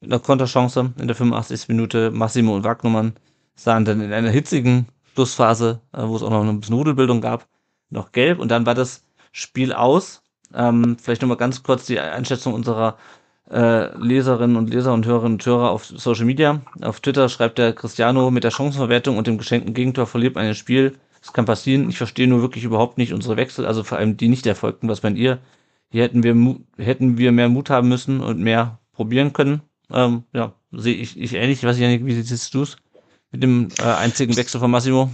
mit 0.00 0.12
einer 0.12 0.20
Konterchance 0.20 0.92
in 0.98 1.06
der 1.06 1.16
85. 1.16 1.68
Minute. 1.68 2.10
Massimo 2.10 2.54
und 2.54 2.64
Wagnumann 2.64 3.14
sahen 3.54 3.84
dann 3.84 4.00
in 4.00 4.12
einer 4.12 4.30
hitzigen 4.30 4.86
Schlussphase, 5.14 5.80
äh, 5.92 6.06
wo 6.06 6.16
es 6.16 6.22
auch 6.22 6.30
noch 6.30 6.44
ein 6.44 6.60
bisschen 6.60 6.76
Rudelbildung 6.76 7.20
gab, 7.20 7.46
noch 7.90 8.12
gelb. 8.12 8.40
Und 8.40 8.50
dann 8.50 8.66
war 8.66 8.74
das 8.74 9.04
Spiel 9.32 9.72
aus. 9.72 10.22
Ähm, 10.52 10.96
vielleicht 11.00 11.22
nochmal 11.22 11.36
ganz 11.36 11.62
kurz 11.62 11.86
die 11.86 11.98
Einschätzung 11.98 12.54
unserer 12.54 12.96
äh, 13.50 13.96
Leserinnen 13.98 14.56
und 14.56 14.70
Leser 14.70 14.92
und 14.92 15.06
Hörerinnen 15.06 15.34
und 15.34 15.46
Hörer 15.46 15.70
auf 15.70 15.84
Social 15.84 16.24
Media. 16.24 16.60
Auf 16.80 17.00
Twitter 17.00 17.28
schreibt 17.28 17.58
der 17.58 17.72
Cristiano, 17.72 18.30
mit 18.30 18.44
der 18.44 18.50
Chancenverwertung 18.50 19.18
und 19.18 19.26
dem 19.26 19.38
geschenkten 19.38 19.74
Gegentor 19.74 20.06
verliert 20.06 20.34
man 20.34 20.46
ein 20.46 20.54
Spiel. 20.54 20.96
Das 21.20 21.32
kann 21.32 21.44
passieren. 21.44 21.88
Ich 21.88 21.98
verstehe 21.98 22.28
nur 22.28 22.42
wirklich 22.42 22.64
überhaupt 22.64 22.98
nicht 22.98 23.12
unsere 23.12 23.36
Wechsel, 23.36 23.66
also 23.66 23.82
vor 23.82 23.98
allem 23.98 24.16
die 24.16 24.28
nicht 24.28 24.46
erfolgten. 24.46 24.88
Was 24.88 25.02
meint 25.02 25.18
ihr? 25.18 25.38
Hier 25.90 26.02
hätten 26.02 26.22
wir, 26.22 26.34
hätten 26.76 27.18
wir 27.18 27.32
mehr 27.32 27.48
Mut 27.48 27.70
haben 27.70 27.88
müssen 27.88 28.20
und 28.20 28.40
mehr 28.40 28.78
probieren 28.92 29.32
können. 29.32 29.62
Ähm, 29.92 30.24
ja, 30.32 30.54
sehe 30.72 30.94
ich, 30.94 31.18
ich 31.18 31.34
ähnlich. 31.34 31.58
Ich 31.58 31.64
weiß 31.64 31.78
nicht, 31.78 32.04
wie 32.04 32.20
siehst 32.20 32.52
du 32.54 32.62
es 32.62 32.76
mit 33.30 33.42
dem 33.42 33.68
äh, 33.78 33.84
einzigen 33.84 34.36
Wechsel 34.36 34.60
von 34.60 34.70
Massimo? 34.70 35.10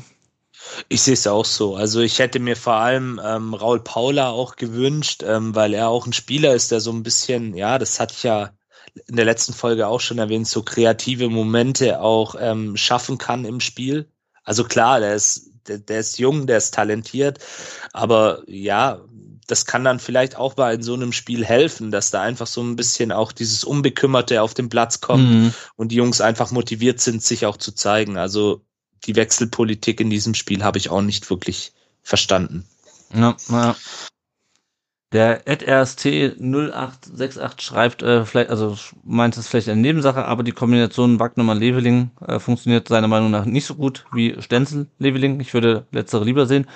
Ich 0.89 1.03
sehe 1.03 1.15
es 1.15 1.27
auch 1.27 1.45
so. 1.45 1.77
Also 1.77 2.01
ich 2.01 2.19
hätte 2.19 2.39
mir 2.39 2.57
vor 2.57 2.75
allem 2.75 3.21
ähm, 3.25 3.55
Raul 3.55 3.81
Paula 3.81 4.31
auch 4.31 4.57
gewünscht, 4.57 5.23
ähm, 5.27 5.55
weil 5.55 5.75
er 5.75 5.89
auch 5.89 6.07
ein 6.07 6.13
Spieler 6.13 6.55
ist, 6.55 6.71
der 6.71 6.81
so 6.81 6.93
ein 6.93 7.03
bisschen, 7.03 7.55
ja, 7.55 7.79
das 7.79 8.01
hatte 8.01 8.15
ich 8.17 8.23
ja 8.23 8.51
in 9.07 9.17
der 9.17 9.25
letzten 9.25 9.53
Folge 9.53 9.87
auch 9.87 10.01
schon 10.01 10.19
erwähnt, 10.19 10.49
so 10.49 10.63
kreative 10.63 11.29
Momente 11.29 12.01
auch 12.01 12.35
ähm, 12.39 12.77
schaffen 12.77 13.19
kann 13.19 13.45
im 13.45 13.61
Spiel. 13.61 14.09
Also 14.43 14.65
klar, 14.65 15.01
der 15.01 15.15
ist, 15.15 15.51
der, 15.69 15.79
der 15.79 16.01
ist 16.01 16.19
jung, 16.19 16.47
der 16.47 16.59
ist 16.59 16.75
talentiert, 16.75 17.39
aber 17.93 18.43
ja, 18.47 19.01
das 19.47 19.67
kann 19.67 19.85
dann 19.85 19.99
vielleicht 19.99 20.37
auch 20.37 20.57
mal 20.57 20.75
in 20.75 20.83
so 20.83 20.95
einem 20.95 21.13
Spiel 21.13 21.45
helfen, 21.45 21.91
dass 21.91 22.11
da 22.11 22.23
einfach 22.23 22.47
so 22.47 22.63
ein 22.63 22.77
bisschen 22.77 23.11
auch 23.11 23.33
dieses 23.33 23.65
Unbekümmerte 23.65 24.43
auf 24.43 24.55
den 24.55 24.69
Platz 24.69 25.01
kommt 25.01 25.29
mhm. 25.29 25.55
und 25.77 25.89
die 25.89 25.97
Jungs 25.97 26.21
einfach 26.21 26.53
motiviert 26.53 27.01
sind, 27.01 27.23
sich 27.23 27.47
auch 27.47 27.57
zu 27.57 27.73
zeigen. 27.73 28.17
Also 28.17 28.63
die 29.05 29.17
Wechselpolitik 29.17 30.01
in 30.01 30.11
diesem 30.11 30.35
Spiel 30.35 30.65
habe 30.65 30.79
ich 30.79 30.91
auch 30.91 31.03
nicht 31.03 31.31
wirklich 31.31 31.73
verstanden. 32.03 32.67
Ja, 33.15 33.37
ja. 33.49 33.77
Der 35.13 35.45
RST0868 35.45 37.61
schreibt, 37.61 38.03
äh, 38.03 38.25
vielleicht, 38.25 38.51
also 38.51 38.77
meint 39.03 39.37
es 39.37 39.49
vielleicht 39.49 39.69
eine 39.69 39.81
Nebensache, 39.81 40.25
aber 40.25 40.45
die 40.45 40.53
Kombination 40.53 41.19
Wagnermann-Leveling 41.19 42.13
äh, 42.25 42.39
funktioniert 42.39 42.87
seiner 42.87 43.09
Meinung 43.09 43.33
nach 43.33 43.45
nicht 43.45 43.67
so 43.67 43.75
gut 43.75 44.05
wie 44.13 44.41
Stenzel-Leveling. 44.41 45.41
Ich 45.41 45.53
würde 45.53 45.89
letztere 45.91 46.25
lieber 46.25 46.47
sehen. 46.47 46.69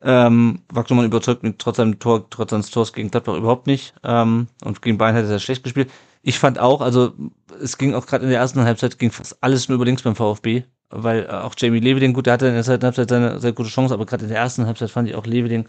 Ähm, 0.00 0.62
Wagnermann 0.72 1.04
überzeugt 1.04 1.42
mich 1.42 1.56
trotz 1.58 1.76
seinem 1.76 1.98
Tor, 1.98 2.30
trotz 2.30 2.52
seines 2.52 2.70
Tors 2.70 2.94
gegen 2.94 3.10
Gladbach 3.10 3.36
überhaupt 3.36 3.66
nicht. 3.66 3.92
Ähm, 4.02 4.48
und 4.64 4.80
gegen 4.80 4.96
Bayern 4.96 5.16
hat 5.16 5.24
er 5.24 5.28
sehr 5.28 5.38
schlecht 5.38 5.62
gespielt. 5.62 5.90
Ich 6.22 6.38
fand 6.38 6.58
auch, 6.58 6.80
also 6.80 7.12
es 7.60 7.76
ging 7.76 7.94
auch 7.94 8.06
gerade 8.06 8.24
in 8.24 8.30
der 8.30 8.40
ersten 8.40 8.64
Halbzeit 8.64 8.98
ging 8.98 9.10
fast 9.10 9.36
alles 9.42 9.68
nur 9.68 9.76
über 9.76 9.84
links 9.84 10.02
beim 10.02 10.16
VfB 10.16 10.64
weil 10.90 11.24
äh, 11.24 11.28
auch 11.28 11.54
Jamie 11.56 11.80
Leveling, 11.80 12.12
gut, 12.12 12.26
der 12.26 12.34
hatte 12.34 12.46
in 12.46 12.54
der 12.54 12.64
zweiten 12.64 12.84
Halbzeit 12.84 13.08
seine 13.08 13.40
sehr 13.40 13.52
gute 13.52 13.68
Chance, 13.68 13.94
aber 13.94 14.06
gerade 14.06 14.24
in 14.24 14.30
der 14.30 14.38
ersten 14.38 14.66
Halbzeit 14.66 14.90
fand 14.90 15.08
ich 15.08 15.14
auch 15.14 15.26
Leveling 15.26 15.68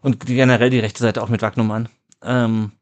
und 0.00 0.24
generell 0.26 0.70
die 0.70 0.80
rechte 0.80 1.02
Seite 1.02 1.22
auch 1.22 1.28
mit 1.28 1.42
Wagnumann. 1.42 1.88
Ähm, 2.22 2.72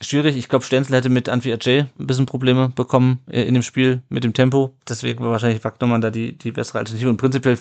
schwierig. 0.00 0.36
Ich 0.36 0.48
glaube, 0.48 0.64
Stenzel 0.64 0.96
hätte 0.96 1.08
mit 1.08 1.28
Anfi 1.28 1.52
Ajay 1.52 1.86
ein 1.98 2.06
bisschen 2.06 2.26
Probleme 2.26 2.68
bekommen 2.68 3.20
äh, 3.30 3.42
in 3.42 3.54
dem 3.54 3.62
Spiel 3.62 4.02
mit 4.08 4.24
dem 4.24 4.32
Tempo. 4.32 4.74
Deswegen 4.88 5.22
war 5.22 5.32
wahrscheinlich 5.32 5.62
Wagnumann 5.64 6.00
da 6.00 6.10
die, 6.10 6.36
die 6.36 6.52
bessere 6.52 6.78
Alternative. 6.78 7.10
Und 7.10 7.16
prinzipiell 7.16 7.58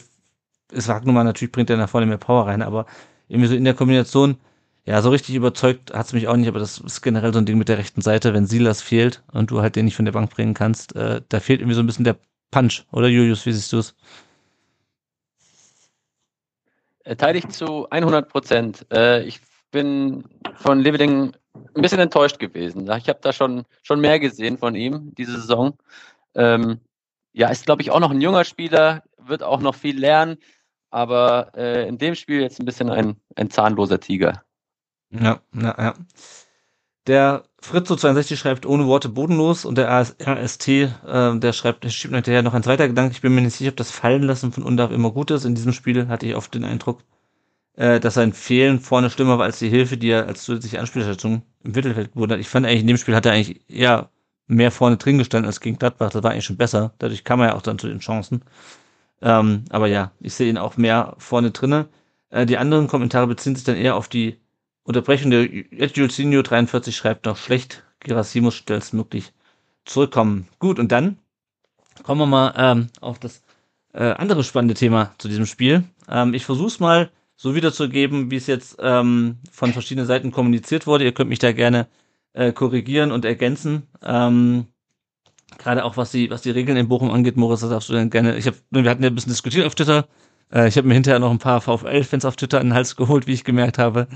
ist 0.72 0.88
Wagnumann 0.88 1.26
natürlich, 1.26 1.51
bringt 1.51 1.70
er 1.70 1.78
nach 1.78 1.89
vorne 1.89 2.05
mehr 2.05 2.17
Power 2.17 2.47
rein, 2.47 2.61
aber 2.61 2.86
irgendwie 3.28 3.49
so 3.49 3.55
in 3.55 3.63
der 3.63 3.74
Kombination, 3.74 4.38
ja, 4.86 5.01
so 5.01 5.09
richtig 5.09 5.36
überzeugt 5.36 5.93
hat's 5.93 6.13
mich 6.13 6.28
auch 6.28 6.36
nicht, 6.36 6.47
aber 6.47 6.59
das 6.59 6.80
ist 6.80 7.01
generell 7.01 7.34
so 7.34 7.39
ein 7.39 7.45
Ding 7.45 7.57
mit 7.57 7.70
der 7.70 7.78
rechten 7.78 8.01
Seite, 8.01 8.34
wenn 8.34 8.47
Silas 8.47 8.82
fehlt 8.82 9.24
und 9.32 9.51
du 9.51 9.61
halt 9.61 9.76
den 9.76 9.86
nicht 9.86 9.95
von 9.95 10.05
der 10.05 10.11
Bank 10.11 10.32
bringen 10.32 10.53
kannst, 10.53 10.95
äh, 10.95 11.22
da 11.30 11.39
fehlt 11.39 11.61
irgendwie 11.61 11.76
so 11.76 11.82
ein 11.82 11.86
bisschen 11.86 12.05
der 12.05 12.17
Punch, 12.51 12.83
oder 12.91 13.07
Julius, 13.07 13.45
wie 13.45 13.51
siehst 13.51 13.71
du 13.73 13.79
es? 13.79 13.95
Äh, 17.03 17.15
teile 17.15 17.39
ich 17.39 17.47
zu 17.49 17.89
100 17.89 18.29
Prozent. 18.29 18.85
Äh, 18.91 19.23
ich 19.23 19.39
bin 19.71 20.23
von 20.55 20.79
Leveling 20.79 21.33
ein 21.75 21.81
bisschen 21.81 21.99
enttäuscht 21.99 22.39
gewesen. 22.39 22.89
Ich 22.97 23.09
habe 23.09 23.19
da 23.21 23.33
schon, 23.33 23.65
schon 23.83 23.99
mehr 23.99 24.19
gesehen 24.19 24.57
von 24.57 24.75
ihm 24.75 25.13
diese 25.15 25.33
Saison. 25.33 25.77
Ähm, 26.35 26.79
ja, 27.33 27.49
ist, 27.49 27.65
glaube 27.65 27.81
ich, 27.81 27.91
auch 27.91 27.99
noch 27.99 28.11
ein 28.11 28.21
junger 28.21 28.43
Spieler, 28.43 29.03
wird 29.17 29.43
auch 29.43 29.61
noch 29.61 29.75
viel 29.75 29.99
lernen, 29.99 30.37
aber 30.89 31.51
äh, 31.55 31.87
in 31.87 31.97
dem 31.97 32.15
Spiel 32.15 32.41
jetzt 32.41 32.59
ein 32.59 32.65
bisschen 32.65 32.89
ein, 32.89 33.15
ein 33.35 33.49
zahnloser 33.49 33.99
Tiger. 33.99 34.43
Ja, 35.11 35.41
ja, 35.53 35.75
ja. 35.77 35.93
Der 37.10 37.43
Fritzo62 37.64 38.36
schreibt 38.36 38.68
ohne 38.68 38.86
Worte 38.86 39.10
bodenlos 39.10 39.66
und 39.66 39.80
der 39.80 39.89
RST, 39.89 40.68
äh, 40.68 40.91
der 41.39 41.53
schreibt, 41.53 41.84
der 41.84 41.89
schiebt 41.89 42.14
hinterher 42.14 42.43
noch 42.43 42.53
ein 42.53 42.62
zweiter 42.62 42.88
Gedanke. 42.88 43.14
Ich 43.14 43.22
bin 43.22 43.34
mir 43.34 43.41
nicht 43.41 43.55
sicher, 43.55 43.72
ob 43.72 43.78
das 43.78 43.89
Fallenlassen 43.89 44.51
von 44.51 44.62
Undarf 44.62 44.91
immer 44.91 45.10
gut 45.10 45.32
ist. 45.32 45.43
In 45.43 45.55
diesem 45.55 45.74
Spiel 45.74 46.07
hatte 46.07 46.28
ich 46.28 46.36
oft 46.36 46.53
den 46.53 46.66
Eindruck, 46.66 47.01
äh, 47.74 47.99
dass 47.99 48.14
sein 48.14 48.32
Fehlen 48.32 48.80
vorne 48.80 49.10
schlimmer 49.10 49.39
war 49.39 49.45
als 49.45 49.57
die 49.57 49.70
Hilfe, 49.70 49.97
die 49.97 50.10
er 50.12 50.28
als 50.28 50.43
zusätzliche 50.43 50.80
Anspielstation 50.80 51.41
im 51.64 51.72
Mittelfeld 51.72 52.16
wurde. 52.16 52.38
Ich 52.38 52.47
fand 52.47 52.68
eigentlich, 52.68 52.82
in 52.82 52.88
dem 52.88 52.97
Spiel 52.97 53.16
hat 53.16 53.26
er 53.26 53.32
eigentlich 53.32 53.68
eher 53.68 54.12
mehr 54.45 54.70
vorne 54.70 54.97
drin 54.97 55.18
gestanden 55.18 55.47
als 55.47 55.62
gegen 55.62 55.80
Gladbach. 55.80 56.12
Das 56.12 56.22
war 56.22 56.30
eigentlich 56.30 56.45
schon 56.45 56.57
besser. 56.57 56.93
Dadurch 56.99 57.24
kam 57.24 57.39
er 57.39 57.47
ja 57.47 57.55
auch 57.55 57.64
dann 57.64 57.80
zu 57.80 57.88
den 57.88 58.01
Chancen. 58.01 58.43
Ähm, 59.24 59.66
aber 59.72 59.88
ja, 59.88 60.12
ich 60.20 60.36
sehe 60.36 60.47
ihn 60.47 60.60
auch 60.60 60.78
mehr 60.78 61.16
vorne 61.18 61.49
drinne. 61.49 61.88
Äh, 62.30 62.45
die 62.45 62.60
anderen 62.60 62.86
Kommentare 62.86 63.26
beziehen 63.26 63.55
sich 63.55 63.66
dann 63.66 63.78
eher 63.78 63.95
auf 63.95 64.10
die 64.10 64.38
Unterbrechung 64.84 65.32
der 65.32 65.45
Julcinho 65.45 66.41
43 66.41 66.95
schreibt 66.95 67.25
noch 67.25 67.38
schlecht. 67.38 67.84
Gerasimus 67.99 68.55
schnellstmöglich 68.55 69.34
zurückkommen. 69.86 70.47
Gut, 70.59 70.80
und 70.80 70.91
dann 70.91 71.17
kommen 72.03 72.21
wir 72.21 72.25
mal 72.25 72.53
ähm, 72.55 72.88
auf 73.01 73.19
das 73.19 73.41
äh, 73.93 74.03
andere 74.11 74.43
spannende 74.43 74.75
Thema 74.75 75.13
zu 75.17 75.27
diesem 75.27 75.45
Spiel. 75.45 75.84
Ähm, 76.07 76.34
ich 76.34 76.45
versuche 76.45 76.67
es 76.67 76.80
mal 76.80 77.11
so 77.36 77.55
wiederzugeben, 77.55 78.32
wie 78.32 78.36
es 78.36 78.47
jetzt 78.47 78.77
ähm, 78.80 79.38
von 79.51 79.73
verschiedenen 79.73 80.07
Seiten 80.07 80.32
kommuniziert 80.32 80.88
wurde. 80.88 81.05
Ihr 81.05 81.13
könnt 81.13 81.30
mich 81.30 81.39
da 81.39 81.51
gerne 81.51 81.88
äh, 82.34 82.51
korrigieren 82.51 83.11
und 83.11 83.25
ergänzen. 83.25 83.84
Ähm, 84.03 84.67
Gerade 85.57 85.84
auch 85.84 85.97
was 85.97 86.11
die, 86.11 86.30
was 86.30 86.41
die 86.41 86.51
Regeln 86.51 86.77
in 86.77 86.88
Bochum 86.88 87.11
angeht, 87.11 87.36
Moritz, 87.36 87.61
das 87.61 87.69
darfst 87.71 87.89
du 87.89 87.93
dann 87.93 88.09
gerne. 88.09 88.38
Ich 88.38 88.45
hab, 88.47 88.55
wir 88.69 88.89
hatten 88.89 89.03
ja 89.03 89.09
ein 89.09 89.15
bisschen 89.15 89.32
diskutiert 89.32 89.65
auf 89.65 89.75
Twitter. 89.75 90.07
Äh, 90.53 90.67
ich 90.67 90.77
habe 90.77 90.87
mir 90.87 90.93
hinterher 90.93 91.19
noch 91.19 91.31
ein 91.31 91.39
paar 91.39 91.61
VfL-Fans 91.61 92.25
auf 92.25 92.35
Twitter 92.35 92.59
an 92.59 92.67
den 92.67 92.73
Hals 92.73 92.95
geholt, 92.95 93.27
wie 93.27 93.33
ich 93.33 93.43
gemerkt 93.43 93.77
habe. 93.77 94.07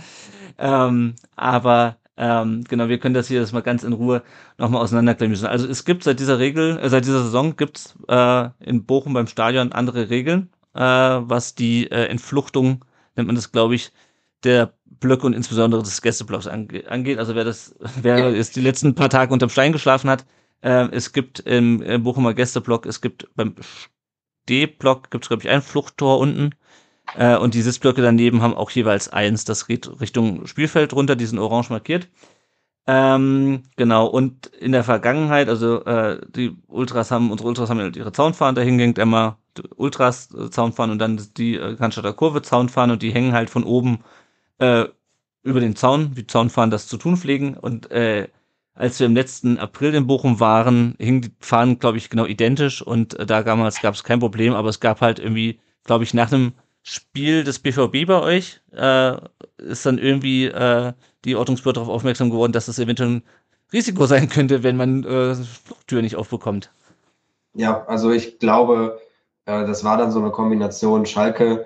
Ähm, 0.57 1.15
aber 1.35 1.97
ähm, 2.15 2.63
genau, 2.67 2.89
wir 2.89 2.99
können 2.99 3.15
das 3.15 3.27
hier 3.27 3.39
das 3.39 3.51
mal 3.53 3.61
ganz 3.61 3.83
in 3.83 3.93
Ruhe 3.93 4.21
nochmal 4.57 4.81
auseinanderklamüsen. 4.81 5.47
Also 5.47 5.67
es 5.67 5.83
gibt 5.83 6.03
seit 6.03 6.19
dieser 6.19 6.39
Regel, 6.39 6.77
äh, 6.79 6.89
seit 6.89 7.05
dieser 7.05 7.23
Saison 7.23 7.55
gibt's 7.55 7.95
äh, 8.07 8.49
in 8.59 8.85
Bochum 8.85 9.13
beim 9.13 9.27
Stadion 9.27 9.71
andere 9.71 10.09
Regeln, 10.09 10.49
äh, 10.75 10.79
was 10.79 11.55
die 11.55 11.89
äh, 11.89 12.05
Entfluchtung, 12.05 12.85
nennt 13.15 13.27
man 13.27 13.35
das, 13.35 13.51
glaube 13.51 13.75
ich, 13.75 13.91
der 14.43 14.73
Blöcke 14.85 15.25
und 15.25 15.33
insbesondere 15.33 15.81
des 15.81 16.01
Gästeblocks 16.01 16.47
ange 16.47 16.83
angeht. 16.87 17.17
Also 17.17 17.35
wer 17.35 17.45
das, 17.45 17.75
wer 18.01 18.31
jetzt 18.31 18.55
die 18.55 18.61
letzten 18.61 18.93
paar 18.95 19.09
Tage 19.09 19.33
unterm 19.33 19.49
Stein 19.49 19.71
geschlafen 19.71 20.09
hat, 20.09 20.25
äh, 20.61 20.87
es 20.91 21.13
gibt 21.13 21.39
im, 21.39 21.81
im 21.81 22.03
Bochumer 22.03 22.35
Gästeblock, 22.35 22.85
es 22.85 23.01
gibt 23.01 23.27
beim 23.35 23.55
D-Block 24.49 25.11
gibt 25.11 25.25
es, 25.25 25.29
glaube 25.29 25.43
ich, 25.43 25.49
ein 25.49 25.61
Fluchttor 25.61 26.19
unten 26.19 26.51
äh, 27.17 27.37
und 27.37 27.53
die 27.53 27.61
Sitzblöcke 27.61 28.01
daneben 28.01 28.41
haben 28.41 28.53
auch 28.55 28.71
jeweils 28.71 29.09
eins. 29.09 29.45
Das 29.45 29.67
geht 29.67 29.99
Richtung 30.01 30.45
Spielfeld 30.47 30.93
runter, 30.93 31.15
die 31.15 31.25
sind 31.25 31.39
orange 31.39 31.69
markiert. 31.69 32.09
Ähm, 32.85 33.63
genau, 33.77 34.07
und 34.07 34.47
in 34.47 34.73
der 34.73 34.83
Vergangenheit, 34.83 35.47
also 35.47 35.85
äh, 35.85 36.19
die 36.27 36.57
Ultras 36.67 37.11
haben, 37.11 37.31
unsere 37.31 37.47
Ultras 37.47 37.69
haben 37.69 37.93
ihre 37.93 38.11
Zaunfahnen 38.11 38.55
dahingehängt, 38.55 38.99
einmal 38.99 39.37
Ultras 39.77 40.29
äh, 40.33 40.49
Zaunfahnen 40.49 40.93
und 40.93 40.99
dann 40.99 41.21
die 41.37 41.55
äh, 41.55 41.75
Cannstatter 41.77 42.11
Kurve 42.13 42.41
Zaunfahnen 42.41 42.93
und 42.93 43.01
die 43.01 43.13
hängen 43.13 43.31
halt 43.31 43.49
von 43.49 43.63
oben 43.63 43.99
äh, 44.59 44.85
über 45.43 45.61
den 45.61 45.77
Zaun, 45.77 46.17
wie 46.17 46.27
Zaunfahnen 46.27 46.71
das 46.71 46.87
zu 46.87 46.97
tun 46.97 47.15
pflegen 47.15 47.55
und 47.55 47.89
äh, 47.91 48.27
als 48.75 48.99
wir 48.99 49.05
im 49.05 49.15
letzten 49.15 49.57
April 49.59 49.93
in 49.93 50.07
Bochum 50.07 50.39
waren, 50.39 50.95
hingen 50.97 51.21
die 51.21 51.31
Fahnen, 51.39 51.79
glaube 51.79 51.97
ich, 51.97 52.09
genau 52.09 52.25
identisch 52.25 52.81
und 52.81 53.19
äh, 53.19 53.25
da 53.25 53.43
damals 53.43 53.81
gab 53.81 53.93
es 53.93 54.03
kein 54.03 54.19
Problem, 54.19 54.53
aber 54.53 54.69
es 54.69 54.79
gab 54.79 55.01
halt 55.01 55.19
irgendwie, 55.19 55.59
glaube 55.83 56.03
ich, 56.03 56.13
nach 56.13 56.31
einem 56.31 56.53
Spiel 56.81 57.43
des 57.43 57.59
BVB 57.59 58.05
bei 58.07 58.19
euch 58.19 58.61
äh, 58.71 59.15
ist 59.57 59.85
dann 59.85 59.97
irgendwie 59.97 60.45
äh, 60.45 60.93
die 61.23 61.35
Ordnungsbehörde 61.35 61.79
darauf 61.79 61.93
aufmerksam 61.93 62.29
geworden, 62.29 62.51
dass 62.51 62.67
es 62.67 62.79
eventuell 62.79 63.09
ein 63.09 63.23
Risiko 63.71 64.05
sein 64.05 64.27
könnte, 64.27 64.63
wenn 64.63 64.75
man 64.75 65.03
äh, 65.03 65.35
Fluchttür 65.35 66.01
nicht 66.01 66.17
aufbekommt. 66.17 66.71
Ja, 67.53 67.85
also 67.85 68.11
ich 68.11 68.39
glaube, 68.39 68.99
äh, 69.45 69.65
das 69.65 69.83
war 69.83 69.97
dann 69.97 70.11
so 70.11 70.19
eine 70.19 70.31
Kombination 70.31 71.05
Schalke 71.05 71.65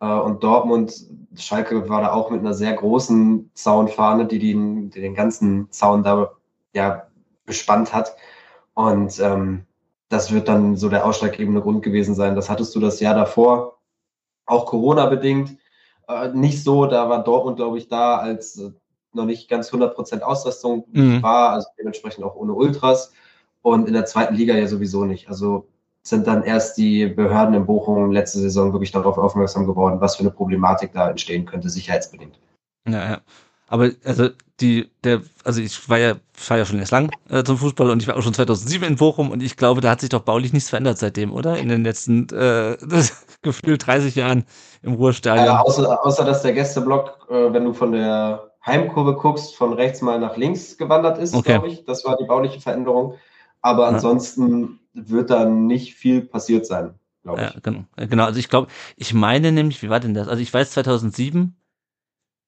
äh, 0.00 0.06
und 0.06 0.42
Dortmund. 0.42 1.06
Schalke 1.34 1.88
war 1.88 2.02
da 2.02 2.12
auch 2.12 2.30
mit 2.30 2.40
einer 2.40 2.54
sehr 2.54 2.74
großen 2.74 3.50
Zaunfahne, 3.54 4.26
die 4.26 4.38
den, 4.38 4.90
die 4.90 5.00
den 5.00 5.14
ganzen 5.14 5.70
Zaun 5.70 6.02
da 6.02 6.32
ja 6.74 7.08
bespannt 7.44 7.92
hat. 7.94 8.16
Und 8.74 9.18
ähm, 9.20 9.64
das 10.08 10.32
wird 10.32 10.48
dann 10.48 10.76
so 10.76 10.88
der 10.88 11.04
ausschlaggebende 11.04 11.60
Grund 11.60 11.82
gewesen 11.82 12.14
sein. 12.14 12.34
Das 12.34 12.48
hattest 12.48 12.74
du 12.74 12.80
das 12.80 13.00
Jahr 13.00 13.14
davor, 13.14 13.78
auch 14.46 14.66
Corona-bedingt, 14.66 15.56
äh, 16.08 16.28
nicht 16.28 16.62
so. 16.62 16.86
Da 16.86 17.08
war 17.08 17.24
Dortmund, 17.24 17.56
glaube 17.56 17.78
ich, 17.78 17.88
da, 17.88 18.16
als 18.16 18.58
äh, 18.58 18.70
noch 19.12 19.24
nicht 19.24 19.48
ganz 19.48 19.70
100% 19.70 20.20
Auslastung 20.20 20.84
mhm. 20.92 21.22
war, 21.22 21.50
also 21.50 21.68
dementsprechend 21.78 22.24
auch 22.24 22.36
ohne 22.36 22.54
Ultras. 22.54 23.12
Und 23.62 23.88
in 23.88 23.94
der 23.94 24.06
zweiten 24.06 24.34
Liga 24.34 24.54
ja 24.54 24.66
sowieso 24.66 25.04
nicht. 25.04 25.28
Also 25.28 25.68
sind 26.02 26.26
dann 26.26 26.42
erst 26.42 26.78
die 26.78 27.06
Behörden 27.06 27.54
in 27.54 27.66
Bochum 27.66 28.12
letzte 28.12 28.38
Saison 28.38 28.72
wirklich 28.72 28.92
darauf 28.92 29.18
aufmerksam 29.18 29.66
geworden, 29.66 30.00
was 30.00 30.16
für 30.16 30.20
eine 30.20 30.30
Problematik 30.30 30.92
da 30.92 31.10
entstehen 31.10 31.44
könnte, 31.44 31.68
sicherheitsbedingt. 31.68 32.38
Ja, 32.88 33.10
ja. 33.10 33.20
Aber 33.68 33.90
also 34.04 34.30
die, 34.60 34.90
der, 35.04 35.22
also 35.44 35.60
ich 35.60 35.88
war 35.88 35.98
ja, 35.98 36.16
war 36.48 36.58
ja 36.58 36.64
schon 36.64 36.78
erst 36.78 36.90
lang 36.90 37.10
äh, 37.28 37.44
zum 37.44 37.58
Fußball 37.58 37.90
und 37.90 38.02
ich 38.02 38.08
war 38.08 38.16
auch 38.16 38.22
schon 38.22 38.34
2007 38.34 38.86
in 38.88 38.96
Bochum 38.96 39.30
und 39.30 39.42
ich 39.42 39.56
glaube, 39.56 39.80
da 39.80 39.90
hat 39.90 40.00
sich 40.00 40.08
doch 40.08 40.22
baulich 40.22 40.52
nichts 40.52 40.70
verändert 40.70 40.98
seitdem, 40.98 41.32
oder? 41.32 41.58
In 41.58 41.68
den 41.68 41.84
letzten 41.84 42.28
äh, 42.30 42.76
gefühlt 43.42 43.86
30 43.86 44.14
Jahren 44.16 44.44
im 44.82 44.94
Ruhestadion. 44.94 45.46
Ja, 45.46 45.60
außer, 45.60 46.04
außer 46.04 46.24
dass 46.24 46.42
der 46.42 46.54
Gästeblock, 46.54 47.28
äh, 47.30 47.52
wenn 47.52 47.64
du 47.64 47.72
von 47.72 47.92
der 47.92 48.50
Heimkurve 48.64 49.14
guckst, 49.14 49.54
von 49.54 49.72
rechts 49.72 50.02
mal 50.02 50.18
nach 50.18 50.36
links 50.36 50.76
gewandert 50.76 51.18
ist, 51.18 51.34
okay. 51.34 51.52
glaube 51.52 51.68
ich. 51.68 51.84
Das 51.84 52.04
war 52.04 52.16
die 52.16 52.24
bauliche 52.24 52.60
Veränderung. 52.60 53.14
Aber 53.60 53.84
ja. 53.84 53.88
ansonsten 53.88 54.80
wird 54.92 55.30
da 55.30 55.44
nicht 55.44 55.94
viel 55.94 56.22
passiert 56.22 56.66
sein, 56.66 56.94
glaube 57.22 57.42
ich. 57.42 57.54
Ja, 57.54 57.60
genau. 57.62 57.84
genau. 57.96 58.24
Also 58.24 58.38
ich 58.38 58.48
glaube, 58.48 58.68
ich 58.96 59.14
meine 59.14 59.52
nämlich, 59.52 59.82
wie 59.82 59.90
war 59.90 60.00
denn 60.00 60.14
das? 60.14 60.28
Also 60.28 60.42
ich 60.42 60.52
weiß 60.52 60.72
2007, 60.72 61.56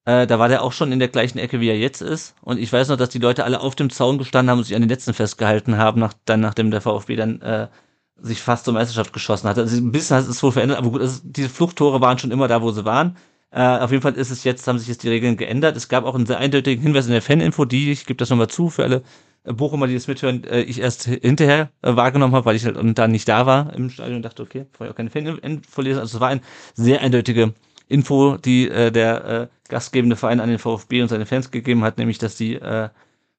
äh, 0.05 0.27
da 0.27 0.39
war 0.39 0.49
der 0.49 0.63
auch 0.63 0.73
schon 0.73 0.93
in 0.93 0.99
der 0.99 1.09
gleichen 1.09 1.39
Ecke, 1.39 1.61
wie 1.61 1.69
er 1.69 1.79
jetzt 1.79 2.01
ist. 2.01 2.35
Und 2.43 2.59
ich 2.59 2.73
weiß 2.73 2.89
noch, 2.89 2.97
dass 2.97 3.11
die 3.11 3.19
Leute 3.19 3.45
alle 3.45 3.61
auf 3.61 3.75
dem 3.75 3.91
Zaun 3.91 4.19
gestanden 4.19 4.51
haben 4.51 4.59
und 4.59 4.65
sich 4.65 4.75
an 4.75 4.83
den 4.83 4.89
Netzen 4.89 5.15
festgehalten 5.15 5.77
haben, 5.77 6.01
nach, 6.01 6.15
dann, 6.25 6.41
nachdem 6.41 6.71
der 6.71 6.81
VfB 6.81 7.17
dann 7.17 7.41
äh, 7.43 7.69
sich 8.17 8.41
fast 8.41 8.65
zur 8.65 8.75
Meisterschaft 8.75 9.13
geschossen 9.13 9.49
hat. 9.49 9.59
Also 9.59 9.77
ein 9.77 9.93
bisschen 9.93 10.17
hat 10.17 10.29
es 10.29 10.43
wohl 10.43 10.53
verändert, 10.53 10.79
aber 10.79 10.91
gut, 10.91 11.01
also 11.01 11.21
diese 11.25 11.49
Fluchttore 11.49 12.01
waren 12.01 12.19
schon 12.19 12.31
immer 12.31 12.49
da, 12.49 12.63
wo 12.63 12.71
sie 12.73 12.85
waren. 12.85 13.17
Äh, 13.51 13.63
auf 13.63 13.91
jeden 13.91 14.03
Fall 14.03 14.15
ist 14.15 14.31
es 14.31 14.45
jetzt, 14.45 14.67
haben 14.69 14.79
sich 14.79 14.89
jetzt 14.89 15.03
die 15.03 15.09
Regeln 15.09 15.37
geändert. 15.37 15.77
Es 15.77 15.89
gab 15.89 16.05
auch 16.05 16.15
einen 16.15 16.27
sehr 16.27 16.39
eindeutigen 16.39 16.83
Hinweis 16.83 17.07
in 17.07 17.13
der 17.13 17.23
Faninfo, 17.23 17.65
die, 17.65 17.91
ich 17.91 18.07
gebe 18.07 18.19
das 18.19 18.31
nochmal 18.31 18.49
zu, 18.49 18.71
für 18.71 18.85
alle 18.85 19.03
Bochumer, 19.45 19.87
die 19.87 19.95
das 19.95 20.07
mithören, 20.07 20.45
äh, 20.45 20.63
ich 20.63 20.81
erst 20.81 21.05
hinterher 21.05 21.71
äh, 21.83 21.97
wahrgenommen 21.97 22.35
habe, 22.35 22.45
weil 22.45 22.57
ich 22.57 22.65
halt 22.65 22.77
und 22.77 22.99
da 22.99 23.09
nicht 23.09 23.29
da 23.29 23.47
war 23.47 23.73
im 23.75 23.91
Stadion 23.91 24.17
und 24.17 24.23
dachte, 24.23 24.43
okay, 24.43 24.67
vorher 24.73 24.93
auch 24.93 24.97
keine 24.97 25.11
Faninfo 25.11 25.81
lesen. 25.83 25.99
Also 25.99 26.19
es 26.19 26.21
war 26.21 26.29
eine 26.29 26.43
sehr 26.75 27.01
eindeutige 27.01 27.55
Info, 27.91 28.37
die 28.37 28.69
äh, 28.69 28.91
der 28.91 29.25
äh, 29.25 29.49
gastgebende 29.69 30.17
Verein 30.17 30.41
an 30.41 30.49
den 30.49 30.59
VfB 30.59 31.03
und 31.03 31.09
seine 31.09 31.27
Fans 31.27 31.51
gegeben 31.51 31.85
hat, 31.85 31.99
nämlich 31.99 32.19
dass 32.19 32.37
die 32.37 32.55
äh, 32.55 32.89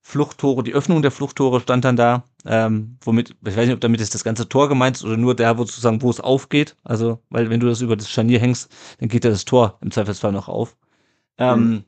Fluchttore, 0.02 0.64
die 0.64 0.74
Öffnung 0.74 1.02
der 1.02 1.12
Fluchttore 1.12 1.62
stand 1.62 1.86
dann 1.86 1.96
da, 1.96 2.24
ähm, 2.46 2.98
womit, 3.02 3.36
ich 3.46 3.56
weiß 3.56 3.68
nicht, 3.68 3.76
ob 3.76 3.82
damit 3.82 4.02
ist 4.02 4.16
das 4.16 4.24
ganze 4.24 4.50
Tor 4.50 4.68
gemeint 4.68 4.98
ist 4.98 5.06
oder 5.06 5.16
nur 5.16 5.36
der, 5.36 5.58
wo 5.58 5.64
sozusagen, 5.64 6.02
wo 6.02 6.10
es 6.10 6.20
aufgeht. 6.20 6.76
Also, 6.84 7.20
weil 7.30 7.50
wenn 7.50 7.60
du 7.60 7.68
das 7.68 7.82
über 7.82 7.96
das 7.96 8.10
Scharnier 8.10 8.40
hängst, 8.40 8.72
dann 9.00 9.10
geht 9.10 9.24
ja 9.24 9.30
das 9.30 9.46
Tor 9.46 9.78
im 9.82 9.92
Zweifelsfall 9.92 10.32
noch 10.32 10.48
auf. 10.48 10.76
Ähm, 11.38 11.70
mhm 11.70 11.84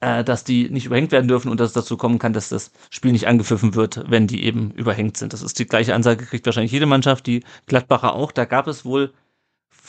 äh, 0.00 0.24
dass 0.24 0.44
die 0.44 0.70
nicht 0.70 0.86
überhängt 0.86 1.12
werden 1.12 1.28
dürfen 1.28 1.50
und 1.50 1.60
dass 1.60 1.68
es 1.68 1.74
dazu 1.74 1.96
kommen 1.96 2.18
kann, 2.18 2.32
dass 2.32 2.48
das 2.48 2.72
Spiel 2.90 3.12
nicht 3.12 3.28
angepfiffen 3.28 3.74
wird, 3.74 4.04
wenn 4.08 4.26
die 4.26 4.44
eben 4.44 4.70
überhängt 4.72 5.16
sind. 5.16 5.32
Das 5.32 5.42
ist 5.42 5.58
die 5.58 5.66
gleiche 5.66 5.94
Ansage, 5.94 6.24
kriegt 6.24 6.46
wahrscheinlich 6.46 6.72
jede 6.72 6.86
Mannschaft, 6.86 7.26
die 7.26 7.44
Gladbacher 7.66 8.14
auch. 8.14 8.32
Da 8.32 8.46
gab 8.46 8.66
es 8.66 8.84
wohl, 8.84 9.12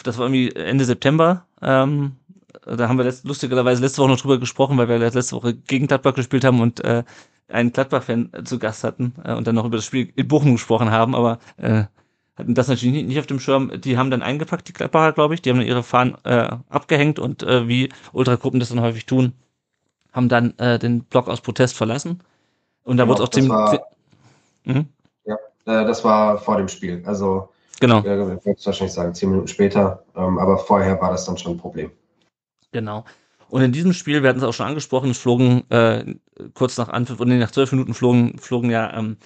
das 0.03 0.17
war 0.17 0.25
irgendwie 0.25 0.55
Ende 0.55 0.85
September, 0.85 1.45
ähm, 1.61 2.13
da 2.65 2.87
haben 2.87 2.97
wir 2.97 3.05
letzt, 3.05 3.25
lustigerweise 3.25 3.81
letzte 3.81 4.01
Woche 4.01 4.09
noch 4.09 4.21
drüber 4.21 4.39
gesprochen, 4.39 4.77
weil 4.77 4.87
wir 4.87 4.99
letzte 4.99 5.35
Woche 5.35 5.55
gegen 5.55 5.87
Gladbach 5.87 6.13
gespielt 6.13 6.43
haben 6.43 6.61
und 6.61 6.83
äh, 6.83 7.03
einen 7.47 7.73
Gladbach-Fan 7.73 8.31
zu 8.45 8.59
Gast 8.59 8.83
hatten 8.83 9.13
äh, 9.23 9.33
und 9.33 9.47
dann 9.47 9.55
noch 9.55 9.65
über 9.65 9.77
das 9.77 9.85
Spiel 9.85 10.11
in 10.15 10.27
Bochum 10.27 10.53
gesprochen 10.53 10.91
haben, 10.91 11.15
aber 11.15 11.39
äh, 11.57 11.83
hatten 12.35 12.55
das 12.55 12.67
natürlich 12.67 12.93
nicht, 12.93 13.07
nicht 13.07 13.19
auf 13.19 13.27
dem 13.27 13.39
Schirm. 13.39 13.71
Die 13.81 13.97
haben 13.97 14.11
dann 14.11 14.21
eingepackt, 14.21 14.67
die 14.67 14.73
Gladbacher, 14.73 15.13
glaube 15.13 15.33
ich. 15.33 15.41
Die 15.41 15.49
haben 15.49 15.57
dann 15.57 15.67
ihre 15.67 15.83
Fahnen 15.83 16.15
äh, 16.23 16.49
abgehängt 16.69 17.19
und 17.19 17.43
äh, 17.43 17.67
wie 17.67 17.89
Ultragruppen 18.13 18.59
das 18.59 18.69
dann 18.69 18.81
häufig 18.81 19.05
tun, 19.05 19.33
haben 20.11 20.29
dann 20.29 20.57
äh, 20.57 20.79
den 20.79 21.03
Block 21.03 21.27
aus 21.27 21.41
Protest 21.41 21.75
verlassen. 21.75 22.21
Und 22.83 22.97
da 22.97 23.03
genau, 23.03 23.13
wurde 23.13 23.23
es 23.23 23.29
auch 23.29 23.31
ziemlich. 23.31 23.51
War, 23.51 23.87
mhm. 24.63 24.85
Ja, 25.25 25.35
äh, 25.65 25.85
das 25.85 26.03
war 26.03 26.37
vor 26.37 26.57
dem 26.57 26.67
Spiel. 26.67 27.03
Also, 27.05 27.49
genau. 27.81 27.99
ich 27.99 28.05
würde 28.05 28.41
wahrscheinlich 28.63 28.93
sagen, 28.93 29.13
zehn 29.13 29.29
Minuten 29.29 29.47
später. 29.47 30.03
Ähm, 30.15 30.39
aber 30.39 30.57
vorher 30.57 30.99
war 31.01 31.11
das 31.11 31.25
dann 31.25 31.37
schon 31.37 31.53
ein 31.53 31.57
Problem. 31.57 31.91
Genau. 32.71 33.03
Und 33.49 33.61
in 33.61 33.73
diesem 33.73 33.91
Spiel, 33.91 34.23
wir 34.23 34.29
hatten 34.29 34.39
es 34.39 34.45
auch 34.45 34.53
schon 34.53 34.67
angesprochen, 34.67 35.13
flogen 35.13 35.69
äh, 35.69 36.15
kurz 36.53 36.77
nach 36.77 36.87
Anpfiff, 36.87 37.19
und 37.19 37.37
nach 37.37 37.51
zwölf 37.51 37.73
Minuten 37.73 37.93
flogen, 37.93 38.39
flogen 38.39 38.69
ja 38.69 38.97
ähm, 38.97 39.17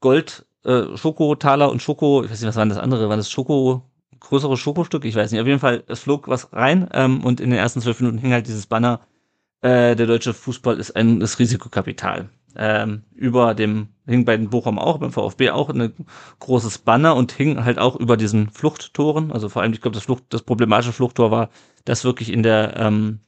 Gold, 0.00 0.46
äh, 0.64 0.96
Schokotaler 0.96 1.68
und 1.70 1.82
Schoko, 1.82 2.22
ich 2.22 2.30
weiß 2.30 2.40
nicht, 2.40 2.48
was 2.48 2.56
war 2.56 2.66
das 2.66 2.78
andere, 2.78 3.08
war 3.08 3.16
das 3.16 3.28
Schoko, 3.28 3.82
größere 4.20 4.56
Schokostück? 4.56 5.04
Ich 5.04 5.16
weiß 5.16 5.32
nicht. 5.32 5.40
Auf 5.40 5.48
jeden 5.48 5.58
Fall, 5.58 5.82
es 5.88 6.00
flog 6.00 6.28
was 6.28 6.52
rein 6.52 6.88
ähm, 6.92 7.24
und 7.24 7.40
in 7.40 7.50
den 7.50 7.58
ersten 7.58 7.80
zwölf 7.80 8.00
Minuten 8.00 8.18
hing 8.18 8.32
halt 8.32 8.46
dieses 8.46 8.66
Banner 8.66 9.00
äh, 9.62 9.96
der 9.96 10.06
deutsche 10.06 10.34
Fußball 10.34 10.78
ist 10.78 10.94
ein 10.96 11.20
das 11.20 11.38
Risikokapital. 11.38 12.28
Ähm, 12.56 13.02
über 13.14 13.54
dem 13.54 13.88
hing 14.06 14.24
bei 14.24 14.36
den 14.36 14.50
Bochum 14.50 14.78
auch, 14.78 14.98
beim 14.98 15.12
VfB 15.12 15.50
auch 15.50 15.70
ein 15.70 15.92
großes 16.40 16.78
Banner 16.78 17.16
und 17.16 17.32
hing 17.32 17.64
halt 17.64 17.78
auch 17.78 17.96
über 17.96 18.16
diesen 18.16 18.50
Fluchttoren. 18.50 19.32
Also 19.32 19.48
vor 19.48 19.62
allem, 19.62 19.72
ich 19.72 19.80
glaube, 19.80 19.94
das 19.94 20.04
Flucht, 20.04 20.24
das 20.30 20.42
problematische 20.42 20.92
Fluchttor 20.92 21.30
war 21.30 21.50
das 21.84 22.04
wirklich 22.04 22.32
in 22.32 22.42
der 22.42 22.76
ähm, 22.76 23.20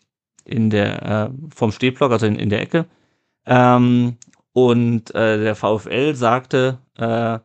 in 0.45 0.70
der 0.70 1.03
äh, 1.03 1.31
vom 1.55 1.72
Stehblock, 1.72 2.12
also 2.12 2.27
in, 2.27 2.37
in 2.37 2.51
der 2.51 2.61
Ecke. 2.61 2.87
Ähm, 3.47 4.16
und 4.53 5.14
äh, 5.14 5.39
der 5.39 5.57
VfL 5.57 6.14
sagte, 6.14 6.79
äh, 6.97 7.39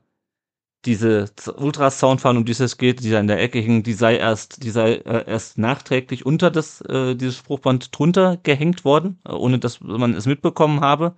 diese 0.86 1.26
Ultrasoundfahren, 1.58 2.38
um 2.38 2.46
die 2.46 2.54
es 2.54 2.78
geht, 2.78 3.04
die 3.04 3.12
da 3.12 3.20
in 3.20 3.28
der 3.28 3.42
Ecke 3.42 3.60
hingen, 3.60 3.84
die 3.84 3.94
sei 3.94 4.16
erst, 4.18 4.64
die 4.64 4.70
sei 4.70 4.94
äh, 4.94 5.26
erst 5.28 5.58
nachträglich 5.58 6.26
unter 6.26 6.52
das, 6.52 6.82
äh, 6.82 7.16
dieses 7.16 7.38
Spruchband 7.38 7.98
drunter 7.98 8.38
gehängt 8.44 8.86
worden, 8.86 9.20
äh, 9.26 9.32
ohne 9.32 9.60
dass 9.60 9.82
man 9.82 10.14
es 10.14 10.26
mitbekommen 10.26 10.80
habe. 10.82 11.16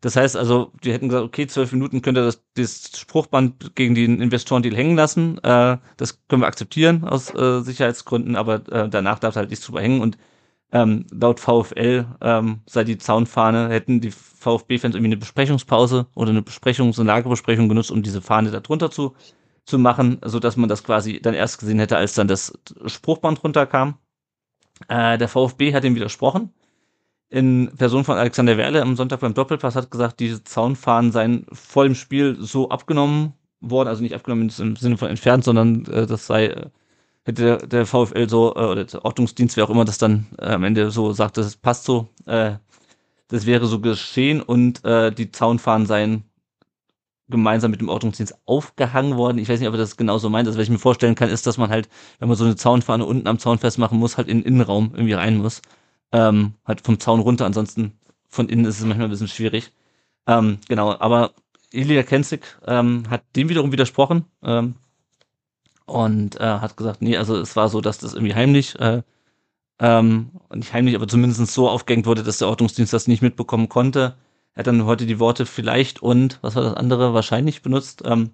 Das 0.00 0.14
heißt 0.14 0.36
also, 0.36 0.72
die 0.84 0.92
hätten 0.92 1.08
gesagt, 1.08 1.26
okay, 1.26 1.46
zwölf 1.48 1.72
Minuten 1.72 2.02
könnt 2.02 2.16
ihr 2.18 2.24
das, 2.24 2.44
das 2.54 2.92
Spruchband 2.96 3.74
gegen 3.74 3.96
den 3.96 4.20
Investoren-Deal 4.20 4.76
hängen 4.76 4.96
lassen. 4.96 5.38
Äh, 5.38 5.78
das 5.96 6.20
können 6.28 6.42
wir 6.42 6.46
akzeptieren 6.46 7.04
aus 7.04 7.34
äh, 7.34 7.60
Sicherheitsgründen, 7.62 8.36
aber 8.36 8.62
äh, 8.70 8.88
danach 8.88 9.18
darf 9.18 9.34
halt 9.34 9.50
nichts 9.50 9.66
drüber 9.66 9.80
hängen. 9.80 10.00
Und 10.00 10.16
ähm, 10.70 11.06
laut 11.10 11.40
VfL 11.40 12.06
ähm, 12.20 12.60
sei 12.66 12.84
die 12.84 12.98
Zaunfahne, 12.98 13.70
hätten 13.70 14.00
die 14.00 14.10
VfB-Fans 14.10 14.94
irgendwie 14.94 15.08
eine 15.08 15.16
Besprechungspause 15.16 16.06
oder 16.14 16.30
eine 16.30 16.42
Besprechung, 16.42 16.92
so 16.92 17.02
eine 17.02 17.08
Lagerbesprechung 17.08 17.68
genutzt, 17.68 17.90
um 17.90 18.02
diese 18.02 18.22
Fahne 18.22 18.50
da 18.50 18.60
drunter 18.60 18.90
zu, 18.90 19.16
zu 19.64 19.78
machen, 19.78 20.20
so 20.24 20.38
dass 20.38 20.56
man 20.56 20.68
das 20.68 20.84
quasi 20.84 21.20
dann 21.20 21.34
erst 21.34 21.58
gesehen 21.58 21.78
hätte, 21.78 21.96
als 21.96 22.14
dann 22.14 22.28
das 22.28 22.52
Spruchband 22.86 23.42
runterkam. 23.42 23.98
Äh, 24.88 25.18
der 25.18 25.28
VfB 25.28 25.74
hat 25.74 25.84
ihm 25.84 25.96
widersprochen. 25.96 26.52
In 27.30 27.70
Person 27.76 28.04
von 28.04 28.16
Alexander 28.16 28.56
Werle 28.56 28.80
am 28.80 28.96
Sonntag 28.96 29.20
beim 29.20 29.34
Doppelpass 29.34 29.76
hat 29.76 29.90
gesagt, 29.90 30.18
diese 30.18 30.44
Zaunfahnen 30.44 31.12
seien 31.12 31.46
vor 31.52 31.84
dem 31.84 31.94
Spiel 31.94 32.36
so 32.40 32.70
abgenommen 32.70 33.34
worden, 33.60 33.88
also 33.88 34.02
nicht 34.02 34.14
abgenommen 34.14 34.50
im 34.58 34.76
Sinne 34.76 34.96
von 34.96 35.08
entfernt, 35.08 35.44
sondern 35.44 35.84
äh, 35.86 36.06
das 36.06 36.26
sei 36.26 36.46
äh, 36.46 36.70
hätte 37.24 37.42
der, 37.42 37.56
der 37.66 37.86
VfL 37.86 38.28
so, 38.28 38.54
äh, 38.54 38.64
oder 38.64 38.84
der 38.84 39.04
Ordnungsdienst, 39.04 39.56
wer 39.56 39.64
auch 39.64 39.70
immer 39.70 39.84
das 39.84 39.98
dann 39.98 40.26
äh, 40.38 40.46
am 40.46 40.64
Ende 40.64 40.90
so 40.90 41.12
sagt, 41.12 41.36
das 41.36 41.56
passt 41.56 41.84
so, 41.84 42.08
äh, 42.24 42.52
das 43.28 43.44
wäre 43.44 43.66
so 43.66 43.80
geschehen 43.80 44.40
und 44.40 44.82
äh, 44.86 45.12
die 45.12 45.30
Zaunfahnen 45.30 45.86
seien 45.86 46.24
gemeinsam 47.28 47.70
mit 47.70 47.80
dem 47.80 47.90
Ordnungsdienst 47.90 48.34
aufgehangen 48.46 49.18
worden. 49.18 49.36
Ich 49.36 49.50
weiß 49.50 49.60
nicht, 49.60 49.68
ob 49.68 49.74
er 49.74 49.78
das 49.78 49.98
genau 49.98 50.16
so 50.16 50.30
meint. 50.30 50.46
Also, 50.48 50.58
was 50.58 50.64
ich 50.64 50.70
mir 50.70 50.78
vorstellen 50.78 51.14
kann, 51.14 51.28
ist, 51.28 51.46
dass 51.46 51.58
man 51.58 51.68
halt, 51.68 51.90
wenn 52.18 52.28
man 52.28 52.38
so 52.38 52.44
eine 52.44 52.56
Zaunfahne 52.56 53.04
unten 53.04 53.28
am 53.28 53.38
Zaun 53.38 53.58
festmachen 53.58 53.98
muss, 53.98 54.16
halt 54.16 54.28
in 54.28 54.38
den 54.38 54.46
Innenraum 54.46 54.92
irgendwie 54.94 55.12
rein 55.12 55.36
muss. 55.36 55.60
Ähm, 56.12 56.54
halt 56.64 56.80
vom 56.80 57.00
Zaun 57.00 57.20
runter, 57.20 57.44
ansonsten 57.44 57.98
von 58.28 58.48
innen 58.48 58.64
ist 58.64 58.78
es 58.78 58.84
manchmal 58.84 59.08
ein 59.08 59.10
bisschen 59.10 59.28
schwierig. 59.28 59.72
Ähm, 60.26 60.58
genau, 60.68 60.96
aber 60.98 61.32
Ilya 61.72 62.02
Kenzig 62.02 62.58
ähm, 62.66 63.04
hat 63.10 63.22
dem 63.36 63.48
wiederum 63.48 63.72
widersprochen. 63.72 64.24
Ähm, 64.42 64.74
und 65.88 66.38
äh, 66.38 66.44
hat 66.44 66.76
gesagt, 66.76 67.00
nee, 67.02 67.16
also 67.16 67.36
es 67.36 67.56
war 67.56 67.68
so, 67.68 67.80
dass 67.80 67.98
das 67.98 68.12
irgendwie 68.14 68.34
heimlich, 68.34 68.78
äh, 68.78 69.02
ähm, 69.80 70.30
nicht 70.54 70.72
heimlich, 70.74 70.94
aber 70.94 71.08
zumindest 71.08 71.46
so 71.46 71.68
aufgehängt 71.68 72.06
wurde, 72.06 72.22
dass 72.22 72.38
der 72.38 72.48
Ordnungsdienst 72.48 72.92
das 72.92 73.08
nicht 73.08 73.22
mitbekommen 73.22 73.68
konnte. 73.68 74.16
Er 74.54 74.60
hat 74.60 74.66
dann 74.66 74.84
heute 74.84 75.06
die 75.06 75.18
Worte 75.18 75.46
vielleicht 75.46 76.02
und, 76.02 76.38
was 76.42 76.56
war 76.56 76.64
das 76.64 76.74
andere, 76.74 77.14
wahrscheinlich 77.14 77.62
benutzt. 77.62 78.02
Ähm, 78.04 78.30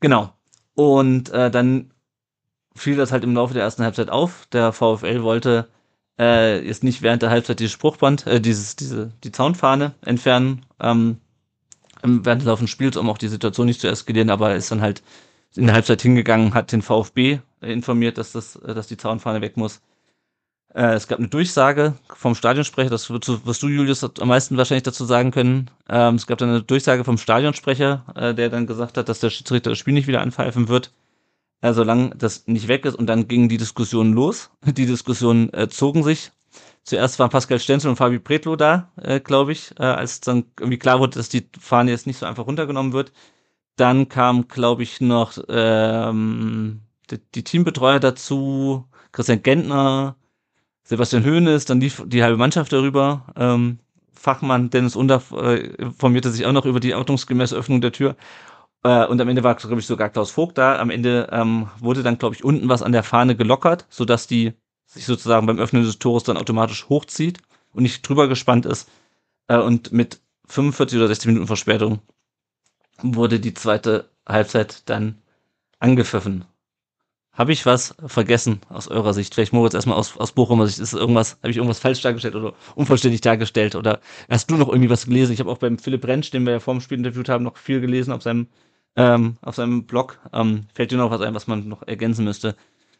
genau. 0.00 0.32
Und 0.74 1.30
äh, 1.30 1.50
dann 1.50 1.92
fiel 2.74 2.96
das 2.96 3.12
halt 3.12 3.24
im 3.24 3.34
Laufe 3.34 3.54
der 3.54 3.62
ersten 3.62 3.84
Halbzeit 3.84 4.10
auf. 4.10 4.46
Der 4.52 4.72
VfL 4.72 5.22
wollte 5.22 5.68
äh, 6.18 6.66
jetzt 6.66 6.84
nicht 6.84 7.02
während 7.02 7.22
der 7.22 7.30
Halbzeit 7.30 7.60
dieses 7.60 7.72
Spruchband, 7.72 8.26
äh, 8.26 8.40
dieses, 8.40 8.76
diese, 8.76 9.12
die 9.24 9.32
Zaunfahne 9.32 9.94
entfernen, 10.02 10.64
ähm, 10.80 11.18
während 12.02 12.42
des 12.42 12.46
laufenden 12.46 12.68
Spiels, 12.68 12.96
um 12.96 13.08
auch 13.08 13.18
die 13.18 13.28
Situation 13.28 13.66
nicht 13.66 13.80
zu 13.80 13.88
eskalieren, 13.88 14.30
aber 14.30 14.50
er 14.50 14.56
ist 14.56 14.70
dann 14.70 14.82
halt 14.82 15.02
in 15.56 15.66
der 15.66 15.74
Halbzeit 15.74 16.02
hingegangen, 16.02 16.54
hat 16.54 16.72
den 16.72 16.82
VfB 16.82 17.38
informiert, 17.60 18.18
dass 18.18 18.32
das, 18.32 18.56
äh, 18.56 18.74
dass 18.74 18.86
die 18.86 18.96
Zaunfahne 18.96 19.40
weg 19.40 19.56
muss. 19.56 19.80
Äh, 20.74 20.94
es 20.94 21.06
gab 21.06 21.18
eine 21.18 21.28
Durchsage 21.28 21.94
vom 22.14 22.34
Stadionsprecher, 22.34 22.90
das 22.90 23.08
wirst 23.10 23.62
du, 23.62 23.68
Julius, 23.68 24.04
am 24.04 24.28
meisten 24.28 24.56
wahrscheinlich 24.56 24.82
dazu 24.82 25.04
sagen 25.04 25.30
können. 25.30 25.70
Ähm, 25.88 26.16
es 26.16 26.26
gab 26.26 26.38
dann 26.38 26.50
eine 26.50 26.62
Durchsage 26.62 27.04
vom 27.04 27.16
Stadionsprecher, 27.16 28.04
äh, 28.16 28.34
der 28.34 28.50
dann 28.50 28.66
gesagt 28.66 28.96
hat, 28.98 29.08
dass 29.08 29.20
der 29.20 29.30
Schiedsrichter 29.30 29.70
das 29.70 29.78
Spiel 29.78 29.94
nicht 29.94 30.08
wieder 30.08 30.20
anpfeifen 30.20 30.68
wird, 30.68 30.90
äh, 31.60 31.72
solange 31.72 32.10
das 32.16 32.46
nicht 32.46 32.68
weg 32.68 32.84
ist. 32.84 32.94
Und 32.94 33.06
dann 33.06 33.28
gingen 33.28 33.48
die 33.48 33.58
Diskussionen 33.58 34.12
los. 34.12 34.50
Die 34.64 34.86
Diskussionen 34.86 35.52
äh, 35.52 35.68
zogen 35.68 36.02
sich. 36.02 36.32
Zuerst 36.84 37.18
waren 37.18 37.30
Pascal 37.30 37.58
Stenzel 37.58 37.88
und 37.88 37.96
Fabi 37.96 38.18
Pretlo 38.18 38.56
da, 38.56 38.92
äh, 39.00 39.18
glaube 39.18 39.52
ich, 39.52 39.72
äh, 39.78 39.84
als 39.84 40.20
dann 40.20 40.44
irgendwie 40.60 40.78
klar 40.78 41.00
wurde, 41.00 41.16
dass 41.16 41.30
die 41.30 41.48
Fahne 41.58 41.90
jetzt 41.90 42.06
nicht 42.06 42.18
so 42.18 42.26
einfach 42.26 42.46
runtergenommen 42.46 42.92
wird. 42.92 43.12
Dann 43.76 44.08
kam, 44.08 44.48
glaube 44.48 44.82
ich, 44.82 45.00
noch 45.00 45.38
ähm, 45.48 46.82
die, 47.10 47.18
die 47.34 47.42
Teambetreuer 47.42 48.00
dazu, 48.00 48.86
Christian 49.12 49.42
Gentner, 49.42 50.16
Sebastian 50.84 51.24
Höhnes, 51.24 51.64
dann 51.64 51.80
lief 51.80 52.02
die 52.06 52.22
halbe 52.22 52.36
Mannschaft 52.36 52.72
darüber. 52.72 53.26
Ähm, 53.36 53.78
Fachmann 54.12 54.70
Dennis 54.70 54.96
Under 54.96 55.22
äh, 55.32 55.60
informierte 55.76 56.30
sich 56.30 56.44
auch 56.44 56.52
noch 56.52 56.66
über 56.66 56.80
die 56.80 56.94
ordnungsgemäße 56.94 57.56
Öffnung 57.56 57.80
der 57.80 57.92
Tür. 57.92 58.16
Äh, 58.84 59.06
und 59.06 59.20
am 59.20 59.28
Ende 59.28 59.42
war, 59.42 59.56
glaube 59.56 59.80
ich, 59.80 59.86
sogar 59.86 60.10
Klaus 60.10 60.30
Vogt 60.30 60.58
da. 60.58 60.78
Am 60.78 60.90
Ende 60.90 61.28
ähm, 61.32 61.68
wurde 61.80 62.02
dann, 62.02 62.18
glaube 62.18 62.34
ich, 62.34 62.44
unten 62.44 62.68
was 62.68 62.82
an 62.82 62.92
der 62.92 63.02
Fahne 63.02 63.34
gelockert, 63.34 63.86
sodass 63.88 64.26
die 64.26 64.52
sich 64.86 65.06
sozusagen 65.06 65.46
beim 65.46 65.58
Öffnen 65.58 65.82
des 65.82 65.98
Tores 65.98 66.24
dann 66.24 66.36
automatisch 66.36 66.88
hochzieht 66.88 67.38
und 67.72 67.82
nicht 67.82 68.08
drüber 68.08 68.28
gespannt 68.28 68.66
ist. 68.66 68.88
Äh, 69.48 69.58
und 69.58 69.92
mit 69.92 70.20
45 70.46 70.98
oder 70.98 71.08
60 71.08 71.28
Minuten 71.28 71.46
Verspätung 71.46 72.00
wurde 73.02 73.40
die 73.40 73.54
zweite 73.54 74.10
Halbzeit 74.26 74.88
dann 74.88 75.22
angepfiffen. 75.80 76.44
Habe 77.32 77.52
ich 77.52 77.66
was 77.66 77.96
vergessen 78.06 78.60
aus 78.68 78.86
eurer 78.86 79.12
Sicht? 79.12 79.34
Vielleicht 79.34 79.52
Moritz 79.52 79.74
erstmal 79.74 79.98
aus, 79.98 80.16
aus 80.16 80.32
Bochumer 80.32 80.68
Sicht. 80.68 80.78
Ist 80.78 80.92
irgendwas, 80.92 81.36
habe 81.42 81.50
ich 81.50 81.56
irgendwas 81.56 81.80
falsch 81.80 82.00
dargestellt 82.00 82.36
oder 82.36 82.54
unvollständig 82.76 83.22
dargestellt? 83.22 83.74
Oder 83.74 84.00
hast 84.30 84.50
du 84.50 84.56
noch 84.56 84.68
irgendwie 84.68 84.90
was 84.90 85.06
gelesen? 85.06 85.32
Ich 85.32 85.40
habe 85.40 85.50
auch 85.50 85.58
beim 85.58 85.78
Philipp 85.78 86.06
Rentsch, 86.06 86.30
den 86.30 86.44
wir 86.44 86.52
ja 86.52 86.60
vor 86.60 86.74
dem 86.74 86.80
Spiel 86.80 86.98
interviewt 86.98 87.28
haben, 87.28 87.42
noch 87.42 87.56
viel 87.56 87.80
gelesen 87.80 88.12
auf 88.12 88.22
seinem, 88.22 88.46
ähm, 88.96 89.36
auf 89.42 89.56
seinem 89.56 89.86
Blog. 89.86 90.18
Ähm, 90.32 90.66
fällt 90.74 90.90
dir 90.90 90.98
noch 90.98 91.10
was 91.10 91.20
ein, 91.20 91.34
was 91.34 91.46
man 91.46 91.68
noch 91.68 91.86
ergänzen 91.86 92.24
müsste 92.24 92.56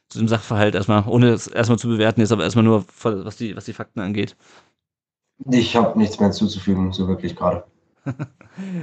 zu 0.09 0.19
dem 0.19 0.29
Sachverhalt 0.29 0.75
erstmal, 0.75 1.05
ohne 1.07 1.31
es 1.31 1.47
erstmal 1.47 1.79
zu 1.79 1.89
bewerten, 1.89 2.21
jetzt 2.21 2.33
aber 2.33 2.45
erstmal 2.45 2.65
nur, 2.65 2.85
was 3.03 3.37
die, 3.37 3.57
was 3.57 3.65
die 3.65 3.73
Fakten 3.73 4.01
angeht? 4.01 4.37
Ich 5.51 5.75
habe 5.77 5.99
nichts 5.99 6.19
mehr 6.19 6.29
hinzuzufügen, 6.29 6.93
so 6.93 7.09
wirklich 7.09 7.35
gerade. 7.35 7.65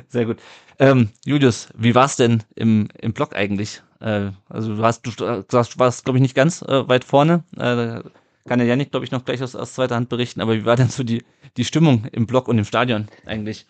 Sehr 0.10 0.26
gut. 0.26 0.40
Ähm, 0.80 1.10
Julius, 1.26 1.70
wie 1.78 1.96
war 1.96 2.06
es 2.06 2.16
denn 2.16 2.44
im, 2.56 2.90
im 3.00 3.14
Blog 3.14 3.36
eigentlich? 3.36 3.82
Äh, 4.00 4.32
also 4.50 4.76
du 4.76 4.84
hast, 4.84 5.06
du 5.06 5.12
sagst, 5.12 5.76
du 5.76 5.80
warst, 5.80 6.04
glaube 6.04 6.18
ich, 6.18 6.22
nicht 6.22 6.36
ganz 6.36 6.62
äh, 6.64 6.88
weit 6.90 7.04
vorne. 7.04 7.44
Äh, 7.56 8.02
kann 8.48 8.60
ja 8.60 8.66
Janik, 8.66 8.92
glaube 8.92 9.06
ich, 9.06 9.12
noch 9.12 9.24
gleich 9.24 9.42
aus, 9.44 9.56
aus 9.56 9.74
zweiter 9.74 9.96
Hand 9.96 10.10
berichten, 10.10 10.42
aber 10.42 10.56
wie 10.56 10.66
war 10.66 10.76
denn 10.76 10.90
so 10.90 11.04
die, 11.04 11.24
die 11.58 11.64
Stimmung 11.64 12.06
im 12.12 12.26
Blog 12.26 12.48
und 12.48 12.58
im 12.58 12.66
Stadion 12.66 13.08
eigentlich? 13.26 13.68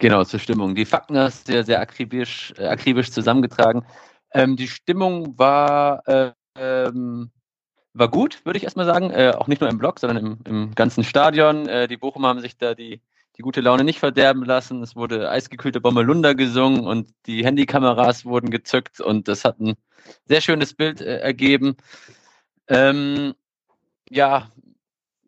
Genau, 0.00 0.24
zur 0.24 0.40
Stimmung. 0.40 0.74
Die 0.74 0.86
Fakten 0.86 1.18
hast 1.18 1.48
du 1.48 1.52
ja 1.54 1.62
sehr 1.62 1.78
akribisch, 1.78 2.54
äh, 2.56 2.66
akribisch 2.68 3.10
zusammengetragen. 3.12 3.84
Ähm, 4.32 4.56
die 4.56 4.66
Stimmung 4.66 5.38
war, 5.38 6.02
äh, 6.08 6.32
ähm, 6.56 7.30
war 7.92 8.08
gut, 8.10 8.44
würde 8.46 8.56
ich 8.56 8.64
erstmal 8.64 8.86
sagen. 8.86 9.10
Äh, 9.10 9.34
auch 9.36 9.46
nicht 9.46 9.60
nur 9.60 9.68
im 9.68 9.76
Blog, 9.76 10.00
sondern 10.00 10.24
im, 10.24 10.38
im 10.46 10.74
ganzen 10.74 11.04
Stadion. 11.04 11.68
Äh, 11.68 11.86
die 11.86 11.98
Bochumer 11.98 12.28
haben 12.28 12.40
sich 12.40 12.56
da 12.56 12.74
die, 12.74 13.02
die 13.36 13.42
gute 13.42 13.60
Laune 13.60 13.84
nicht 13.84 13.98
verderben 13.98 14.42
lassen. 14.44 14.82
Es 14.82 14.96
wurde 14.96 15.30
eisgekühlte 15.30 15.82
Bommelunder 15.82 16.34
gesungen 16.34 16.86
und 16.86 17.10
die 17.26 17.44
Handykameras 17.44 18.24
wurden 18.24 18.50
gezückt 18.50 19.00
und 19.02 19.28
das 19.28 19.44
hat 19.44 19.60
ein 19.60 19.74
sehr 20.26 20.40
schönes 20.40 20.72
Bild 20.74 21.02
äh, 21.02 21.18
ergeben. 21.18 21.76
Ähm, 22.68 23.34
ja, 24.10 24.50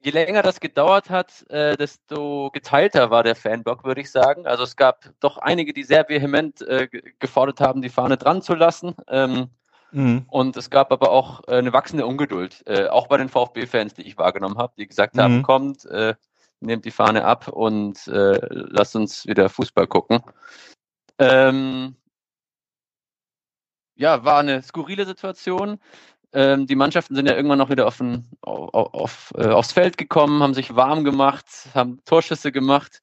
je 0.03 0.11
länger 0.11 0.43
das 0.43 0.61
gedauert 0.61 1.11
hat, 1.11 1.49
äh, 1.49 1.77
desto 1.77 2.51
geteilter 2.53 3.11
war 3.11 3.23
der 3.23 3.37
Fanblock, 3.37 3.85
würde 3.85 4.01
ich 4.01 4.11
sagen. 4.11 4.47
Also 4.47 4.65
es 4.65 4.77
gab 4.77 5.11
doch 5.21 5.39
einige, 5.39 5.73
die 5.73 5.85
sehr 5.85 6.09
vehement 6.09 6.61
äh, 6.63 6.89
gefordert 7.21 7.61
haben, 7.61 7.83
die 7.83 7.89
Fahne 7.89 8.17
dran 8.17 8.43
zu 8.43 8.55
lassen. 8.55 8.95
Ähm, 9.09 9.49
mhm. 9.93 10.27
Und 10.29 10.57
es 10.57 10.71
gab 10.71 10.93
aber 10.93 11.13
auch 11.13 11.43
äh, 11.47 11.53
eine 11.53 11.73
wachsende 11.73 12.07
Ungeduld, 12.07 12.63
äh, 12.67 12.89
auch 12.89 13.07
bei 13.07 13.17
den 13.17 13.29
VfB-Fans, 13.29 13.95
die 13.95 14.03
ich 14.03 14.19
wahrgenommen 14.19 14.59
habe, 14.59 14.75
die 14.77 14.89
gesagt 14.89 15.17
haben, 15.19 15.39
mhm. 15.39 15.43
kommt, 15.43 15.85
äh, 15.87 16.15
nehmt 16.61 16.85
die 16.85 16.91
Fahne 16.91 17.25
ab 17.25 17.49
und 17.49 18.07
äh, 18.09 18.39
lasst 18.51 18.97
uns 18.97 19.27
wieder 19.27 19.49
Fußball 19.49 19.87
gucken. 19.87 20.21
Ähm, 21.19 21.97
ja, 23.95 24.25
war 24.25 24.41
eine 24.41 24.63
skurrile 24.63 25.07
Situation. 25.07 25.79
Ähm, 26.33 26.67
die 26.67 26.77
Mannschaften 26.77 27.15
sind 27.15 27.27
ja 27.27 27.35
irgendwann 27.35 27.59
noch 27.59 27.71
wieder 27.71 27.87
auf 27.87 28.01
ein, 28.01 28.27
auf, 28.41 28.95
auf, 28.95 29.33
äh, 29.37 29.49
aufs 29.49 29.73
Feld 29.73 29.99
gekommen, 29.99 30.43
haben 30.43 30.55
sich 30.55 30.75
warm 30.75 31.05
gemacht, 31.05 31.47
haben 31.75 32.01
Torschüsse 32.05 32.53
gemacht 32.53 33.03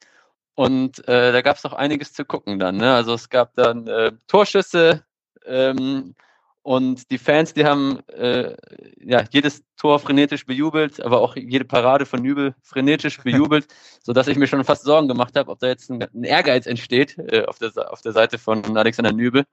und 0.55 1.07
äh, 1.07 1.31
da 1.31 1.41
gab 1.41 1.57
es 1.57 1.63
noch 1.63 1.73
einiges 1.73 2.13
zu 2.13 2.25
gucken 2.25 2.59
dann. 2.59 2.77
Ne? 2.77 2.93
Also 2.93 3.13
es 3.13 3.29
gab 3.29 3.53
dann 3.55 3.87
äh, 3.87 4.11
Torschüsse, 4.27 5.03
ähm, 5.45 6.15
und 6.61 7.09
die 7.09 7.17
Fans, 7.17 7.53
die 7.53 7.65
haben 7.65 7.99
äh, 8.09 8.55
ja 8.99 9.23
jedes 9.31 9.63
Tor 9.77 9.99
frenetisch 9.99 10.45
bejubelt, 10.45 11.01
aber 11.01 11.21
auch 11.21 11.35
jede 11.35 11.65
Parade 11.65 12.05
von 12.05 12.21
Nübel 12.21 12.53
frenetisch 12.61 13.17
bejubelt, 13.23 13.67
sodass 14.03 14.27
ich 14.27 14.37
mir 14.37 14.47
schon 14.47 14.63
fast 14.63 14.83
Sorgen 14.83 15.07
gemacht 15.07 15.35
habe, 15.35 15.49
ob 15.51 15.59
da 15.59 15.67
jetzt 15.67 15.89
ein, 15.89 16.03
ein 16.03 16.23
Ehrgeiz 16.23 16.67
entsteht 16.67 17.17
äh, 17.17 17.45
auf, 17.45 17.59
der, 17.59 17.71
auf 17.91 18.01
der 18.01 18.11
Seite 18.11 18.37
von 18.37 18.77
Alexander 18.77 19.13
Nübel. 19.13 19.45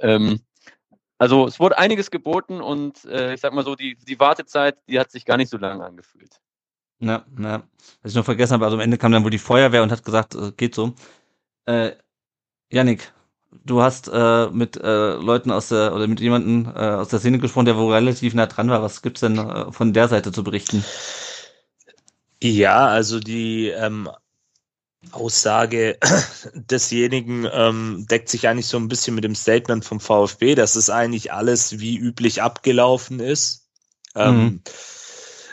Ähm, 0.00 0.40
also 1.20 1.46
es 1.46 1.60
wurde 1.60 1.76
einiges 1.76 2.10
geboten 2.10 2.62
und 2.62 3.04
äh, 3.04 3.34
ich 3.34 3.42
sag 3.42 3.52
mal 3.52 3.62
so, 3.62 3.76
die, 3.76 3.94
die 3.94 4.18
Wartezeit, 4.18 4.78
die 4.88 4.98
hat 4.98 5.10
sich 5.10 5.26
gar 5.26 5.36
nicht 5.36 5.50
so 5.50 5.58
lange 5.58 5.84
angefühlt. 5.84 6.40
Ja, 6.98 7.26
ja. 7.38 7.62
Was 8.02 8.12
ich 8.12 8.16
noch 8.16 8.24
vergessen 8.24 8.54
habe, 8.54 8.64
also 8.64 8.78
am 8.78 8.80
Ende 8.80 8.96
kam 8.96 9.12
dann 9.12 9.22
wohl 9.22 9.30
die 9.30 9.36
Feuerwehr 9.36 9.82
und 9.82 9.92
hat 9.92 10.02
gesagt, 10.02 10.34
äh, 10.34 10.52
geht 10.52 10.74
so. 10.74 10.94
Äh, 11.66 11.92
Yannick, 12.72 13.12
du 13.50 13.82
hast 13.82 14.08
äh, 14.08 14.48
mit 14.48 14.78
äh, 14.78 15.16
Leuten 15.16 15.50
aus 15.50 15.68
der 15.68 15.94
oder 15.94 16.06
mit 16.06 16.20
jemandem 16.20 16.72
äh, 16.74 16.78
aus 16.78 17.08
der 17.08 17.18
Szene 17.18 17.38
gesprochen, 17.38 17.66
der 17.66 17.76
wohl 17.76 17.92
relativ 17.92 18.32
nah 18.32 18.46
dran 18.46 18.70
war. 18.70 18.82
Was 18.82 19.02
gibt's 19.02 19.20
denn 19.20 19.36
äh, 19.36 19.70
von 19.72 19.92
der 19.92 20.08
Seite 20.08 20.32
zu 20.32 20.42
berichten? 20.42 20.82
Ja, 22.42 22.86
also 22.86 23.20
die 23.20 23.68
ähm, 23.68 24.08
Aussage 25.12 25.98
desjenigen 26.54 27.48
ähm, 27.50 28.06
deckt 28.10 28.28
sich 28.28 28.48
eigentlich 28.48 28.66
so 28.66 28.76
ein 28.76 28.88
bisschen 28.88 29.14
mit 29.14 29.24
dem 29.24 29.34
Statement 29.34 29.84
vom 29.84 30.00
VfB, 30.00 30.54
dass 30.54 30.76
es 30.76 30.90
eigentlich 30.90 31.32
alles 31.32 31.78
wie 31.78 31.96
üblich 31.96 32.42
abgelaufen 32.42 33.20
ist. 33.20 33.66
Ähm, 34.14 34.36
mhm 34.36 34.62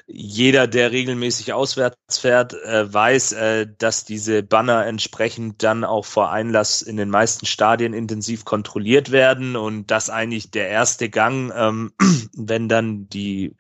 jeder, 0.10 0.68
der 0.68 0.94
regelmäßig 0.94 1.52
auswärts 1.52 2.18
fährt, 2.18 2.54
äh, 2.54 2.92
weiß, 2.92 3.34
äh, 3.34 3.68
dass 3.78 4.06
diese 4.06 4.42
Banner 4.42 4.86
entsprechend 4.86 5.64
dann 5.64 5.84
auch 5.84 6.06
vor 6.06 6.32
Einlass 6.32 6.82
in 6.82 6.96
den 6.96 7.10
meisten 7.10 7.46
Stadien 7.46 7.94
intensiv 7.94 8.46
kontrolliert 8.46 9.12
werden 9.12 9.58
und 9.58 9.92
dass 9.92 10.10
eigentlich 10.10 10.50
der 10.50 10.70
erste 10.70 11.10
Gang, 11.10 11.52
ähm, 11.54 11.92
wenn 12.34 12.70
dann 12.70 13.10
die 13.10 13.56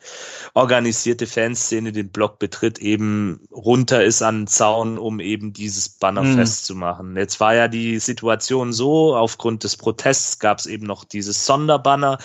organisierte 0.54 1.28
Fanszene 1.28 1.92
den 1.92 2.12
Block 2.12 2.40
betritt, 2.40 2.80
eben 2.80 3.42
runter 3.52 4.06
ist 4.06 4.22
an 4.22 4.42
den 4.42 4.48
Zaun, 4.48 4.98
um 4.98 5.20
eben 5.20 5.52
dieses 5.52 5.90
Banner 5.90 6.24
mhm. 6.24 6.36
festzumachen. 6.36 7.18
Jetzt 7.18 7.42
war 7.42 7.56
ja 7.56 7.68
die 7.68 8.00
Situation 8.00 8.72
so, 8.72 9.18
aufgrund 9.18 9.66
des 9.66 9.76
Protests 9.76 10.40
gab 10.40 10.60
es 10.60 10.66
eben 10.66 10.86
noch 10.86 11.04
dieses 11.04 11.46
Sonderbanner 11.46 12.20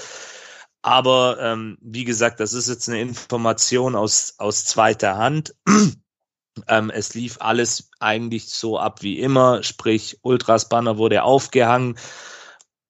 aber 0.82 1.38
ähm, 1.40 1.78
wie 1.80 2.04
gesagt, 2.04 2.40
das 2.40 2.52
ist 2.52 2.68
jetzt 2.68 2.88
eine 2.88 3.00
Information 3.00 3.94
aus, 3.94 4.34
aus 4.38 4.64
zweiter 4.64 5.16
Hand. 5.16 5.54
ähm, 6.68 6.90
es 6.90 7.14
lief 7.14 7.36
alles 7.40 7.88
eigentlich 8.00 8.48
so 8.48 8.78
ab 8.78 9.02
wie 9.02 9.20
immer, 9.20 9.62
sprich 9.62 10.18
Ultras 10.22 10.68
Banner 10.68 10.98
wurde 10.98 11.22
aufgehangen. 11.22 11.96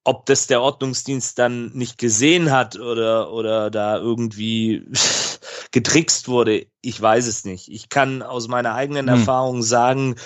Ob 0.04 0.26
das 0.26 0.48
der 0.48 0.62
Ordnungsdienst 0.62 1.38
dann 1.38 1.70
nicht 1.74 1.96
gesehen 1.96 2.50
hat 2.50 2.76
oder, 2.76 3.30
oder 3.30 3.70
da 3.70 3.98
irgendwie 3.98 4.84
getrickst 5.70 6.26
wurde, 6.26 6.66
ich 6.80 7.00
weiß 7.00 7.26
es 7.28 7.44
nicht. 7.44 7.68
Ich 7.68 7.88
kann 7.88 8.22
aus 8.22 8.48
meiner 8.48 8.74
eigenen 8.74 9.08
hm. 9.08 9.20
Erfahrung 9.20 9.62
sagen, 9.62 10.16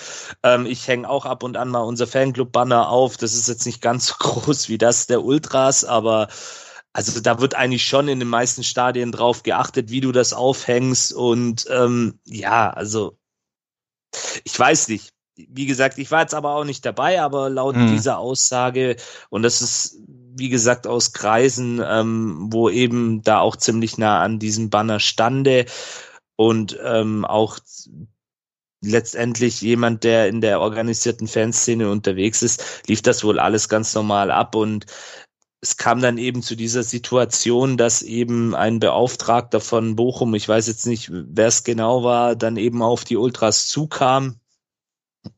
ähm, 0.42 0.64
ich 0.64 0.88
hänge 0.88 1.10
auch 1.10 1.26
ab 1.26 1.42
und 1.42 1.58
an 1.58 1.68
mal 1.68 1.80
unser 1.80 2.06
Fanclub-Banner 2.06 2.88
auf. 2.88 3.16
Das 3.16 3.34
ist 3.34 3.48
jetzt 3.48 3.66
nicht 3.66 3.82
ganz 3.82 4.06
so 4.06 4.14
groß 4.18 4.68
wie 4.68 4.78
das 4.78 5.08
der 5.08 5.24
Ultras, 5.24 5.84
aber 5.84 6.28
also 6.96 7.20
da 7.20 7.40
wird 7.42 7.54
eigentlich 7.54 7.84
schon 7.84 8.08
in 8.08 8.20
den 8.20 8.28
meisten 8.28 8.64
Stadien 8.64 9.12
drauf 9.12 9.42
geachtet, 9.42 9.90
wie 9.90 10.00
du 10.00 10.12
das 10.12 10.32
aufhängst. 10.32 11.12
Und 11.12 11.66
ähm, 11.70 12.20
ja, 12.24 12.70
also 12.70 13.18
ich 14.44 14.58
weiß 14.58 14.88
nicht. 14.88 15.12
wie 15.36 15.66
gesagt, 15.66 15.98
ich 15.98 16.10
war 16.10 16.22
jetzt 16.22 16.32
aber 16.34 16.54
auch 16.54 16.64
nicht 16.64 16.86
dabei, 16.86 17.20
aber 17.20 17.50
laut 17.50 17.76
mhm. 17.76 17.88
dieser 17.92 18.16
Aussage, 18.18 18.96
und 19.28 19.42
das 19.42 19.60
ist, 19.60 19.98
wie 20.08 20.48
gesagt, 20.48 20.86
aus 20.86 21.12
Kreisen, 21.12 21.82
ähm, 21.84 22.46
wo 22.50 22.70
eben 22.70 23.20
da 23.20 23.40
auch 23.40 23.56
ziemlich 23.56 23.98
nah 23.98 24.22
an 24.22 24.38
diesem 24.38 24.70
Banner 24.70 24.98
stande 24.98 25.66
und 26.36 26.78
ähm, 26.82 27.26
auch 27.26 27.58
letztendlich 28.82 29.60
jemand, 29.60 30.02
der 30.02 30.28
in 30.28 30.40
der 30.40 30.62
organisierten 30.62 31.28
Fanszene 31.28 31.90
unterwegs 31.90 32.40
ist, 32.40 32.84
lief 32.86 33.02
das 33.02 33.22
wohl 33.22 33.38
alles 33.38 33.68
ganz 33.68 33.94
normal 33.94 34.30
ab 34.30 34.54
und 34.54 34.86
es 35.60 35.76
kam 35.76 36.00
dann 36.00 36.18
eben 36.18 36.42
zu 36.42 36.54
dieser 36.54 36.82
Situation, 36.82 37.76
dass 37.76 38.02
eben 38.02 38.54
ein 38.54 38.78
Beauftragter 38.78 39.60
von 39.60 39.96
Bochum, 39.96 40.34
ich 40.34 40.48
weiß 40.48 40.66
jetzt 40.66 40.86
nicht, 40.86 41.10
wer 41.10 41.48
es 41.48 41.64
genau 41.64 42.04
war, 42.04 42.36
dann 42.36 42.56
eben 42.56 42.82
auf 42.82 43.04
die 43.04 43.16
Ultras 43.16 43.66
zukam 43.68 44.36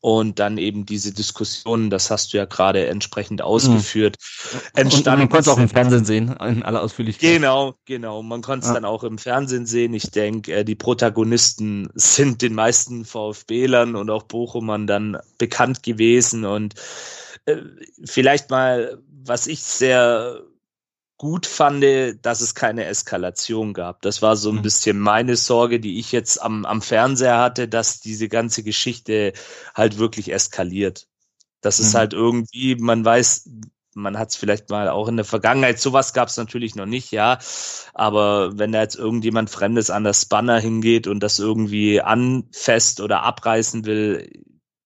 und 0.01 0.39
dann 0.39 0.59
eben 0.59 0.85
diese 0.85 1.13
Diskussion, 1.13 1.91
das 1.91 2.11
hast 2.11 2.33
du 2.33 2.37
ja 2.37 2.45
gerade 2.45 2.87
entsprechend 2.89 3.43
ausgeführt, 3.43 4.17
mhm. 4.19 4.81
entstanden. 4.81 5.09
Und 5.09 5.19
man 5.19 5.29
konnte 5.31 5.51
es 5.51 5.57
auch 5.57 5.59
im 5.59 5.69
Fernsehen 5.69 6.05
sehen, 6.05 6.37
in 6.41 6.63
aller 6.63 6.83
Ausführlichkeit. 6.83 7.35
Genau, 7.35 7.75
genau. 7.87 8.23
Man 8.23 8.43
konnte 8.43 8.65
es 8.65 8.69
ja. 8.69 8.75
dann 8.75 8.85
auch 8.85 9.05
im 9.05 9.19
Fernsehen 9.19 9.67
sehen. 9.67 9.95
Ich 9.95 10.11
denke, 10.11 10.53
äh, 10.53 10.65
die 10.65 10.75
Protagonisten 10.75 11.89
sind 11.95 12.43
den 12.43 12.55
meisten 12.55 13.05
VfB-Lern 13.05 13.97
und 13.97 14.11
auch 14.11 14.25
Bochumern 14.25 14.87
dann 14.87 15.19
bekannt 15.39 15.83
gewesen 15.83 16.45
und 16.45 16.75
äh, 17.47 17.57
vielleicht 18.05 18.51
mal, 18.51 18.99
was 19.29 19.47
ich 19.47 19.63
sehr 19.63 20.43
gut 21.19 21.47
fand, 21.47 21.85
dass 22.23 22.41
es 22.41 22.55
keine 22.55 22.85
Eskalation 22.85 23.75
gab. 23.75 24.03
Das 24.03 24.23
war 24.23 24.37
so 24.37 24.51
ein 24.51 24.57
mhm. 24.57 24.63
bisschen 24.63 24.99
meine 24.99 25.37
Sorge, 25.37 25.81
die 25.81 25.99
ich 25.99 26.13
jetzt 26.13 26.41
am, 26.41 26.65
am 26.65 26.81
Fernseher 26.81 27.39
hatte, 27.39 27.69
dass 27.69 28.01
diese 28.01 28.29
ganze 28.29 28.63
Geschichte 28.63 29.33
halt 29.75 29.99
wirklich 29.99 30.33
eskaliert. 30.33 31.09
Das 31.61 31.81
ist 31.81 31.93
mhm. 31.95 31.99
halt 31.99 32.13
irgendwie, 32.13 32.77
man 32.77 33.05
weiß, 33.05 33.51
man 33.95 34.17
hat 34.17 34.31
es 34.31 34.37
vielleicht 34.37 34.71
mal 34.71 34.89
auch 34.89 35.09
in 35.09 35.17
der 35.17 35.25
Vergangenheit, 35.25 35.81
sowas 35.81 36.15
gab 36.15 36.29
es 36.29 36.37
natürlich 36.37 36.77
noch 36.77 36.87
nicht, 36.87 37.11
ja. 37.11 37.39
Aber 37.95 38.57
wenn 38.57 38.71
da 38.71 38.81
jetzt 38.81 38.95
irgendjemand 38.95 39.51
Fremdes 39.51 39.91
an 39.91 40.05
das 40.05 40.27
Banner 40.27 40.61
hingeht 40.61 41.09
und 41.09 41.21
das 41.21 41.41
irgendwie 41.41 42.01
anfasst 42.01 43.01
oder 43.01 43.25
abreißen 43.25 43.85
will, 43.87 44.31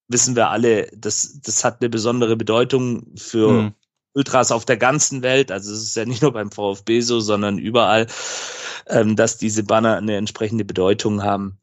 wissen 0.08 0.34
wir 0.34 0.48
alle, 0.48 0.88
das, 0.96 1.40
das 1.42 1.62
hat 1.62 1.82
eine 1.82 1.90
besondere 1.90 2.36
Bedeutung 2.36 3.14
für 3.16 3.52
mhm. 3.52 3.74
Ultras 4.14 4.52
auf 4.52 4.64
der 4.64 4.76
ganzen 4.76 5.22
Welt, 5.22 5.50
also 5.50 5.72
es 5.72 5.82
ist 5.82 5.96
ja 5.96 6.04
nicht 6.04 6.22
nur 6.22 6.32
beim 6.32 6.50
VfB 6.50 7.00
so, 7.00 7.20
sondern 7.20 7.58
überall, 7.58 8.06
ähm, 8.88 9.16
dass 9.16 9.38
diese 9.38 9.62
Banner 9.62 9.96
eine 9.96 10.16
entsprechende 10.16 10.64
Bedeutung 10.64 11.22
haben. 11.22 11.58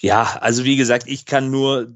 Ja, 0.00 0.38
also 0.40 0.64
wie 0.64 0.76
gesagt, 0.76 1.04
ich 1.06 1.26
kann 1.26 1.50
nur 1.50 1.92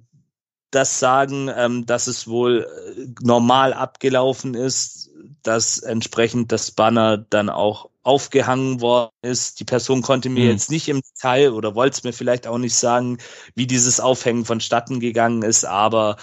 das 0.70 0.98
sagen, 0.98 1.50
ähm, 1.56 1.86
dass 1.86 2.06
es 2.06 2.28
wohl 2.28 2.66
äh, 2.96 3.06
normal 3.22 3.72
abgelaufen 3.72 4.54
ist, 4.54 5.10
dass 5.42 5.78
entsprechend 5.78 6.52
das 6.52 6.70
Banner 6.70 7.18
dann 7.18 7.48
auch 7.48 7.90
aufgehangen 8.02 8.80
worden 8.80 9.12
ist. 9.22 9.60
Die 9.60 9.64
Person 9.64 10.02
konnte 10.02 10.28
mir 10.28 10.44
mhm. 10.44 10.50
jetzt 10.50 10.70
nicht 10.70 10.88
im 10.88 11.00
Detail 11.00 11.52
oder 11.52 11.74
wollte 11.74 11.98
es 11.98 12.04
mir 12.04 12.12
vielleicht 12.12 12.46
auch 12.46 12.58
nicht 12.58 12.74
sagen, 12.74 13.18
wie 13.54 13.66
dieses 13.66 14.00
Aufhängen 14.00 14.44
vonstatten 14.44 15.00
gegangen 15.00 15.42
ist, 15.42 15.64
aber 15.64 16.16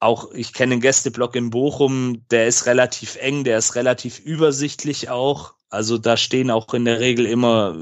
auch 0.00 0.32
ich 0.32 0.52
kenne 0.52 0.74
den 0.74 0.80
Gästeblock 0.80 1.36
in 1.36 1.50
Bochum, 1.50 2.26
der 2.30 2.46
ist 2.46 2.66
relativ 2.66 3.16
eng, 3.16 3.44
der 3.44 3.58
ist 3.58 3.74
relativ 3.74 4.18
übersichtlich 4.18 5.10
auch. 5.10 5.54
Also 5.68 5.98
da 5.98 6.16
stehen 6.16 6.50
auch 6.50 6.72
in 6.74 6.86
der 6.86 7.00
Regel 7.00 7.26
immer 7.26 7.76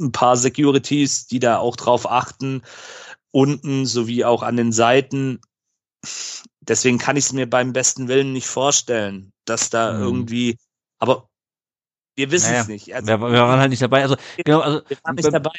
ein 0.00 0.12
paar 0.12 0.36
Securities, 0.36 1.26
die 1.26 1.38
da 1.38 1.58
auch 1.58 1.76
drauf 1.76 2.10
achten, 2.10 2.62
unten 3.30 3.86
sowie 3.86 4.24
auch 4.24 4.42
an 4.42 4.56
den 4.56 4.72
Seiten. 4.72 5.40
Deswegen 6.60 6.98
kann 6.98 7.16
ich 7.16 7.26
es 7.26 7.32
mir 7.32 7.48
beim 7.48 7.72
besten 7.72 8.08
Willen 8.08 8.32
nicht 8.32 8.46
vorstellen, 8.46 9.32
dass 9.44 9.70
da 9.70 9.92
mhm. 9.92 10.02
irgendwie, 10.02 10.58
aber 10.98 11.28
wir 12.16 12.30
wissen 12.30 12.52
es 12.52 12.52
naja, 12.52 12.64
nicht. 12.64 12.94
Also, 12.94 13.06
wir, 13.06 13.20
wir, 13.20 13.40
waren 13.40 13.60
halt 13.60 13.70
nicht 13.70 13.82
dabei. 13.82 14.02
Also, 14.02 14.16
genau, 14.44 14.60
also, 14.60 14.82
wir 14.88 14.96
waren 15.02 15.14
nicht 15.14 15.32
dabei. 15.32 15.50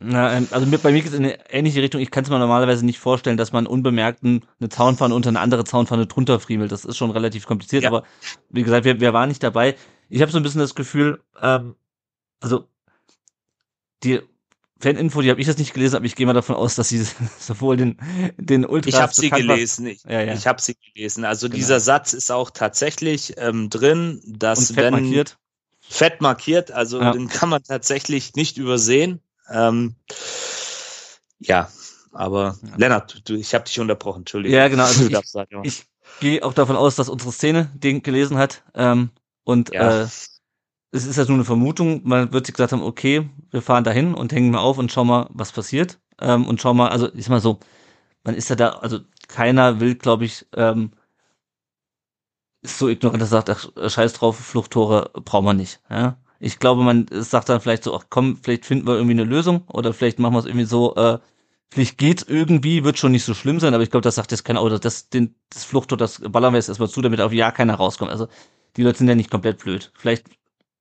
Na, 0.00 0.32
ähm, 0.32 0.46
also 0.50 0.66
bei 0.78 0.92
mir 0.92 1.02
geht 1.02 1.12
es 1.12 1.18
in 1.18 1.24
eine 1.24 1.50
ähnliche 1.50 1.82
Richtung. 1.82 2.00
Ich 2.00 2.10
kann 2.10 2.24
es 2.24 2.30
mir 2.30 2.38
normalerweise 2.38 2.86
nicht 2.86 2.98
vorstellen, 2.98 3.36
dass 3.36 3.52
man 3.52 3.66
unbemerkt 3.66 4.22
eine 4.22 4.68
Zaunpfanne 4.68 5.14
unter 5.14 5.30
eine 5.30 5.40
andere 5.40 5.64
Zaunpfanne 5.64 6.06
drunter 6.06 6.38
friemelt. 6.38 6.70
Das 6.70 6.84
ist 6.84 6.96
schon 6.96 7.10
relativ 7.10 7.46
kompliziert, 7.46 7.82
ja. 7.82 7.90
aber 7.90 8.04
wie 8.48 8.62
gesagt, 8.62 8.84
wir, 8.84 9.00
wir 9.00 9.12
waren 9.12 9.28
nicht 9.28 9.42
dabei. 9.42 9.76
Ich 10.08 10.22
habe 10.22 10.30
so 10.30 10.38
ein 10.38 10.42
bisschen 10.42 10.60
das 10.60 10.74
Gefühl, 10.74 11.20
ähm, 11.42 11.74
also 12.40 12.68
die 14.04 14.20
Faninfo, 14.80 15.22
die 15.22 15.30
habe 15.30 15.40
ich 15.40 15.48
jetzt 15.48 15.58
nicht 15.58 15.74
gelesen, 15.74 15.96
aber 15.96 16.04
ich 16.04 16.14
gehe 16.14 16.26
mal 16.26 16.32
davon 16.32 16.54
aus, 16.54 16.76
dass 16.76 16.90
sie 16.90 17.04
sowohl 17.38 17.76
den 17.76 17.98
den 18.36 18.64
Ultras 18.64 18.94
Ich 18.94 19.00
habe 19.00 19.12
sie 19.12 19.30
gelesen. 19.30 19.86
Ich, 19.88 20.04
ja, 20.04 20.22
ja. 20.22 20.34
ich 20.34 20.46
habe 20.46 20.62
sie 20.62 20.76
gelesen. 20.94 21.24
Also 21.24 21.48
genau. 21.48 21.56
dieser 21.56 21.80
Satz 21.80 22.12
ist 22.12 22.30
auch 22.30 22.50
tatsächlich 22.50 23.34
ähm, 23.38 23.70
drin, 23.70 24.22
dass 24.24 24.76
wenn 24.76 24.92
markiert. 24.92 25.38
fett 25.80 26.20
markiert, 26.20 26.70
also 26.70 27.00
ja. 27.00 27.10
den 27.10 27.28
kann 27.28 27.48
man 27.48 27.64
tatsächlich 27.64 28.34
nicht 28.34 28.56
übersehen. 28.58 29.20
Ähm, 29.50 29.94
ja, 31.38 31.68
aber 32.12 32.56
ja. 32.62 32.76
Lennart, 32.76 33.28
du, 33.28 33.34
ich 33.34 33.54
habe 33.54 33.64
dich 33.64 33.78
unterbrochen, 33.80 34.20
Entschuldigung. 34.20 34.56
Ja, 34.56 34.68
genau. 34.68 34.84
Also 34.84 35.06
ich, 35.08 35.30
sagen, 35.30 35.60
ich 35.64 35.86
gehe 36.20 36.42
auch 36.44 36.54
davon 36.54 36.76
aus, 36.76 36.96
dass 36.96 37.08
unsere 37.08 37.32
Szene 37.32 37.70
den 37.74 38.02
gelesen 38.02 38.38
hat. 38.38 38.62
Ähm, 38.74 39.10
und 39.44 39.72
ja. 39.72 40.02
äh, 40.02 40.08
es 40.90 41.06
ist 41.06 41.16
ja 41.16 41.24
nur 41.24 41.34
eine 41.34 41.44
Vermutung. 41.44 42.02
Man 42.04 42.32
wird 42.32 42.46
sich 42.46 42.54
gesagt 42.54 42.72
haben, 42.72 42.82
okay, 42.82 43.28
wir 43.50 43.62
fahren 43.62 43.84
dahin 43.84 44.14
und 44.14 44.32
hängen 44.32 44.50
mal 44.50 44.58
auf 44.58 44.78
und 44.78 44.90
schauen 44.90 45.06
mal, 45.06 45.28
was 45.30 45.52
passiert. 45.52 45.98
Ähm, 46.20 46.46
und 46.46 46.60
schauen 46.60 46.76
mal, 46.76 46.88
also 46.88 47.12
ich 47.14 47.24
sag 47.24 47.30
mal 47.30 47.40
so, 47.40 47.60
man 48.24 48.34
ist 48.34 48.50
ja 48.50 48.56
da, 48.56 48.70
also 48.70 49.00
keiner 49.28 49.80
will, 49.80 49.94
glaube 49.94 50.24
ich, 50.24 50.46
ähm, 50.54 50.92
ist 52.62 52.78
so 52.78 52.88
ignorant, 52.88 53.22
dass 53.22 53.32
er 53.32 53.42
sagt, 53.42 53.50
ach, 53.50 53.90
scheiß 53.90 54.14
drauf, 54.14 54.36
Fluchttore 54.36 55.10
brauchen 55.14 55.44
wir 55.44 55.54
nicht. 55.54 55.80
Ja? 55.88 56.18
Ich 56.40 56.58
glaube, 56.58 56.82
man 56.82 57.06
sagt 57.10 57.48
dann 57.48 57.60
vielleicht 57.60 57.84
so, 57.84 57.96
ach 57.96 58.06
komm, 58.10 58.36
vielleicht 58.36 58.64
finden 58.66 58.86
wir 58.86 58.94
irgendwie 58.94 59.12
eine 59.14 59.24
Lösung 59.24 59.62
oder 59.68 59.92
vielleicht 59.92 60.18
machen 60.18 60.34
wir 60.34 60.38
es 60.40 60.46
irgendwie 60.46 60.66
so, 60.66 60.94
äh, 60.96 61.18
vielleicht 61.70 61.98
geht's 61.98 62.22
irgendwie, 62.22 62.84
wird 62.84 62.98
schon 62.98 63.12
nicht 63.12 63.24
so 63.24 63.34
schlimm 63.34 63.60
sein, 63.60 63.74
aber 63.74 63.82
ich 63.82 63.90
glaube, 63.90 64.04
das 64.04 64.14
sagt 64.14 64.30
jetzt 64.30 64.44
keiner, 64.44 64.62
oder 64.62 64.78
das, 64.78 65.08
den, 65.08 65.34
das 65.50 65.64
Fluchttor, 65.64 65.98
das 65.98 66.20
ballern 66.20 66.52
wir 66.52 66.58
jetzt 66.58 66.68
erstmal 66.68 66.88
zu, 66.88 67.02
damit 67.02 67.20
auf 67.20 67.32
ja 67.32 67.50
keiner 67.50 67.74
rauskommt. 67.74 68.10
Also 68.10 68.28
die 68.76 68.82
Leute 68.82 68.98
sind 68.98 69.08
ja 69.08 69.14
nicht 69.14 69.30
komplett 69.30 69.58
blöd. 69.58 69.92
Vielleicht 69.96 70.26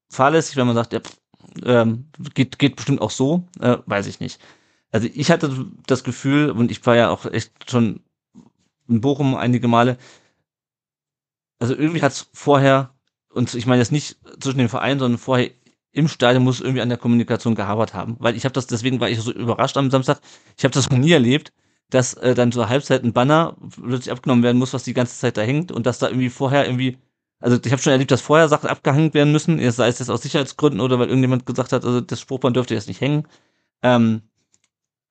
fahrlässig, 0.10 0.58
wenn 0.58 0.68
man 0.68 0.76
sagt, 0.76 0.94
ja, 0.94 1.00
pff, 1.00 1.18
ähm, 1.66 2.10
geht, 2.34 2.60
geht 2.60 2.76
bestimmt 2.76 3.02
auch 3.02 3.12
so, 3.12 3.48
äh, 3.60 3.78
weiß 3.86 4.08
ich 4.08 4.20
nicht. 4.20 4.40
Also 4.92 5.08
ich 5.14 5.32
hatte 5.32 5.66
das 5.88 6.04
Gefühl, 6.04 6.52
und 6.52 6.72
ich 6.72 6.86
war 6.86 6.96
ja 6.96 7.10
auch 7.10 7.26
echt 7.26 7.70
schon 7.70 8.02
in 8.88 9.02
Bochum 9.02 9.36
einige 9.36 9.68
Male, 9.68 9.98
also 11.60 11.76
irgendwie 11.76 12.02
hat's 12.02 12.30
vorher 12.34 12.94
und 13.38 13.54
ich 13.54 13.66
meine 13.66 13.82
jetzt 13.82 13.92
nicht 13.92 14.18
zwischen 14.40 14.58
den 14.58 14.70
Vereinen, 14.70 15.00
sondern 15.00 15.20
vorher 15.20 15.52
im 15.92 16.08
Stadion 16.08 16.44
muss 16.44 16.60
irgendwie 16.62 16.82
an 16.82 16.90
der 16.90 16.98
Kommunikation 16.98 17.56
gehabert 17.56 17.94
haben, 17.94 18.18
weil 18.20 18.36
ich 18.36 18.46
habe 18.46 18.54
das 18.54 18.68
deswegen 18.68 19.00
war 19.00 19.10
ich 19.10 19.22
so 19.22 19.32
überrascht 19.32 19.78
am 19.78 19.90
Samstag. 19.90 20.20
Ich 20.58 20.64
habe 20.64 20.74
das 20.74 20.90
noch 20.90 20.98
nie 20.98 21.12
erlebt, 21.12 21.54
dass 21.90 22.14
äh, 22.16 22.36
dann 22.36 22.52
zur 22.52 22.70
Halbzeit 22.70 23.04
ein 23.04 23.14
Banner 23.14 23.56
plötzlich 23.82 24.12
abgenommen 24.12 24.44
werden 24.44 24.58
muss, 24.58 24.74
was 24.74 24.84
die 24.84 24.94
ganze 24.94 25.18
Zeit 25.18 25.38
da 25.38 25.42
hängt 25.42 25.72
und 25.72 25.86
dass 25.86 26.00
da 26.00 26.08
irgendwie 26.08 26.30
vorher 26.30 26.66
irgendwie 26.66 26.98
also 27.40 27.60
ich 27.64 27.72
habe 27.72 27.82
schon 27.82 27.92
erlebt, 27.92 28.12
dass 28.12 28.22
vorher 28.22 28.50
Sachen 28.50 28.68
abgehängt 28.70 29.14
werden 29.14 29.32
müssen, 29.32 29.60
sei 29.72 29.88
es 29.88 30.00
jetzt 30.00 30.10
aus 30.10 30.24
Sicherheitsgründen 30.24 30.82
oder 30.82 30.98
weil 31.00 31.08
irgendjemand 31.08 31.46
gesagt 31.46 31.72
hat, 31.72 31.86
also 31.86 32.02
das 32.02 32.20
Spruchband 32.20 32.56
dürfte 32.56 32.74
jetzt 32.74 32.88
nicht 32.88 33.02
hängen. 33.02 33.28
Ähm, 33.84 34.24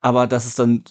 aber 0.00 0.26
dass 0.26 0.44
es 0.44 0.56
dann 0.56 0.84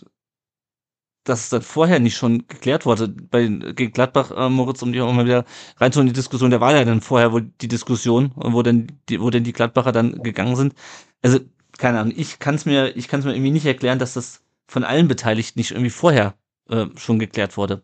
dass 1.26 1.50
dann 1.50 1.62
vorher 1.62 2.00
nicht 2.00 2.16
schon 2.16 2.48
geklärt 2.48 2.86
wurde. 2.86 3.10
Bei 3.10 3.48
gegen 3.48 3.92
Gladbach, 3.92 4.32
äh, 4.32 4.50
Moritz, 4.50 4.82
um 4.82 4.94
die 4.94 5.02
auch 5.02 5.12
mal 5.12 5.26
wieder 5.26 5.46
reinzuholen, 5.78 6.08
die 6.08 6.14
Diskussion, 6.14 6.52
der 6.52 6.62
war 6.62 6.74
ja 6.74 6.86
dann 6.86 7.02
vorher 7.02 7.34
wohl 7.34 7.42
die 7.62 7.68
Diskussion, 7.68 8.32
wo 8.36 8.62
denn 8.64 8.88
die, 9.10 9.20
wo 9.22 9.30
denn 9.30 9.44
die 9.44 9.54
Gladbacher 9.54 9.92
dann 9.92 10.24
gegangen 10.24 10.56
sind. 10.56 10.74
Also, 11.22 11.40
keine 11.78 12.00
Ahnung, 12.00 12.14
ich 12.16 12.40
kann 12.40 12.56
es 12.56 12.66
mir, 12.66 12.96
ich 12.96 13.08
kann 13.08 13.20
es 13.20 13.26
mir 13.26 13.34
irgendwie 13.34 13.52
nicht 13.52 13.66
erklären, 13.66 14.00
dass 14.00 14.14
das 14.14 14.42
von 14.68 14.84
allen 14.84 15.08
Beteiligten 15.08 15.60
nicht 15.60 15.72
irgendwie 15.72 15.90
vorher 15.90 16.36
äh, 16.70 16.86
schon 16.96 17.20
geklärt 17.20 17.58
wurde. 17.58 17.84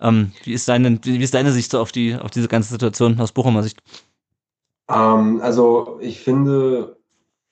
Ähm, 0.00 0.32
wie 0.44 0.52
ist 0.52 0.68
deine, 0.68 0.98
wie 1.02 1.22
ist 1.22 1.34
deine 1.34 1.52
Sicht 1.52 1.70
so 1.70 1.80
auf 1.80 1.92
die, 1.92 2.14
auf 2.16 2.30
diese 2.30 2.48
ganze 2.48 2.70
Situation 2.70 3.20
aus 3.20 3.32
Bochumer 3.32 3.62
Sicht? 3.62 3.80
Ähm, 4.88 5.40
also 5.42 5.98
ich 6.00 6.20
finde, 6.20 6.95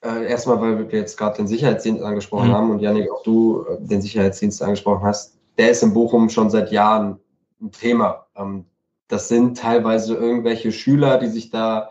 äh, 0.05 0.27
erstmal, 0.27 0.61
weil 0.61 0.91
wir 0.91 0.99
jetzt 0.99 1.17
gerade 1.17 1.37
den 1.37 1.49
Sicherheitsdienst 1.49 2.03
angesprochen 2.03 2.49
mhm. 2.49 2.55
haben 2.55 2.71
und 2.71 2.81
Janik, 2.81 3.11
auch 3.11 3.23
du 3.23 3.65
äh, 3.69 3.77
den 3.81 4.03
Sicherheitsdienst 4.03 4.63
angesprochen 4.63 5.03
hast, 5.03 5.39
der 5.59 5.71
ist 5.71 5.83
in 5.83 5.95
Bochum 5.95 6.29
schon 6.29 6.51
seit 6.51 6.71
Jahren 6.71 7.19
ein 7.61 7.71
Thema. 7.73 8.27
Ähm, 8.37 8.67
das 9.09 9.29
sind 9.29 9.59
teilweise 9.59 10.15
irgendwelche 10.15 10.73
Schüler, 10.73 11.19
die 11.19 11.29
sich 11.29 11.51
da 11.51 11.91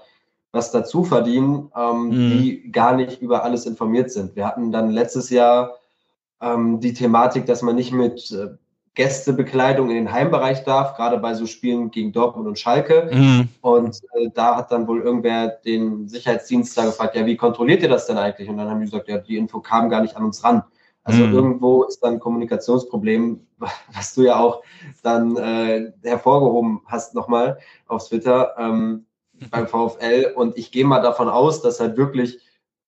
was 0.52 0.72
dazu 0.72 1.03
verdienen, 1.03 1.72
ähm, 1.76 2.07
mhm. 2.07 2.11
die 2.11 2.72
gar 2.72 2.95
nicht 2.95 3.22
über 3.22 3.44
alles 3.44 3.65
informiert 3.65 4.11
sind. 4.11 4.35
Wir 4.35 4.45
hatten 4.45 4.72
dann 4.72 4.91
letztes 4.91 5.31
Jahr 5.31 5.73
ähm, 6.41 6.80
die 6.80 6.94
Thematik, 6.94 7.48
dass 7.48 7.64
man 7.64 7.76
nicht 7.76 7.91
mit 7.91 8.30
äh, 8.31 8.49
Gästebekleidung 8.95 9.90
in 9.90 9.95
den 9.95 10.11
Heimbereich 10.11 10.64
darf, 10.64 10.95
gerade 10.95 11.18
bei 11.18 11.34
so 11.34 11.48
Spielen 11.48 11.90
gegen 11.90 12.11
Dortmund 12.11 12.48
und 12.48 12.60
Schalke. 12.60 13.10
Mhm. 13.11 13.49
Und 13.61 13.99
äh, 14.14 14.30
da 14.34 14.56
hat 14.56 14.72
dann 14.72 14.88
wohl 14.88 15.02
irgendwer 15.02 15.48
den 15.48 16.07
Sicherheitsdienst 16.07 16.78
da 16.78 16.86
gefragt, 16.86 17.15
ja, 17.15 17.26
wie 17.26 17.38
kontrolliert 17.38 17.82
ihr 17.82 17.90
das 17.90 18.06
denn 18.06 18.18
eigentlich? 18.18 18.49
Und 18.49 18.57
dann 18.57 18.70
haben 18.70 18.80
die 18.80 18.86
gesagt, 18.86 19.07
ja, 19.07 19.18
die 19.18 19.38
Info 19.38 19.60
kam 19.61 19.90
gar 19.90 20.02
nicht 20.02 20.15
an 20.15 20.26
uns 20.26 20.44
ran. 20.44 20.64
Also 21.03 21.26
Mhm. 21.26 21.34
irgendwo 21.34 21.84
ist 21.84 21.99
dann 22.02 22.14
ein 22.14 22.20
Kommunikationsproblem, 22.20 23.45
was 23.94 24.14
du 24.14 24.24
ja 24.24 24.40
auch 24.40 24.61
dann 25.02 25.36
äh, 25.38 25.91
hervorgehoben 26.03 26.82
hast 26.86 27.15
nochmal 27.15 27.57
auf 27.88 28.07
Twitter 28.07 28.53
ähm, 28.57 29.06
beim 29.49 29.68
VfL. 29.68 30.34
Und 30.36 30.57
ich 30.57 30.72
gehe 30.72 30.86
mal 30.86 31.02
davon 31.02 31.30
aus, 31.30 31.61
dass 31.61 31.80
halt 31.80 31.98
wirklich 31.98 32.40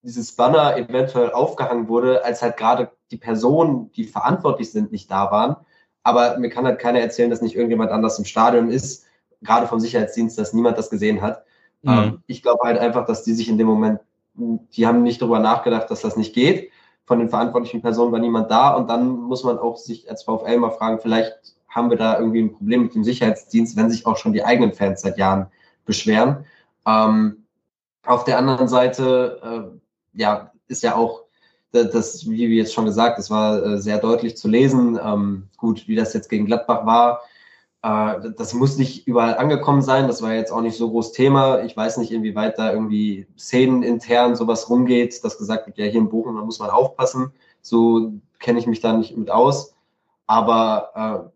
dieses 0.04 0.36
Banner 0.36 0.78
eventuell 0.78 1.32
aufgehangen 1.32 1.88
wurde, 1.88 2.24
als 2.24 2.44
halt 2.44 2.58
gerade 2.58 2.92
die 3.10 3.18
Personen, 3.18 3.92
die 3.94 4.04
verantwortlich 4.04 4.72
sind, 4.72 4.92
nicht 4.92 5.10
da 5.10 5.32
waren. 5.32 5.56
Aber 6.06 6.38
mir 6.38 6.50
kann 6.50 6.66
halt 6.66 6.78
keiner 6.78 7.00
erzählen, 7.00 7.32
dass 7.32 7.42
nicht 7.42 7.56
irgendjemand 7.56 7.90
anders 7.90 8.20
im 8.20 8.26
Stadion 8.26 8.70
ist, 8.70 9.08
gerade 9.42 9.66
vom 9.66 9.80
Sicherheitsdienst, 9.80 10.38
dass 10.38 10.54
niemand 10.54 10.78
das 10.78 10.92
gesehen 10.92 11.22
hat. 11.24 11.44
Mhm. 11.82 11.92
Ähm, 11.92 12.24
ich 12.28 12.44
glaube 12.44 12.64
halt 12.64 12.78
einfach, 12.78 13.08
dass 13.08 13.24
die 13.24 13.34
sich 13.34 13.50
in 13.50 13.58
dem 13.58 13.66
Moment, 13.66 14.00
die 14.36 14.86
haben 14.86 15.02
nicht 15.02 15.20
darüber 15.20 15.40
nachgedacht, 15.40 15.90
dass 15.90 16.02
das 16.02 16.16
nicht 16.16 16.36
geht. 16.36 16.70
Von 17.06 17.18
den 17.18 17.30
verantwortlichen 17.30 17.82
Personen 17.82 18.12
war 18.12 18.20
niemand 18.20 18.52
da 18.52 18.76
und 18.76 18.88
dann 18.88 19.10
muss 19.10 19.44
man 19.44 19.58
auch 19.58 19.78
sich 19.78 20.08
als 20.08 20.24
VfL 20.24 20.58
mal 20.58 20.70
fragen, 20.70 21.00
vielleicht 21.00 21.34
haben 21.70 21.90
wir 21.90 21.98
da 21.98 22.20
irgendwie 22.20 22.44
ein 22.44 22.54
Problem 22.54 22.84
mit 22.84 22.94
dem 22.94 23.04
Sicherheitsdienst, 23.04 23.76
wenn 23.76 23.90
sich 23.90 24.06
auch 24.06 24.18
schon 24.18 24.34
die 24.34 24.44
eigenen 24.44 24.74
Fans 24.74 25.02
seit 25.02 25.18
Jahren 25.18 25.48
beschweren. 25.86 26.46
Ähm, 26.86 27.46
auf 28.06 28.26
der 28.26 28.38
anderen 28.38 28.68
Seite, 28.68 29.74
äh, 30.14 30.20
ja, 30.20 30.52
ist 30.68 30.84
ja 30.84 30.96
auch 30.96 31.25
das, 31.84 32.30
wie 32.30 32.48
jetzt 32.56 32.74
schon 32.74 32.86
gesagt, 32.86 33.18
das 33.18 33.30
war 33.30 33.64
äh, 33.64 33.78
sehr 33.78 33.98
deutlich 33.98 34.38
zu 34.38 34.48
lesen. 34.48 35.00
Ähm, 35.04 35.48
gut, 35.58 35.88
wie 35.88 35.96
das 35.96 36.14
jetzt 36.14 36.30
gegen 36.30 36.46
Gladbach 36.46 36.86
war, 36.86 37.22
äh, 37.86 38.32
das 38.36 38.54
muss 38.54 38.78
nicht 38.78 39.08
überall 39.08 39.38
angekommen 39.38 39.82
sein. 39.82 40.08
Das 40.08 40.22
war 40.22 40.34
jetzt 40.34 40.52
auch 40.52 40.62
nicht 40.62 40.78
so 40.78 40.90
groß 40.90 41.12
Thema. 41.12 41.64
Ich 41.64 41.78
weiß 41.78 41.98
nicht, 41.98 42.12
inwieweit 42.12 42.58
da 42.58 42.72
irgendwie 42.72 43.28
Szenen 43.38 43.84
intern 43.84 44.36
sowas 44.36 44.70
rumgeht, 44.70 45.24
dass 45.24 45.38
gesagt 45.38 45.68
wird, 45.68 45.78
ja, 45.78 45.86
hier 45.86 46.02
in 46.02 46.10
Bochum, 46.10 46.36
da 46.36 46.42
muss 46.42 46.60
man 46.60 46.72
aufpassen. 46.72 47.32
So 47.62 48.14
kenne 48.40 48.60
ich 48.60 48.68
mich 48.68 48.80
da 48.80 48.94
nicht 48.94 49.16
mit 49.16 49.30
aus. 49.30 49.76
Aber 50.28 51.32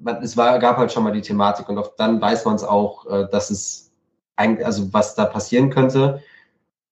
äh, 0.00 0.14
es 0.22 0.36
war, 0.36 0.58
gab 0.58 0.78
halt 0.78 0.92
schon 0.92 1.04
mal 1.04 1.12
die 1.12 1.20
Thematik 1.20 1.68
und 1.68 1.76
auch 1.76 1.94
dann 1.96 2.20
weiß 2.20 2.46
man 2.46 2.54
es 2.54 2.64
auch, 2.64 3.06
äh, 3.06 3.28
dass 3.30 3.50
es 3.50 3.90
eigentlich, 4.36 4.64
also 4.64 4.92
was 4.92 5.14
da 5.14 5.26
passieren 5.26 5.68
könnte. 5.70 6.22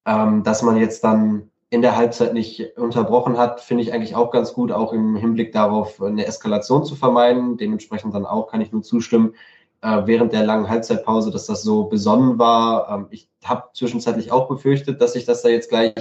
Ähm, 0.05 0.43
dass 0.43 0.62
man 0.62 0.77
jetzt 0.77 1.03
dann 1.05 1.48
in 1.70 1.82
der 1.82 1.97
Halbzeit 1.97 2.32
nicht 2.32 2.78
unterbrochen 2.78 3.36
hat, 3.36 3.61
finde 3.61 3.82
ich 3.82 3.93
eigentlich 3.93 4.16
auch 4.16 4.31
ganz 4.31 4.55
gut, 4.55 4.73
auch 4.73 4.93
im 4.93 5.16
Hinblick 5.16 5.53
darauf, 5.53 6.01
eine 6.03 6.24
Eskalation 6.24 6.85
zu 6.85 6.97
vermeiden. 6.97 7.59
Dementsprechend 7.59 8.15
dann 8.15 8.24
auch 8.24 8.51
kann 8.51 8.62
ich 8.62 8.73
nur 8.73 8.82
zustimmen, 8.82 9.35
äh, 9.82 10.03
während 10.07 10.32
der 10.32 10.45
langen 10.45 10.69
Halbzeitpause, 10.69 11.31
dass 11.31 11.47
das 11.47 11.62
so 11.62 11.85
besonnen 11.85 12.39
war. 12.39 12.89
Ähm, 12.90 13.07
ich 13.11 13.28
habe 13.45 13.69
zwischenzeitlich 13.74 14.32
auch 14.32 14.49
befürchtet, 14.49 15.01
dass 15.01 15.12
sich 15.12 15.27
das 15.27 15.43
da 15.43 15.51
jetzt 15.51 15.69
gleich 15.69 15.95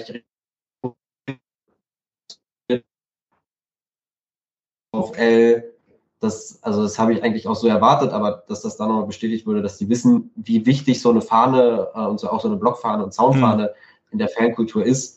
auf 4.93 5.17
L, 5.17 5.73
das, 6.19 6.63
also 6.63 6.81
das 6.81 6.97
habe 6.97 7.13
ich 7.13 7.23
eigentlich 7.23 7.47
auch 7.47 7.55
so 7.55 7.67
erwartet, 7.67 8.11
aber 8.11 8.43
dass 8.47 8.61
das 8.61 8.77
dann 8.77 8.87
nochmal 8.87 9.05
bestätigt 9.05 9.45
wurde, 9.45 9.61
dass 9.61 9.77
die 9.77 9.89
wissen, 9.89 10.31
wie 10.35 10.65
wichtig 10.65 11.01
so 11.01 11.11
eine 11.11 11.21
Fahne 11.21 11.89
äh, 11.93 12.05
und 12.05 12.19
so 12.19 12.29
auch 12.29 12.41
so 12.41 12.47
eine 12.47 12.57
Blockfahne 12.57 13.03
und 13.03 13.13
Zaunfahne 13.13 13.63
Hm. 13.63 13.73
in 14.11 14.17
der 14.17 14.29
Fankultur 14.29 14.83
ist, 14.83 15.16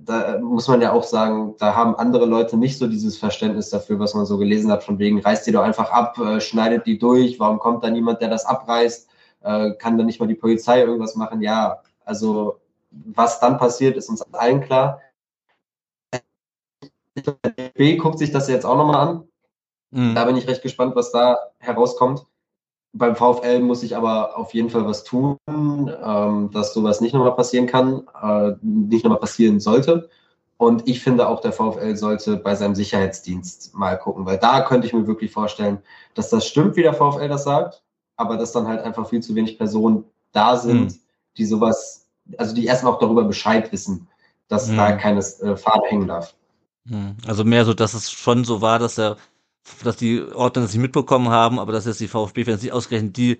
da 0.00 0.38
muss 0.38 0.68
man 0.68 0.80
ja 0.80 0.92
auch 0.92 1.02
sagen, 1.02 1.54
da 1.58 1.74
haben 1.74 1.96
andere 1.96 2.26
Leute 2.26 2.56
nicht 2.56 2.78
so 2.78 2.86
dieses 2.86 3.18
Verständnis 3.18 3.70
dafür, 3.70 3.98
was 3.98 4.14
man 4.14 4.26
so 4.26 4.38
gelesen 4.38 4.70
hat, 4.70 4.84
von 4.84 4.98
wegen, 4.98 5.20
reißt 5.20 5.46
die 5.46 5.52
doch 5.52 5.62
einfach 5.62 5.90
ab, 5.90 6.18
äh, 6.18 6.40
schneidet 6.40 6.86
die 6.86 6.98
durch, 6.98 7.38
warum 7.40 7.58
kommt 7.58 7.84
da 7.84 7.90
niemand, 7.90 8.20
der 8.20 8.30
das 8.30 8.46
abreißt, 8.46 9.08
äh, 9.42 9.72
kann 9.74 9.98
da 9.98 10.04
nicht 10.04 10.20
mal 10.20 10.26
die 10.26 10.34
Polizei 10.34 10.80
irgendwas 10.80 11.14
machen? 11.14 11.42
Ja, 11.42 11.82
also 12.04 12.60
was 12.90 13.40
dann 13.40 13.58
passiert, 13.58 13.96
ist 13.96 14.08
uns 14.08 14.22
allen 14.32 14.60
klar. 14.60 15.00
B 17.74 17.96
guckt 17.96 18.18
sich 18.18 18.30
das 18.30 18.48
jetzt 18.48 18.64
auch 18.64 18.76
nochmal 18.76 19.08
an. 19.08 19.28
Mhm. 19.90 20.14
Da 20.14 20.24
bin 20.24 20.36
ich 20.36 20.46
recht 20.46 20.62
gespannt, 20.62 20.94
was 20.96 21.12
da 21.12 21.38
herauskommt. 21.58 22.24
Beim 22.92 23.14
VfL 23.16 23.60
muss 23.60 23.82
ich 23.82 23.96
aber 23.96 24.36
auf 24.36 24.54
jeden 24.54 24.70
Fall 24.70 24.86
was 24.86 25.04
tun, 25.04 25.36
ähm, 25.48 26.50
dass 26.52 26.72
sowas 26.72 27.00
nicht 27.00 27.12
nochmal 27.12 27.34
passieren 27.36 27.66
kann, 27.66 28.06
äh, 28.22 28.52
nicht 28.62 29.04
nochmal 29.04 29.20
passieren 29.20 29.60
sollte. 29.60 30.08
Und 30.56 30.88
ich 30.88 31.00
finde 31.02 31.28
auch, 31.28 31.40
der 31.40 31.52
VfL 31.52 31.94
sollte 31.96 32.36
bei 32.36 32.54
seinem 32.56 32.74
Sicherheitsdienst 32.74 33.74
mal 33.74 33.96
gucken, 33.96 34.26
weil 34.26 34.38
da 34.38 34.62
könnte 34.62 34.86
ich 34.86 34.92
mir 34.92 35.06
wirklich 35.06 35.30
vorstellen, 35.30 35.78
dass 36.14 36.30
das 36.30 36.46
stimmt, 36.46 36.76
wie 36.76 36.82
der 36.82 36.94
VfL 36.94 37.28
das 37.28 37.44
sagt, 37.44 37.82
aber 38.16 38.36
dass 38.36 38.52
dann 38.52 38.66
halt 38.66 38.82
einfach 38.82 39.08
viel 39.08 39.22
zu 39.22 39.34
wenig 39.36 39.58
Personen 39.58 40.04
da 40.32 40.56
sind, 40.56 40.86
Mhm. 40.92 40.98
die 41.36 41.44
sowas, 41.44 42.06
also 42.38 42.54
die 42.54 42.66
erstmal 42.66 42.92
auch 42.94 42.98
darüber 42.98 43.22
Bescheid 43.24 43.70
wissen, 43.70 44.08
dass 44.48 44.68
Mhm. 44.68 44.76
da 44.76 44.92
keine 44.92 45.20
äh, 45.20 45.56
Fahne 45.56 45.82
hängen 45.86 46.08
darf. 46.08 46.34
Hm. 46.88 47.16
Also 47.26 47.44
mehr 47.44 47.64
so, 47.64 47.74
dass 47.74 47.94
es 47.94 48.10
schon 48.10 48.44
so 48.44 48.60
war, 48.60 48.78
dass 48.78 48.98
er, 48.98 49.16
dass 49.84 49.96
die 49.96 50.22
Ordner 50.22 50.62
das 50.62 50.72
nicht 50.72 50.82
mitbekommen 50.82 51.28
haben, 51.28 51.58
aber 51.58 51.72
dass 51.72 51.86
jetzt 51.86 52.00
die 52.00 52.08
VfB-Fans 52.08 52.62
nicht 52.62 52.72
ausgerechnet 52.72 53.16
die, 53.16 53.38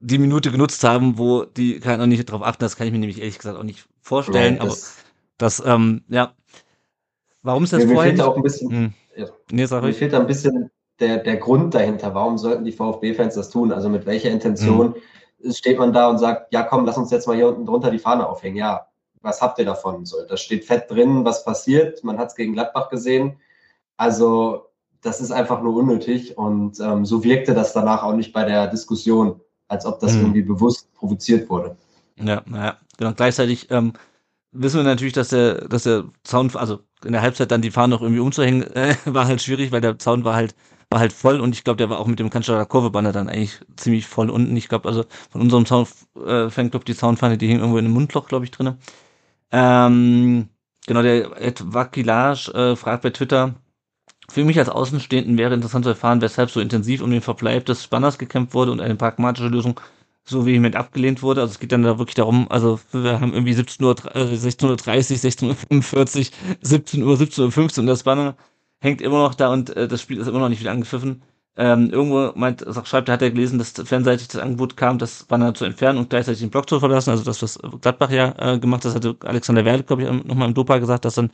die 0.00 0.18
Minute 0.18 0.50
genutzt 0.50 0.82
haben, 0.84 1.18
wo 1.18 1.44
die 1.44 1.80
keiner 1.80 2.06
nicht 2.06 2.28
darauf 2.28 2.42
achten, 2.42 2.64
das 2.64 2.76
kann 2.76 2.86
ich 2.86 2.92
mir 2.92 2.98
nämlich 2.98 3.18
ehrlich 3.18 3.38
gesagt 3.38 3.58
auch 3.58 3.62
nicht 3.62 3.86
vorstellen, 4.00 4.54
Nee, 4.54 4.60
aber 4.60 4.70
das, 4.70 4.96
das, 5.38 5.62
ähm, 5.64 6.04
ja. 6.08 6.34
Warum 7.42 7.64
es 7.64 7.72
mir, 7.72 7.78
jetzt 7.78 7.88
mir 7.88 7.94
vorher 7.94 8.10
fehlt 8.12 8.20
da 8.20 8.26
auch 8.26 8.36
ein 8.36 8.42
bisschen, 8.42 8.70
hm. 8.70 8.94
Ja. 9.16 9.26
Nee, 9.50 9.66
sag 9.66 9.82
Mir 9.82 9.92
fehlt 9.92 10.12
da 10.12 10.20
ein 10.20 10.26
bisschen 10.26 10.70
der, 10.98 11.18
der 11.18 11.36
Grund 11.36 11.74
dahinter. 11.74 12.14
Warum 12.14 12.38
sollten 12.38 12.64
die 12.64 12.72
VfB-Fans 12.72 13.34
das 13.34 13.50
tun? 13.50 13.72
Also 13.72 13.88
mit 13.88 14.06
welcher 14.06 14.30
Intention 14.30 14.94
Mhm. 15.42 15.52
steht 15.52 15.78
man 15.78 15.92
da 15.92 16.08
und 16.08 16.18
sagt, 16.18 16.52
ja 16.52 16.62
komm, 16.62 16.84
lass 16.84 16.96
uns 16.96 17.10
jetzt 17.10 17.26
mal 17.26 17.36
hier 17.36 17.48
unten 17.48 17.66
drunter 17.66 17.90
die 17.90 17.98
Fahne 17.98 18.28
aufhängen. 18.28 18.56
Ja, 18.56 18.86
was 19.22 19.42
habt 19.42 19.58
ihr 19.58 19.64
davon? 19.64 20.04
So, 20.06 20.16
da 20.26 20.36
steht 20.36 20.64
fett 20.64 20.90
drin, 20.90 21.24
was 21.24 21.44
passiert. 21.44 22.04
Man 22.04 22.18
hat 22.18 22.28
es 22.28 22.34
gegen 22.34 22.52
Gladbach 22.52 22.88
gesehen. 22.88 23.38
Also 23.96 24.69
das 25.02 25.20
ist 25.20 25.30
einfach 25.32 25.62
nur 25.62 25.76
unnötig 25.76 26.36
und 26.38 26.78
ähm, 26.80 27.04
so 27.06 27.24
wirkte 27.24 27.54
das 27.54 27.72
danach 27.72 28.02
auch 28.02 28.14
nicht 28.14 28.32
bei 28.32 28.44
der 28.44 28.66
Diskussion, 28.68 29.40
als 29.68 29.86
ob 29.86 30.00
das 30.00 30.16
Mhm. 30.16 30.20
irgendwie 30.20 30.42
bewusst 30.42 30.92
provoziert 30.94 31.48
wurde. 31.50 31.76
Ja, 32.18 32.42
naja, 32.46 32.78
genau. 32.98 33.12
Gleichzeitig 33.14 33.70
ähm, 33.70 33.92
wissen 34.52 34.78
wir 34.78 34.84
natürlich, 34.84 35.14
dass 35.14 35.28
der, 35.30 35.68
dass 35.68 35.84
der 35.84 36.04
Zaun, 36.24 36.54
also 36.56 36.80
in 37.04 37.12
der 37.12 37.22
Halbzeit 37.22 37.50
dann 37.50 37.62
die 37.62 37.70
Fahne 37.70 37.94
noch 37.94 38.02
irgendwie 38.02 38.20
umzuhängen, 38.20 38.64
äh, 38.74 38.96
war 39.06 39.26
halt 39.26 39.42
schwierig, 39.42 39.72
weil 39.72 39.80
der 39.80 39.98
Zaun 39.98 40.24
war 40.24 40.36
halt, 40.36 40.54
war 40.90 41.00
halt 41.00 41.12
voll 41.12 41.40
und 41.40 41.54
ich 41.54 41.64
glaube, 41.64 41.78
der 41.78 41.90
war 41.90 42.00
auch 42.00 42.06
mit 42.08 42.18
dem 42.20 42.30
Kanzler 42.30 42.66
Kurvebanner 42.66 43.12
dann 43.12 43.28
eigentlich 43.28 43.60
ziemlich 43.76 44.06
voll 44.06 44.30
unten. 44.30 44.56
Ich 44.56 44.68
glaube, 44.68 44.88
also 44.88 45.04
von 45.30 45.40
unserem 45.42 45.66
Zaun, 45.66 45.86
äh, 46.26 46.50
Fanclub, 46.50 46.84
die 46.84 46.96
Zaunfahne, 46.96 47.38
die 47.38 47.48
hing 47.48 47.58
irgendwo 47.60 47.78
in 47.78 47.86
einem 47.86 47.94
Mundloch, 47.94 48.28
glaube 48.28 48.44
ich, 48.46 48.50
drinne. 48.50 48.78
Ähm, 49.52 50.48
genau, 50.86 51.02
der 51.02 51.40
Ed 51.40 51.62
Vakilage 51.74 52.52
äh, 52.54 52.76
fragt 52.76 53.02
bei 53.02 53.10
Twitter, 53.10 53.54
für 54.30 54.44
mich 54.44 54.58
als 54.58 54.68
Außenstehenden 54.68 55.38
wäre 55.38 55.54
interessant 55.54 55.84
zu 55.84 55.90
erfahren, 55.90 56.20
weshalb 56.20 56.50
so 56.50 56.60
intensiv 56.60 57.02
um 57.02 57.10
den 57.10 57.20
Verbleib 57.20 57.66
des 57.66 57.84
Spanners 57.84 58.18
gekämpft 58.18 58.54
wurde 58.54 58.72
und 58.72 58.80
eine 58.80 58.96
pragmatische 58.96 59.48
Lösung 59.48 59.80
so 60.24 60.46
vehement 60.46 60.76
abgelehnt 60.76 61.22
wurde. 61.22 61.40
Also 61.40 61.52
es 61.52 61.60
geht 61.60 61.72
dann 61.72 61.82
da 61.82 61.98
wirklich 61.98 62.14
darum, 62.14 62.50
also 62.50 62.80
wir 62.92 63.20
haben 63.20 63.32
irgendwie 63.32 63.54
17 63.54 63.84
Uhr, 63.84 63.96
äh, 64.14 64.34
16.30 64.34 64.64
Uhr, 64.64 65.56
16.45 65.56 66.18
Uhr, 66.30 66.56
17 66.62 67.02
Uhr, 67.04 67.16
17.15 67.16 67.72
Uhr 67.76 67.78
und 67.80 67.86
das 67.86 68.02
Banner 68.04 68.36
hängt 68.80 69.00
immer 69.00 69.18
noch 69.18 69.34
da 69.34 69.52
und 69.52 69.70
äh, 69.76 69.88
das 69.88 70.00
Spiel 70.00 70.18
ist 70.18 70.28
immer 70.28 70.38
noch 70.38 70.48
nicht 70.48 70.60
wieder 70.60 70.72
angepfiffen. 70.72 71.22
Ähm, 71.56 71.90
irgendwo 71.90 72.32
meint, 72.36 72.64
schreibt, 72.84 73.08
er 73.08 73.14
hat 73.14 73.22
er 73.22 73.30
gelesen, 73.30 73.58
dass 73.58 73.72
fernseitig 73.72 74.28
das 74.28 74.40
Angebot 74.40 74.76
kam, 74.76 74.98
das 74.98 75.24
Banner 75.24 75.52
zu 75.52 75.64
entfernen 75.64 75.98
und 75.98 76.08
gleichzeitig 76.08 76.40
den 76.40 76.50
Block 76.50 76.68
zu 76.68 76.78
verlassen. 76.80 77.10
Also 77.10 77.24
das, 77.24 77.42
was 77.42 77.58
Gladbach 77.80 78.10
ja 78.10 78.34
äh, 78.38 78.58
gemacht 78.58 78.84
hat, 78.84 78.86
das 78.86 78.94
hatte 78.94 79.16
Alexander 79.24 79.64
Werle, 79.64 79.82
glaube 79.82 80.02
ich, 80.02 80.24
nochmal 80.24 80.48
im 80.48 80.54
Dopa 80.54 80.78
gesagt, 80.78 81.04
dass 81.04 81.16
dann 81.16 81.30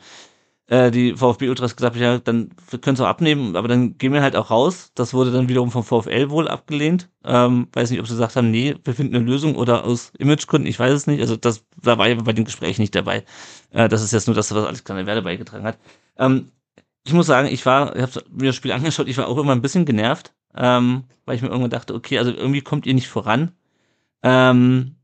äh, 0.67 0.91
die 0.91 1.15
VfB-Ultras 1.15 1.75
gesagt 1.75 1.95
ja, 1.95 2.19
dann 2.19 2.49
können 2.81 2.95
es 2.95 3.01
auch 3.01 3.07
abnehmen, 3.07 3.55
aber 3.55 3.67
dann 3.67 3.97
gehen 3.97 4.13
wir 4.13 4.21
halt 4.21 4.35
auch 4.35 4.51
raus. 4.51 4.91
Das 4.95 5.13
wurde 5.13 5.31
dann 5.31 5.47
wiederum 5.47 5.71
vom 5.71 5.83
VfL 5.83 6.29
wohl 6.29 6.47
abgelehnt. 6.47 7.09
Ähm, 7.23 7.67
weiß 7.71 7.89
nicht, 7.89 7.99
ob 7.99 8.07
sie 8.07 8.13
gesagt 8.13 8.35
haben, 8.35 8.51
nee, 8.51 8.75
wir 8.83 8.93
finden 8.93 9.15
eine 9.15 9.25
Lösung 9.25 9.55
oder 9.55 9.85
aus 9.85 10.11
Imagegründen, 10.17 10.69
ich 10.69 10.79
weiß 10.79 10.93
es 10.93 11.07
nicht. 11.07 11.21
Also 11.21 11.37
das, 11.37 11.65
da 11.81 11.97
war 11.97 12.09
ja 12.09 12.15
bei 12.15 12.33
dem 12.33 12.45
Gespräch 12.45 12.79
nicht 12.79 12.95
dabei. 12.95 13.23
Äh, 13.71 13.87
das 13.87 14.03
ist 14.03 14.11
jetzt 14.11 14.27
nur 14.27 14.35
das, 14.35 14.53
was 14.53 14.65
Alexander 14.65 15.05
Werle 15.05 15.21
beigetragen 15.21 15.65
hat. 15.65 15.77
Ähm, 16.17 16.51
ich 17.05 17.13
muss 17.13 17.27
sagen, 17.27 17.47
ich 17.47 17.65
war, 17.65 17.95
ich 17.95 18.01
habe 18.01 18.23
mir 18.29 18.47
das 18.47 18.55
Spiel 18.55 18.71
angeschaut, 18.73 19.07
ich 19.07 19.17
war 19.17 19.27
auch 19.27 19.37
immer 19.37 19.53
ein 19.53 19.61
bisschen 19.61 19.85
genervt, 19.85 20.33
ähm, 20.53 21.05
weil 21.25 21.37
ich 21.37 21.41
mir 21.41 21.47
irgendwann 21.47 21.69
dachte, 21.71 21.95
okay, 21.95 22.19
also 22.19 22.31
irgendwie 22.31 22.61
kommt 22.61 22.85
ihr 22.85 22.93
nicht 22.93 23.07
voran. 23.07 23.53
Ähm, 24.23 24.95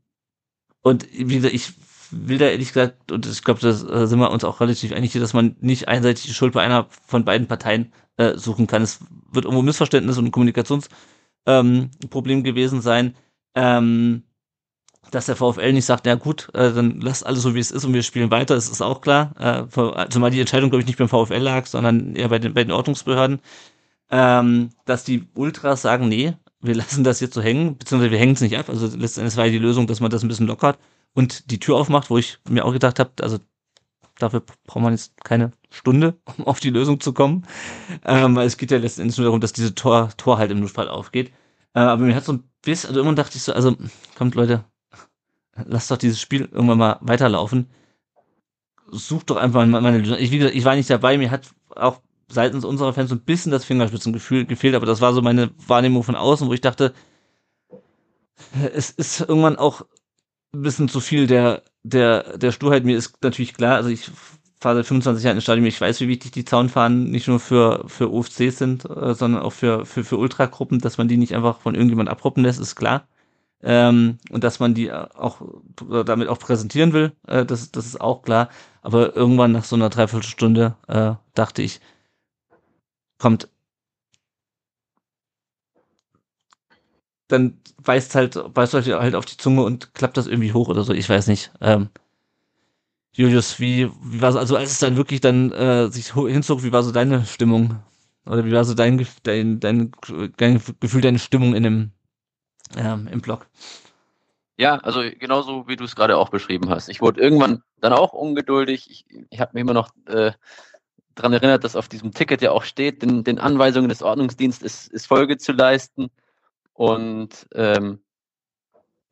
und 0.82 1.10
gesagt, 1.10 1.54
ich 1.54 1.72
will 2.10 2.38
da 2.38 2.46
ehrlich 2.46 2.68
gesagt, 2.68 3.12
und 3.12 3.26
ich 3.26 3.44
glaube, 3.44 3.60
da 3.60 3.72
sind 4.06 4.18
wir 4.18 4.30
uns 4.30 4.44
auch 4.44 4.60
relativ 4.60 4.92
einig, 4.92 5.12
dass 5.12 5.34
man 5.34 5.56
nicht 5.60 5.88
einseitig 5.88 6.24
die 6.24 6.34
Schuld 6.34 6.54
bei 6.54 6.62
einer 6.62 6.86
von 7.06 7.24
beiden 7.24 7.46
Parteien 7.46 7.92
äh, 8.16 8.36
suchen 8.36 8.66
kann. 8.66 8.82
Es 8.82 9.00
wird 9.32 9.44
irgendwo 9.44 9.62
Missverständnis 9.62 10.18
und 10.18 10.26
ein 10.26 10.30
Kommunikationsproblem 10.32 11.90
ähm, 12.38 12.42
gewesen 12.42 12.80
sein, 12.80 13.14
ähm, 13.54 14.22
dass 15.10 15.26
der 15.26 15.36
VfL 15.36 15.72
nicht 15.72 15.84
sagt, 15.84 16.06
na 16.06 16.14
gut, 16.14 16.48
äh, 16.54 16.72
dann 16.72 17.00
lasst 17.00 17.26
alles 17.26 17.42
so, 17.42 17.54
wie 17.54 17.60
es 17.60 17.70
ist 17.70 17.84
und 17.84 17.94
wir 17.94 18.02
spielen 18.02 18.30
weiter, 18.30 18.54
das 18.54 18.68
ist 18.68 18.82
auch 18.82 19.00
klar. 19.00 19.34
Äh, 19.38 20.08
zumal 20.10 20.30
die 20.30 20.40
Entscheidung, 20.40 20.70
glaube 20.70 20.82
ich, 20.82 20.86
nicht 20.86 20.98
beim 20.98 21.08
VfL 21.08 21.38
lag, 21.38 21.66
sondern 21.66 22.16
eher 22.16 22.28
bei 22.28 22.38
den, 22.38 22.54
bei 22.54 22.64
den 22.64 22.72
Ordnungsbehörden. 22.72 23.40
Ähm, 24.10 24.70
dass 24.84 25.04
die 25.04 25.28
Ultras 25.34 25.82
sagen, 25.82 26.08
nee, 26.08 26.34
wir 26.60 26.74
lassen 26.76 27.04
das 27.04 27.20
jetzt 27.20 27.34
so 27.34 27.42
hängen, 27.42 27.78
beziehungsweise 27.78 28.12
wir 28.12 28.18
hängen 28.18 28.34
es 28.34 28.40
nicht 28.40 28.58
ab. 28.58 28.68
Also 28.68 28.96
letztendlich 28.96 29.36
war 29.36 29.46
ja 29.46 29.52
die 29.52 29.58
Lösung, 29.58 29.86
dass 29.86 30.00
man 30.00 30.10
das 30.10 30.22
ein 30.22 30.28
bisschen 30.28 30.46
lockert 30.46 30.78
und 31.14 31.50
die 31.50 31.60
Tür 31.60 31.76
aufmacht, 31.76 32.10
wo 32.10 32.18
ich 32.18 32.38
mir 32.48 32.64
auch 32.64 32.72
gedacht 32.72 32.98
habe, 32.98 33.10
also 33.20 33.38
Dafür 34.18 34.42
braucht 34.66 34.82
man 34.82 34.92
jetzt 34.92 35.12
keine 35.24 35.52
Stunde, 35.70 36.14
um 36.38 36.46
auf 36.46 36.60
die 36.60 36.70
Lösung 36.70 37.00
zu 37.00 37.12
kommen. 37.12 37.46
Ähm, 38.04 38.36
weil 38.36 38.46
es 38.46 38.56
geht 38.56 38.70
ja 38.70 38.78
letztendlich 38.78 39.18
nur 39.18 39.26
darum, 39.26 39.40
dass 39.40 39.52
diese 39.52 39.74
Tor, 39.74 40.10
Tor 40.16 40.38
halt 40.38 40.50
im 40.50 40.60
Notfall 40.60 40.88
aufgeht. 40.88 41.32
Äh, 41.74 41.80
aber 41.80 42.02
mir 42.02 42.14
hat 42.14 42.24
so 42.24 42.34
ein 42.34 42.44
bisschen, 42.62 42.88
also 42.88 43.00
irgendwann 43.00 43.16
dachte 43.16 43.36
ich 43.36 43.42
so, 43.42 43.52
also 43.52 43.76
kommt 44.16 44.34
Leute, 44.34 44.64
lasst 45.66 45.90
doch 45.90 45.96
dieses 45.96 46.20
Spiel 46.20 46.42
irgendwann 46.52 46.78
mal 46.78 46.98
weiterlaufen. 47.00 47.68
Sucht 48.90 49.30
doch 49.30 49.36
einfach 49.36 49.66
mal 49.66 49.80
meine 49.80 49.98
Lösung. 49.98 50.18
Ich, 50.18 50.30
wie 50.30 50.38
gesagt, 50.38 50.54
ich 50.54 50.64
war 50.64 50.76
nicht 50.76 50.90
dabei, 50.90 51.18
mir 51.18 51.30
hat 51.30 51.50
auch 51.74 52.00
seitens 52.28 52.64
unserer 52.64 52.92
Fans 52.92 53.10
so 53.10 53.16
ein 53.16 53.24
bisschen 53.24 53.50
das 53.50 53.64
Fingerspitzengefühl 53.64 54.46
gefehlt, 54.46 54.74
aber 54.74 54.86
das 54.86 55.00
war 55.00 55.12
so 55.12 55.22
meine 55.22 55.50
Wahrnehmung 55.66 56.04
von 56.04 56.16
außen, 56.16 56.48
wo 56.48 56.52
ich 56.52 56.60
dachte, 56.60 56.94
es 58.72 58.90
ist 58.90 59.20
irgendwann 59.20 59.56
auch 59.56 59.84
bisschen 60.62 60.88
zu 60.88 61.00
viel 61.00 61.26
der, 61.26 61.62
der, 61.82 62.38
der 62.38 62.52
Sturheit. 62.52 62.84
Mir 62.84 62.96
ist 62.96 63.22
natürlich 63.22 63.54
klar, 63.54 63.76
also 63.76 63.88
ich 63.88 64.10
fahre 64.60 64.76
seit 64.76 64.86
25 64.86 65.24
Jahren 65.24 65.36
ins 65.36 65.44
Stadion, 65.44 65.66
ich 65.66 65.80
weiß, 65.80 66.00
wie 66.00 66.08
wichtig 66.08 66.32
die 66.32 66.44
Zaunfahren 66.44 67.10
nicht 67.10 67.28
nur 67.28 67.38
für, 67.38 67.84
für 67.86 68.12
OFCs 68.12 68.58
sind, 68.58 68.84
äh, 68.84 69.14
sondern 69.14 69.42
auch 69.42 69.52
für, 69.52 69.84
für, 69.84 70.04
für 70.04 70.16
Ultragruppen, 70.16 70.78
dass 70.80 70.98
man 70.98 71.08
die 71.08 71.18
nicht 71.18 71.34
einfach 71.34 71.60
von 71.60 71.74
irgendjemand 71.74 72.08
abruppen 72.08 72.42
lässt, 72.42 72.60
ist 72.60 72.74
klar. 72.74 73.06
Ähm, 73.62 74.18
und 74.30 74.44
dass 74.44 74.60
man 74.60 74.74
die 74.74 74.92
auch 74.92 75.40
damit 76.06 76.28
auch 76.28 76.38
präsentieren 76.38 76.92
will, 76.92 77.12
äh, 77.26 77.44
das, 77.46 77.70
das 77.72 77.86
ist 77.86 78.00
auch 78.00 78.22
klar. 78.22 78.48
Aber 78.82 79.16
irgendwann 79.16 79.52
nach 79.52 79.64
so 79.64 79.76
einer 79.76 79.90
Dreiviertelstunde 79.90 80.76
äh, 80.88 81.12
dachte 81.34 81.62
ich, 81.62 81.80
kommt, 83.18 83.48
dann 87.28 87.58
weist 87.78 88.14
halt, 88.14 88.36
weist 88.54 88.74
euch 88.74 88.88
halt 88.88 89.14
auf 89.14 89.24
die 89.24 89.36
Zunge 89.36 89.62
und 89.62 89.94
klappt 89.94 90.16
das 90.16 90.26
irgendwie 90.26 90.52
hoch 90.52 90.68
oder 90.68 90.82
so, 90.82 90.92
ich 90.92 91.08
weiß 91.08 91.26
nicht. 91.28 91.50
Ähm, 91.60 91.88
Julius, 93.12 93.60
wie, 93.60 93.90
wie 94.02 94.20
war 94.20 94.32
so, 94.32 94.38
also 94.38 94.56
als 94.56 94.72
es 94.72 94.78
dann 94.78 94.96
wirklich 94.96 95.20
dann 95.20 95.52
äh, 95.52 95.88
sich 95.88 96.14
hinzog, 96.14 96.64
wie 96.64 96.72
war 96.72 96.82
so 96.82 96.90
deine 96.90 97.24
Stimmung? 97.24 97.76
Oder 98.26 98.44
wie 98.44 98.52
war 98.52 98.64
so 98.64 98.74
dein, 98.74 99.06
dein, 99.22 99.60
dein, 99.60 99.92
dein 100.36 100.62
Gefühl, 100.80 101.00
deine 101.00 101.18
Stimmung 101.18 101.54
in 101.54 101.62
dem, 101.62 101.90
ähm, 102.76 103.08
im 103.10 103.20
Blog? 103.20 103.46
Ja, 104.56 104.78
also 104.78 105.02
genauso 105.18 105.68
wie 105.68 105.76
du 105.76 105.84
es 105.84 105.96
gerade 105.96 106.16
auch 106.16 106.28
beschrieben 106.28 106.70
hast. 106.70 106.88
Ich 106.88 107.00
wurde 107.00 107.20
irgendwann 107.20 107.62
dann 107.80 107.92
auch 107.92 108.12
ungeduldig. 108.12 108.88
Ich, 108.90 109.04
ich 109.30 109.40
habe 109.40 109.50
mich 109.54 109.62
immer 109.62 109.74
noch 109.74 109.90
äh, 110.06 110.32
daran 111.14 111.32
erinnert, 111.32 111.64
dass 111.64 111.76
auf 111.76 111.88
diesem 111.88 112.12
Ticket 112.12 112.40
ja 112.40 112.52
auch 112.52 112.64
steht, 112.64 113.02
den, 113.02 113.24
den 113.24 113.38
Anweisungen 113.38 113.88
des 113.88 114.02
Ordnungsdienstes 114.02 114.86
ist, 114.86 114.92
ist 114.92 115.06
Folge 115.06 115.38
zu 115.38 115.52
leisten. 115.52 116.10
Und 116.74 117.46
ähm, 117.54 118.00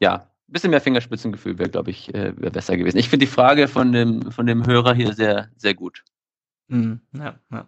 ja, 0.01 0.15
ein 0.15 0.53
bisschen 0.53 0.71
mehr 0.71 0.81
Fingerspitzengefühl 0.81 1.59
wäre, 1.59 1.71
glaube 1.71 1.91
ich, 1.91 2.15
äh, 2.15 2.35
wär 2.37 2.51
besser 2.51 2.77
gewesen. 2.77 2.99
Ich 2.99 3.09
finde 3.09 3.25
die 3.25 3.33
Frage 3.33 3.69
von 3.69 3.93
dem, 3.93 4.31
von 4.33 4.47
dem 4.47 4.67
Hörer 4.67 4.95
hier 4.95 5.15
sehr, 5.15 5.49
sehr 5.57 5.75
gut. 5.75 6.05
Mhm, 6.69 7.01
ja, 7.17 7.37
ja. 7.51 7.67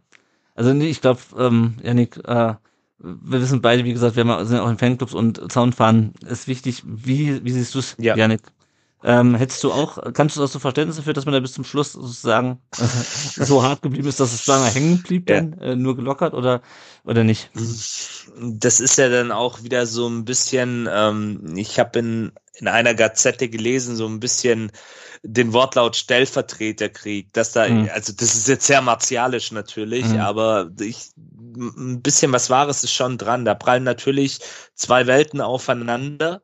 Also 0.54 0.72
ich 0.72 1.00
glaube, 1.00 1.20
ähm, 1.38 1.76
Janik, 1.82 2.16
äh, 2.24 2.54
wir 2.98 3.40
wissen 3.40 3.60
beide, 3.60 3.84
wie 3.84 3.92
gesagt, 3.92 4.16
wir 4.16 4.44
sind 4.44 4.60
auch 4.60 4.70
in 4.70 4.78
Fanclubs 4.78 5.14
und 5.14 5.40
Soundfahren 5.50 6.14
ist 6.26 6.48
wichtig. 6.48 6.82
Wie, 6.86 7.44
wie 7.44 7.50
siehst 7.50 7.74
du 7.74 7.80
es, 7.80 7.96
ja. 7.98 8.16
Janik? 8.16 8.42
Ähm, 9.06 9.34
hättest 9.34 9.62
du 9.62 9.70
auch, 9.70 9.98
kannst 10.14 10.36
du 10.36 10.42
auch 10.42 10.48
so 10.48 10.58
Verständnis 10.58 10.96
dafür, 10.96 11.12
dass 11.12 11.26
man 11.26 11.34
da 11.34 11.40
bis 11.40 11.52
zum 11.52 11.64
Schluss 11.64 11.92
sozusagen 11.92 12.62
so 13.36 13.62
hart 13.62 13.82
geblieben 13.82 14.08
ist, 14.08 14.18
dass 14.18 14.32
es 14.32 14.46
lange 14.46 14.64
hängen 14.66 15.02
blieb, 15.02 15.28
ja. 15.28 15.42
dann 15.42 15.52
äh, 15.58 15.76
nur 15.76 15.94
gelockert 15.94 16.32
oder 16.32 16.62
oder 17.04 17.22
nicht? 17.22 17.50
Das 18.40 18.80
ist 18.80 18.96
ja 18.96 19.10
dann 19.10 19.30
auch 19.30 19.62
wieder 19.62 19.84
so 19.86 20.08
ein 20.08 20.24
bisschen. 20.24 20.88
Ähm, 20.90 21.52
ich 21.54 21.78
habe 21.78 21.98
in 21.98 22.32
in 22.56 22.68
einer 22.68 22.94
Gazette 22.94 23.48
gelesen, 23.48 23.96
so 23.96 24.06
ein 24.06 24.20
bisschen 24.20 24.70
den 25.22 25.52
Wortlaut 25.52 25.96
Stellvertreterkrieg, 25.96 27.32
dass 27.32 27.52
da, 27.52 27.68
mhm. 27.68 27.90
also 27.92 28.12
das 28.12 28.34
ist 28.34 28.48
jetzt 28.48 28.66
sehr 28.66 28.80
martialisch 28.80 29.50
natürlich, 29.52 30.04
mhm. 30.06 30.20
aber 30.20 30.70
ich, 30.80 31.10
ein 31.16 32.00
bisschen 32.02 32.30
was 32.32 32.50
Wahres 32.50 32.84
ist 32.84 32.92
schon 32.92 33.18
dran. 33.18 33.44
Da 33.44 33.54
prallen 33.54 33.84
natürlich 33.84 34.38
zwei 34.74 35.06
Welten 35.06 35.40
aufeinander 35.40 36.42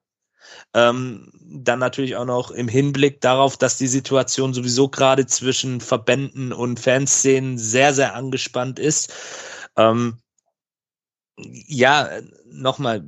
ähm, 0.74 1.32
dann 1.42 1.78
natürlich 1.78 2.16
auch 2.16 2.24
noch 2.24 2.50
im 2.50 2.68
Hinblick 2.68 3.20
darauf, 3.20 3.56
dass 3.56 3.78
die 3.78 3.86
Situation 3.86 4.54
sowieso 4.54 4.88
gerade 4.88 5.26
zwischen 5.26 5.80
Verbänden 5.80 6.52
und 6.52 6.80
Fanszenen 6.80 7.58
sehr, 7.58 7.94
sehr 7.94 8.14
angespannt 8.14 8.78
ist. 8.78 9.12
Ähm, 9.76 10.18
ja, 11.36 12.08
nochmal, 12.46 13.02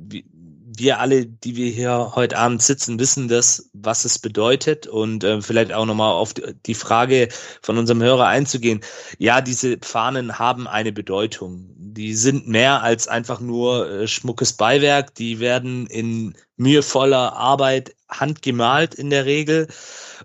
alle, 0.99 1.25
die 1.25 1.55
wir 1.55 1.69
hier 1.69 2.11
heute 2.15 2.37
Abend 2.37 2.61
sitzen, 2.61 2.99
wissen 2.99 3.27
das, 3.27 3.69
was 3.73 4.05
es 4.05 4.19
bedeutet 4.19 4.87
und 4.87 5.23
äh, 5.23 5.41
vielleicht 5.41 5.73
auch 5.73 5.85
nochmal 5.85 6.13
auf 6.13 6.33
die 6.33 6.73
Frage 6.73 7.29
von 7.61 7.77
unserem 7.77 8.01
Hörer 8.01 8.27
einzugehen. 8.27 8.81
Ja, 9.17 9.41
diese 9.41 9.77
Fahnen 9.81 10.39
haben 10.39 10.67
eine 10.67 10.91
Bedeutung. 10.91 11.69
Die 11.77 12.13
sind 12.15 12.47
mehr 12.47 12.81
als 12.81 13.07
einfach 13.07 13.39
nur 13.39 13.89
äh, 13.89 14.07
schmuckes 14.07 14.53
Beiwerk. 14.53 15.15
Die 15.15 15.39
werden 15.39 15.87
in 15.87 16.35
mühevoller 16.57 17.33
Arbeit 17.33 17.95
handgemalt 18.09 18.95
in 18.95 19.09
der 19.09 19.25
Regel 19.25 19.67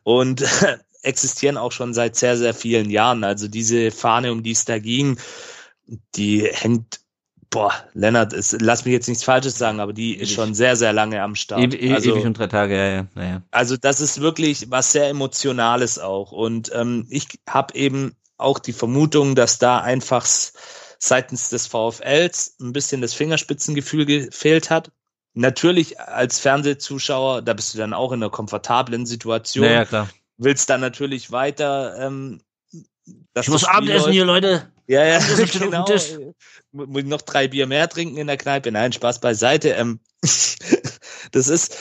und 0.03 0.45
existieren 1.03 1.57
auch 1.57 1.73
schon 1.73 1.95
seit 1.95 2.17
sehr, 2.17 2.37
sehr 2.37 2.55
vielen 2.55 2.91
Jahren. 2.91 3.25
Also 3.25 3.49
diese 3.49 3.91
Fahne, 3.91 4.33
um 4.33 4.43
die 4.43 4.53
es 4.53 4.65
da 4.65 4.79
ging, 4.79 5.19
die 6.15 6.43
hängt 6.45 7.01
boah, 7.51 7.73
Lennart, 7.95 8.33
ist, 8.33 8.61
lass 8.61 8.85
mich 8.85 8.93
jetzt 8.93 9.09
nichts 9.09 9.25
Falsches 9.25 9.59
sagen, 9.59 9.81
aber 9.81 9.93
die 9.93 10.15
ist 10.15 10.33
schon 10.33 10.55
sehr, 10.55 10.77
sehr 10.77 10.93
lange 10.93 11.23
am 11.23 11.35
Start. 11.35 11.75
E 11.75 11.95
also, 11.95 12.11
ewig 12.11 12.25
und 12.25 12.39
drei 12.39 12.47
Tage, 12.47 12.77
ja, 12.77 12.87
ja, 12.87 13.07
ja. 13.17 13.43
Also 13.51 13.77
das 13.77 14.01
ist 14.01 14.21
wirklich 14.21 14.71
was 14.71 14.93
sehr 14.93 15.09
Emotionales 15.09 15.99
auch. 15.99 16.33
Und 16.33 16.71
ähm, 16.75 17.07
ich 17.09 17.29
habe 17.49 17.75
eben 17.75 18.17
auch 18.37 18.59
die 18.59 18.73
Vermutung, 18.73 19.35
dass 19.35 19.59
da 19.59 19.81
einfach 19.81 20.27
seitens 20.99 21.49
des 21.51 21.67
VfLs 21.67 22.57
ein 22.61 22.73
bisschen 22.73 23.01
das 23.01 23.15
Fingerspitzengefühl 23.15 24.07
gefehlt 24.07 24.71
hat. 24.71 24.91
Natürlich 25.35 26.01
als 26.01 26.41
Fernsehzuschauer, 26.41 27.43
da 27.43 27.53
bist 27.55 27.75
du 27.75 27.79
dann 27.79 27.95
auch 27.95 28.13
in 28.13 28.23
einer 28.23 28.31
komfortablen 28.31 29.07
Situation. 29.07 29.65
Ja, 29.65 29.73
ja 29.73 29.85
klar. 29.85 30.09
Willst 30.37 30.71
dann 30.71 30.81
natürlich 30.81 31.31
weiter 31.31 31.97
ähm, 31.99 32.41
ich 33.35 33.49
muss 33.49 33.65
Abendessen 33.65 34.13
hier, 34.13 34.25
Leute. 34.25 34.71
Ja, 34.89 35.05
ja, 35.05 35.19
genau. 35.53 35.87
Muss 36.73 37.05
noch 37.05 37.23
drei 37.23 37.47
Bier 37.47 37.67
mehr 37.67 37.89
trinken 37.89 38.17
in 38.17 38.27
der 38.27 38.39
Kneipe. 38.39 38.73
Nein, 38.73 38.93
Spaß 38.93 39.21
beiseite. 39.21 39.71
Ähm, 39.71 40.01
das 41.33 41.49
ist 41.49 41.77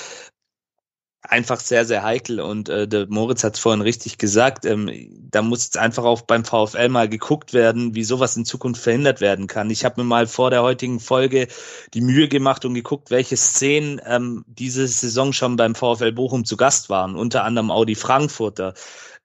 einfach 1.21 1.59
sehr, 1.59 1.85
sehr 1.85 2.03
heikel 2.03 2.39
und 2.39 2.69
äh, 2.69 2.87
der 2.87 3.07
Moritz 3.07 3.43
hat 3.43 3.55
es 3.55 3.59
vorhin 3.59 3.81
richtig 3.81 4.17
gesagt. 4.17 4.65
Ähm, 4.65 4.89
da 5.31 5.41
muss 5.41 5.65
jetzt 5.65 5.77
einfach 5.77 6.03
auch 6.03 6.21
beim 6.21 6.45
VfL 6.45 6.89
mal 6.89 7.09
geguckt 7.09 7.53
werden, 7.53 7.95
wie 7.95 8.03
sowas 8.03 8.37
in 8.37 8.45
Zukunft 8.45 8.81
verhindert 8.81 9.21
werden 9.21 9.47
kann. 9.47 9.69
Ich 9.69 9.83
habe 9.85 10.01
mir 10.01 10.07
mal 10.07 10.27
vor 10.27 10.49
der 10.49 10.63
heutigen 10.63 10.99
Folge 10.99 11.47
die 11.93 12.01
Mühe 12.01 12.27
gemacht 12.27 12.65
und 12.65 12.73
geguckt, 12.73 13.09
welche 13.09 13.37
Szenen 13.37 14.01
ähm, 14.05 14.45
diese 14.47 14.87
Saison 14.87 15.33
schon 15.33 15.55
beim 15.55 15.75
VfL 15.75 16.11
Bochum 16.11 16.45
zu 16.45 16.57
Gast 16.57 16.89
waren. 16.89 17.15
Unter 17.15 17.43
anderem 17.43 17.71
Audi 17.71 17.95
Frankfurter 17.95 18.73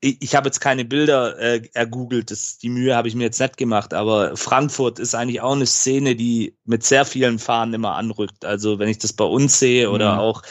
ich, 0.05 0.35
habe 0.35 0.49
jetzt 0.49 0.61
keine 0.61 0.85
Bilder 0.85 1.39
äh, 1.39 1.63
ergoogelt, 1.75 2.33
das, 2.33 2.59
die 2.59 2.69
Mühe 2.69 2.97
habe 2.97 3.07
ich 3.07 3.15
mir 3.15 3.23
jetzt 3.25 3.41
nicht 3.41 3.57
gemacht, 3.57 3.95
aber 3.95 4.37
Frankfurt 4.37 4.99
ist 4.99 5.15
eigentlich 5.15 5.41
auch 5.41 5.55
eine 5.55 5.67
Szene, 5.67 6.17
die 6.17 6.57
mit 6.65 6.83
sehr 6.83 7.05
vielen 7.05 7.39
Fahnen 7.39 7.75
immer 7.75 7.95
anrückt. 7.95 8.45
Also 8.45 8.81
wenn 8.81 8.89
ich 8.89 8.99
das 8.99 9.13
bei 9.13 9.25
uns 9.25 9.61
sehe 9.61 9.91
oder 9.91 10.15
mhm. 10.15 10.19
auch 10.19 10.43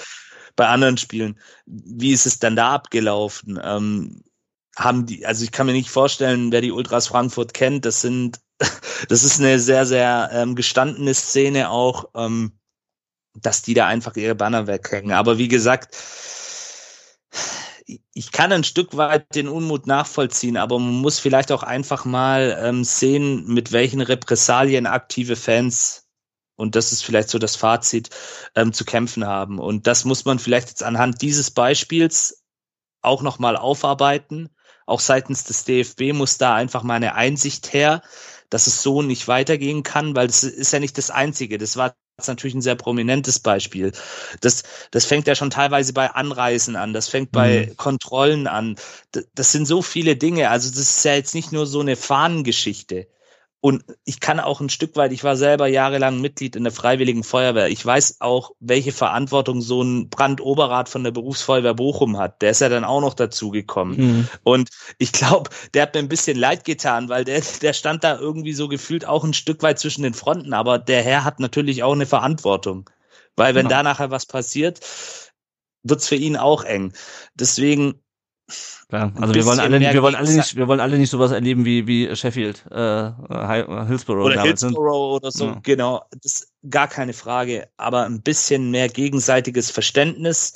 bei 0.55 0.67
anderen 0.67 0.97
Spielen, 0.97 1.37
wie 1.65 2.13
ist 2.13 2.25
es 2.25 2.39
dann 2.39 2.55
da 2.55 2.71
abgelaufen? 2.71 3.59
Ähm, 3.61 4.23
haben 4.77 5.05
die, 5.05 5.25
also 5.25 5.43
ich 5.43 5.51
kann 5.51 5.65
mir 5.65 5.73
nicht 5.73 5.89
vorstellen, 5.89 6.53
wer 6.53 6.61
die 6.61 6.71
Ultras 6.71 7.07
Frankfurt 7.07 7.53
kennt, 7.53 7.85
das 7.85 7.99
sind, 7.99 8.39
das 9.09 9.23
ist 9.23 9.39
eine 9.41 9.59
sehr, 9.59 9.85
sehr 9.85 10.29
ähm, 10.31 10.55
gestandene 10.55 11.13
Szene 11.13 11.69
auch, 11.69 12.05
ähm, 12.15 12.53
dass 13.33 13.63
die 13.63 13.73
da 13.73 13.87
einfach 13.87 14.15
ihre 14.15 14.35
Banner 14.35 14.67
weghängen. 14.67 15.11
Aber 15.11 15.37
wie 15.37 15.49
gesagt, 15.49 15.97
ich 17.85 18.31
kann 18.31 18.51
ein 18.51 18.63
Stück 18.63 18.95
weit 18.97 19.35
den 19.35 19.47
Unmut 19.47 19.87
nachvollziehen, 19.87 20.57
aber 20.57 20.79
man 20.79 20.93
muss 20.93 21.19
vielleicht 21.19 21.51
auch 21.51 21.63
einfach 21.63 22.05
mal 22.05 22.57
ähm, 22.61 22.83
sehen, 22.83 23.45
mit 23.47 23.71
welchen 23.71 24.01
Repressalien 24.01 24.85
aktive 24.85 25.35
Fans, 25.35 26.07
und 26.55 26.75
das 26.75 26.91
ist 26.91 27.03
vielleicht 27.03 27.29
so 27.29 27.39
das 27.39 27.55
Fazit, 27.55 28.09
ähm, 28.55 28.73
zu 28.73 28.85
kämpfen 28.85 29.25
haben. 29.25 29.59
Und 29.59 29.87
das 29.87 30.05
muss 30.05 30.25
man 30.25 30.39
vielleicht 30.39 30.69
jetzt 30.69 30.83
anhand 30.83 31.21
dieses 31.21 31.51
Beispiels 31.51 32.43
auch 33.01 33.21
nochmal 33.21 33.57
aufarbeiten. 33.57 34.49
Auch 34.85 34.99
seitens 34.99 35.43
des 35.43 35.63
DFB 35.65 36.13
muss 36.13 36.37
da 36.37 36.55
einfach 36.55 36.83
mal 36.83 36.95
eine 36.95 37.15
Einsicht 37.15 37.73
her, 37.73 38.01
dass 38.49 38.67
es 38.67 38.83
so 38.83 39.01
nicht 39.01 39.27
weitergehen 39.27 39.83
kann, 39.83 40.15
weil 40.15 40.27
das 40.27 40.43
ist 40.43 40.73
ja 40.73 40.79
nicht 40.79 40.97
das 40.97 41.09
Einzige. 41.09 41.57
Das 41.57 41.77
war 41.77 41.95
ist 42.21 42.27
natürlich 42.27 42.55
ein 42.55 42.61
sehr 42.61 42.75
prominentes 42.75 43.39
Beispiel. 43.39 43.91
Das, 44.41 44.63
das 44.91 45.05
fängt 45.05 45.27
ja 45.27 45.35
schon 45.35 45.49
teilweise 45.49 45.93
bei 45.93 46.11
Anreisen 46.11 46.75
an, 46.75 46.93
das 46.93 47.07
fängt 47.07 47.31
bei 47.31 47.67
mhm. 47.69 47.77
Kontrollen 47.77 48.47
an. 48.47 48.75
Das, 49.11 49.25
das 49.35 49.51
sind 49.51 49.65
so 49.65 49.81
viele 49.81 50.15
Dinge. 50.15 50.49
Also 50.49 50.69
das 50.69 50.79
ist 50.79 51.05
ja 51.05 51.15
jetzt 51.15 51.35
nicht 51.35 51.51
nur 51.51 51.65
so 51.65 51.79
eine 51.79 51.95
Fahnengeschichte. 51.95 53.07
Und 53.61 53.83
ich 54.05 54.19
kann 54.19 54.39
auch 54.39 54.59
ein 54.59 54.69
Stück 54.69 54.95
weit, 54.95 55.11
ich 55.11 55.23
war 55.23 55.37
selber 55.37 55.67
jahrelang 55.67 56.19
Mitglied 56.19 56.55
in 56.55 56.63
der 56.63 56.73
Freiwilligen 56.73 57.23
Feuerwehr. 57.23 57.69
Ich 57.69 57.85
weiß 57.85 58.17
auch, 58.19 58.53
welche 58.59 58.91
Verantwortung 58.91 59.61
so 59.61 59.83
ein 59.83 60.09
Brandoberrat 60.09 60.89
von 60.89 61.03
der 61.03 61.11
Berufsfeuerwehr 61.11 61.75
Bochum 61.75 62.17
hat. 62.17 62.41
Der 62.41 62.51
ist 62.51 62.61
ja 62.61 62.69
dann 62.69 62.83
auch 62.83 63.01
noch 63.01 63.13
dazugekommen. 63.13 63.97
Mhm. 63.97 64.27
Und 64.41 64.69
ich 64.97 65.11
glaube, 65.11 65.51
der 65.75 65.83
hat 65.83 65.93
mir 65.93 65.99
ein 65.99 66.09
bisschen 66.09 66.39
leid 66.39 66.65
getan, 66.65 67.07
weil 67.07 67.23
der, 67.23 67.39
der 67.61 67.73
stand 67.73 68.03
da 68.03 68.17
irgendwie 68.17 68.53
so 68.53 68.67
gefühlt 68.67 69.05
auch 69.05 69.23
ein 69.23 69.35
Stück 69.35 69.61
weit 69.61 69.77
zwischen 69.77 70.01
den 70.01 70.15
Fronten. 70.15 70.53
Aber 70.53 70.79
der 70.79 71.03
Herr 71.03 71.23
hat 71.23 71.39
natürlich 71.39 71.83
auch 71.83 71.93
eine 71.93 72.07
Verantwortung. 72.07 72.89
Weil 73.35 73.53
wenn 73.53 73.67
genau. 73.67 73.77
da 73.77 73.83
nachher 73.83 74.09
was 74.09 74.25
passiert, 74.25 74.79
wird's 75.83 76.07
für 76.07 76.15
ihn 76.15 76.35
auch 76.35 76.63
eng. 76.63 76.93
Deswegen 77.35 78.01
Klar, 78.89 79.13
also 79.19 79.33
wir 79.33 79.45
wollen 79.45 79.59
alle, 79.59 79.79
nicht, 79.79 79.93
wir 79.93 80.01
wollen 80.01 80.15
alle 80.15 80.33
nicht, 80.33 80.55
wir 80.55 80.67
wollen 80.67 80.79
alle 80.79 80.97
nicht 80.97 81.09
sowas 81.09 81.31
erleben 81.31 81.65
wie 81.65 81.87
wie 81.87 82.15
Sheffield, 82.15 82.65
äh, 82.71 83.11
Hillsborough 83.87 84.25
oder 84.25 84.35
ne? 84.35 84.43
Hillsborough 84.43 85.15
oder 85.15 85.31
so. 85.31 85.45
Ja. 85.45 85.59
Genau, 85.63 86.05
das 86.11 86.33
ist 86.33 86.53
gar 86.69 86.87
keine 86.87 87.13
Frage. 87.13 87.69
Aber 87.77 88.03
ein 88.03 88.21
bisschen 88.21 88.71
mehr 88.71 88.89
gegenseitiges 88.89 89.71
Verständnis, 89.71 90.53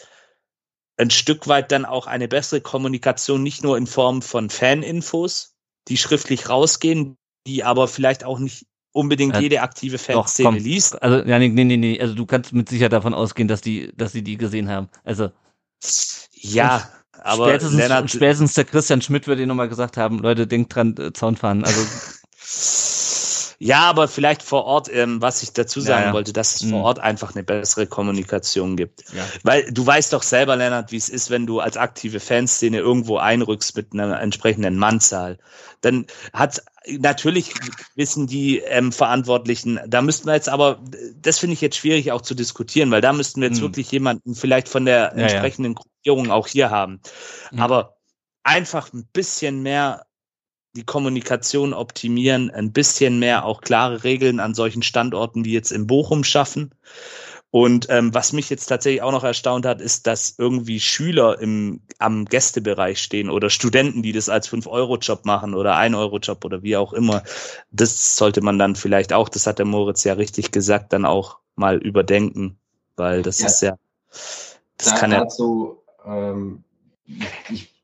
ein 0.98 1.10
Stück 1.10 1.48
weit 1.48 1.72
dann 1.72 1.86
auch 1.86 2.08
eine 2.08 2.28
bessere 2.28 2.62
Kommunikation, 2.62 3.44
nicht 3.44 3.64
nur 3.64 3.78
in 3.78 3.88
Form 3.88 4.22
von 4.22 4.50
Faninfos, 4.50 5.56
die 5.88 5.98
schriftlich 5.98 6.50
rausgehen, 6.50 7.18
die 7.48 7.64
aber 7.64 7.88
vielleicht 7.88 8.24
auch 8.24 8.40
nicht 8.40 8.66
unbedingt 8.92 9.36
äh, 9.36 9.42
jede 9.42 9.62
aktive 9.62 9.98
Fanszene 9.98 10.58
liest. 10.58 11.02
Also 11.02 11.28
ja, 11.28 11.38
nee, 11.38 11.50
nee, 11.50 11.78
nee, 11.78 12.00
also 12.00 12.16
du 12.16 12.26
kannst 12.26 12.54
mit 12.54 12.70
Sicherheit 12.70 12.94
davon 12.94 13.14
ausgehen, 13.14 13.48
dass 13.48 13.62
die, 13.62 13.92
dass 13.96 14.14
sie 14.14 14.24
die 14.24 14.38
gesehen 14.38 14.70
haben. 14.70 14.90
Also 15.04 15.32
ja, 16.32 16.90
aber 17.24 17.50
spätestens, 17.50 17.78
Lennart, 17.78 18.12
spätestens 18.12 18.54
der 18.54 18.66
Christian 18.66 19.02
Schmidt 19.02 19.28
würde 19.28 19.42
ihn 19.42 19.48
nochmal 19.48 19.70
gesagt 19.70 19.98
haben, 19.98 20.20
Leute, 20.20 20.48
denkt 20.48 20.76
dran, 20.76 20.96
äh, 20.98 21.14
Zaun 21.14 21.36
fahren. 21.36 21.64
Also 21.64 21.80
Ja, 23.60 23.82
aber 23.82 24.08
vielleicht 24.08 24.44
vor 24.44 24.66
Ort, 24.66 24.90
ähm, 24.92 25.22
was 25.22 25.44
ich 25.44 25.54
dazu 25.54 25.80
sagen 25.80 26.02
ja, 26.02 26.08
ja. 26.08 26.14
wollte, 26.14 26.34
dass 26.34 26.56
es 26.56 26.64
mhm. 26.64 26.72
vor 26.72 26.84
Ort 26.84 27.00
einfach 27.00 27.36
eine 27.36 27.44
bessere 27.44 27.88
Kommunikation 27.88 28.76
gibt. 28.76 29.04
Ja. 29.14 29.24
Weil 29.44 29.72
du 29.72 29.86
weißt 29.86 30.14
doch 30.14 30.24
selber, 30.24 30.56
Lennart, 30.56 30.92
wie 30.92 30.98
es 30.98 31.10
ist, 31.10 31.30
wenn 31.30 31.46
du 31.46 31.60
als 31.60 31.78
aktive 31.78 32.20
Fanszene 32.20 32.78
irgendwo 32.78 33.18
einrückst 33.18 33.76
mit 33.76 33.94
einer 33.94 34.20
entsprechenden 34.20 34.78
Mannzahl. 34.78 35.38
Dann 35.82 36.06
hat 36.34 36.64
natürlich 36.88 37.54
wissen 37.96 38.28
die 38.28 38.60
ähm, 38.60 38.92
Verantwortlichen, 38.92 39.80
da 39.88 40.02
müssten 40.02 40.28
wir 40.28 40.36
jetzt 40.36 40.50
aber, 40.50 40.80
das 41.22 41.40
finde 41.40 41.54
ich 41.54 41.62
jetzt 41.62 41.78
schwierig 41.78 42.12
auch 42.12 42.22
zu 42.22 42.36
diskutieren, 42.36 42.92
weil 42.92 43.02
da 43.02 43.14
müssten 43.14 43.42
wir 43.42 43.48
jetzt 43.48 43.60
mhm. 43.60 43.66
wirklich 43.66 43.92
jemanden 43.92 44.36
vielleicht 44.36 44.70
von 44.70 44.86
der 44.86 45.14
entsprechenden 45.14 45.76
Gruppierung 45.76 46.32
auch 46.32 46.48
hier 46.48 46.70
haben. 46.70 47.02
Mhm. 47.52 47.60
Aber 47.60 47.98
einfach 48.44 48.94
ein 48.94 49.08
bisschen 49.12 49.64
mehr 49.64 50.06
die 50.76 50.84
Kommunikation 50.84 51.74
optimieren, 51.74 52.52
ein 52.52 52.72
bisschen 52.72 53.20
mehr 53.20 53.46
auch 53.46 53.62
klare 53.62 54.04
Regeln 54.04 54.40
an 54.40 54.54
solchen 54.54 54.84
Standorten 54.84 55.46
wie 55.46 55.54
jetzt 55.54 55.72
in 55.72 55.88
Bochum 55.88 56.24
schaffen. 56.24 56.72
Und 57.50 57.88
ähm, 57.90 58.14
was 58.14 58.34
mich 58.34 58.50
jetzt 58.50 58.66
tatsächlich 58.66 59.02
auch 59.02 59.14
noch 59.14 59.24
erstaunt 59.24 59.66
hat, 59.66 59.80
ist, 59.80 60.08
dass 60.08 60.36
irgendwie 60.38 60.82
Schüler 60.82 61.40
im, 61.40 61.80
am 62.00 62.26
Gästebereich 62.26 63.02
stehen 63.02 63.30
oder 63.30 63.50
Studenten, 63.50 64.04
die 64.04 64.12
das 64.12 64.28
als 64.28 64.50
5-Euro-Job 64.50 65.24
machen 65.24 65.54
oder 65.54 65.78
1-Euro-Job 65.78 66.44
oder 66.44 66.64
wie 66.64 66.76
auch 66.76 66.92
immer. 66.92 67.24
Das 67.72 68.18
sollte 68.18 68.42
man 68.42 68.60
dann 68.60 68.76
vielleicht 68.76 69.14
auch, 69.14 69.30
das 69.30 69.48
hat 69.48 69.60
der 69.60 69.66
Moritz 69.66 70.04
ja 70.04 70.14
richtig 70.16 70.52
gesagt, 70.52 70.92
dann 70.92 71.06
auch 71.06 71.38
mal 71.56 71.78
überdenken, 71.78 72.58
weil 72.98 73.22
das 73.22 73.40
ja. 73.40 73.46
ist 73.46 73.62
ja, 73.62 73.78
das 74.78 74.90
da 74.90 74.98
kann 74.98 75.12
ja. 75.14 75.20
Dazu, 75.20 75.78
ähm, 76.06 76.66
ich 77.50 77.75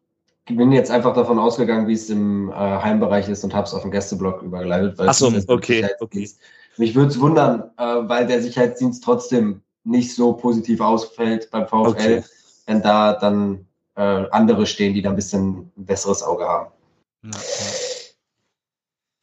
bin 0.57 0.72
jetzt 0.72 0.91
einfach 0.91 1.14
davon 1.14 1.40
ausgegangen, 1.40 1.88
wie 1.88 1.94
es 1.94 2.10
im 2.10 2.49
äh, 2.49 2.53
Heimbereich 2.53 3.30
ist 3.30 3.44
und 3.44 3.53
habe 3.53 3.68
es 3.68 3.73
auf 3.73 3.82
dem 3.82 3.91
Gästeblock 3.91 4.41
übergeleitet. 4.41 4.95
Ach 4.98 5.14
so, 5.14 5.32
okay, 5.48 5.88
okay. 5.99 6.30
Mich 6.78 6.95
würde 6.95 7.11
es 7.11 7.19
wundern, 7.19 7.72
äh, 7.78 7.84
weil 7.84 8.28
der 8.28 8.41
Sicherheitsdienst 8.41 9.03
trotzdem 9.03 9.61
nicht 9.84 10.15
so 10.15 10.34
positiv 10.34 10.80
ausfällt 10.82 11.49
beim 11.52 11.68
VfL, 11.68 11.88
okay. 11.88 12.23
wenn 12.65 12.82
da 12.82 13.14
dann 13.14 13.65
äh, 13.95 14.26
andere 14.32 14.65
stehen, 14.65 14.94
die 14.94 15.02
da 15.02 15.10
ein 15.10 15.15
bisschen 15.15 15.72
ein 15.78 15.86
besseres 15.86 16.23
Auge 16.23 16.45
haben. 16.45 16.72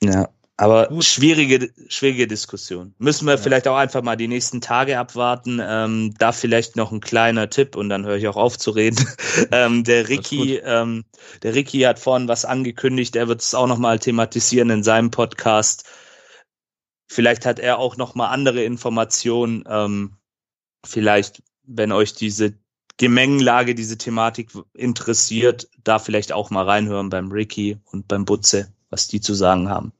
Ja. 0.03 0.29
Aber 0.61 0.89
Gut. 0.89 1.05
schwierige, 1.05 1.73
schwierige 1.89 2.27
Diskussion. 2.27 2.93
Müssen 2.99 3.27
wir 3.27 3.35
ja. 3.35 3.41
vielleicht 3.41 3.69
auch 3.69 3.77
einfach 3.77 4.03
mal 4.03 4.17
die 4.17 4.27
nächsten 4.27 4.61
Tage 4.61 4.99
abwarten. 4.99 5.61
Ähm, 5.63 6.15
da 6.19 6.33
vielleicht 6.33 6.75
noch 6.75 6.91
ein 6.91 7.01
kleiner 7.01 7.49
Tipp 7.49 7.77
und 7.77 7.89
dann 7.89 8.05
höre 8.05 8.17
ich 8.17 8.27
auch 8.27 8.37
auf 8.37 8.59
zu 8.59 8.73
reden. 8.73 9.07
ähm, 9.53 9.85
der 9.85 10.09
Ricky, 10.09 10.57
ähm, 10.57 11.05
der 11.45 11.55
Ricky 11.55 11.83
hat 11.83 12.01
vorhin 12.01 12.27
was 12.27 12.45
angekündigt. 12.45 13.15
Er 13.15 13.29
wird 13.29 13.41
es 13.41 13.55
auch 13.55 13.69
noch 13.69 13.79
mal 13.79 14.01
thematisieren 14.01 14.71
in 14.71 14.83
seinem 14.83 15.13
Podcast. 15.13 15.85
Vielleicht 17.07 17.47
hat 17.47 17.61
er 17.61 17.79
auch 17.79 17.97
noch 17.97 18.17
mal 18.17 18.27
andere 18.27 18.65
Informationen. 18.65 19.63
Ähm, 19.69 20.17
vielleicht, 20.85 21.41
wenn 21.63 21.93
euch 21.93 22.15
diese 22.15 22.55
Gemengenlage, 22.97 23.77
diese 23.77 23.97
Thematik 23.97 24.51
interessiert, 24.75 25.69
da 25.85 26.01
vielleicht 26.01 26.33
auch 26.33 26.51
mal 26.51 26.65
reinhören 26.65 27.11
beim 27.11 27.31
Ricky 27.31 27.79
und 27.85 28.09
beim 28.09 28.25
Butze, 28.25 28.73
was 28.91 29.07
die 29.07 29.21
zu 29.21 29.35
sagen 29.35 29.69
haben. 29.69 29.93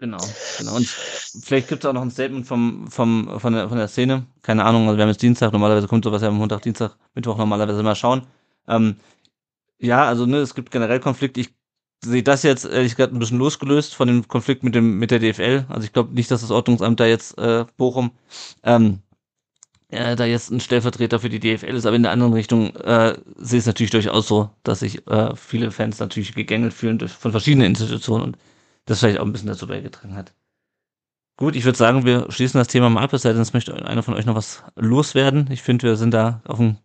Genau, 0.00 0.18
genau. 0.58 0.76
Und 0.76 0.86
vielleicht 0.86 1.68
gibt 1.68 1.82
es 1.82 1.88
auch 1.88 1.92
noch 1.92 2.02
ein 2.02 2.10
Statement 2.12 2.46
vom, 2.46 2.88
vom, 2.88 3.40
von, 3.40 3.52
der, 3.52 3.68
von 3.68 3.78
der 3.78 3.88
Szene. 3.88 4.26
Keine 4.42 4.64
Ahnung, 4.64 4.86
also 4.86 4.96
wir 4.96 5.02
haben 5.02 5.10
jetzt 5.10 5.22
Dienstag, 5.22 5.52
normalerweise 5.52 5.88
kommt 5.88 6.04
sowas 6.04 6.22
ja 6.22 6.28
am 6.28 6.36
Montag, 6.36 6.62
Dienstag, 6.62 6.96
Mittwoch 7.14 7.36
normalerweise 7.36 7.82
mal 7.82 7.96
schauen. 7.96 8.22
Ähm, 8.68 8.96
ja, 9.78 10.04
also 10.06 10.26
ne, 10.26 10.38
es 10.38 10.54
gibt 10.54 10.70
generell 10.70 11.00
Konflikt. 11.00 11.36
Ich 11.38 11.50
sehe 12.04 12.22
das 12.22 12.44
jetzt 12.44 12.64
ehrlich 12.64 12.94
gesagt 12.96 13.12
ein 13.12 13.18
bisschen 13.18 13.38
losgelöst 13.38 13.94
von 13.96 14.08
dem 14.08 14.28
Konflikt 14.28 14.62
mit 14.62 14.74
dem 14.76 14.98
mit 14.98 15.10
der 15.10 15.18
DFL. 15.18 15.66
Also 15.68 15.84
ich 15.84 15.92
glaube 15.92 16.14
nicht, 16.14 16.30
dass 16.30 16.42
das 16.42 16.50
Ordnungsamt 16.52 17.00
da 17.00 17.06
jetzt 17.06 17.36
äh, 17.38 17.64
Bochum 17.76 18.12
ähm, 18.62 19.00
äh, 19.88 20.16
da 20.16 20.26
jetzt 20.26 20.50
ein 20.50 20.60
Stellvertreter 20.60 21.18
für 21.20 21.28
die 21.30 21.40
DFL 21.40 21.74
ist, 21.74 21.86
aber 21.86 21.96
in 21.96 22.02
der 22.02 22.12
anderen 22.12 22.34
Richtung 22.34 22.74
äh, 22.76 23.18
sehe 23.36 23.58
es 23.58 23.66
natürlich 23.66 23.90
durchaus 23.90 24.28
so, 24.28 24.50
dass 24.62 24.80
sich 24.80 25.06
äh, 25.08 25.34
viele 25.36 25.70
Fans 25.70 25.98
natürlich 25.98 26.34
gegängelt 26.34 26.74
fühlen 26.74 27.00
von 27.08 27.30
verschiedenen 27.32 27.68
Institutionen 27.68 28.24
und 28.24 28.38
das 28.88 29.00
vielleicht 29.00 29.20
auch 29.20 29.24
ein 29.24 29.32
bisschen 29.32 29.48
dazu 29.48 29.66
beigetragen 29.66 30.16
hat. 30.16 30.32
Gut, 31.36 31.54
ich 31.54 31.64
würde 31.64 31.78
sagen, 31.78 32.04
wir 32.04 32.30
schließen 32.30 32.58
das 32.58 32.66
Thema 32.66 32.90
mal 32.90 33.02
ab, 33.04 33.12
es 33.12 33.22
sei 33.22 33.32
denn, 33.32 33.40
es 33.40 33.52
möchte 33.52 33.74
einer 33.86 34.02
von 34.02 34.14
euch 34.14 34.26
noch 34.26 34.34
was 34.34 34.64
loswerden. 34.74 35.48
Ich 35.52 35.62
finde, 35.62 35.86
wir 35.86 35.96
sind 35.96 36.12
da 36.12 36.40
auf 36.44 36.56
dem 36.56 36.78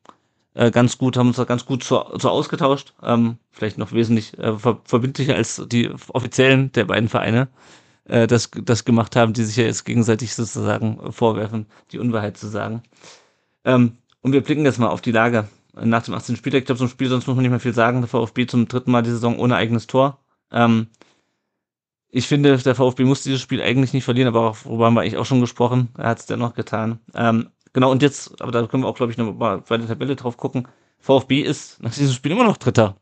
äh, 0.54 0.70
ganz 0.70 1.00
gut, 1.00 1.18
haben 1.18 1.30
uns 1.30 1.38
da 1.38 1.46
ganz 1.46 1.66
gut 1.66 1.84
so, 1.84 2.06
so 2.20 2.30
ausgetauscht. 2.30 2.94
Ähm, 3.02 3.38
vielleicht 3.52 3.80
noch 3.80 3.94
wesentlich 3.94 4.38
äh, 4.38 4.58
ver 4.58 4.80
verbindlicher 4.84 5.36
als 5.36 5.64
die 5.68 5.90
offiziellen 6.10 6.72
der 6.74 6.86
beiden 6.86 7.10
Vereine 7.10 7.48
äh, 8.06 8.28
das, 8.28 8.52
das 8.64 8.86
gemacht 8.86 9.16
haben, 9.16 9.34
die 9.34 9.44
sich 9.44 9.56
ja 9.56 9.64
jetzt 9.64 9.86
gegenseitig 9.86 10.36
sozusagen 10.36 11.12
vorwerfen, 11.12 11.66
die 11.92 12.00
Unwahrheit 12.00 12.38
zu 12.38 12.48
sagen. 12.48 12.84
Ähm, 13.66 13.98
und 14.22 14.34
wir 14.34 14.42
blicken 14.42 14.66
jetzt 14.66 14.78
mal 14.78 14.90
auf 14.90 15.02
die 15.02 15.12
Lage 15.12 15.48
nach 15.74 16.04
dem 16.04 16.14
18. 16.14 16.36
Spieltag. 16.36 16.60
Ich 16.60 16.66
glaube, 16.66 16.80
so 16.80 16.86
ein 16.86 16.90
Spiel, 16.90 17.10
sonst 17.10 17.26
muss 17.26 17.36
man 17.36 17.42
nicht 17.42 17.52
mehr 17.52 17.60
viel 17.60 17.74
sagen. 17.74 18.02
Der 18.02 18.08
VfB 18.08 18.46
zum 18.46 18.68
dritten 18.68 18.92
Mal 18.92 19.02
die 19.02 19.10
Saison 19.10 19.40
ohne 19.40 19.56
eigenes 19.56 19.88
Tor. 19.88 20.20
Ähm, 20.52 20.88
ich 22.16 22.28
finde, 22.28 22.56
der 22.56 22.76
VfB 22.76 23.06
muss 23.06 23.24
dieses 23.24 23.42
Spiel 23.42 23.60
eigentlich 23.60 23.92
nicht 23.92 24.04
verlieren, 24.04 24.28
aber 24.28 24.56
worüber 24.66 24.86
haben 24.86 24.94
wir 24.94 25.02
eigentlich 25.02 25.18
auch 25.18 25.26
schon 25.26 25.42
gesprochen. 25.42 25.90
Er 25.98 26.10
hat 26.10 26.20
es 26.20 26.28
dennoch 26.28 26.54
getan. 26.54 27.00
Ähm, 27.16 27.50
genau, 27.74 27.92
und 27.92 28.04
jetzt, 28.04 28.40
aber 28.40 28.52
da 28.52 28.68
können 28.68 28.84
wir 28.84 28.88
auch, 28.88 28.96
glaube 28.96 29.12
ich, 29.12 29.18
noch 29.18 29.34
mal 29.34 29.64
bei 29.68 29.78
der 29.78 29.88
Tabelle 29.88 30.16
drauf 30.16 30.38
gucken. 30.38 30.68
VfB 31.00 31.42
ist 31.42 31.82
nach 31.82 31.92
diesem 31.92 32.14
Spiel 32.14 32.34
immer 32.34 32.44
noch 32.44 32.58
Dritter. 32.58 32.98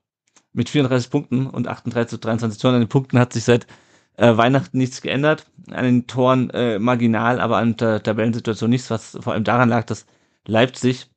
Mit 0.53 0.69
34 0.69 1.09
Punkten 1.09 1.47
und 1.47 1.67
38 1.67 2.09
zu 2.09 2.19
23 2.19 2.61
Toren. 2.61 2.75
An 2.75 2.81
den 2.81 2.87
Punkten 2.87 3.19
hat 3.19 3.33
sich 3.33 3.43
seit 3.43 3.67
äh, 4.15 4.37
Weihnachten 4.37 4.77
nichts 4.77 5.01
geändert. 5.01 5.45
An 5.71 5.83
den 5.83 6.07
Toren 6.07 6.49
äh, 6.51 6.79
marginal, 6.79 7.41
aber 7.41 7.57
an 7.57 7.75
der 7.75 8.01
Tabellensituation 8.01 8.69
nichts, 8.69 8.89
was 8.89 9.17
vor 9.19 9.33
allem 9.33 9.43
daran 9.43 9.67
lag, 9.67 9.83
dass 9.83 10.05
Leipzig 10.47 11.07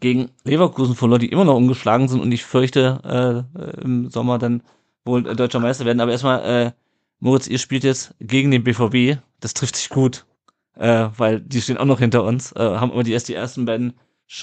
gegen 0.00 0.32
Leverkusen 0.44 0.94
verlor, 0.94 1.18
die 1.18 1.30
immer 1.30 1.46
noch 1.46 1.56
ungeschlagen 1.56 2.08
sind 2.08 2.20
und 2.20 2.30
ich 2.30 2.44
fürchte, 2.44 3.46
äh, 3.56 3.80
im 3.80 4.10
Sommer 4.10 4.38
dann 4.38 4.62
wohl 5.06 5.22
deutscher 5.22 5.60
Meister 5.60 5.86
werden. 5.86 6.00
Aber 6.00 6.12
erstmal 6.12 6.66
äh, 6.66 6.72
Moritz, 7.20 7.46
ihr 7.46 7.58
spielt 7.58 7.84
jetzt 7.84 8.14
gegen 8.20 8.50
den 8.50 8.64
BVB. 8.64 9.20
Das 9.40 9.54
trifft 9.54 9.76
sich 9.76 9.88
gut, 9.88 10.26
äh, 10.74 11.08
weil 11.16 11.40
die 11.40 11.60
stehen 11.60 11.78
auch 11.78 11.84
noch 11.84 11.98
hinter 11.98 12.24
uns. 12.24 12.52
Äh, 12.52 12.60
haben 12.60 12.92
immer 12.92 13.02
die 13.02 13.12
erst 13.12 13.28
die 13.28 13.34
ersten 13.34 13.64
beiden 13.64 13.94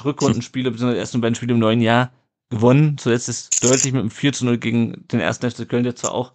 Rückrundenspiele, 0.04 0.72
beziehungsweise 0.72 0.96
die 0.96 1.00
ersten 1.00 1.22
beiden 1.22 1.36
Spiele 1.36 1.54
im 1.54 1.60
neuen 1.60 1.82
Jahr 1.82 2.12
gewonnen. 2.50 2.98
Zuletzt 2.98 3.30
ist 3.30 3.64
deutlich 3.64 3.94
mit 3.94 4.02
einem 4.02 4.12
4 4.12 4.34
zu 4.34 4.46
0 4.46 4.58
gegen 4.58 5.08
den 5.08 5.20
ersten 5.20 5.50
FC 5.50 5.68
Köln, 5.68 5.84
der 5.84 5.96
zwar 5.96 6.14
auch 6.14 6.34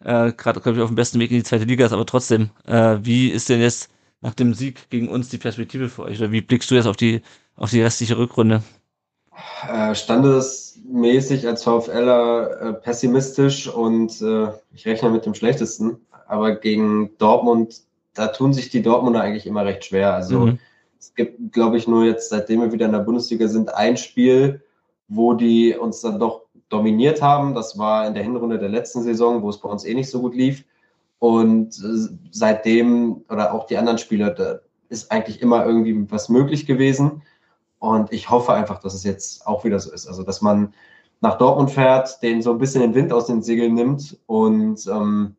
äh, 0.00 0.32
gerade, 0.32 0.60
glaube 0.60 0.78
ich, 0.78 0.82
auf 0.82 0.90
dem 0.90 0.96
besten 0.96 1.18
Weg 1.18 1.30
in 1.30 1.38
die 1.38 1.42
zweite 1.42 1.64
Liga 1.64 1.86
ist, 1.86 1.92
aber 1.92 2.06
trotzdem, 2.06 2.50
äh, 2.64 2.98
wie 3.02 3.28
ist 3.28 3.48
denn 3.48 3.60
jetzt 3.60 3.90
nach 4.20 4.34
dem 4.34 4.54
Sieg 4.54 4.88
gegen 4.90 5.08
uns 5.08 5.28
die 5.28 5.38
Perspektive 5.38 5.88
für 5.88 6.02
euch? 6.02 6.18
Oder 6.18 6.32
wie 6.32 6.40
blickst 6.40 6.70
du 6.70 6.74
jetzt 6.74 6.86
auf 6.86 6.96
die, 6.96 7.22
auf 7.54 7.70
die 7.70 7.82
restliche 7.82 8.18
Rückrunde? 8.18 8.62
Äh, 9.68 9.94
standesmäßig 9.94 11.46
als 11.46 11.64
VfLer 11.64 12.60
äh, 12.60 12.72
pessimistisch 12.74 13.68
und 13.68 14.20
äh, 14.22 14.48
ich 14.74 14.86
rechne 14.86 15.10
mit 15.10 15.26
dem 15.26 15.34
Schlechtesten. 15.34 15.98
Aber 16.26 16.56
gegen 16.56 17.16
Dortmund, 17.18 17.82
da 18.14 18.28
tun 18.28 18.52
sich 18.52 18.70
die 18.70 18.82
Dortmunder 18.82 19.20
eigentlich 19.20 19.46
immer 19.46 19.64
recht 19.64 19.84
schwer. 19.84 20.14
Also 20.14 20.40
mhm. 20.40 20.58
es 20.98 21.14
gibt, 21.14 21.52
glaube 21.52 21.76
ich, 21.76 21.86
nur 21.86 22.04
jetzt, 22.04 22.30
seitdem 22.30 22.60
wir 22.60 22.72
wieder 22.72 22.86
in 22.86 22.92
der 22.92 23.00
Bundesliga 23.00 23.46
sind, 23.48 23.74
ein 23.74 23.96
Spiel, 23.96 24.62
wo 25.08 25.34
die 25.34 25.76
uns 25.76 26.00
dann 26.00 26.18
doch 26.18 26.42
dominiert 26.68 27.20
haben. 27.20 27.54
Das 27.54 27.78
war 27.78 28.06
in 28.06 28.14
der 28.14 28.22
Hinrunde 28.22 28.58
der 28.58 28.70
letzten 28.70 29.02
Saison, 29.02 29.42
wo 29.42 29.50
es 29.50 29.60
bei 29.60 29.68
uns 29.68 29.84
eh 29.84 29.94
nicht 29.94 30.10
so 30.10 30.20
gut 30.20 30.34
lief. 30.34 30.64
Und 31.18 31.74
seitdem, 32.30 33.24
oder 33.28 33.52
auch 33.52 33.66
die 33.66 33.76
anderen 33.76 33.98
Spieler, 33.98 34.30
da 34.30 34.60
ist 34.88 35.10
eigentlich 35.10 35.42
immer 35.42 35.64
irgendwie 35.66 36.10
was 36.10 36.28
möglich 36.28 36.66
gewesen. 36.66 37.22
Und 37.86 38.12
ich 38.12 38.30
hoffe 38.30 38.52
einfach, 38.52 38.80
dass 38.80 38.94
es 38.94 39.04
jetzt 39.04 39.46
auch 39.46 39.64
wieder 39.64 39.78
so 39.78 39.92
ist. 39.92 40.06
Also, 40.06 40.22
dass 40.22 40.42
man 40.42 40.74
nach 41.20 41.38
Dortmund 41.38 41.70
fährt, 41.70 42.22
den 42.22 42.42
so 42.42 42.50
ein 42.50 42.58
bisschen 42.58 42.82
den 42.82 42.94
Wind 42.94 43.12
aus 43.12 43.26
den 43.26 43.42
Segeln 43.42 43.74
nimmt 43.74 44.18
und 44.26 44.86
ähm, 44.86 45.36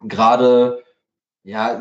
gerade, 0.00 0.82
ja, 1.42 1.80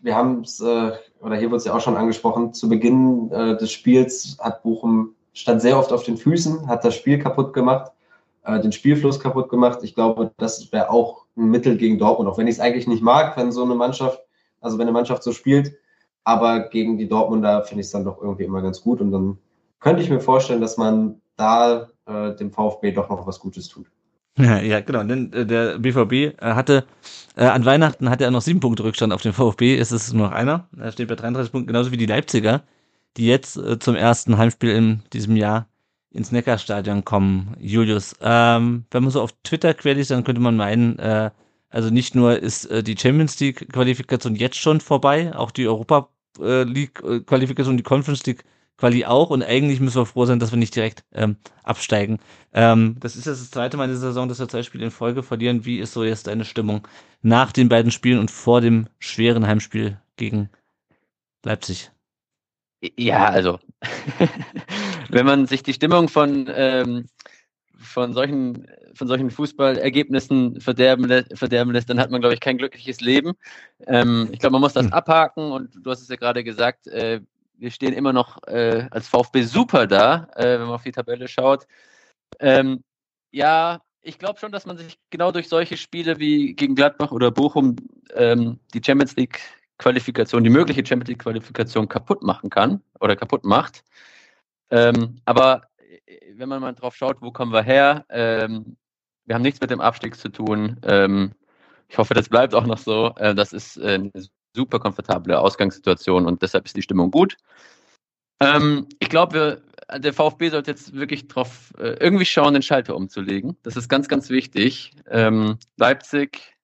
wir 0.00 0.14
haben 0.16 0.40
es, 0.40 0.60
äh, 0.60 0.92
oder 1.20 1.36
hier 1.36 1.48
wurde 1.48 1.58
es 1.58 1.64
ja 1.64 1.74
auch 1.74 1.80
schon 1.80 1.96
angesprochen, 1.96 2.54
zu 2.54 2.68
Beginn 2.68 3.30
äh, 3.32 3.56
des 3.56 3.70
Spiels 3.70 4.38
hat 4.40 4.62
Bochum 4.62 5.14
stand 5.34 5.60
sehr 5.60 5.78
oft 5.78 5.92
auf 5.92 6.04
den 6.04 6.16
Füßen, 6.16 6.68
hat 6.68 6.84
das 6.84 6.94
Spiel 6.94 7.18
kaputt 7.18 7.52
gemacht, 7.52 7.92
äh, 8.44 8.60
den 8.60 8.72
Spielfluss 8.72 9.20
kaputt 9.20 9.48
gemacht. 9.48 9.80
Ich 9.82 9.94
glaube, 9.94 10.32
das 10.38 10.72
wäre 10.72 10.90
auch 10.90 11.26
ein 11.36 11.50
Mittel 11.50 11.76
gegen 11.76 11.98
Dortmund, 11.98 12.30
auch 12.30 12.38
wenn 12.38 12.46
ich 12.46 12.54
es 12.54 12.60
eigentlich 12.60 12.86
nicht 12.86 13.02
mag, 13.02 13.36
wenn 13.36 13.52
so 13.52 13.64
eine 13.64 13.74
Mannschaft, 13.74 14.20
also 14.60 14.78
wenn 14.78 14.86
eine 14.86 14.92
Mannschaft 14.92 15.22
so 15.22 15.32
spielt, 15.32 15.76
aber 16.24 16.68
gegen 16.68 16.98
die 16.98 17.08
Dortmunder 17.08 17.62
finde 17.64 17.80
ich 17.80 17.86
es 17.86 17.92
dann 17.92 18.04
doch 18.04 18.20
irgendwie 18.20 18.44
immer 18.44 18.62
ganz 18.62 18.82
gut 18.82 19.00
und 19.00 19.12
dann 19.12 19.38
könnte 19.80 20.02
ich 20.02 20.10
mir 20.10 20.20
vorstellen, 20.20 20.60
dass 20.60 20.76
man 20.76 21.20
da 21.36 21.88
äh, 22.06 22.34
dem 22.36 22.50
VfB 22.50 22.92
doch 22.92 23.08
noch 23.08 23.26
was 23.26 23.38
Gutes 23.38 23.68
tut. 23.68 23.86
Ja, 24.36 24.80
genau. 24.80 25.04
Denn 25.04 25.32
äh, 25.32 25.46
der 25.46 25.78
BVB 25.78 26.12
äh, 26.12 26.34
hatte 26.40 26.84
äh, 27.36 27.44
an 27.44 27.64
Weihnachten 27.64 28.10
hatte 28.10 28.24
er 28.24 28.30
noch 28.30 28.42
sieben 28.42 28.60
Punkte 28.60 28.82
Rückstand 28.82 29.12
auf 29.12 29.22
den 29.22 29.32
VfB. 29.32 29.76
Es 29.78 29.92
ist 29.92 30.12
nur 30.12 30.28
noch 30.28 30.34
einer. 30.34 30.68
Er 30.76 30.90
steht 30.90 31.08
bei 31.08 31.14
33 31.14 31.52
Punkten, 31.52 31.68
genauso 31.68 31.92
wie 31.92 31.96
die 31.96 32.06
Leipziger, 32.06 32.62
die 33.16 33.26
jetzt 33.26 33.56
äh, 33.56 33.78
zum 33.78 33.94
ersten 33.94 34.36
Heimspiel 34.36 34.70
in 34.70 35.02
diesem 35.12 35.36
Jahr 35.36 35.68
ins 36.10 36.32
Neckarstadion 36.32 37.04
kommen. 37.04 37.56
Julius, 37.60 38.16
ähm, 38.20 38.86
wenn 38.90 39.02
man 39.02 39.12
so 39.12 39.20
auf 39.20 39.32
Twitter 39.42 39.74
quält, 39.74 40.10
dann 40.10 40.24
könnte 40.24 40.40
man 40.40 40.56
meinen, 40.56 40.98
äh, 40.98 41.30
also 41.70 41.90
nicht 41.90 42.14
nur 42.14 42.38
ist 42.38 42.66
äh, 42.66 42.82
die 42.82 42.96
Champions 42.96 43.38
League 43.40 43.72
Qualifikation 43.72 44.36
jetzt 44.36 44.56
schon 44.56 44.80
vorbei, 44.80 45.34
auch 45.34 45.50
die 45.50 45.66
Europa 45.66 46.08
äh, 46.40 46.64
League 46.64 47.02
äh, 47.02 47.20
Qualifikation, 47.20 47.76
die 47.76 47.82
Conference 47.82 48.24
League 48.26 48.44
Quali 48.76 49.04
auch 49.04 49.30
und 49.30 49.44
eigentlich 49.44 49.78
müssen 49.78 50.00
wir 50.00 50.06
froh 50.06 50.24
sein, 50.24 50.40
dass 50.40 50.50
wir 50.50 50.58
nicht 50.58 50.74
direkt 50.74 51.04
ähm, 51.12 51.36
absteigen. 51.62 52.18
Ähm, 52.52 52.96
das 52.98 53.14
ist 53.14 53.26
jetzt 53.26 53.40
das 53.40 53.50
zweite 53.50 53.76
Mal 53.76 53.84
in 53.84 53.90
der 53.90 54.00
Saison, 54.00 54.28
dass 54.28 54.40
wir 54.40 54.48
zwei 54.48 54.64
Spiele 54.64 54.84
in 54.84 54.90
Folge 54.90 55.22
verlieren. 55.22 55.64
Wie 55.64 55.78
ist 55.78 55.92
so 55.92 56.02
jetzt 56.02 56.26
deine 56.26 56.44
Stimmung 56.44 56.86
nach 57.22 57.52
den 57.52 57.68
beiden 57.68 57.92
Spielen 57.92 58.18
und 58.18 58.32
vor 58.32 58.60
dem 58.60 58.88
schweren 58.98 59.46
Heimspiel 59.46 60.00
gegen 60.16 60.50
Leipzig? 61.44 61.92
Ja, 62.98 63.26
also 63.26 63.60
wenn 65.08 65.24
man 65.24 65.46
sich 65.46 65.62
die 65.62 65.72
Stimmung 65.72 66.08
von, 66.08 66.50
ähm, 66.52 67.06
von 67.78 68.12
solchen 68.12 68.66
von 68.94 69.08
solchen 69.08 69.30
Fußballergebnissen 69.30 70.60
verderben, 70.60 71.24
verderben 71.34 71.72
lässt, 71.72 71.90
dann 71.90 72.00
hat 72.00 72.10
man, 72.10 72.20
glaube 72.20 72.34
ich, 72.34 72.40
kein 72.40 72.58
glückliches 72.58 73.00
Leben. 73.00 73.34
Ähm, 73.86 74.28
ich 74.32 74.38
glaube, 74.38 74.52
man 74.52 74.60
muss 74.62 74.72
das 74.72 74.86
hm. 74.86 74.92
abhaken 74.92 75.52
und 75.52 75.74
du 75.80 75.90
hast 75.90 76.02
es 76.02 76.08
ja 76.08 76.16
gerade 76.16 76.44
gesagt, 76.44 76.86
äh, 76.86 77.20
wir 77.56 77.70
stehen 77.70 77.92
immer 77.92 78.12
noch 78.12 78.42
äh, 78.46 78.88
als 78.90 79.08
VfB 79.08 79.42
super 79.42 79.86
da, 79.86 80.28
äh, 80.34 80.58
wenn 80.58 80.66
man 80.66 80.74
auf 80.74 80.82
die 80.82 80.92
Tabelle 80.92 81.28
schaut. 81.28 81.66
Ähm, 82.40 82.82
ja, 83.30 83.80
ich 84.02 84.18
glaube 84.18 84.38
schon, 84.38 84.52
dass 84.52 84.66
man 84.66 84.76
sich 84.76 84.98
genau 85.10 85.32
durch 85.32 85.48
solche 85.48 85.76
Spiele 85.76 86.18
wie 86.18 86.54
gegen 86.54 86.74
Gladbach 86.74 87.10
oder 87.10 87.30
Bochum 87.30 87.76
ähm, 88.14 88.58
die 88.74 88.82
Champions 88.84 89.16
League 89.16 89.40
Qualifikation, 89.78 90.44
die 90.44 90.50
mögliche 90.50 90.84
Champions 90.84 91.08
League 91.08 91.22
Qualifikation 91.22 91.88
kaputt 91.88 92.22
machen 92.22 92.50
kann 92.50 92.82
oder 93.00 93.16
kaputt 93.16 93.44
macht. 93.44 93.82
Ähm, 94.70 95.16
aber 95.24 95.62
äh, 96.06 96.32
wenn 96.34 96.48
man 96.48 96.60
mal 96.60 96.74
drauf 96.74 96.96
schaut, 96.96 97.20
wo 97.20 97.32
kommen 97.32 97.52
wir 97.52 97.62
her? 97.62 98.04
Ähm, 98.08 98.76
wir 99.26 99.34
haben 99.34 99.42
nichts 99.42 99.60
mit 99.60 99.70
dem 99.70 99.80
Abstieg 99.80 100.16
zu 100.16 100.28
tun. 100.28 100.78
Ähm, 100.82 101.32
ich 101.88 101.98
hoffe, 101.98 102.14
das 102.14 102.28
bleibt 102.28 102.54
auch 102.54 102.66
noch 102.66 102.78
so. 102.78 103.14
Äh, 103.16 103.34
das 103.34 103.52
ist 103.52 103.76
äh, 103.76 103.94
eine 103.94 104.12
super 104.54 104.78
komfortable 104.78 105.38
Ausgangssituation 105.38 106.26
und 106.26 106.42
deshalb 106.42 106.66
ist 106.66 106.76
die 106.76 106.82
Stimmung 106.82 107.10
gut. 107.10 107.36
Ähm, 108.40 108.88
ich 108.98 109.08
glaube, 109.08 109.62
der 109.96 110.12
VfB 110.12 110.50
sollte 110.50 110.70
jetzt 110.70 110.92
wirklich 110.94 111.28
drauf 111.28 111.72
äh, 111.78 111.96
irgendwie 112.00 112.24
schauen, 112.24 112.54
den 112.54 112.62
Schalter 112.62 112.96
umzulegen. 112.96 113.56
Das 113.62 113.76
ist 113.76 113.88
ganz, 113.88 114.08
ganz 114.08 114.30
wichtig. 114.30 114.92
Ähm, 115.08 115.58
Leipzig, 115.76 116.56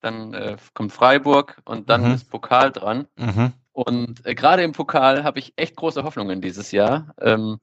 dann 0.00 0.34
äh, 0.34 0.56
kommt 0.74 0.92
Freiburg 0.92 1.60
und 1.64 1.90
dann 1.90 2.08
mhm. 2.08 2.14
ist 2.14 2.30
Pokal 2.30 2.70
dran. 2.70 3.06
Mhm. 3.16 3.52
Und 3.72 4.24
äh, 4.24 4.34
gerade 4.34 4.62
im 4.62 4.72
Pokal 4.72 5.24
habe 5.24 5.38
ich 5.38 5.52
echt 5.56 5.76
große 5.76 6.02
Hoffnungen 6.04 6.40
dieses 6.40 6.70
Jahr. 6.72 7.14
Ähm, 7.20 7.58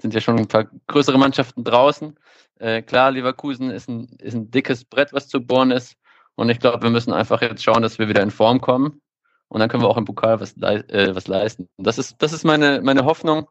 sind 0.00 0.14
ja 0.14 0.20
schon 0.20 0.38
ein 0.38 0.48
paar 0.48 0.66
größere 0.86 1.18
Mannschaften 1.18 1.64
draußen. 1.64 2.18
Äh, 2.58 2.82
klar, 2.82 3.10
Leverkusen 3.10 3.70
ist 3.70 3.88
ein, 3.88 4.06
ist 4.18 4.34
ein 4.34 4.50
dickes 4.50 4.84
Brett, 4.84 5.12
was 5.12 5.28
zu 5.28 5.40
bohren 5.40 5.70
ist. 5.70 5.96
Und 6.34 6.50
ich 6.50 6.60
glaube, 6.60 6.82
wir 6.82 6.90
müssen 6.90 7.12
einfach 7.12 7.42
jetzt 7.42 7.62
schauen, 7.62 7.82
dass 7.82 7.98
wir 7.98 8.08
wieder 8.08 8.22
in 8.22 8.30
Form 8.30 8.60
kommen 8.60 9.00
und 9.48 9.60
dann 9.60 9.68
können 9.68 9.82
wir 9.82 9.88
auch 9.88 9.96
im 9.96 10.04
Pokal 10.04 10.40
was, 10.40 10.56
äh, 10.56 11.14
was 11.14 11.26
leisten. 11.26 11.68
Das 11.78 11.98
ist, 11.98 12.16
das 12.18 12.32
ist 12.32 12.44
meine, 12.44 12.80
meine 12.82 13.04
Hoffnung. 13.04 13.48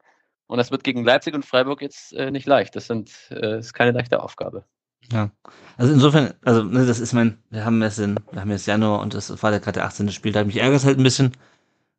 Und 0.47 0.57
das 0.57 0.71
wird 0.71 0.85
gegen 0.85 1.03
Leipzig 1.03 1.35
und 1.35 1.45
Freiburg 1.45 1.81
jetzt 1.81 2.13
äh, 2.13 2.31
nicht 2.31 2.47
leicht. 2.47 2.75
Das 2.75 2.87
sind, 2.87 3.11
äh, 3.31 3.59
ist 3.59 3.73
keine 3.73 3.91
leichte 3.91 4.23
Aufgabe. 4.23 4.63
Ja, 5.11 5.31
also 5.77 5.91
insofern, 5.93 6.33
also 6.43 6.63
ne, 6.63 6.85
das 6.85 6.99
ist 6.99 7.13
mein, 7.13 7.37
wir 7.49 7.65
haben 7.65 7.81
jetzt 7.81 7.99
in, 7.99 8.17
wir 8.31 8.41
haben 8.41 8.51
jetzt 8.51 8.65
Januar 8.65 9.01
und 9.01 9.13
das 9.13 9.29
war 9.43 9.51
gerade 9.51 9.73
der 9.73 9.85
18. 9.85 10.11
Spiel, 10.11 10.31
da 10.31 10.43
mich 10.43 10.57
ärgert 10.57 10.85
halt 10.85 10.97
ein 10.97 11.03
bisschen, 11.03 11.33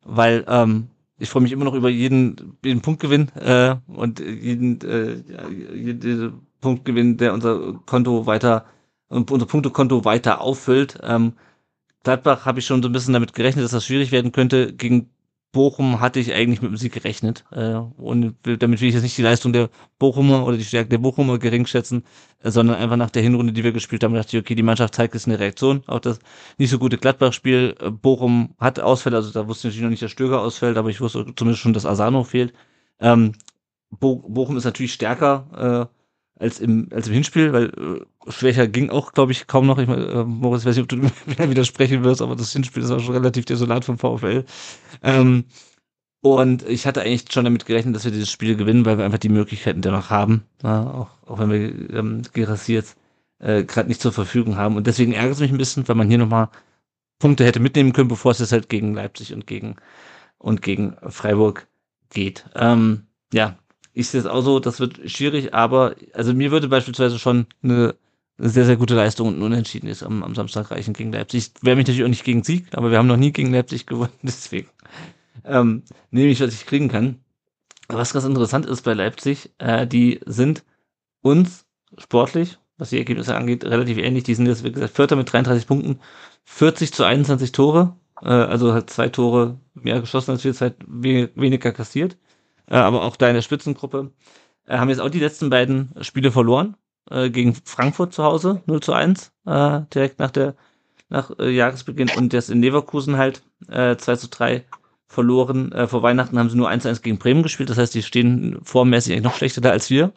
weil 0.03 0.43
ähm, 0.47 0.89
ich 1.19 1.29
freue 1.29 1.43
mich 1.43 1.51
immer 1.51 1.65
noch 1.65 1.73
über 1.73 1.89
jeden, 1.89 2.57
jeden 2.63 2.81
Punktgewinn 2.81 3.29
äh, 3.35 3.75
und 3.87 4.19
jeden, 4.19 4.81
äh, 4.81 5.21
jeden 5.75 6.41
Punktgewinn, 6.61 7.17
der 7.17 7.33
unser 7.33 7.73
Konto 7.85 8.25
weiter, 8.25 8.65
unser 9.09 9.45
Punktekonto 9.45 10.05
weiter 10.05 10.41
auffüllt. 10.41 10.97
Ähm, 11.03 11.33
Gladbach 12.03 12.45
habe 12.45 12.59
ich 12.59 12.65
schon 12.65 12.81
so 12.81 12.89
ein 12.89 12.93
bisschen 12.93 13.13
damit 13.13 13.33
gerechnet, 13.33 13.65
dass 13.65 13.71
das 13.71 13.85
schwierig 13.85 14.11
werden 14.11 14.31
könnte. 14.31 14.73
Gegen 14.73 15.09
Bochum 15.51 15.99
hatte 15.99 16.19
ich 16.19 16.33
eigentlich 16.33 16.61
mit 16.61 16.71
dem 16.71 16.77
Sieg 16.77 16.93
gerechnet. 16.93 17.43
Äh, 17.51 17.73
und 17.73 18.35
damit 18.43 18.81
will 18.81 18.89
ich 18.89 18.93
jetzt 18.93 19.03
nicht 19.03 19.17
die 19.17 19.23
Leistung 19.23 19.51
der 19.51 19.69
Bochumer 19.97 20.45
oder 20.45 20.57
die 20.57 20.63
Stärke 20.63 20.89
der 20.89 20.99
Bochumer 20.99 21.39
gering 21.39 21.65
schätzen, 21.65 22.03
äh, 22.43 22.51
sondern 22.51 22.77
einfach 22.77 22.97
nach 22.97 23.09
der 23.09 23.23
Hinrunde, 23.23 23.53
die 23.53 23.63
wir 23.63 23.71
gespielt 23.71 24.03
haben, 24.03 24.13
dachte 24.13 24.37
ich, 24.37 24.43
okay, 24.43 24.55
die 24.55 24.63
Mannschaft 24.63 24.93
zeigt 24.95 25.15
jetzt 25.15 25.27
eine 25.27 25.39
Reaktion. 25.39 25.83
Auch 25.87 25.99
das 25.99 26.19
nicht 26.57 26.69
so 26.69 26.77
gute 26.77 26.97
Gladbach-Spiel. 26.97 27.75
Äh, 27.79 27.89
Bochum 27.89 28.55
hat 28.59 28.79
Ausfälle, 28.79 29.17
also 29.17 29.31
da 29.31 29.47
wusste 29.47 29.67
ich 29.67 29.73
natürlich 29.73 29.83
noch 29.83 29.89
nicht, 29.89 30.03
dass 30.03 30.11
Stöger 30.11 30.41
ausfällt, 30.41 30.77
aber 30.77 30.89
ich 30.89 31.01
wusste 31.01 31.25
zumindest 31.35 31.61
schon, 31.61 31.73
dass 31.73 31.85
Asano 31.85 32.23
fehlt. 32.23 32.53
Ähm, 32.99 33.33
Bo 33.89 34.17
Bochum 34.17 34.57
ist 34.57 34.65
natürlich 34.65 34.93
stärker. 34.93 35.89
Äh, 35.89 35.98
als 36.39 36.59
im, 36.59 36.87
als 36.91 37.07
im 37.07 37.13
Hinspiel, 37.13 37.53
weil 37.53 37.65
äh, 37.65 38.31
schwächer 38.31 38.67
ging 38.67 38.89
auch, 38.89 39.11
glaube 39.11 39.33
ich, 39.33 39.45
kaum 39.47 39.67
noch. 39.67 39.77
Ich 39.77 39.87
mein, 39.87 40.01
äh, 40.01 40.23
Moritz, 40.23 40.65
weiß 40.65 40.75
nicht, 40.77 40.83
ob 40.83 40.89
du 40.89 40.95
mir 41.37 41.49
widersprechen 41.49 42.03
wirst, 42.03 42.21
aber 42.21 42.35
das 42.35 42.53
Hinspiel 42.53 42.81
ist 42.81 42.91
auch 42.91 42.99
schon 42.99 43.15
relativ 43.15 43.45
desolat 43.45 43.85
vom 43.85 43.97
VfL. 43.97 44.45
Ähm, 45.03 45.45
und 46.21 46.67
ich 46.67 46.85
hatte 46.87 47.01
eigentlich 47.01 47.31
schon 47.31 47.45
damit 47.45 47.65
gerechnet, 47.65 47.95
dass 47.95 48.05
wir 48.05 48.11
dieses 48.11 48.31
Spiel 48.31 48.55
gewinnen, 48.55 48.85
weil 48.85 48.97
wir 48.97 49.05
einfach 49.05 49.19
die 49.19 49.29
Möglichkeiten 49.29 49.81
dennoch 49.81 50.09
haben, 50.09 50.43
ja, 50.63 50.89
auch, 50.89 51.09
auch 51.27 51.39
wenn 51.39 51.51
wir 51.51 51.97
ähm, 51.97 52.23
Gerassi 52.33 52.73
jetzt 52.73 52.97
äh, 53.39 53.63
gerade 53.63 53.87
nicht 53.87 54.01
zur 54.01 54.11
Verfügung 54.11 54.57
haben. 54.57 54.75
Und 54.75 54.87
deswegen 54.87 55.13
ärgert 55.13 55.33
es 55.33 55.39
mich 55.39 55.51
ein 55.51 55.57
bisschen, 55.57 55.87
weil 55.87 55.95
man 55.95 56.09
hier 56.09 56.17
nochmal 56.17 56.49
Punkte 57.19 57.45
hätte 57.45 57.59
mitnehmen 57.59 57.93
können, 57.93 58.07
bevor 58.07 58.31
es 58.31 58.39
jetzt 58.39 58.53
halt 58.53 58.69
gegen 58.69 58.93
Leipzig 58.93 59.33
und 59.33 59.45
gegen 59.45 59.75
und 60.37 60.61
gegen 60.61 60.95
Freiburg 61.09 61.67
geht. 62.09 62.45
Ähm, 62.55 63.07
ja, 63.33 63.58
ich 63.99 64.07
sehe 64.07 64.21
es 64.21 64.25
auch 64.25 64.41
so, 64.41 64.59
das 64.59 64.79
wird 64.79 65.11
schwierig, 65.11 65.53
aber 65.53 65.95
also 66.13 66.33
mir 66.33 66.51
würde 66.51 66.69
beispielsweise 66.69 67.19
schon 67.19 67.47
eine, 67.61 67.95
sehr, 68.41 68.63
sehr 68.63 68.77
gute 68.77 68.95
Leistung 68.95 69.27
und 69.27 69.37
ein 69.37 69.41
Unentschieden 69.41 69.87
ist 69.87 70.01
am, 70.01 70.23
am 70.23 70.33
Samstag 70.33 70.71
reichen 70.71 70.93
gegen 70.93 71.11
Leipzig. 71.11 71.51
Ich 71.53 71.63
wehre 71.63 71.75
mich 71.75 71.85
natürlich 71.85 72.05
auch 72.05 72.09
nicht 72.09 72.23
gegen 72.23 72.43
Sieg, 72.43 72.67
aber 72.71 72.89
wir 72.89 72.97
haben 72.97 73.07
noch 73.07 73.17
nie 73.17 73.33
gegen 73.33 73.51
Leipzig 73.51 73.85
gewonnen, 73.85 74.13
deswegen 74.23 74.69
ähm, 75.43 75.83
nehme 76.11 76.29
ich, 76.29 76.39
was 76.39 76.53
ich 76.53 76.65
kriegen 76.65 76.87
kann. 76.87 77.19
Was 77.89 78.13
ganz 78.13 78.23
interessant 78.23 78.65
ist 78.65 78.83
bei 78.83 78.93
Leipzig, 78.93 79.51
äh, 79.57 79.85
die 79.85 80.21
sind 80.25 80.63
uns 81.21 81.65
sportlich, 81.97 82.57
was 82.77 82.91
die 82.91 82.97
Ergebnisse 82.97 83.35
angeht, 83.35 83.65
relativ 83.65 83.97
ähnlich. 83.97 84.23
Die 84.23 84.35
sind 84.35 84.45
jetzt, 84.45 84.63
wie 84.63 84.71
gesagt, 84.71 84.95
Vierter 84.95 85.17
mit 85.17 85.31
33 85.33 85.67
Punkten, 85.67 85.99
40 86.45 86.93
zu 86.93 87.03
21 87.03 87.51
Tore, 87.51 87.97
äh, 88.21 88.29
also 88.29 88.73
hat 88.73 88.89
zwei 88.89 89.09
Tore 89.09 89.59
mehr 89.73 89.99
geschossen 89.99 90.31
als 90.31 90.45
wir, 90.45 90.53
Zeit 90.53 90.75
weniger 90.87 91.73
kassiert 91.73 92.15
aber 92.77 93.03
auch 93.03 93.15
da 93.15 93.27
in 93.27 93.35
der 93.35 93.41
Spitzengruppe, 93.41 94.11
äh, 94.67 94.77
haben 94.77 94.89
jetzt 94.89 95.01
auch 95.01 95.09
die 95.09 95.19
letzten 95.19 95.49
beiden 95.49 95.93
Spiele 96.01 96.31
verloren. 96.31 96.75
Äh, 97.09 97.29
gegen 97.29 97.55
Frankfurt 97.55 98.13
zu 98.13 98.23
Hause, 98.23 98.61
0 98.67 98.81
zu 98.81 98.93
1, 98.93 99.31
äh, 99.45 99.81
direkt 99.93 100.19
nach 100.19 100.31
der 100.31 100.55
nach 101.09 101.31
äh, 101.39 101.49
Jahresbeginn 101.49 102.11
und 102.15 102.33
jetzt 102.33 102.51
in 102.51 102.61
Leverkusen 102.61 103.17
halt 103.17 103.41
äh, 103.67 103.95
2 103.97 104.15
zu 104.15 104.29
3 104.29 104.63
verloren. 105.07 105.71
Äh, 105.71 105.87
vor 105.87 106.03
Weihnachten 106.03 106.37
haben 106.37 106.51
sie 106.51 106.57
nur 106.57 106.69
1 106.69 106.83
zu 106.83 106.89
1 106.89 107.01
gegen 107.01 107.17
Bremen 107.17 107.41
gespielt, 107.41 107.69
das 107.69 107.79
heißt, 107.79 107.95
die 107.95 108.03
stehen 108.03 108.59
formmäßig 108.63 109.21
noch 109.23 109.35
schlechter 109.35 109.61
da 109.61 109.71
als 109.71 109.89
wir. 109.89 110.13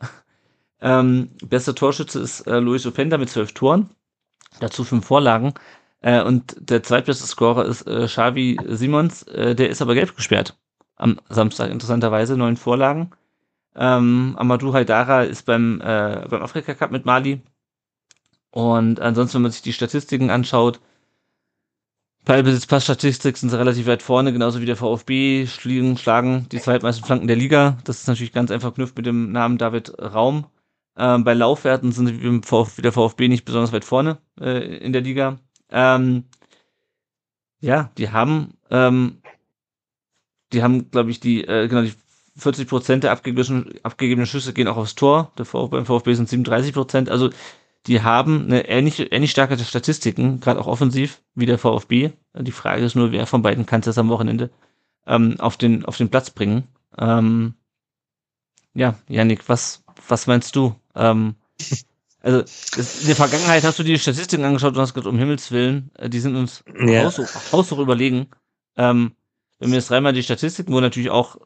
Ähm, 0.81 1.31
bester 1.47 1.75
Torschütze 1.75 2.21
ist 2.21 2.43
äh, 2.47 2.59
Luis 2.59 2.85
Openda 2.87 3.17
mit 3.17 3.31
zwölf 3.31 3.53
Toren, 3.53 3.89
dazu 4.61 4.85
fünf 4.85 5.07
Vorlagen. 5.07 5.55
Äh, 6.01 6.23
und 6.23 6.57
der 6.59 6.83
zweitbeste 6.83 7.27
Scorer 7.27 7.65
ist 7.65 7.87
äh, 7.87 8.07
Xavi 8.07 8.59
Simons, 8.67 9.23
äh, 9.23 9.55
der 9.55 9.71
ist 9.71 9.81
aber 9.81 9.95
gelb 9.95 10.15
gesperrt 10.15 10.59
am 11.03 11.21
Samstag, 11.29 11.71
interessanterweise, 11.71 12.37
neun 12.37 12.57
Vorlagen. 12.57 13.11
Ähm, 13.75 14.35
Amadou 14.39 14.73
Haidara 14.73 15.23
ist 15.25 15.45
beim, 15.47 15.81
äh, 15.81 16.27
beim 16.29 16.43
Afrika 16.43 16.75
Cup 16.75 16.93
mit 16.93 17.07
Mali. 17.07 17.41
Und 18.51 19.01
ansonsten, 19.01 19.37
wenn 19.37 19.43
man 19.43 19.53
sich 19.53 19.63
die 19.63 19.73
Statistiken 19.73 20.31
anschaut, 20.31 20.81
Ballbesitz, 22.25 22.67
Passstatistik 22.67 23.37
sind 23.37 23.49
sie 23.49 23.59
relativ 23.59 23.87
weit 23.87 24.03
vorne, 24.03 24.33
genauso 24.33 24.61
wie 24.61 24.67
der 24.67 24.77
VfB, 24.77 25.47
schlagen, 25.47 25.97
schlagen 25.97 26.47
die 26.53 26.61
zweitmeisten 26.61 27.05
Flanken 27.05 27.27
der 27.27 27.37
Liga. 27.37 27.79
Das 27.83 28.01
ist 28.01 28.07
natürlich 28.07 28.33
ganz 28.33 28.53
einfach 28.53 28.75
knüpft 28.75 28.97
mit 28.97 29.07
dem 29.07 29.33
Namen 29.33 29.59
David 29.59 29.99
Raum. 29.99 30.47
Ähm, 30.97 31.25
bei 31.25 31.35
Laufwerten 31.35 31.91
sind 31.91 32.07
sie 32.07 32.23
wie, 32.23 32.41
VfB, 32.45 32.83
der 32.83 32.93
VfB 32.93 33.27
nicht 33.27 33.45
besonders 33.45 33.73
weit 33.73 33.85
vorne 33.85 34.19
äh, 34.41 34.77
in 34.77 34.93
der 34.93 35.03
Liga. 35.03 35.39
Ähm, 35.71 36.25
ja, 37.61 37.91
die 37.99 38.11
haben, 38.11 38.55
ähm, 38.71 39.22
die 40.53 40.63
haben, 40.63 40.91
glaube 40.91 41.11
ich, 41.11 41.21
die, 41.21 41.45
äh, 41.45 41.69
genau, 41.69 41.83
die 41.83 41.95
40 42.37 42.69
Prozent 42.69 43.05
der 43.05 43.13
abgegebenen, 43.13 43.75
abgegebenen 43.83 44.27
Schüsse 44.27 44.53
gehen 44.53 44.69
auch 44.69 44.77
aufs 44.77 44.95
Tor. 44.95 45.33
Der 45.39 45.45
VfB, 45.45 45.77
beim 45.77 45.87
VfB 45.87 46.15
sind 46.15 46.29
37 46.29 46.73
Prozent. 46.73 47.11
Also 47.11 47.31
die 47.87 48.03
haben 48.03 48.45
eine 48.45 48.69
ähnliche, 48.69 49.05
ähnlich 49.05 49.33
starke 49.33 49.59
Statistiken, 49.59 50.41
gerade 50.41 50.61
auch 50.61 50.67
offensiv, 50.67 51.21
wie 51.35 51.47
der 51.47 51.59
VfB. 51.59 52.13
Die 52.35 52.53
Frage 52.53 52.85
ist 52.85 52.95
nur, 52.95 53.13
wer 53.13 53.27
von 53.27 53.43
beiden 53.43 53.67
kann 53.67 53.83
es 53.85 53.99
am 53.99 54.09
Wochenende 54.09 54.51
ähm, 55.07 55.39
auf, 55.41 55.57
den, 55.57 55.85
auf 55.85 55.97
den 55.97 56.09
Platz 56.09 56.31
bringen. 56.31 56.69
Ähm, 56.97 57.55
ja, 58.75 58.95
Janik, 59.09 59.49
was, 59.49 59.83
was 60.09 60.27
meinst 60.27 60.57
du? 60.57 60.75
Ähm, 60.95 61.35
also 62.21 62.43
das, 62.77 63.01
in 63.01 63.09
der 63.09 63.17
Vergangenheit 63.17 63.65
hast 63.65 63.79
du 63.79 63.83
die 63.83 63.99
Statistiken 63.99 64.45
angeschaut 64.45 64.75
und 64.75 64.81
hast 64.81 64.95
gesagt, 64.95 65.09
um 65.09 65.19
Himmels 65.19 65.51
Willen, 65.51 65.91
äh, 65.99 66.09
die 66.09 66.21
sind 66.21 66.37
uns 66.37 66.65
ja. 66.87 67.05
haushoch, 67.05 67.53
haushoch 67.53 67.79
überlegen. 67.79 68.29
Ähm, 68.77 69.13
wenn 69.63 69.71
wir 69.71 69.79
jetzt 69.79 69.91
dreimal 69.91 70.13
die 70.13 70.25
Statistiken, 70.25 70.73
wo 70.73 70.81
natürlich 70.81 71.11
auch 71.11 71.37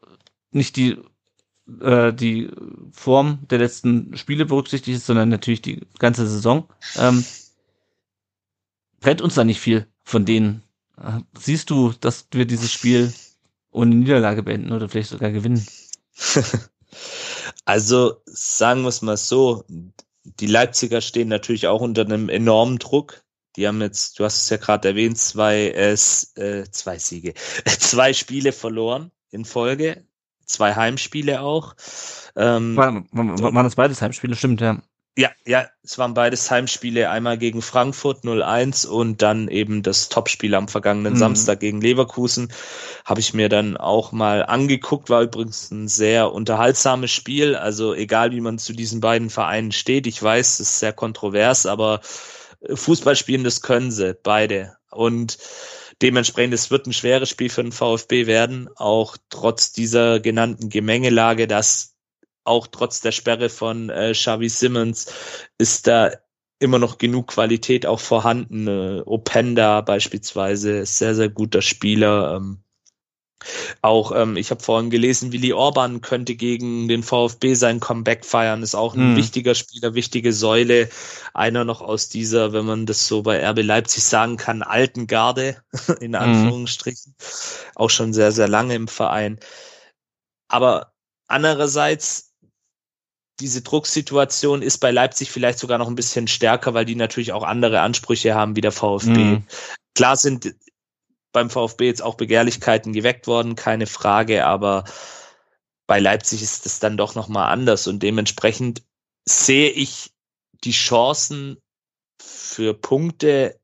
nicht 0.51 0.76
die 0.76 0.97
äh, 1.80 2.12
die 2.14 2.48
Form 2.93 3.40
der 3.51 3.59
letzten 3.59 4.16
Spiele 4.16 4.47
berücksichtigt 4.47 4.97
ist, 4.97 5.06
sondern 5.06 5.28
natürlich 5.28 5.60
die 5.60 5.82
ganze 5.98 6.26
Saison, 6.26 6.66
ähm, 6.97 7.24
brennt 9.01 9.20
uns 9.20 9.34
da 9.34 9.44
nicht 9.44 9.60
viel 9.60 9.86
von 10.02 10.24
denen. 10.24 10.62
Siehst 11.38 11.68
du, 11.68 11.93
dass 12.01 12.28
wir 12.32 12.47
dieses 12.47 12.72
Spiel 12.72 13.12
ohne 13.70 13.94
Niederlage 13.94 14.43
beenden 14.43 14.72
oder 14.72 14.88
vielleicht 14.88 15.10
sogar 15.10 15.30
gewinnen? 15.30 15.66
Also 17.66 18.22
sagen 18.24 18.82
wir 18.82 18.88
es 18.88 19.02
mal 19.02 19.16
so, 19.16 19.64
die 20.24 20.47
Leipziger 20.47 21.01
stehen 21.01 21.28
natürlich 21.28 21.66
auch 21.66 21.80
unter 21.80 22.02
einem 22.02 22.28
enormen 22.28 22.78
Druck. 22.78 23.22
Die 23.57 23.66
haben 23.66 23.81
jetzt, 23.81 24.19
du 24.19 24.24
hast 24.24 24.43
es 24.43 24.51
ja 24.51 24.59
gerade 24.59 24.89
erwähnt, 24.89 25.19
zwei, 25.19 25.69
äh, 25.69 25.93
äh 25.93 26.65
zwei 26.70 26.99
Siege, 26.99 27.35
zwei 27.66 28.12
Spiele 28.12 28.53
verloren 28.53 29.11
in 29.31 29.45
Folge 29.45 30.07
zwei 30.47 30.74
Heimspiele 30.74 31.41
auch. 31.43 31.74
Ähm, 32.37 32.77
waren, 32.77 33.09
waren 33.12 33.65
das 33.65 33.74
beides 33.74 34.01
Heimspiele? 34.01 34.37
Stimmt, 34.37 34.61
ja. 34.61 34.78
Ja, 35.19 35.31
ja, 35.47 35.66
es 35.83 35.97
waren 35.97 36.12
beides 36.12 36.51
Heimspiele, 36.51 37.09
einmal 37.09 37.39
gegen 37.39 37.62
Frankfurt 37.62 38.24
0-1 38.24 38.87
und 38.87 39.23
dann 39.23 39.49
eben 39.49 39.83
das 39.83 40.11
Topspiel 40.11 40.55
am 40.55 40.69
vergangenen 40.69 41.15
mhm. 41.15 41.19
Samstag 41.19 41.61
gegen 41.61 41.81
Leverkusen. 41.81 42.53
Habe 43.07 43.20
ich 43.20 43.33
mir 43.33 43.49
dann 43.49 43.78
auch 43.78 44.12
mal 44.12 44.45
angeguckt, 44.45 45.09
war 45.09 45.23
übrigens 45.23 45.70
ein 45.70 45.89
sehr 45.89 46.33
unterhaltsames 46.33 47.11
Spiel. 47.11 47.57
Also 47.57 47.95
egal 47.95 48.33
wie 48.33 48.43
man 48.43 48.59
zu 48.59 48.74
diesen 48.74 49.01
beiden 49.01 49.31
Vereinen 49.31 49.73
steht, 49.73 50.07
ich 50.07 50.23
weiß, 50.23 50.61
es 50.61 50.69
ist 50.69 50.81
sehr 50.81 50.93
kontrovers, 50.93 51.65
aber 51.65 52.03
Fußball 52.73 53.16
spielen, 53.16 53.45
das 53.45 53.62
können 53.62 53.91
sie, 53.91 54.15
beide. 54.23 54.77
Und 54.91 55.39
Dementsprechend, 56.03 56.53
es 56.53 56.70
wird 56.70 56.87
ein 56.87 56.93
schweres 56.93 57.31
Spiel 57.31 57.49
für 57.49 57.62
den 57.62 57.73
VfB 57.73 58.27
werden, 58.27 58.69
auch 58.77 59.16
trotz 59.31 59.73
dieser 59.73 60.20
genannten 60.20 60.69
Gemengelage, 60.69 61.47
dass 61.47 61.95
auch 62.45 62.66
trotz 62.66 63.01
der 63.01 63.12
Sperre 63.12 63.49
von 63.49 63.89
äh, 63.89 64.12
Xavi 64.12 64.49
Simmons 64.51 65.07
ist 65.57 65.87
da 65.87 66.12
immer 66.59 66.78
noch 66.78 66.99
genug 66.99 67.28
Qualität 67.28 67.87
auch 67.87 68.01
vorhanden. 68.01 68.69
Äh, 68.69 69.03
Openda 69.07 69.81
beispielsweise 69.81 70.85
sehr, 70.85 71.15
sehr 71.15 71.31
guter 71.31 71.62
Spieler. 71.62 72.37
Ähm, 72.37 72.59
auch, 73.82 74.12
ähm, 74.12 74.36
ich 74.36 74.50
habe 74.50 74.62
vorhin 74.62 74.90
gelesen, 74.90 75.32
Willi 75.32 75.52
Orban 75.52 76.00
könnte 76.00 76.34
gegen 76.34 76.88
den 76.88 77.02
VfB 77.02 77.54
sein 77.54 77.80
Comeback 77.80 78.24
feiern, 78.24 78.62
ist 78.62 78.74
auch 78.74 78.94
ein 78.94 79.12
mhm. 79.12 79.16
wichtiger 79.16 79.54
Spieler, 79.54 79.94
wichtige 79.94 80.32
Säule. 80.32 80.88
Einer 81.34 81.64
noch 81.64 81.82
aus 81.82 82.08
dieser, 82.08 82.52
wenn 82.52 82.64
man 82.64 82.86
das 82.86 83.06
so 83.06 83.22
bei 83.22 83.46
RB 83.46 83.62
Leipzig 83.62 84.04
sagen 84.04 84.36
kann, 84.36 84.62
alten 84.62 85.06
Garde, 85.06 85.62
in 86.00 86.12
mhm. 86.12 86.16
Anführungsstrichen. 86.16 87.14
Mhm. 87.18 87.70
Auch 87.74 87.90
schon 87.90 88.12
sehr, 88.12 88.32
sehr 88.32 88.48
lange 88.48 88.74
im 88.74 88.88
Verein. 88.88 89.38
Aber 90.48 90.92
andererseits, 91.28 92.32
diese 93.38 93.60
Drucksituation 93.60 94.62
ist 94.62 94.78
bei 94.78 94.90
Leipzig 94.90 95.30
vielleicht 95.30 95.58
sogar 95.58 95.76
noch 95.76 95.88
ein 95.88 95.94
bisschen 95.94 96.26
stärker, 96.26 96.72
weil 96.72 96.86
die 96.86 96.94
natürlich 96.94 97.32
auch 97.32 97.42
andere 97.42 97.80
Ansprüche 97.80 98.34
haben 98.34 98.56
wie 98.56 98.62
der 98.62 98.72
VfB. 98.72 99.10
Mhm. 99.10 99.44
Klar 99.94 100.16
sind 100.16 100.54
beim 101.36 101.50
VfB 101.50 101.84
jetzt 101.84 102.02
auch 102.02 102.14
Begehrlichkeiten 102.14 102.94
geweckt 102.94 103.26
worden, 103.26 103.56
keine 103.56 103.86
Frage, 103.86 104.46
aber 104.46 104.84
bei 105.86 106.00
Leipzig 106.00 106.40
ist 106.40 106.64
es 106.64 106.78
dann 106.78 106.96
doch 106.96 107.14
nochmal 107.14 107.52
anders 107.52 107.86
und 107.88 108.02
dementsprechend 108.02 108.82
sehe 109.26 109.68
ich 109.68 110.14
die 110.64 110.72
Chancen 110.72 111.58
für 112.22 112.72
Punkte 112.72 113.60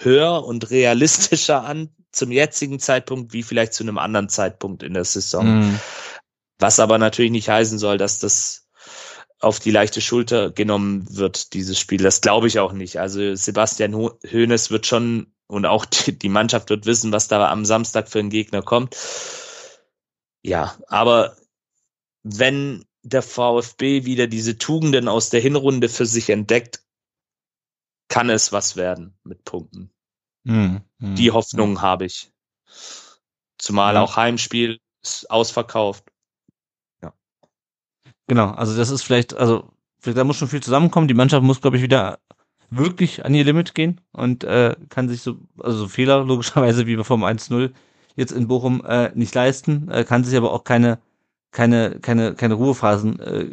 höher 0.00 0.42
und 0.42 0.70
realistischer 0.70 1.62
an 1.64 1.90
zum 2.12 2.32
jetzigen 2.32 2.80
Zeitpunkt 2.80 3.34
wie 3.34 3.42
vielleicht 3.42 3.74
zu 3.74 3.84
einem 3.84 3.98
anderen 3.98 4.30
Zeitpunkt 4.30 4.82
in 4.82 4.94
der 4.94 5.04
Saison. 5.04 5.58
Mhm. 5.58 5.80
Was 6.58 6.80
aber 6.80 6.96
natürlich 6.96 7.30
nicht 7.30 7.50
heißen 7.50 7.78
soll, 7.78 7.98
dass 7.98 8.20
das 8.20 8.68
auf 9.38 9.60
die 9.60 9.70
leichte 9.70 10.00
Schulter 10.00 10.50
genommen 10.50 11.04
wird, 11.14 11.52
dieses 11.52 11.78
Spiel. 11.78 12.02
Das 12.02 12.22
glaube 12.22 12.46
ich 12.46 12.58
auch 12.58 12.72
nicht. 12.72 12.98
Also 13.00 13.34
Sebastian 13.34 13.94
Hoeneß 13.94 14.70
wird 14.70 14.86
schon 14.86 15.34
und 15.52 15.66
auch 15.66 15.84
die, 15.84 16.18
die 16.18 16.30
Mannschaft 16.30 16.70
wird 16.70 16.86
wissen, 16.86 17.12
was 17.12 17.28
da 17.28 17.50
am 17.50 17.66
Samstag 17.66 18.08
für 18.08 18.20
ein 18.20 18.30
Gegner 18.30 18.62
kommt. 18.62 18.96
Ja, 20.42 20.74
aber 20.88 21.36
wenn 22.22 22.86
der 23.02 23.20
VfB 23.20 24.06
wieder 24.06 24.28
diese 24.28 24.56
Tugenden 24.56 25.08
aus 25.08 25.28
der 25.28 25.42
Hinrunde 25.42 25.90
für 25.90 26.06
sich 26.06 26.30
entdeckt, 26.30 26.82
kann 28.08 28.30
es 28.30 28.52
was 28.52 28.76
werden 28.76 29.18
mit 29.24 29.44
Punkten. 29.44 29.90
Hm, 30.46 30.80
hm, 30.98 31.14
die 31.16 31.30
Hoffnung 31.30 31.72
hm. 31.72 31.82
habe 31.82 32.06
ich. 32.06 32.32
Zumal 33.58 33.98
auch 33.98 34.16
Heimspiel 34.16 34.80
ist 35.02 35.30
ausverkauft. 35.30 36.04
Ja. 37.02 37.12
Genau, 38.26 38.52
also 38.52 38.74
das 38.74 38.88
ist 38.88 39.02
vielleicht, 39.02 39.34
also 39.34 39.70
da 40.00 40.24
muss 40.24 40.38
schon 40.38 40.48
viel 40.48 40.62
zusammenkommen. 40.62 41.08
Die 41.08 41.14
Mannschaft 41.14 41.42
muss, 41.42 41.60
glaube 41.60 41.76
ich, 41.76 41.82
wieder 41.82 42.20
wirklich 42.76 43.24
an 43.24 43.34
ihr 43.34 43.44
Limit 43.44 43.74
gehen 43.74 44.00
und 44.12 44.44
äh, 44.44 44.74
kann 44.88 45.08
sich 45.08 45.22
so, 45.22 45.36
also 45.58 45.78
so 45.78 45.88
Fehler 45.88 46.24
logischerweise 46.24 46.86
wie 46.86 46.96
vom 47.04 47.24
1-0 47.24 47.70
jetzt 48.16 48.32
in 48.32 48.48
Bochum 48.48 48.84
äh, 48.86 49.10
nicht 49.14 49.34
leisten, 49.34 49.88
äh, 49.90 50.04
kann 50.04 50.24
sich 50.24 50.36
aber 50.36 50.52
auch 50.52 50.64
keine, 50.64 50.98
keine, 51.50 51.98
keine, 52.00 52.34
keine 52.34 52.54
Ruhephasen 52.54 53.20
äh, 53.20 53.46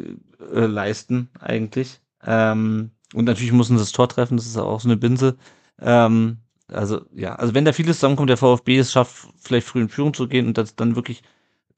äh, 0.54 0.66
leisten, 0.66 1.30
eigentlich. 1.38 2.00
Ähm, 2.24 2.90
und 3.14 3.24
natürlich 3.24 3.52
müssen 3.52 3.76
sie 3.76 3.82
das 3.82 3.92
Tor 3.92 4.08
treffen, 4.08 4.36
das 4.36 4.46
ist 4.46 4.56
auch 4.56 4.80
so 4.80 4.88
eine 4.88 4.96
Binse. 4.96 5.36
Ähm, 5.80 6.38
also, 6.68 7.02
ja, 7.14 7.34
also 7.34 7.54
wenn 7.54 7.64
da 7.64 7.72
vieles 7.72 7.96
zusammenkommt, 7.96 8.30
der 8.30 8.36
VfB 8.36 8.78
es 8.78 8.92
schafft, 8.92 9.28
vielleicht 9.38 9.66
früh 9.66 9.80
in 9.80 9.88
Führung 9.88 10.14
zu 10.14 10.28
gehen 10.28 10.46
und 10.46 10.58
das 10.58 10.76
dann 10.76 10.96
wirklich 10.96 11.22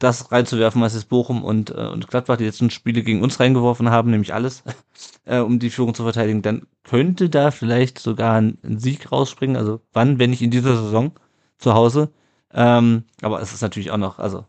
das 0.02 0.32
reinzuwerfen, 0.32 0.82
was 0.82 0.94
jetzt 0.94 1.08
Bochum 1.08 1.44
und, 1.44 1.70
äh, 1.70 1.86
und 1.86 2.08
Gladbach 2.08 2.36
die 2.36 2.44
letzten 2.44 2.70
Spiele 2.70 3.02
gegen 3.02 3.22
uns 3.22 3.38
reingeworfen 3.38 3.90
haben, 3.90 4.10
nämlich 4.10 4.34
alles, 4.34 4.62
äh, 5.24 5.38
um 5.38 5.58
die 5.58 5.70
Führung 5.70 5.94
zu 5.94 6.02
verteidigen, 6.02 6.42
dann 6.42 6.66
könnte 6.82 7.30
da 7.30 7.50
vielleicht 7.50 7.98
sogar 7.98 8.34
ein, 8.34 8.58
Sieg 8.78 9.12
rausspringen. 9.12 9.56
Also 9.56 9.80
wann, 9.92 10.18
wenn 10.18 10.30
nicht 10.30 10.42
in 10.42 10.50
dieser 10.50 10.76
Saison 10.76 11.12
zu 11.58 11.74
Hause. 11.74 12.12
Ähm, 12.52 13.04
aber 13.22 13.40
es 13.40 13.52
ist 13.52 13.62
natürlich 13.62 13.90
auch 13.90 13.96
noch, 13.96 14.18
also 14.18 14.44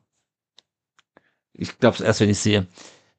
ich 1.54 1.78
glaube 1.80 1.96
es 1.96 2.02
erst, 2.02 2.20
wenn 2.20 2.30
ich 2.30 2.40
sehe. 2.40 2.68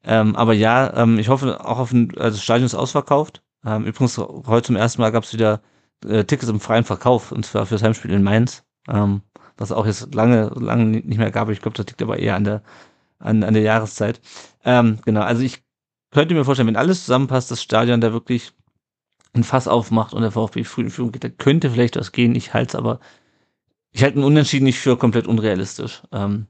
Ähm, 0.03 0.35
aber 0.35 0.53
ja, 0.53 0.93
ähm, 0.95 1.17
ich 1.17 1.29
hoffe 1.29 1.65
auch 1.65 1.79
auf 1.79 1.91
ein, 1.91 2.11
also 2.17 2.35
das 2.37 2.43
Stadion 2.43 2.65
ist 2.65 2.75
ausverkauft. 2.75 3.41
Ähm, 3.65 3.85
übrigens, 3.85 4.17
heute 4.17 4.67
zum 4.67 4.75
ersten 4.75 5.01
Mal 5.01 5.11
gab 5.11 5.23
es 5.23 5.33
wieder 5.33 5.61
äh, 6.05 6.23
Tickets 6.25 6.49
im 6.49 6.59
freien 6.59 6.83
Verkauf, 6.83 7.31
und 7.31 7.45
zwar 7.45 7.65
für 7.65 7.75
das 7.75 7.83
Heimspiel 7.83 8.11
in 8.11 8.21
Mainz. 8.21 8.63
Ähm, 8.87 9.21
was 9.57 9.71
auch 9.71 9.85
jetzt 9.85 10.13
lange, 10.13 10.51
lange 10.55 10.85
nicht 10.85 11.17
mehr 11.17 11.31
gab. 11.31 11.49
Ich 11.49 11.61
glaube, 11.61 11.77
das 11.77 11.87
liegt 11.87 12.01
aber 12.01 12.19
eher 12.19 12.35
an 12.35 12.43
der, 12.43 12.63
an, 13.19 13.43
an 13.43 13.53
der 13.53 13.63
Jahreszeit. 13.63 14.21
Ähm, 14.63 14.99
genau, 15.05 15.21
also 15.21 15.41
ich 15.41 15.63
könnte 16.11 16.33
mir 16.33 16.45
vorstellen, 16.45 16.67
wenn 16.67 16.75
alles 16.75 17.05
zusammenpasst, 17.05 17.51
das 17.51 17.61
Stadion 17.61 18.01
da 18.01 18.13
wirklich 18.13 18.51
ein 19.33 19.43
Fass 19.43 19.67
aufmacht 19.67 20.13
und 20.13 20.21
der 20.21 20.31
VfB 20.31 20.63
früh 20.63 20.81
in 20.83 20.89
Führung 20.89 21.11
geht, 21.11 21.23
da 21.23 21.29
könnte 21.29 21.69
vielleicht 21.69 21.97
was 21.97 22.11
gehen. 22.11 22.35
Ich 22.35 22.53
halte 22.53 22.69
es 22.69 22.75
aber, 22.75 22.99
ich 23.91 24.03
halte 24.03 24.17
einen 24.17 24.25
Unentschieden 24.25 24.65
nicht 24.65 24.79
für 24.79 24.97
komplett 24.97 25.27
unrealistisch. 25.27 26.03
Ähm, 26.11 26.47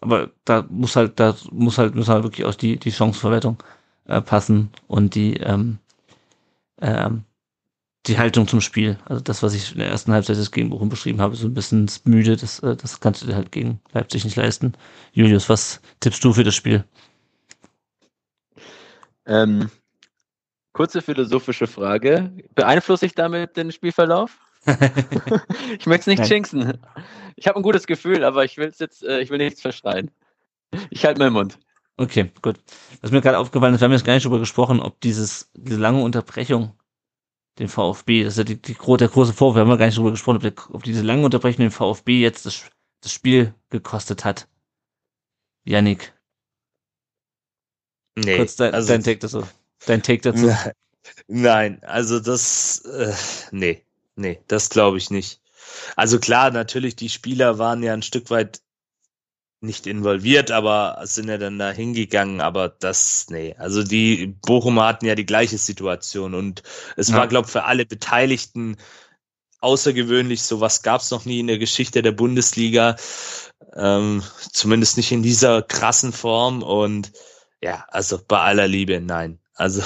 aber 0.00 0.30
da 0.44 0.64
muss 0.70 0.96
halt, 0.96 1.20
da 1.20 1.36
muss 1.50 1.78
halt, 1.78 1.94
muss 1.94 2.08
halt 2.08 2.22
wirklich 2.22 2.46
auch 2.46 2.54
die, 2.54 2.78
die 2.78 2.92
Chancenverwertung 2.92 3.62
äh, 4.06 4.20
passen 4.20 4.70
und 4.86 5.14
die, 5.14 5.34
ähm, 5.38 5.78
ähm, 6.80 7.24
die 8.06 8.18
Haltung 8.18 8.48
zum 8.48 8.60
Spiel. 8.60 8.98
Also 9.04 9.22
das, 9.22 9.42
was 9.42 9.54
ich 9.54 9.72
in 9.72 9.78
der 9.78 9.88
ersten 9.88 10.12
Halbzeit 10.12 10.36
des 10.36 10.50
gegen 10.50 10.70
Bochum 10.70 10.88
beschrieben 10.88 11.20
habe, 11.20 11.36
so 11.36 11.46
ein 11.46 11.54
bisschen 11.54 11.90
müde, 12.04 12.36
das, 12.36 12.60
äh, 12.60 12.76
das 12.76 13.00
kannst 13.00 13.22
du 13.22 13.26
dir 13.26 13.36
halt 13.36 13.52
gegen 13.52 13.80
Leipzig 13.92 14.24
nicht 14.24 14.36
leisten. 14.36 14.72
Julius, 15.12 15.48
was 15.48 15.80
tippst 16.00 16.24
du 16.24 16.32
für 16.32 16.44
das 16.44 16.54
Spiel? 16.54 16.84
Ähm, 19.26 19.70
kurze 20.72 21.02
philosophische 21.02 21.66
Frage. 21.66 22.32
Beeinflusse 22.54 23.06
ich 23.06 23.14
damit 23.14 23.56
den 23.56 23.70
Spielverlauf? 23.70 24.38
ich 25.78 25.86
möchte 25.86 26.02
es 26.02 26.06
nicht 26.06 26.18
Nein. 26.20 26.28
jinxen. 26.28 26.78
Ich 27.36 27.46
habe 27.46 27.58
ein 27.58 27.62
gutes 27.62 27.86
Gefühl, 27.86 28.24
aber 28.24 28.44
ich 28.44 28.56
will 28.56 28.72
jetzt, 28.78 29.02
äh, 29.04 29.20
ich 29.20 29.30
will 29.30 29.38
nichts 29.38 29.60
verschreien. 29.60 30.10
Ich 30.90 31.04
halte 31.04 31.20
meinen 31.20 31.32
Mund. 31.32 31.58
Okay, 31.96 32.30
gut. 32.40 32.56
Was 33.02 33.10
mir 33.10 33.20
gerade 33.20 33.38
aufgefallen 33.38 33.74
ist, 33.74 33.80
wir 33.80 33.84
haben 33.84 33.92
jetzt 33.92 34.04
gar 34.04 34.14
nicht 34.14 34.24
darüber 34.24 34.38
gesprochen, 34.38 34.80
ob 34.80 35.00
dieses, 35.00 35.50
diese 35.54 35.78
lange 35.78 36.02
Unterbrechung 36.02 36.74
den 37.58 37.68
VfB, 37.68 38.24
das 38.24 38.34
ist 38.34 38.38
ja 38.38 38.44
die, 38.44 38.60
die, 38.60 38.74
der 38.74 39.08
große 39.08 39.32
Vorwurf, 39.32 39.56
wir 39.56 39.60
haben 39.62 39.68
ja 39.70 39.76
gar 39.76 39.86
nicht 39.86 39.98
darüber 39.98 40.12
gesprochen, 40.12 40.36
ob, 40.36 40.42
der, 40.42 40.54
ob 40.74 40.82
diese 40.82 41.02
lange 41.02 41.24
Unterbrechung 41.24 41.64
den 41.64 41.70
VfB 41.70 42.20
jetzt 42.20 42.46
das, 42.46 42.64
das 43.02 43.12
Spiel 43.12 43.54
gekostet 43.68 44.24
hat. 44.24 44.48
Yannick, 45.64 46.14
Nee, 48.24 48.36
kurz 48.36 48.56
dein, 48.56 48.74
also, 48.74 48.88
dein 48.88 49.02
Take 49.02 49.18
dazu. 49.18 49.46
Dein 49.86 50.02
Take 50.02 50.22
dazu. 50.22 50.46
Nein, 50.46 50.72
Nein, 51.28 51.82
also 51.84 52.20
das, 52.20 52.80
äh, 52.84 53.14
nee, 53.50 53.84
nee, 54.16 54.40
das 54.48 54.68
glaube 54.68 54.98
ich 54.98 55.10
nicht. 55.10 55.40
Also 55.96 56.18
klar, 56.18 56.50
natürlich, 56.50 56.96
die 56.96 57.08
Spieler 57.08 57.58
waren 57.58 57.82
ja 57.82 57.94
ein 57.94 58.02
Stück 58.02 58.30
weit 58.30 58.60
nicht 59.62 59.86
involviert, 59.86 60.50
aber 60.50 61.00
sind 61.04 61.28
ja 61.28 61.36
dann 61.38 61.58
da 61.58 61.70
hingegangen, 61.70 62.40
aber 62.40 62.68
das, 62.68 63.26
nee. 63.28 63.54
Also 63.58 63.82
die 63.82 64.26
Bochumer 64.26 64.86
hatten 64.86 65.06
ja 65.06 65.14
die 65.14 65.26
gleiche 65.26 65.58
Situation 65.58 66.34
und 66.34 66.62
es 66.96 67.08
Ja. 67.08 67.16
war, 67.16 67.28
glaube 67.28 67.46
ich, 67.46 67.52
für 67.52 67.64
alle 67.64 67.84
Beteiligten 67.84 68.76
außergewöhnlich. 69.60 70.42
Sowas 70.42 70.82
gab 70.82 71.02
es 71.02 71.10
noch 71.10 71.26
nie 71.26 71.40
in 71.40 71.46
der 71.46 71.58
Geschichte 71.58 72.02
der 72.02 72.12
Bundesliga. 72.12 72.96
Ähm, 73.76 74.22
zumindest 74.52 74.96
nicht 74.96 75.12
in 75.12 75.22
dieser 75.22 75.62
krassen 75.62 76.12
Form 76.12 76.62
und 76.62 77.12
ja, 77.62 77.84
also 77.88 78.18
bei 78.26 78.38
aller 78.40 78.66
Liebe, 78.66 79.00
nein. 79.00 79.38
Also 79.60 79.82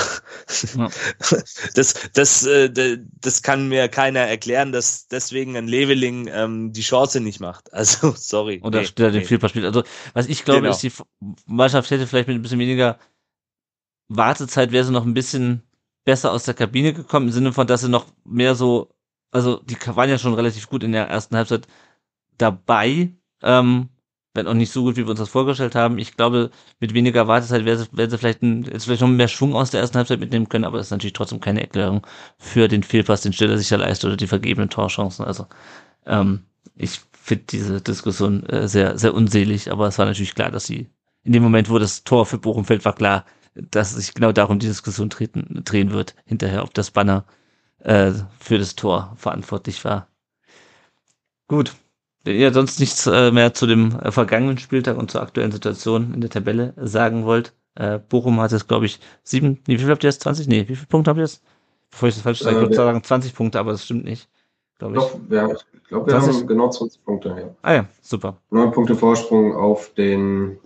Ja. 0.76 0.88
das, 1.74 1.94
das, 2.12 2.46
äh, 2.46 2.98
das 3.20 3.42
kann 3.42 3.68
mir 3.68 3.88
keiner 3.88 4.20
erklären, 4.20 4.70
dass 4.70 5.08
deswegen 5.08 5.56
ein 5.56 5.66
Leveling 5.66 6.28
ähm, 6.28 6.72
die 6.72 6.82
Chance 6.82 7.20
nicht 7.20 7.40
macht. 7.40 7.68
Also 7.72 8.14
sorry. 8.16 8.60
Oder 8.62 8.82
nee, 8.82 8.88
der 8.96 9.10
den 9.10 9.22
nee. 9.22 9.26
Vielpass 9.26 9.50
spielt. 9.50 9.64
Also, 9.64 9.82
was 10.12 10.28
ich 10.28 10.44
glaube, 10.44 10.62
Genau. 10.62 10.72
ist, 10.72 10.82
die 10.82 10.92
Mannschaft 11.46 11.90
hätte 11.90 12.06
vielleicht 12.06 12.28
mit 12.28 12.36
ein 12.36 12.42
bisschen 12.42 12.60
weniger 12.60 12.98
Wartezeit 14.08 14.70
wäre 14.70 14.84
sie 14.84 14.92
noch 14.92 15.04
ein 15.04 15.14
bisschen 15.14 15.62
besser 16.04 16.30
aus 16.30 16.44
der 16.44 16.54
Kabine 16.54 16.92
gekommen, 16.92 17.28
im 17.28 17.32
Sinne 17.32 17.52
von, 17.52 17.66
dass 17.66 17.80
sie 17.80 17.88
noch 17.88 18.06
mehr 18.24 18.54
so, 18.54 18.94
also 19.32 19.60
die 19.64 19.76
waren 19.86 20.10
ja 20.10 20.18
schon 20.18 20.34
relativ 20.34 20.68
gut 20.68 20.84
in 20.84 20.92
der 20.92 21.08
ersten 21.08 21.36
Halbzeit 21.36 21.66
dabei, 22.38 23.12
ähm, 23.42 23.88
wenn 24.34 24.46
auch 24.48 24.54
nicht 24.54 24.72
so 24.72 24.82
gut, 24.82 24.96
wie 24.96 25.04
wir 25.04 25.10
uns 25.10 25.20
das 25.20 25.28
vorgestellt 25.28 25.74
haben. 25.74 25.98
Ich 25.98 26.16
glaube, 26.16 26.50
mit 26.80 26.92
weniger 26.92 27.28
Wartezeit 27.28 27.64
wäre 27.64 27.78
sie, 27.78 27.88
wäre 27.92 28.10
sie 28.10 28.18
vielleicht, 28.18 28.42
ein, 28.42 28.64
jetzt 28.64 28.84
vielleicht 28.84 29.02
noch 29.02 29.08
mehr 29.08 29.28
Schwung 29.28 29.54
aus 29.54 29.70
der 29.70 29.80
ersten 29.80 29.96
Halbzeit 29.96 30.20
mitnehmen 30.20 30.48
können, 30.48 30.64
aber 30.64 30.78
das 30.78 30.88
ist 30.88 30.90
natürlich 30.90 31.12
trotzdem 31.12 31.40
keine 31.40 31.60
Erklärung 31.60 32.06
für 32.38 32.68
den 32.68 32.82
Fehlpass, 32.82 33.22
den 33.22 33.32
Stiller 33.32 33.56
sich 33.56 33.70
ja 33.70 33.78
leistet 33.78 34.08
oder 34.08 34.16
die 34.16 34.26
vergebenen 34.26 34.70
Torchancen. 34.70 35.24
Also, 35.24 35.46
ähm, 36.06 36.44
ich 36.74 37.00
finde 37.12 37.44
diese 37.50 37.80
Diskussion 37.80 38.44
äh, 38.46 38.68
sehr, 38.68 38.98
sehr 38.98 39.14
unselig, 39.14 39.70
aber 39.70 39.86
es 39.88 39.98
war 39.98 40.06
natürlich 40.06 40.34
klar, 40.34 40.50
dass 40.50 40.66
sie 40.66 40.88
in 41.22 41.32
dem 41.32 41.42
Moment, 41.42 41.70
wo 41.70 41.78
das 41.78 42.04
Tor 42.04 42.26
für 42.26 42.38
Bochum 42.38 42.64
fällt, 42.64 42.84
war 42.84 42.94
klar, 42.94 43.24
dass 43.54 43.94
sich 43.94 44.14
genau 44.14 44.32
darum 44.32 44.58
die 44.58 44.66
Diskussion 44.66 45.10
treten, 45.10 45.62
drehen 45.64 45.92
wird, 45.92 46.14
hinterher, 46.26 46.64
ob 46.64 46.74
das 46.74 46.90
Banner 46.90 47.24
äh, 47.78 48.12
für 48.40 48.58
das 48.58 48.74
Tor 48.74 49.14
verantwortlich 49.16 49.84
war. 49.84 50.08
Gut. 51.48 51.74
Wenn 52.24 52.36
ihr 52.36 52.52
sonst 52.52 52.80
nichts 52.80 53.06
äh, 53.06 53.30
mehr 53.30 53.52
zu 53.54 53.66
dem 53.66 53.98
äh, 54.00 54.10
vergangenen 54.10 54.58
Spieltag 54.58 54.96
und 54.96 55.10
zur 55.10 55.22
aktuellen 55.22 55.52
Situation 55.52 56.14
in 56.14 56.20
der 56.20 56.30
Tabelle 56.30 56.72
sagen 56.76 57.24
wollt, 57.24 57.52
äh, 57.74 57.98
Bochum 57.98 58.40
hat 58.40 58.52
jetzt, 58.52 58.68
glaube 58.68 58.86
ich, 58.86 58.98
sieben, 59.22 59.60
nee, 59.66 59.74
wie 59.74 59.78
viel 59.78 59.90
habt 59.90 60.04
ihr 60.04 60.08
jetzt? 60.08 60.22
20? 60.22 60.48
Nee, 60.48 60.62
wie 60.68 60.76
viele 60.76 60.86
Punkte 60.86 61.10
habt 61.10 61.18
ihr 61.18 61.24
jetzt? 61.24 61.42
Bevor 61.90 62.08
ich 62.08 62.14
das 62.14 62.22
falsch 62.22 62.40
sage, 62.40 62.56
ich 62.56 62.62
würde 62.62 62.74
sagen 62.74 63.02
20 63.02 63.34
Punkte, 63.34 63.60
aber 63.60 63.72
das 63.72 63.84
stimmt 63.84 64.04
nicht. 64.04 64.28
Glaube 64.78 64.96
ich. 64.96 65.00
Doch, 65.00 65.18
ja, 65.30 65.48
ich 65.52 65.84
glaube, 65.88 66.06
wir 66.06 66.20
20? 66.20 66.40
haben 66.40 66.46
genau 66.46 66.70
20 66.70 67.04
Punkte. 67.04 67.28
Ja. 67.28 67.54
Ah 67.62 67.74
ja, 67.74 67.86
super. 68.00 68.38
Neun 68.50 68.72
Punkte 68.72 68.96
Vorsprung 68.96 69.54
auf 69.54 69.92
den 69.94 70.58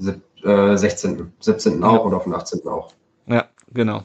äh, 0.43 0.77
16. 0.77 1.33
17. 1.41 1.83
auch 1.83 2.05
und 2.05 2.15
auf 2.15 2.25
den 2.25 2.35
18. 2.35 2.67
auch. 2.67 2.93
Ja, 3.27 3.47
genau. 3.73 4.05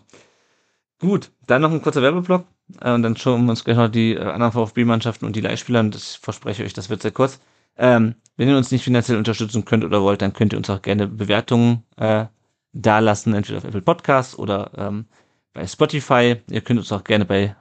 Gut, 0.99 1.31
dann 1.47 1.61
noch 1.61 1.71
ein 1.71 1.81
kurzer 1.81 2.01
Werbeblock. 2.01 2.45
Äh, 2.81 2.93
und 2.93 3.03
dann 3.03 3.15
schauen 3.17 3.45
wir 3.45 3.51
uns 3.51 3.63
gleich 3.63 3.77
noch 3.77 3.89
die 3.89 4.13
äh, 4.13 4.23
anderen 4.23 4.51
VfB-Mannschaften 4.53 5.25
und 5.25 5.35
die 5.35 5.41
Leihspieler 5.41 5.79
an. 5.79 5.91
Das 5.91 6.15
verspreche 6.15 6.63
ich 6.63 6.67
euch, 6.67 6.73
das 6.73 6.89
wird 6.89 7.01
sehr 7.01 7.11
kurz. 7.11 7.39
Ähm, 7.77 8.15
wenn 8.37 8.49
ihr 8.49 8.57
uns 8.57 8.71
nicht 8.71 8.83
finanziell 8.83 9.17
unterstützen 9.17 9.65
könnt 9.65 9.83
oder 9.83 10.01
wollt, 10.01 10.21
dann 10.21 10.33
könnt 10.33 10.53
ihr 10.53 10.57
uns 10.57 10.69
auch 10.69 10.81
gerne 10.81 11.07
Bewertungen 11.07 11.83
äh, 11.97 12.25
dalassen, 12.73 13.33
entweder 13.33 13.59
auf 13.59 13.63
Apple 13.63 13.81
Podcasts 13.81 14.37
oder 14.37 14.71
ähm, 14.77 15.05
bei 15.53 15.65
Spotify. 15.67 16.37
Ihr 16.49 16.61
könnt 16.61 16.79
uns 16.79 16.91
auch 16.91 17.03
gerne 17.03 17.25
bei, 17.25 17.55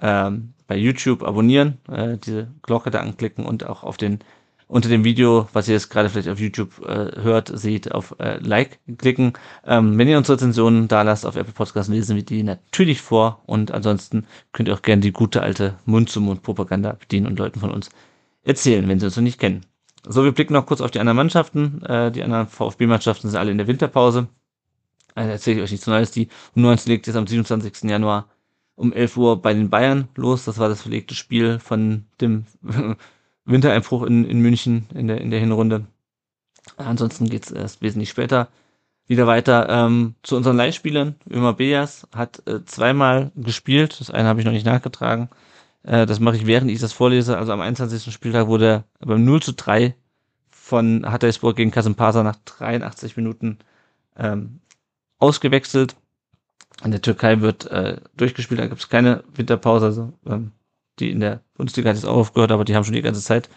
ähm, 0.00 0.54
bei 0.66 0.76
YouTube 0.76 1.22
abonnieren, 1.22 1.78
äh, 1.88 2.16
diese 2.18 2.48
Glocke 2.62 2.90
da 2.90 3.00
anklicken 3.00 3.44
und 3.44 3.66
auch 3.66 3.82
auf 3.82 3.96
den 3.96 4.20
unter 4.66 4.88
dem 4.88 5.04
Video, 5.04 5.48
was 5.52 5.68
ihr 5.68 5.74
jetzt 5.74 5.90
gerade 5.90 6.08
vielleicht 6.08 6.28
auf 6.28 6.40
YouTube 6.40 6.80
äh, 6.86 7.20
hört, 7.20 7.50
seht, 7.56 7.92
auf 7.92 8.16
äh, 8.18 8.38
Like 8.38 8.78
klicken. 8.98 9.34
Ähm, 9.64 9.98
wenn 9.98 10.08
ihr 10.08 10.18
uns 10.18 10.30
Rezensionen 10.30 10.88
da 10.88 11.02
lasst 11.02 11.26
auf 11.26 11.36
Apple 11.36 11.52
Podcasts, 11.52 11.90
lesen 11.90 12.16
wir 12.16 12.24
die 12.24 12.42
natürlich 12.42 13.00
vor. 13.02 13.42
Und 13.46 13.72
ansonsten 13.72 14.26
könnt 14.52 14.68
ihr 14.68 14.74
auch 14.74 14.82
gerne 14.82 15.02
die 15.02 15.12
gute 15.12 15.42
alte 15.42 15.74
Mund-zu-Mund-Propaganda 15.84 16.92
bedienen 16.92 17.26
und 17.26 17.38
Leuten 17.38 17.60
von 17.60 17.70
uns 17.70 17.90
erzählen, 18.42 18.88
wenn 18.88 19.00
sie 19.00 19.06
uns 19.06 19.16
noch 19.16 19.22
nicht 19.22 19.38
kennen. 19.38 19.66
So, 20.06 20.24
wir 20.24 20.32
blicken 20.32 20.52
noch 20.52 20.66
kurz 20.66 20.80
auf 20.80 20.90
die 20.90 21.00
anderen 21.00 21.16
Mannschaften. 21.16 21.82
Äh, 21.82 22.12
die 22.12 22.22
anderen 22.22 22.46
VfB-Mannschaften 22.46 23.30
sind 23.30 23.38
alle 23.38 23.50
in 23.50 23.58
der 23.58 23.66
Winterpause. 23.66 24.28
Also 25.14 25.30
erzähle 25.30 25.58
ich 25.58 25.62
euch 25.62 25.72
nichts 25.72 25.86
Neues. 25.86 26.10
Die 26.10 26.28
U19 26.56 26.88
legt 26.88 27.06
jetzt 27.06 27.16
am 27.16 27.26
27. 27.26 27.88
Januar 27.88 28.28
um 28.76 28.92
11 28.92 29.16
Uhr 29.16 29.40
bei 29.40 29.54
den 29.54 29.70
Bayern 29.70 30.08
los. 30.16 30.44
Das 30.44 30.58
war 30.58 30.68
das 30.68 30.82
verlegte 30.82 31.14
Spiel 31.14 31.58
von 31.58 32.06
dem 32.20 32.44
Wintereinbruch 33.44 34.04
in, 34.04 34.24
in 34.24 34.40
München 34.40 34.86
in 34.94 35.08
der, 35.08 35.20
in 35.20 35.30
der 35.30 35.40
Hinrunde. 35.40 35.86
Ansonsten 36.76 37.28
geht's 37.28 37.50
erst 37.50 37.82
wesentlich 37.82 38.10
später 38.10 38.48
wieder 39.06 39.26
weiter 39.26 39.68
ähm, 39.68 40.14
zu 40.22 40.36
unseren 40.36 40.56
Leihspielern. 40.56 41.16
Ömer 41.30 41.52
Beas 41.52 42.08
hat 42.14 42.46
äh, 42.46 42.64
zweimal 42.64 43.32
gespielt. 43.36 44.00
Das 44.00 44.10
eine 44.10 44.28
habe 44.28 44.40
ich 44.40 44.46
noch 44.46 44.52
nicht 44.52 44.64
nachgetragen. 44.64 45.28
Äh, 45.82 46.06
das 46.06 46.20
mache 46.20 46.36
ich, 46.36 46.46
während 46.46 46.70
ich 46.70 46.80
das 46.80 46.92
vorlese. 46.92 47.36
Also 47.36 47.52
am 47.52 47.60
21. 47.60 48.12
Spieltag 48.12 48.46
wurde 48.46 48.66
er 48.66 48.84
beim 49.06 49.24
0 49.24 49.42
zu 49.42 49.52
3 49.52 49.94
von 50.50 51.04
Hatayspor 51.10 51.54
gegen 51.54 51.70
Kasımpaşa 51.70 52.22
nach 52.22 52.36
83 52.46 53.16
Minuten 53.16 53.58
ähm, 54.16 54.60
ausgewechselt. 55.18 55.96
In 56.82 56.90
der 56.90 57.02
Türkei 57.02 57.40
wird 57.40 57.66
äh, 57.66 58.00
durchgespielt, 58.16 58.60
da 58.60 58.66
gibt 58.66 58.80
es 58.80 58.88
keine 58.88 59.22
Winterpause. 59.34 59.86
Also, 59.86 60.12
ähm, 60.26 60.52
die 60.98 61.10
in 61.10 61.20
der 61.20 61.40
Bundesliga 61.54 61.90
hat 61.90 61.96
jetzt 61.96 62.06
auch 62.06 62.16
aufgehört, 62.16 62.52
aber 62.52 62.64
die 62.64 62.74
haben 62.74 62.84
schon 62.84 62.94
die 62.94 63.02
ganze 63.02 63.22
Zeit 63.22 63.48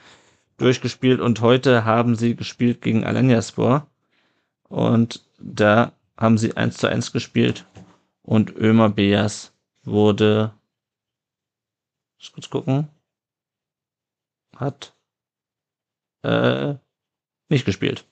durchgespielt 0.57 1.19
und 1.19 1.41
heute 1.41 1.85
haben 1.85 2.15
sie 2.15 2.35
gespielt 2.35 2.81
gegen 2.81 3.03
Alanyaspor 3.03 3.87
und 4.63 5.25
da 5.39 5.93
haben 6.17 6.37
sie 6.37 6.57
1 6.57 6.77
zu 6.77 6.87
1 6.87 7.11
gespielt 7.11 7.65
und 8.23 8.55
Ömer 8.55 8.89
Beas 8.89 9.53
wurde 9.83 10.53
muss 12.17 12.31
kurz 12.31 12.49
gucken 12.49 12.89
hat 14.55 14.95
äh, 16.23 16.75
nicht 17.49 17.65
gespielt. 17.65 18.05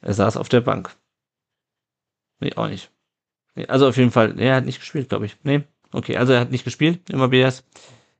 Er 0.00 0.14
saß 0.14 0.36
auf 0.36 0.48
der 0.48 0.60
Bank. 0.60 0.96
Nee, 2.40 2.54
auch 2.54 2.68
nicht. 2.68 2.90
Nee, 3.54 3.66
also 3.66 3.88
auf 3.88 3.96
jeden 3.96 4.10
Fall, 4.10 4.38
er 4.40 4.56
hat 4.56 4.64
nicht 4.64 4.80
gespielt, 4.80 5.08
glaube 5.08 5.26
ich. 5.26 5.36
Nee, 5.42 5.64
okay, 5.92 6.16
also 6.16 6.32
er 6.32 6.40
hat 6.40 6.50
nicht 6.50 6.64
gespielt, 6.64 7.10
immer 7.10 7.28
BS 7.28 7.64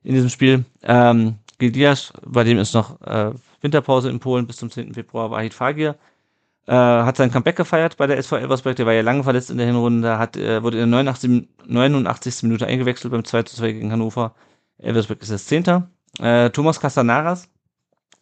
in 0.03 0.13
diesem 0.13 0.29
Spiel. 0.29 0.65
Ähm, 0.83 1.35
Gildias, 1.59 2.13
bei 2.25 2.43
dem 2.43 2.57
ist 2.57 2.73
noch 2.73 2.99
äh, 3.01 3.31
Winterpause 3.61 4.09
in 4.09 4.19
Polen 4.19 4.47
bis 4.47 4.57
zum 4.57 4.71
10. 4.71 4.93
Februar, 4.93 5.31
Wahid 5.31 5.53
Fagir. 5.53 5.95
Äh, 6.67 6.73
hat 6.73 7.17
sein 7.17 7.31
Comeback 7.31 7.55
gefeiert 7.55 7.97
bei 7.97 8.07
der 8.07 8.17
SV 8.17 8.37
Elversberg, 8.37 8.75
der 8.75 8.85
war 8.85 8.93
ja 8.93 9.01
lange 9.01 9.23
verletzt 9.23 9.49
in 9.49 9.57
der 9.57 9.67
Hinrunde, 9.67 10.17
hat, 10.17 10.37
äh, 10.37 10.61
wurde 10.63 10.77
in 10.77 10.91
der 10.91 11.03
89, 11.03 11.47
89. 11.65 12.43
Minute 12.43 12.67
eingewechselt 12.67 13.11
beim 13.11 13.25
2 13.25 13.43
zu 13.43 13.55
2 13.57 13.71
gegen 13.71 13.91
Hannover. 13.91 14.35
Elversberg 14.77 15.21
ist 15.21 15.31
jetzt 15.31 15.47
Zehnter. 15.47 15.89
Äh, 16.19 16.49
Thomas 16.51 16.79
Castanaras 16.79 17.49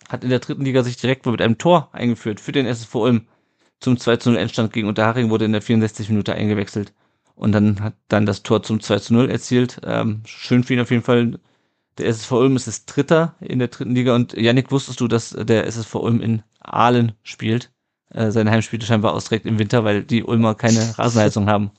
hat 0.09 0.23
in 0.23 0.29
der 0.29 0.39
dritten 0.39 0.63
Liga 0.63 0.83
sich 0.83 0.97
direkt 0.97 1.25
mit 1.25 1.41
einem 1.41 1.57
Tor 1.57 1.89
eingeführt 1.91 2.39
für 2.39 2.51
den 2.51 2.65
SSV 2.65 2.95
Ulm 2.95 3.27
zum 3.79 3.97
2 3.97 4.17
zu 4.17 4.29
0 4.31 4.39
Endstand 4.39 4.73
gegen 4.73 4.87
Unterhaching, 4.87 5.29
wurde 5.29 5.45
in 5.45 5.53
der 5.53 5.61
64 5.61 6.09
Minute 6.09 6.33
eingewechselt 6.33 6.93
und 7.39 7.53
dann 7.53 7.81
hat 7.81 7.93
dann 8.09 8.25
das 8.25 8.43
Tor 8.43 8.63
zum 8.63 8.81
2 8.81 8.99
zu 8.99 9.13
0 9.13 9.31
erzielt. 9.31 9.79
Ähm, 9.85 10.21
schön 10.25 10.65
für 10.65 10.73
ihn 10.73 10.81
auf 10.81 10.91
jeden 10.91 11.03
Fall. 11.03 11.39
Der 11.97 12.07
SSV 12.07 12.31
Ulm 12.33 12.57
ist 12.57 12.67
das 12.67 12.85
Dritter 12.85 13.35
in 13.39 13.59
der 13.59 13.69
dritten 13.69 13.95
Liga 13.95 14.13
und 14.13 14.33
Yannick, 14.33 14.71
wusstest 14.71 14.99
du, 14.99 15.07
dass 15.07 15.29
der 15.29 15.65
SSV 15.65 15.95
Ulm 15.95 16.19
in 16.19 16.43
Aalen 16.59 17.13
spielt? 17.23 17.71
Äh, 18.13 18.31
seine 18.31 18.51
Heimspiele 18.51 18.85
scheinbar 18.85 19.13
austrägt 19.13 19.45
im 19.45 19.57
Winter, 19.57 19.85
weil 19.85 20.03
die 20.03 20.23
Ulmer 20.23 20.53
keine 20.53 20.97
Rasenheizung 20.99 21.49
haben. 21.49 21.71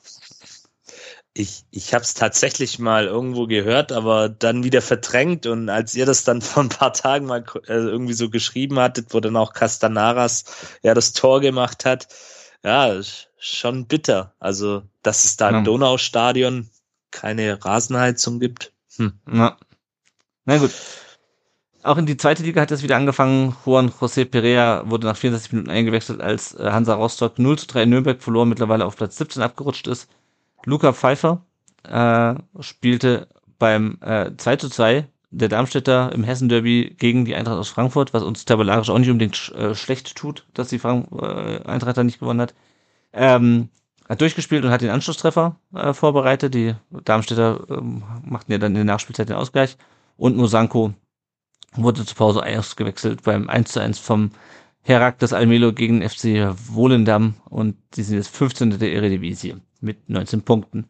Ich, 1.34 1.64
ich 1.70 1.92
habe 1.92 2.04
es 2.04 2.14
tatsächlich 2.14 2.78
mal 2.78 3.04
irgendwo 3.04 3.46
gehört, 3.46 3.92
aber 3.92 4.30
dann 4.30 4.64
wieder 4.64 4.80
verdrängt. 4.80 5.46
Und 5.46 5.68
als 5.68 5.94
ihr 5.94 6.06
das 6.06 6.24
dann 6.24 6.40
vor 6.40 6.62
ein 6.62 6.70
paar 6.70 6.94
Tagen 6.94 7.26
mal 7.26 7.44
äh, 7.66 7.74
irgendwie 7.74 8.14
so 8.14 8.30
geschrieben 8.30 8.78
hattet, 8.78 9.12
wo 9.12 9.20
dann 9.20 9.36
auch 9.36 9.52
Castanaras 9.52 10.44
ja 10.82 10.94
das 10.94 11.12
Tor 11.12 11.42
gemacht 11.42 11.84
hat, 11.84 12.08
ja, 12.64 13.00
schon 13.38 13.86
bitter. 13.86 14.34
Also, 14.38 14.82
dass 15.02 15.24
es 15.24 15.36
da 15.36 15.48
im 15.48 15.56
Ja. 15.56 15.62
Donaustadion 15.62 16.68
keine 17.10 17.64
Rasenheizung 17.64 18.40
gibt. 18.40 18.72
Hm. 18.96 19.12
Na, 19.26 19.56
Na 20.44 20.58
gut. 20.58 20.70
Auch 21.82 21.96
in 21.96 22.04
die 22.04 22.18
zweite 22.18 22.42
Liga 22.42 22.60
hat 22.60 22.70
es 22.70 22.82
wieder 22.82 22.96
angefangen. 22.96 23.56
Juan 23.64 23.90
José 23.90 24.26
Perea 24.26 24.82
wurde 24.90 25.06
nach 25.06 25.16
64 25.16 25.52
Minuten 25.52 25.70
eingewechselt, 25.70 26.20
als 26.20 26.54
äh, 26.54 26.70
Hansa 26.70 26.94
Rostock 26.94 27.38
0 27.38 27.58
zu 27.58 27.66
3 27.68 27.84
in 27.84 27.90
Nürnberg 27.90 28.22
verlor, 28.22 28.44
mittlerweile 28.44 28.84
auf 28.84 28.96
Platz 28.96 29.16
17 29.16 29.42
abgerutscht 29.42 29.86
ist. 29.86 30.10
Luca 30.66 30.92
Pfeiffer 30.92 31.42
äh, 31.84 32.34
spielte 32.60 33.28
beim 33.58 33.96
äh, 34.02 34.30
2 34.36 34.56
zu 34.56 34.68
2 34.68 35.08
der 35.30 35.48
Darmstädter 35.48 36.12
im 36.12 36.24
Hessen-Derby 36.24 36.96
gegen 36.98 37.24
die 37.24 37.34
Eintracht 37.34 37.58
aus 37.58 37.68
Frankfurt, 37.68 38.12
was 38.12 38.22
uns 38.22 38.44
tabellarisch 38.44 38.90
auch 38.90 38.98
nicht 38.98 39.10
unbedingt 39.10 39.36
sch 39.36 39.52
äh, 39.52 39.74
schlecht 39.74 40.16
tut, 40.16 40.46
dass 40.54 40.68
die 40.68 40.78
Frank 40.78 41.08
äh, 41.12 41.62
Eintracht 41.64 41.96
da 41.96 42.04
nicht 42.04 42.18
gewonnen 42.20 42.40
hat. 42.40 42.54
Ähm, 43.12 43.68
hat 44.08 44.20
durchgespielt 44.20 44.64
und 44.64 44.72
hat 44.72 44.80
den 44.80 44.90
Anschlusstreffer 44.90 45.56
äh, 45.72 45.92
vorbereitet. 45.92 46.54
Die 46.54 46.74
Darmstädter 47.04 47.64
ähm, 47.70 48.02
machten 48.24 48.50
ja 48.50 48.58
dann 48.58 48.72
in 48.72 48.76
der 48.76 48.84
Nachspielzeit 48.84 49.28
den 49.28 49.36
Ausgleich. 49.36 49.76
Und 50.16 50.36
Mosanko 50.36 50.94
wurde 51.74 52.04
zur 52.04 52.16
Pause 52.16 52.42
ausgewechselt 52.44 53.22
beim 53.22 53.48
1 53.48 53.72
zu 53.72 53.80
1 53.80 54.00
vom 54.00 54.32
Herakles 54.82 55.32
Almelo 55.32 55.72
gegen 55.72 56.02
FC 56.02 56.54
Wohlendam 56.68 57.34
und 57.48 57.76
die 57.94 58.02
sind 58.02 58.16
jetzt 58.16 58.34
15. 58.34 58.78
der 58.78 58.92
Eredivisie 58.92 59.56
mit 59.80 60.08
19 60.08 60.42
Punkten. 60.42 60.88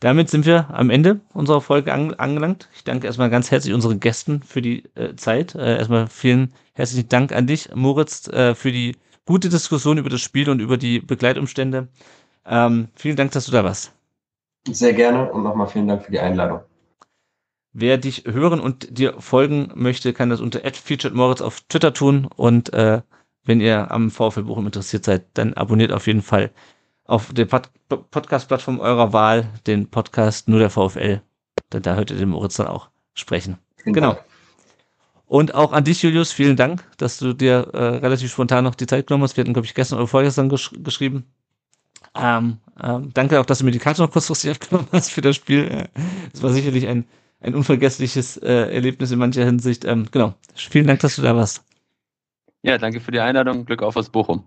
Damit 0.00 0.28
sind 0.28 0.44
wir 0.44 0.68
am 0.70 0.90
Ende 0.90 1.20
unserer 1.32 1.62
Folge 1.62 1.92
an, 1.92 2.12
angelangt. 2.14 2.68
Ich 2.74 2.84
danke 2.84 3.06
erstmal 3.06 3.30
ganz 3.30 3.50
herzlich 3.50 3.72
unseren 3.72 3.98
Gästen 3.98 4.42
für 4.42 4.60
die 4.60 4.84
äh, 4.94 5.16
Zeit. 5.16 5.54
Äh, 5.54 5.78
erstmal 5.78 6.06
vielen 6.08 6.52
herzlichen 6.74 7.08
Dank 7.08 7.32
an 7.32 7.46
dich, 7.46 7.74
Moritz, 7.74 8.28
äh, 8.28 8.54
für 8.54 8.72
die 8.72 8.96
gute 9.24 9.48
Diskussion 9.48 9.96
über 9.96 10.10
das 10.10 10.20
Spiel 10.20 10.50
und 10.50 10.60
über 10.60 10.76
die 10.76 11.00
Begleitumstände. 11.00 11.88
Ähm, 12.44 12.88
vielen 12.94 13.16
Dank, 13.16 13.32
dass 13.32 13.46
du 13.46 13.52
da 13.52 13.64
warst. 13.64 13.92
Sehr 14.68 14.92
gerne 14.92 15.32
und 15.32 15.42
nochmal 15.42 15.68
vielen 15.68 15.88
Dank 15.88 16.04
für 16.04 16.12
die 16.12 16.20
Einladung. 16.20 16.60
Wer 17.72 17.98
dich 17.98 18.24
hören 18.26 18.60
und 18.60 18.98
dir 18.98 19.20
folgen 19.20 19.70
möchte, 19.74 20.12
kann 20.12 20.30
das 20.30 20.40
unter 20.40 20.60
@featuredmoritz 20.60 21.40
auf 21.40 21.60
Twitter 21.62 21.92
tun 21.92 22.26
und 22.36 22.72
äh, 22.72 23.00
wenn 23.44 23.60
ihr 23.60 23.90
am 23.90 24.10
VfL 24.10 24.42
Bochum 24.42 24.66
interessiert 24.66 25.04
seid, 25.04 25.26
dann 25.34 25.54
abonniert 25.54 25.92
auf 25.92 26.06
jeden 26.06 26.22
Fall 26.22 26.50
auf 27.06 27.32
der 27.32 27.46
Pod 27.46 27.70
Podcast-Plattform 27.88 28.80
eurer 28.80 29.12
Wahl 29.12 29.48
den 29.66 29.88
Podcast 29.88 30.48
Nur 30.48 30.58
der 30.58 30.70
VfL. 30.70 31.22
Denn 31.72 31.82
da 31.82 31.94
hört 31.94 32.10
ihr 32.10 32.16
den 32.16 32.30
Moritz 32.30 32.56
dann 32.56 32.66
auch 32.66 32.88
sprechen. 33.14 33.58
Vielen 33.76 33.94
genau. 33.94 34.14
Dank. 34.14 34.24
Und 35.26 35.54
auch 35.54 35.72
an 35.72 35.84
dich, 35.84 36.02
Julius, 36.02 36.32
vielen 36.32 36.56
Dank, 36.56 36.84
dass 36.98 37.18
du 37.18 37.32
dir 37.32 37.68
äh, 37.72 37.96
relativ 37.98 38.30
spontan 38.30 38.64
noch 38.64 38.74
die 38.74 38.86
Zeit 38.86 39.06
genommen 39.06 39.24
hast. 39.24 39.36
Wir 39.36 39.42
hatten, 39.42 39.52
glaube 39.52 39.66
ich, 39.66 39.74
gestern 39.74 39.98
oder 39.98 40.06
vorgestern 40.06 40.48
gesch 40.48 40.70
geschrieben. 40.78 41.24
Ähm, 42.14 42.58
ähm, 42.82 43.10
danke 43.12 43.40
auch, 43.40 43.46
dass 43.46 43.58
du 43.58 43.64
mir 43.64 43.72
die 43.72 43.78
Karte 43.78 44.02
noch 44.02 44.10
kurzfristig 44.10 44.50
abgenommen 44.54 44.88
hast 44.92 45.10
für 45.10 45.20
das 45.20 45.36
Spiel. 45.36 45.88
Es 46.32 46.42
war 46.42 46.50
sicherlich 46.50 46.86
ein, 46.86 47.06
ein 47.40 47.54
unvergessliches 47.54 48.36
äh, 48.36 48.72
Erlebnis 48.72 49.10
in 49.10 49.18
mancher 49.18 49.44
Hinsicht. 49.44 49.84
Ähm, 49.84 50.06
genau. 50.10 50.34
Vielen 50.54 50.86
Dank, 50.86 51.00
dass 51.00 51.16
du 51.16 51.22
da 51.22 51.34
warst. 51.34 51.64
Ja, 52.62 52.78
danke 52.78 53.00
für 53.00 53.10
die 53.10 53.20
Einladung. 53.20 53.64
Glück 53.64 53.82
auf 53.82 53.96
aus 53.96 54.08
Bochum. 54.08 54.44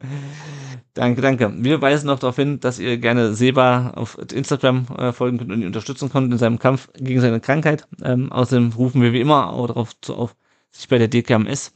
Danke, 0.94 1.20
danke. 1.22 1.52
Wir 1.56 1.82
weisen 1.82 2.06
noch 2.06 2.20
darauf 2.20 2.36
hin, 2.36 2.60
dass 2.60 2.78
ihr 2.78 2.98
gerne 2.98 3.34
Seba 3.34 3.90
auf 3.96 4.16
Instagram 4.32 4.86
äh, 4.96 5.12
folgen 5.12 5.38
könnt 5.38 5.50
und 5.50 5.60
ihn 5.60 5.66
unterstützen 5.66 6.08
könnt 6.08 6.32
in 6.32 6.38
seinem 6.38 6.60
Kampf 6.60 6.88
gegen 6.94 7.20
seine 7.20 7.40
Krankheit. 7.40 7.88
Ähm, 8.02 8.30
außerdem 8.30 8.72
rufen 8.72 9.02
wir 9.02 9.12
wie 9.12 9.20
immer 9.20 9.50
auch 9.50 9.66
darauf 9.66 10.00
zu, 10.00 10.14
auf, 10.14 10.36
sich 10.70 10.88
bei 10.88 10.98
der 10.98 11.08
DKMS 11.08 11.72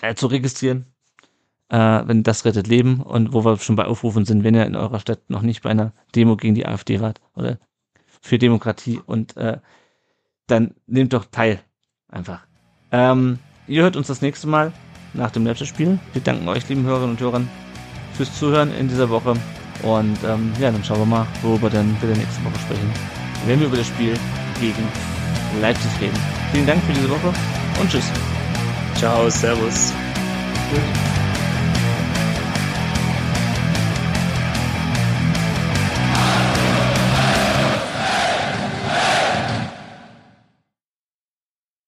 äh, 0.00 0.14
zu 0.14 0.28
registrieren, 0.28 0.86
äh, 1.68 1.76
wenn 2.06 2.22
das 2.22 2.46
rettet 2.46 2.68
Leben 2.68 3.02
und 3.02 3.34
wo 3.34 3.44
wir 3.44 3.58
schon 3.58 3.76
bei 3.76 3.84
Aufrufen 3.84 4.24
sind, 4.24 4.44
wenn 4.44 4.54
ihr 4.54 4.64
in 4.64 4.76
eurer 4.76 5.00
Stadt 5.00 5.28
noch 5.28 5.42
nicht 5.42 5.62
bei 5.62 5.70
einer 5.70 5.92
Demo 6.14 6.36
gegen 6.36 6.54
die 6.54 6.64
AfD 6.64 7.00
wart 7.00 7.20
oder 7.34 7.58
für 8.22 8.38
Demokratie 8.38 8.98
und 9.04 9.36
äh, 9.36 9.58
dann 10.46 10.74
nehmt 10.86 11.12
doch 11.12 11.26
teil. 11.26 11.60
Einfach. 12.08 12.46
Ähm, 12.92 13.40
ihr 13.66 13.82
hört 13.82 13.96
uns 13.96 14.06
das 14.06 14.22
nächste 14.22 14.46
Mal 14.46 14.72
nach 15.12 15.32
dem 15.32 15.44
Leipzig-Spiel. 15.44 15.98
Wir 16.14 16.22
danken 16.22 16.48
euch, 16.48 16.66
lieben 16.68 16.84
Hörerinnen 16.84 17.10
und 17.10 17.20
Hörern, 17.20 17.48
fürs 18.16 18.36
Zuhören 18.38 18.72
in 18.74 18.88
dieser 18.88 19.08
Woche. 19.08 19.34
Und 19.82 20.18
ähm, 20.24 20.52
ja, 20.58 20.70
dann 20.70 20.82
schauen 20.82 21.00
wir 21.00 21.06
mal, 21.06 21.26
worüber 21.42 21.70
dann 21.70 21.94
wieder 22.02 22.14
nächste 22.16 22.42
Woche 22.44 22.58
sprechen. 22.60 22.90
Wenn 23.46 23.60
wir 23.60 23.66
über 23.66 23.76
das 23.76 23.86
Spiel 23.86 24.14
gegen 24.60 24.88
Leipzig 25.60 25.90
reden. 26.00 26.18
Vielen 26.52 26.66
Dank 26.66 26.82
für 26.84 26.92
diese 26.92 27.10
Woche 27.10 27.32
und 27.80 27.90
tschüss. 27.90 28.04
Ciao, 28.94 29.28
Servus. 29.28 29.92
Tschüss. 30.70 31.35